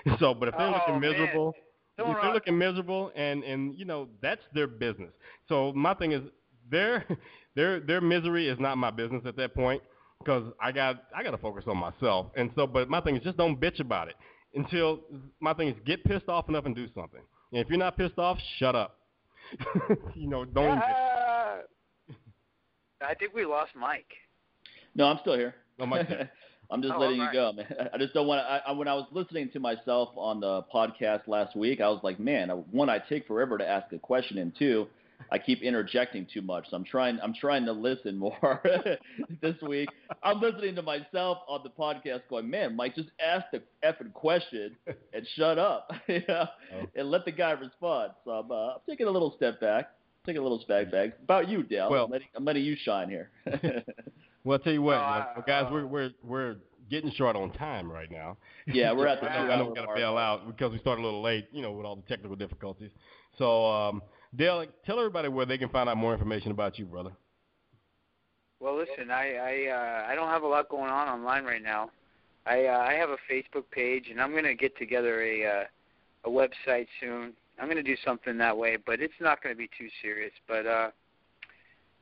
So, 0.19 0.33
but 0.33 0.49
if 0.49 0.57
they're 0.57 0.67
Oh, 0.67 0.73
looking 0.73 0.99
man. 0.99 1.11
miserable, 1.11 1.55
Don't 1.97 2.09
if 2.09 2.17
they're 2.21 2.33
looking 2.33 2.57
miserable 2.57 3.11
and 3.15 3.43
and 3.43 3.73
you 3.75 3.85
know 3.85 4.09
that's 4.21 4.41
their 4.53 4.67
business. 4.67 5.11
So 5.47 5.71
my 5.73 5.93
thing 5.93 6.11
is 6.11 6.21
their 6.69 7.05
their 7.55 7.79
their 7.79 8.01
misery 8.01 8.47
is 8.47 8.59
not 8.59 8.77
my 8.77 8.91
business 8.91 9.23
at 9.25 9.35
that 9.37 9.53
point 9.53 9.81
because 10.19 10.51
I 10.61 10.71
got 10.71 11.03
I 11.15 11.23
got 11.23 11.31
to 11.31 11.37
focus 11.37 11.65
on 11.67 11.77
myself. 11.77 12.27
And 12.35 12.51
so, 12.55 12.65
but 12.67 12.89
my 12.89 13.01
thing 13.01 13.15
is 13.15 13.23
just 13.23 13.37
don't 13.37 13.59
bitch 13.59 13.79
about 13.79 14.07
it 14.07 14.15
until 14.55 15.01
my 15.39 15.53
thing 15.53 15.67
is 15.69 15.75
get 15.85 16.03
pissed 16.03 16.29
off 16.29 16.49
enough 16.49 16.65
and 16.65 16.75
do 16.75 16.87
something. 16.95 17.21
And 17.51 17.61
if 17.61 17.69
you're 17.69 17.77
not 17.77 17.97
pissed 17.97 18.17
off, 18.17 18.37
shut 18.57 18.75
up. 18.75 18.97
you 20.15 20.27
know, 20.27 20.45
don't. 20.45 20.65
even 20.65 20.79
bitch. 20.79 20.93
Ah. 20.95 21.55
I 23.01 23.13
think 23.15 23.33
we 23.33 23.45
lost 23.45 23.71
Mike. 23.75 24.11
No, 24.95 25.05
I'm 25.05 25.17
still 25.21 25.35
here. 25.37 25.55
Oh, 25.79 25.85
Mike's 25.85 26.07
here. 26.07 26.31
I'm 26.71 26.81
just 26.81 26.93
Oh, 26.95 26.99
letting 26.99 27.19
alright. 27.19 27.35
you 27.35 27.39
go, 27.39 27.51
man. 27.53 27.89
I 27.93 27.97
just 27.97 28.13
don't 28.13 28.25
want 28.25 28.39
to. 28.39 28.49
I, 28.49 28.57
I, 28.69 28.71
when 28.71 28.87
I 28.87 28.93
was 28.93 29.05
listening 29.11 29.49
to 29.51 29.59
myself 29.59 30.09
on 30.15 30.39
the 30.39 30.63
podcast 30.73 31.27
last 31.27 31.55
week, 31.55 31.81
I 31.81 31.89
was 31.89 31.99
like, 32.03 32.19
man, 32.19 32.49
uh, 32.49 32.55
one, 32.55 32.89
I 32.89 32.99
take 32.99 33.27
forever 33.27 33.57
to 33.57 33.67
ask 33.67 33.91
a 33.93 33.99
question, 33.99 34.37
and 34.37 34.53
two, 34.57 34.87
I 35.31 35.37
keep 35.39 35.61
interjecting 35.61 36.27
too 36.31 36.41
much. 36.41 36.65
So 36.69 36.77
I'm 36.77 36.83
trying. 36.83 37.19
I'm 37.21 37.33
trying 37.33 37.65
to 37.65 37.71
listen 37.71 38.17
more 38.17 38.61
this 39.41 39.55
week. 39.61 39.89
I'm 40.21 40.39
listening 40.39 40.75
to 40.75 40.81
myself 40.81 41.39
on 41.47 41.61
the 41.63 41.69
podcast, 41.69 42.21
going, 42.29 42.49
man, 42.49 42.75
Mike, 42.75 42.95
just 42.95 43.09
ask 43.25 43.45
the 43.51 43.61
effing 43.83 44.13
question 44.13 44.75
and 45.13 45.27
shut 45.35 45.57
up, 45.57 45.91
you 46.07 46.21
know, 46.27 46.45
Oh. 46.75 46.85
and 46.95 47.09
let 47.11 47.25
the 47.25 47.31
guy 47.31 47.51
respond. 47.51 48.11
So 48.25 48.31
I'm, 48.31 48.51
uh, 48.51 48.73
I'm 48.73 48.79
taking 48.89 49.07
a 49.07 49.11
little 49.11 49.33
step 49.35 49.59
back. 49.59 49.89
Taking 50.25 50.39
a 50.39 50.43
little 50.43 50.61
step 50.61 50.89
back. 50.91 51.11
About 51.23 51.49
you, 51.49 51.63
Dale. 51.63 51.89
Well- 51.89 52.05
I'm, 52.05 52.11
letting, 52.11 52.27
I'm 52.35 52.45
letting 52.45 52.63
you 52.63 52.75
shine 52.81 53.09
here. 53.09 53.31
Well, 54.45 54.57
I'll 54.57 54.59
tell 54.59 54.73
you 54.73 54.81
what, 54.81 54.95
No, 54.95 54.97
you 54.97 55.03
know, 55.03 55.05
I- 55.07 55.27
well, 55.35 55.43
guys, 55.45 55.65
uh, 55.67 55.73
we're 55.73 55.85
we're 55.85 56.09
we're 56.23 56.55
getting 56.89 57.11
short 57.11 57.35
on 57.35 57.51
time 57.53 57.91
right 57.91 58.11
now. 58.11 58.37
yeah, 58.67 58.91
we're 58.91 59.07
at 59.07 59.21
the 59.21 59.31
I 59.31 59.37
know, 59.37 59.45
two 59.47 59.51
I 59.51 59.57
know 59.57 59.63
we 59.63 59.69
hour 59.69 59.75
got 59.75 59.93
to 59.93 59.95
bail 59.99 60.17
out 60.17 60.47
because 60.47 60.71
we 60.71 60.79
started 60.79 61.01
a 61.01 61.05
little 61.05 61.21
late, 61.21 61.47
you 61.51 61.61
know, 61.61 61.71
with 61.71 61.85
all 61.85 61.95
the 61.95 62.01
technical 62.03 62.35
difficulties. 62.35 62.91
So, 63.37 63.65
um, 63.65 64.01
Dale, 64.35 64.65
tell 64.85 64.97
everybody 64.97 65.27
where 65.27 65.45
they 65.45 65.57
can 65.57 65.69
find 65.69 65.87
out 65.87 65.97
more 65.97 66.13
information 66.13 66.51
about 66.51 66.79
you, 66.79 66.85
brother. 66.85 67.11
Well, 68.59 68.77
listen, 68.77 69.11
I 69.11 69.35
I 69.35 69.71
uh, 69.71 70.11
I 70.11 70.15
don't 70.15 70.29
have 70.29 70.43
a 70.43 70.47
lot 70.47 70.69
going 70.69 70.89
on 70.89 71.07
online 71.07 71.43
right 71.43 71.61
now. 71.61 71.91
I 72.45 72.65
uh, 72.65 72.79
I 72.79 72.93
have 72.93 73.09
a 73.09 73.17
Facebook 73.31 73.65
page, 73.71 74.05
and 74.09 74.21
I'm 74.21 74.33
gonna 74.33 74.55
get 74.55 74.77
together 74.77 75.21
a 75.21 75.45
uh, 75.45 75.63
a 76.25 76.29
website 76.29 76.87
soon. 76.99 77.33
I'm 77.59 77.67
gonna 77.67 77.83
do 77.83 77.97
something 78.03 78.37
that 78.37 78.57
way, 78.57 78.77
but 78.77 79.01
it's 79.01 79.13
not 79.19 79.43
gonna 79.43 79.55
be 79.55 79.69
too 79.77 79.89
serious. 80.01 80.31
But 80.47 80.65
uh, 80.65 80.91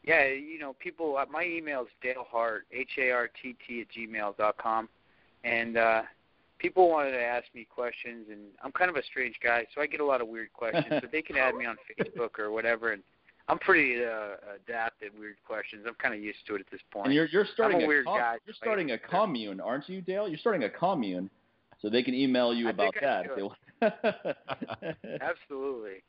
yeah, 0.04 0.28
you 0.28 0.60
know, 0.60 0.74
people. 0.74 1.18
Uh, 1.18 1.26
my 1.32 1.44
email 1.44 1.82
is 1.82 1.90
Dale 2.02 2.26
Hartt, 2.30 2.64
H 2.72 2.92
A 2.98 3.12
R 3.12 3.30
T 3.42 3.56
T 3.68 3.82
at 3.82 3.88
gmail 3.90 4.38
dot 4.38 4.58
com, 4.58 4.88
and 5.44 5.78
uh, 5.78 6.04
people 6.62 6.90
wanted 6.90 7.12
to 7.12 7.22
ask 7.22 7.46
me 7.56 7.66
questions, 7.66 8.28
and 8.30 8.42
I'm 8.64 8.72
kind 8.72 8.90
of 8.90 8.96
a 8.96 9.04
strange 9.04 9.36
guy, 9.44 9.66
so 9.74 9.82
I 9.82 9.88
get 9.88 10.00
a 10.00 10.06
lot 10.06 10.22
of 10.22 10.28
weird 10.28 10.54
questions. 10.54 10.86
so 10.90 11.02
they 11.12 11.22
can 11.24 11.36
add 11.36 11.56
me 11.56 11.66
on 11.66 11.76
Facebook 12.00 12.38
or 12.38 12.52
whatever, 12.52 12.92
and 12.92 13.02
I'm 13.48 13.58
pretty 13.58 14.04
uh, 14.06 14.36
adept 14.56 15.02
at 15.04 15.18
weird 15.20 15.38
questions. 15.46 15.86
I'm 15.88 15.96
kind 15.96 16.14
of 16.14 16.22
used 16.22 16.38
to 16.48 16.56
it 16.56 16.62
at 16.62 16.70
this 16.72 16.80
point. 16.92 17.08
And 17.08 17.16
you're 17.16 17.26
you're 17.26 17.48
starting 17.54 17.82
a 17.82 17.88
weird 17.88 18.06
com- 18.06 18.20
guy. 18.20 18.38
You're 18.46 18.54
starting 18.54 18.92
a 18.92 18.98
commune, 19.00 19.60
aren't 19.60 19.90
you, 19.90 20.02
Dale? 20.02 20.28
You're 20.28 20.38
starting 20.38 20.64
a 20.64 20.70
commune, 20.70 21.30
so 21.82 21.90
they 21.90 22.04
can 22.04 22.14
email 22.14 22.54
you 22.54 22.68
I 22.68 22.70
about 22.70 22.94
that 23.02 23.26
if 23.26 23.36
they 23.36 23.42
want. 23.44 23.58
Absolutely. 25.22 26.04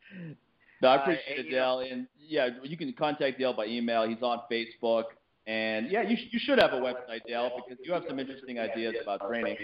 no, 0.83 0.89
I 0.89 0.97
Uh, 0.97 1.01
appreciate 1.03 1.39
and 1.39 1.47
it, 1.49 1.51
Dale. 1.51 1.79
And 1.81 2.07
yeah, 2.21 2.49
you 2.63 2.77
can 2.77 2.93
contact 2.93 3.39
Dale 3.39 3.55
by 3.55 3.67
email. 3.67 4.07
He's 4.07 4.23
on 4.23 4.41
Facebook, 4.51 5.05
and 5.47 5.91
yeah, 5.91 6.03
you 6.03 6.17
sh- 6.17 6.29
you 6.31 6.39
should 6.39 6.59
have 6.59 6.75
a 6.75 6.81
website, 6.81 7.25
Dale, 7.27 7.51
because 7.57 7.79
you 7.85 7.93
have 7.95 8.05
some 8.07 8.21
interesting 8.21 8.59
ideas 8.59 8.95
about 9.03 9.27
training. 9.27 9.57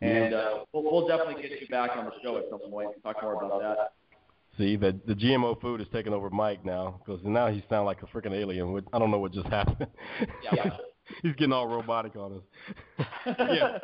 And 0.00 0.34
uh, 0.34 0.64
we'll, 0.72 0.84
we'll 0.84 1.08
definitely 1.08 1.42
get 1.42 1.60
you 1.60 1.68
back 1.68 1.90
on 1.96 2.06
the 2.06 2.12
show 2.22 2.38
at 2.38 2.44
some 2.50 2.60
point 2.70 2.90
and 2.94 3.02
talk 3.02 3.22
more 3.22 3.34
about 3.34 3.60
that. 3.60 3.92
See, 4.58 4.76
the 4.76 4.98
the 5.06 5.14
GMO 5.14 5.60
food 5.60 5.80
is 5.80 5.86
taking 5.92 6.12
over 6.12 6.28
Mike 6.30 6.64
now 6.64 7.00
because 7.04 7.20
now 7.24 7.48
he 7.48 7.64
sounds 7.68 7.86
like 7.86 8.02
a 8.02 8.06
freaking 8.06 8.32
alien. 8.32 8.82
I 8.92 8.98
don't 8.98 9.10
know 9.10 9.18
what 9.18 9.32
just 9.32 9.46
happened. 9.48 9.90
Yeah. 10.52 10.70
He's 11.22 11.34
getting 11.34 11.52
all 11.52 11.66
robotic 11.66 12.14
on 12.16 12.40
us. 12.98 13.06
yeah. 13.38 13.78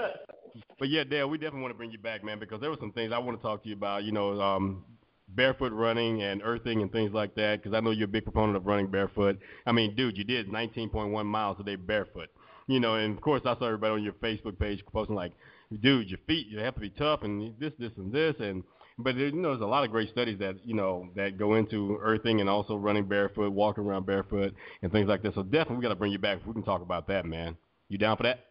But 0.79 0.89
yeah, 0.89 1.05
Dale, 1.05 1.29
we 1.29 1.39
definitely 1.39 1.63
want 1.63 1.75
to 1.75 1.77
bring 1.79 1.91
you 1.91 1.99
back, 1.99 2.23
man, 2.23 2.39
because 2.39 2.61
there 2.61 2.71
were 2.71 2.77
some 2.79 2.93
things 2.93 3.13
I 3.13 3.19
want 3.19 3.39
to 3.39 3.43
talk 3.43 3.63
to 3.63 3.69
you 3.69 3.75
about. 3.75 4.05
You 4.05 4.13
know, 4.13 4.41
um, 4.41 4.85
barefoot 5.29 5.73
running 5.73 6.23
and 6.23 6.41
earthing 6.45 6.83
and 6.83 6.93
things 6.93 7.13
like 7.13 7.35
that. 7.35 7.63
Because 7.63 7.77
I 7.77 7.81
know 7.81 7.91
you're 7.91 8.05
a 8.05 8.09
big 8.09 8.25
proponent 8.25 8.57
of 8.57 8.67
running 8.67 8.87
barefoot. 8.87 9.39
I 9.67 9.73
mean, 9.73 9.95
dude, 9.97 10.17
you 10.17 10.25
did 10.25 10.49
19.1 10.49 11.27
miles 11.27 11.57
a 11.61 11.65
day 11.65 11.77
barefoot. 11.77 12.29
You 12.69 12.81
know, 12.81 12.97
and 12.97 13.17
of 13.17 13.21
course 13.21 13.43
I 13.45 13.57
saw 13.59 13.67
everybody 13.67 13.95
on 13.95 14.03
your 14.03 14.15
Facebook 14.15 14.59
page 14.59 14.83
posting 14.93 15.15
like, 15.15 15.33
dude, 15.81 16.09
your 16.09 16.19
feet, 16.27 16.47
you 16.49 16.59
have 16.61 16.75
to 16.75 16.81
be 16.81 16.91
tough 16.91 17.23
and 17.23 17.55
this, 17.59 17.73
this, 17.79 17.93
and 17.97 18.13
this, 18.13 18.35
and 18.39 18.63
but 18.99 19.15
there, 19.15 19.27
you 19.27 19.33
know, 19.33 19.51
there's 19.51 19.61
a 19.61 19.67
lot 19.67 19.85
of 19.85 19.91
great 19.91 20.09
studies 20.11 20.39
that 20.39 20.57
you 20.65 20.75
know 20.75 21.09
that 21.17 21.37
go 21.37 21.55
into 21.55 21.99
earthing 22.01 22.41
and 22.41 22.49
also 22.49 22.77
running 22.77 23.05
barefoot, 23.05 23.53
walking 23.53 23.85
around 23.85 24.07
barefoot, 24.07 24.55
and 24.83 24.91
things 24.91 25.07
like 25.07 25.23
that. 25.23 25.35
So 25.35 25.43
definitely 25.43 25.77
we 25.77 25.83
got 25.83 25.91
to 25.91 25.97
bring 25.97 26.13
you 26.13 26.19
back. 26.19 26.39
We 26.47 26.55
can 26.55 26.63
talk 26.63 26.81
about 26.81 27.07
that, 27.09 27.27
man. 27.27 27.57
You 27.89 27.99
down 27.99 28.17
for 28.17 28.23
that? 28.23 28.47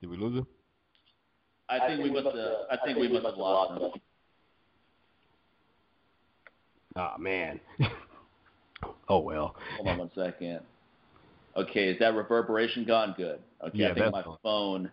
Did 0.00 0.10
we 0.10 0.16
lose 0.16 0.38
him? 0.38 0.46
I 1.68 1.86
think 1.86 2.02
we 2.02 2.10
must 2.10 2.24
have. 2.24 2.34
I 2.70 2.76
think 2.84 2.98
we 2.98 3.08
must 3.08 3.24
have 3.24 3.36
lost 3.36 3.80
him. 3.80 3.90
Oh 6.96 7.14
man. 7.18 7.60
oh 9.08 9.20
well. 9.20 9.54
Hold 9.76 9.88
on 9.88 9.98
one 9.98 10.10
second. 10.16 10.60
Okay, 11.56 11.88
is 11.88 11.98
that 11.98 12.14
reverberation 12.14 12.84
gone? 12.84 13.14
Good. 13.16 13.40
Okay, 13.66 13.78
Yeah, 13.78 13.90
I 13.90 13.94
think 13.94 14.12
my 14.12 14.24
phone. 14.42 14.90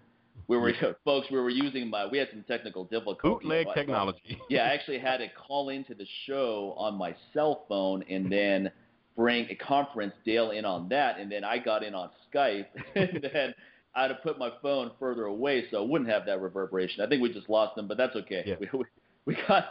We 0.48 0.58
were 0.58 0.72
folks. 1.06 1.28
We 1.30 1.38
were 1.40 1.50
using 1.50 1.90
my. 1.90 2.08
We 2.08 2.18
had 2.18 2.30
some 2.32 2.44
technical 2.48 2.86
difficulties. 2.86 3.44
Bootleg 3.48 3.68
I- 3.68 3.74
technology. 3.74 4.40
Yeah, 4.50 4.64
I 4.64 4.68
actually 4.74 5.00
had 5.00 5.18
to 5.18 5.28
call 5.30 5.70
into 5.70 5.94
the 5.94 6.08
show 6.26 6.74
on 6.78 6.96
my 6.96 7.16
cell 7.34 7.66
phone 7.68 8.04
and 8.10 8.32
then 8.32 8.72
bring 9.16 9.48
a 9.50 9.56
conference 9.56 10.14
Dale 10.26 10.52
in 10.52 10.64
on 10.66 10.90
that, 10.90 11.20
and 11.20 11.32
then 11.32 11.44
I 11.44 11.58
got 11.58 11.84
in 11.84 11.96
on 11.96 12.10
Skype, 12.34 12.68
and 12.96 13.20
then 13.34 13.54
I 13.96 14.04
had 14.04 14.08
to 14.10 14.16
put 14.16 14.38
my 14.38 14.52
phone 14.62 14.92
further 15.00 15.26
away 15.26 15.66
so 15.72 15.84
it 15.84 15.90
wouldn't 15.90 16.10
have 16.10 16.26
that 16.28 16.40
reverberation. 16.40 17.04
I 17.04 17.08
think 17.08 17.22
we 17.24 17.34
just 17.34 17.50
lost 17.50 17.76
them, 17.76 17.88
but 17.88 17.98
that's 17.98 18.16
okay. 18.16 18.44
Yeah. 18.46 18.56
We, 18.60 18.70
we, 18.80 18.86
we 19.26 19.38
got. 19.48 19.66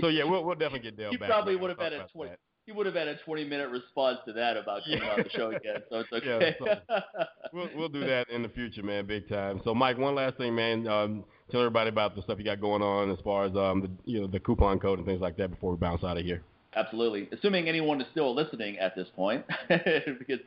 So 0.00 0.08
yeah, 0.08 0.24
we'll, 0.24 0.44
we'll 0.44 0.54
definitely 0.56 0.90
get 0.90 0.96
Dale 0.96 1.10
He 1.10 1.16
back. 1.16 1.28
probably 1.28 1.56
would 1.56 1.70
have 1.70 1.78
had 1.78 1.92
a 1.92 2.06
20 2.12 2.30
that. 2.30 2.38
He 2.72 2.76
would 2.76 2.86
have 2.86 2.94
had 2.94 3.08
a 3.08 3.16
20 3.18 3.44
minute 3.44 3.70
response 3.70 4.18
to 4.26 4.32
that 4.32 4.56
about 4.56 4.82
coming 4.84 5.02
on 5.02 5.22
the 5.22 5.30
show 5.30 5.50
again, 5.50 5.82
so 5.90 6.00
it's 6.00 6.08
Yeah, 6.24 6.32
okay. 6.34 6.56
We'll 7.52 7.68
we'll 7.76 7.88
do 7.90 8.00
that 8.00 8.30
in 8.30 8.42
the 8.42 8.48
future, 8.48 8.82
man, 8.82 9.06
big 9.06 9.28
time. 9.28 9.60
So 9.64 9.74
Mike, 9.74 9.98
one 9.98 10.14
last 10.14 10.38
thing, 10.38 10.54
man. 10.54 10.88
Um, 10.88 11.24
tell 11.50 11.60
everybody 11.60 11.90
about 11.90 12.16
the 12.16 12.22
stuff 12.22 12.38
you 12.38 12.44
got 12.44 12.62
going 12.62 12.80
on 12.80 13.10
as 13.10 13.18
far 13.22 13.44
as 13.44 13.54
um 13.54 13.82
the 13.82 13.90
you 14.10 14.20
know 14.20 14.26
the 14.26 14.40
coupon 14.40 14.78
code 14.78 14.98
and 14.98 15.06
things 15.06 15.20
like 15.20 15.36
that 15.36 15.50
before 15.50 15.72
we 15.72 15.76
bounce 15.76 16.02
out 16.02 16.16
of 16.16 16.24
here. 16.24 16.42
Absolutely. 16.74 17.28
Assuming 17.32 17.68
anyone 17.68 18.00
is 18.00 18.06
still 18.12 18.34
listening 18.34 18.78
at 18.78 18.96
this 18.96 19.06
point, 19.14 19.44
because 19.68 20.40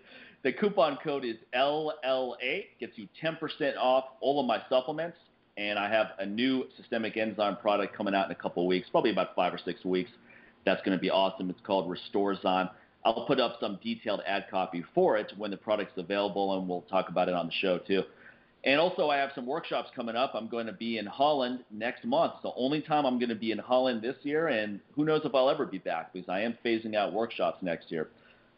the 0.43 0.52
coupon 0.52 0.97
code 1.03 1.23
is 1.23 1.35
LLA, 1.56 2.65
gets 2.80 2.93
you 2.95 3.07
10% 3.23 3.77
off 3.77 4.06
all 4.22 4.39
of 4.39 4.47
my 4.47 4.61
supplements, 4.68 5.18
and 5.57 5.77
I 5.77 5.88
have 5.89 6.07
a 6.18 6.26
new 6.26 6.65
systemic 6.77 7.18
enzyme 7.18 7.57
product 7.57 7.95
coming 7.95 8.15
out 8.15 8.26
in 8.26 8.31
a 8.31 8.35
couple 8.35 8.64
of 8.64 8.68
weeks, 8.68 8.88
probably 8.89 9.11
about 9.11 9.35
five 9.35 9.53
or 9.53 9.60
six 9.64 9.85
weeks. 9.85 10.10
That's 10.66 10.82
going 10.84 10.98
to 10.98 11.02
be 11.02 11.10
awesome. 11.10 11.50
It's 11.50 11.62
called 11.62 11.88
Restorezyme. 11.90 12.70
I'll 13.06 13.26
put 13.28 13.40
up 13.40 13.58
some 13.60 13.80
detailed 13.84 14.22
ad 14.26 14.46
copy 14.50 14.84
for 14.96 15.16
it 15.18 15.32
when 15.38 15.52
the 15.52 15.58
product's 15.58 15.98
available, 15.98 16.58
and 16.58 16.68
we'll 16.68 16.82
talk 16.82 17.10
about 17.10 17.30
it 17.30 17.36
on 17.36 17.46
the 17.46 17.54
show 17.54 17.78
too. 17.78 18.02
And 18.64 18.80
also, 18.80 19.10
I 19.10 19.18
have 19.18 19.30
some 19.36 19.46
workshops 19.46 19.92
coming 19.96 20.16
up. 20.16 20.32
I'm 20.34 20.48
going 20.48 20.66
to 20.66 20.74
be 20.74 20.98
in 20.98 21.06
Holland 21.06 21.60
next 21.70 22.04
month. 22.04 22.34
It's 22.36 22.44
the 22.44 22.52
only 22.58 22.82
time 22.82 23.06
I'm 23.06 23.20
going 23.20 23.30
to 23.30 23.36
be 23.36 23.52
in 23.52 23.60
Holland 23.60 24.02
this 24.02 24.16
year, 24.24 24.48
and 24.48 24.80
who 24.96 25.06
knows 25.06 25.22
if 25.24 25.36
I'll 25.36 25.52
ever 25.52 25.68
be 25.68 25.78
back 25.78 26.12
because 26.12 26.28
I 26.28 26.40
am 26.42 26.58
phasing 26.66 26.96
out 26.96 27.14
workshops 27.14 27.60
next 27.62 27.92
year. 27.92 28.10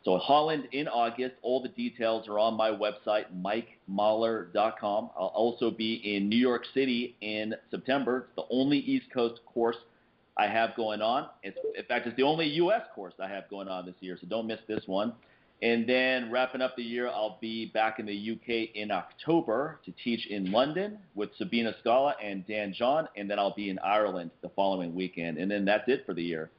So, 0.05 0.17
Holland 0.17 0.69
in 0.71 0.87
August. 0.87 1.35
All 1.41 1.61
the 1.61 1.67
details 1.67 2.29
are 2.29 2.39
on 2.39 2.53
my 2.53 2.69
website, 2.69 3.25
mikemahler.com. 3.35 5.09
I'll 5.19 5.33
also 5.35 5.71
be 5.71 5.95
in 6.15 6.29
New 6.29 6.37
York 6.37 6.63
City 6.73 7.17
in 7.19 7.53
September. 7.69 8.27
It's 8.27 8.35
the 8.37 8.55
only 8.55 8.77
East 8.77 9.07
Coast 9.13 9.41
course 9.45 9.75
I 10.37 10.47
have 10.47 10.75
going 10.75 11.01
on. 11.01 11.27
It's, 11.43 11.57
in 11.77 11.83
fact, 11.85 12.07
it's 12.07 12.15
the 12.15 12.23
only 12.23 12.47
U.S. 12.47 12.81
course 12.93 13.13
I 13.19 13.27
have 13.27 13.49
going 13.49 13.67
on 13.67 13.85
this 13.85 13.95
year, 13.99 14.17
so 14.19 14.27
don't 14.27 14.47
miss 14.47 14.59
this 14.67 14.83
one. 14.85 15.13
And 15.63 15.89
then 15.89 16.29
wrapping 16.31 16.61
up 16.61 16.75
the 16.75 16.83
year, 16.83 17.07
I'll 17.07 17.39
be 17.41 17.71
back 17.73 17.97
in 17.97 18.05
the 18.05 18.31
UK 18.31 18.75
in 18.75 18.91
October 18.91 19.79
to 19.85 19.91
teach 20.03 20.27
in 20.27 20.51
London 20.51 20.99
with 21.15 21.31
Sabina 21.37 21.73
Scala 21.79 22.15
and 22.23 22.45
Dan 22.45 22.73
John, 22.77 23.07
and 23.17 23.29
then 23.29 23.39
I'll 23.39 23.55
be 23.55 23.71
in 23.71 23.79
Ireland 23.79 24.29
the 24.43 24.49
following 24.49 24.93
weekend. 24.93 25.39
And 25.39 25.49
then 25.49 25.65
that's 25.65 25.85
it 25.87 26.05
for 26.05 26.13
the 26.13 26.21
year. 26.21 26.51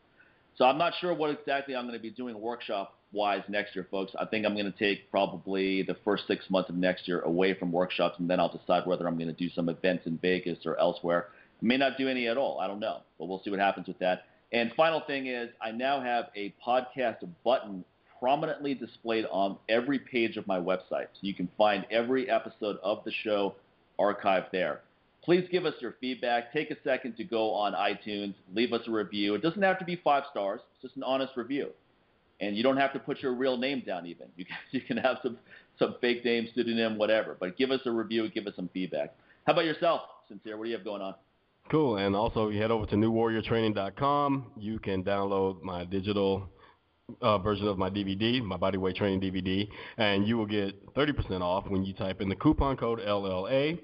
So 0.56 0.64
I'm 0.64 0.78
not 0.78 0.94
sure 1.00 1.14
what 1.14 1.30
exactly 1.30 1.76
I'm 1.76 1.84
going 1.84 1.96
to 1.96 2.02
be 2.02 2.10
doing 2.10 2.40
workshop 2.40 2.98
wise 3.12 3.42
next 3.48 3.76
year, 3.76 3.86
folks. 3.88 4.12
I 4.18 4.24
think 4.24 4.44
I'm 4.44 4.55
going 4.55 4.70
to 4.70 4.76
take 4.76 5.09
probably 5.12 5.84
the 5.84 5.96
first 6.05 6.26
six 6.26 6.44
months 6.50 6.68
of 6.68 6.74
next 6.74 7.06
year 7.06 7.20
away 7.20 7.55
from 7.55 7.70
workshops, 7.70 8.16
and 8.18 8.28
then 8.28 8.40
I'll 8.40 8.52
decide 8.52 8.84
whether 8.84 9.06
I'm 9.06 9.16
going 9.16 9.28
to 9.28 9.32
do 9.32 9.48
some 9.50 9.68
events 9.68 10.06
in 10.06 10.18
Vegas 10.18 10.59
or 10.66 10.76
elsewhere. 10.80 11.28
May 11.60 11.76
not 11.76 11.98
do 11.98 12.09
any 12.09 12.28
at 12.28 12.36
all. 12.36 12.60
I 12.60 12.66
don't 12.66 12.80
know, 12.80 13.01
but 13.18 13.26
we'll 13.26 13.43
see 13.43 13.51
what 13.51 13.59
happens 13.59 13.89
with 13.89 13.98
that. 13.98 14.24
And 14.52 14.72
final 14.76 15.01
thing 15.06 15.26
is, 15.26 15.51
I 15.60 15.72
now 15.72 16.01
have 16.01 16.26
a 16.35 16.55
podcast 16.64 17.26
button 17.44 17.85
prominently 18.18 18.74
displayed 18.74 19.26
on 19.30 19.56
every 19.68 19.98
page 19.98 20.36
of 20.36 20.47
my 20.47 20.59
website. 20.59 21.09
So 21.14 21.20
you 21.20 21.35
can 21.35 21.48
find 21.56 21.86
every 21.90 22.30
episode 22.30 22.78
of 22.82 23.05
the 23.05 23.12
show 23.22 23.55
archived 23.98 24.51
there. 24.51 24.80
Please 25.22 25.47
give 25.51 25.66
us 25.66 25.74
your 25.80 25.94
feedback. 26.01 26.52
Take 26.52 26.70
a 26.70 26.76
second 26.82 27.16
to 27.16 27.24
go 27.24 27.52
on 27.52 27.74
iTunes, 27.74 28.35
leave 28.55 28.72
us 28.72 28.80
a 28.86 28.90
review. 28.90 29.35
It 29.35 29.43
doesn't 29.43 29.62
have 29.62 29.78
to 29.78 29.85
be 29.85 29.97
five 29.97 30.24
stars, 30.30 30.60
it's 30.72 30.82
just 30.82 30.97
an 30.97 31.02
honest 31.02 31.36
review. 31.36 31.70
And 32.40 32.56
you 32.56 32.62
don't 32.62 32.76
have 32.76 32.93
to 32.93 32.98
put 33.01 33.20
your 33.20 33.35
real 33.35 33.56
name 33.56 33.82
down 33.85 34.06
even. 34.06 34.28
You 34.36 34.44
can, 34.44 34.56
you 34.70 34.80
can 34.80 34.97
have 34.97 35.18
some, 35.22 35.39
some 35.78 35.97
fake 36.01 36.24
name, 36.24 36.48
pseudonym, 36.55 36.97
whatever. 36.97 37.36
But 37.39 37.56
give 37.56 37.70
us 37.70 37.80
a 37.85 37.90
review, 37.90 38.28
give 38.30 38.47
us 38.47 38.55
some 38.56 38.70
feedback. 38.72 39.14
How 39.47 39.52
about 39.52 39.64
yourself, 39.64 40.02
Sincere? 40.28 40.56
What 40.56 40.64
do 40.64 40.70
you 40.70 40.76
have 40.76 40.85
going 40.85 41.02
on? 41.02 41.14
Cool. 41.70 41.99
And 41.99 42.16
also, 42.16 42.49
you 42.49 42.61
head 42.61 42.70
over 42.70 42.86
to 42.86 42.97
newwarriortraining.com. 42.97 44.53
You 44.57 44.78
can 44.78 45.05
download 45.05 45.62
my 45.62 45.85
digital 45.85 46.49
uh, 47.20 47.39
version 47.39 47.66
of 47.69 47.77
my 47.77 47.90
DVD, 47.90 48.43
my 48.43 48.57
bodyweight 48.57 48.97
training 48.97 49.20
DVD, 49.20 49.69
and 49.99 50.27
you 50.27 50.36
will 50.36 50.47
get 50.47 50.95
30% 50.95 51.40
off 51.43 51.69
when 51.69 51.85
you 51.85 51.93
type 51.95 52.20
in 52.20 52.28
the 52.28 52.36
coupon 52.36 52.77
code 52.77 53.01
LLA. 53.01 53.78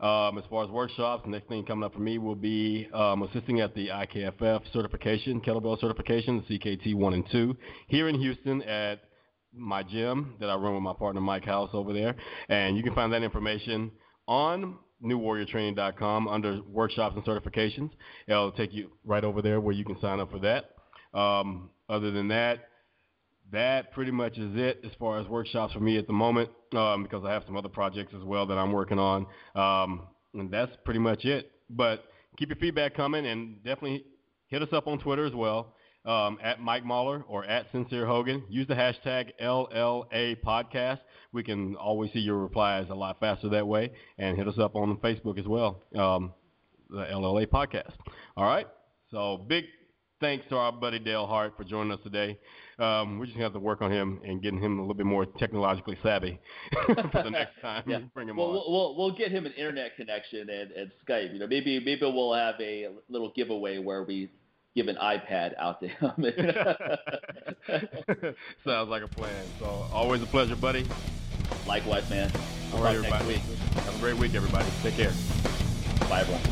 Um, 0.00 0.38
as 0.38 0.44
far 0.48 0.64
as 0.64 0.70
workshops, 0.70 1.24
the 1.24 1.30
next 1.30 1.48
thing 1.48 1.64
coming 1.64 1.84
up 1.84 1.92
for 1.92 2.00
me 2.00 2.16
will 2.16 2.34
be 2.34 2.88
um, 2.94 3.22
assisting 3.22 3.60
at 3.60 3.74
the 3.74 3.88
IKFF 3.88 4.72
certification, 4.72 5.42
kettlebell 5.42 5.78
certification, 5.78 6.42
the 6.48 6.58
CKT 6.58 6.94
1 6.94 7.14
and 7.14 7.24
2, 7.30 7.56
here 7.88 8.08
in 8.08 8.18
Houston 8.18 8.62
at 8.62 9.00
my 9.54 9.82
gym 9.82 10.34
that 10.40 10.48
I 10.48 10.54
run 10.54 10.74
with 10.74 10.82
my 10.82 10.94
partner 10.94 11.20
Mike 11.20 11.44
House 11.44 11.70
over 11.74 11.92
there. 11.92 12.16
And 12.48 12.78
you 12.78 12.82
can 12.82 12.94
find 12.94 13.12
that 13.12 13.22
information 13.22 13.90
on 14.26 14.78
newwarriortraining.com 15.04 16.28
under 16.28 16.60
workshops 16.68 17.16
and 17.16 17.24
certifications. 17.24 17.90
It'll 18.26 18.52
take 18.52 18.72
you 18.72 18.90
right 19.04 19.24
over 19.24 19.42
there 19.42 19.60
where 19.60 19.74
you 19.74 19.84
can 19.84 20.00
sign 20.00 20.20
up 20.20 20.30
for 20.30 20.38
that. 20.40 21.18
Um, 21.18 21.70
other 21.88 22.10
than 22.10 22.28
that, 22.28 22.68
that 23.52 23.92
pretty 23.92 24.12
much 24.12 24.38
is 24.38 24.52
it 24.54 24.80
as 24.84 24.92
far 24.98 25.18
as 25.18 25.26
workshops 25.26 25.72
for 25.72 25.80
me 25.80 25.98
at 25.98 26.06
the 26.06 26.12
moment 26.12 26.50
um, 26.76 27.02
because 27.02 27.24
I 27.24 27.32
have 27.32 27.42
some 27.46 27.56
other 27.56 27.68
projects 27.68 28.14
as 28.16 28.22
well 28.22 28.46
that 28.46 28.58
I'm 28.58 28.72
working 28.72 28.98
on. 28.98 29.26
Um, 29.54 30.02
and 30.34 30.50
that's 30.50 30.72
pretty 30.84 31.00
much 31.00 31.24
it. 31.24 31.50
But 31.68 32.04
keep 32.36 32.48
your 32.48 32.56
feedback 32.56 32.94
coming 32.94 33.26
and 33.26 33.56
definitely 33.64 34.04
hit 34.46 34.62
us 34.62 34.68
up 34.72 34.86
on 34.86 34.98
Twitter 34.98 35.26
as 35.26 35.34
well 35.34 35.74
um, 36.04 36.38
at 36.42 36.60
Mike 36.60 36.84
Mahler 36.84 37.24
or 37.28 37.44
at 37.44 37.66
Sincere 37.72 38.06
Hogan. 38.06 38.42
Use 38.48 38.66
the 38.66 38.74
hashtag 38.74 39.30
LLA 39.42 40.36
podcast. 40.42 40.98
We 41.32 41.42
can 41.42 41.76
always 41.76 42.12
see 42.12 42.18
your 42.20 42.38
replies 42.38 42.86
a 42.90 42.94
lot 42.94 43.20
faster 43.20 43.48
that 43.50 43.66
way. 43.66 43.90
And 44.18 44.36
hit 44.36 44.48
us 44.48 44.58
up 44.58 44.74
on 44.74 44.96
Facebook 44.98 45.38
as 45.38 45.46
well, 45.46 45.82
um, 45.96 46.32
the 46.88 47.04
LLA 47.04 47.46
podcast. 47.46 47.92
All 48.36 48.44
right. 48.44 48.66
So 49.10 49.44
big 49.48 49.64
thanks 50.20 50.44
to 50.50 50.56
our 50.56 50.70
buddy 50.70 50.98
Dale 50.98 51.26
Hartt 51.26 51.56
for 51.56 51.64
joining 51.64 51.92
us 51.92 52.00
today. 52.04 52.38
Um, 52.78 53.18
we're 53.18 53.24
just 53.26 53.36
gonna 53.36 53.44
have 53.46 53.52
to 53.54 53.58
work 53.58 53.80
on 53.82 53.90
him 53.90 54.20
and 54.24 54.42
getting 54.42 54.60
him 54.60 54.78
a 54.78 54.82
little 54.82 54.94
bit 54.94 55.06
more 55.06 55.24
technologically 55.24 55.96
savvy 56.02 56.38
for 56.86 56.94
the 57.22 57.30
next 57.30 57.58
time. 57.62 57.84
Yeah. 57.86 58.00
Bring 58.14 58.28
him 58.28 58.36
Well, 58.36 58.48
on. 58.48 58.52
we'll, 58.54 58.70
we'll 58.72 58.96
we'll 58.96 59.16
get 59.16 59.30
him 59.30 59.46
an 59.46 59.52
internet 59.52 59.96
connection 59.96 60.48
and, 60.50 60.70
and 60.72 60.90
Skype. 61.08 61.32
You 61.32 61.38
know, 61.38 61.46
maybe 61.46 61.80
maybe 61.80 62.00
we'll 62.02 62.34
have 62.34 62.56
a 62.60 62.88
little 63.08 63.32
giveaway 63.34 63.78
where 63.78 64.02
we 64.04 64.30
give 64.74 64.88
an 64.88 64.96
iPad 64.96 65.54
out 65.58 65.80
to 65.80 65.88
him. 65.88 66.10
Sounds 68.64 68.88
like 68.88 69.02
a 69.02 69.08
plan. 69.08 69.44
So 69.58 69.66
always 69.92 70.22
a 70.22 70.26
pleasure, 70.26 70.56
buddy. 70.56 70.86
Likewise, 71.66 72.08
man. 72.10 72.30
All 72.72 72.82
right, 72.82 72.98
next 73.00 73.12
everybody. 73.12 73.34
week. 73.34 73.42
Have 73.84 73.96
a 73.96 73.98
great 73.98 74.16
week, 74.16 74.34
everybody. 74.34 74.68
Take 74.82 74.94
care. 74.94 75.12
Bye, 76.08 76.20
everyone. 76.20 76.42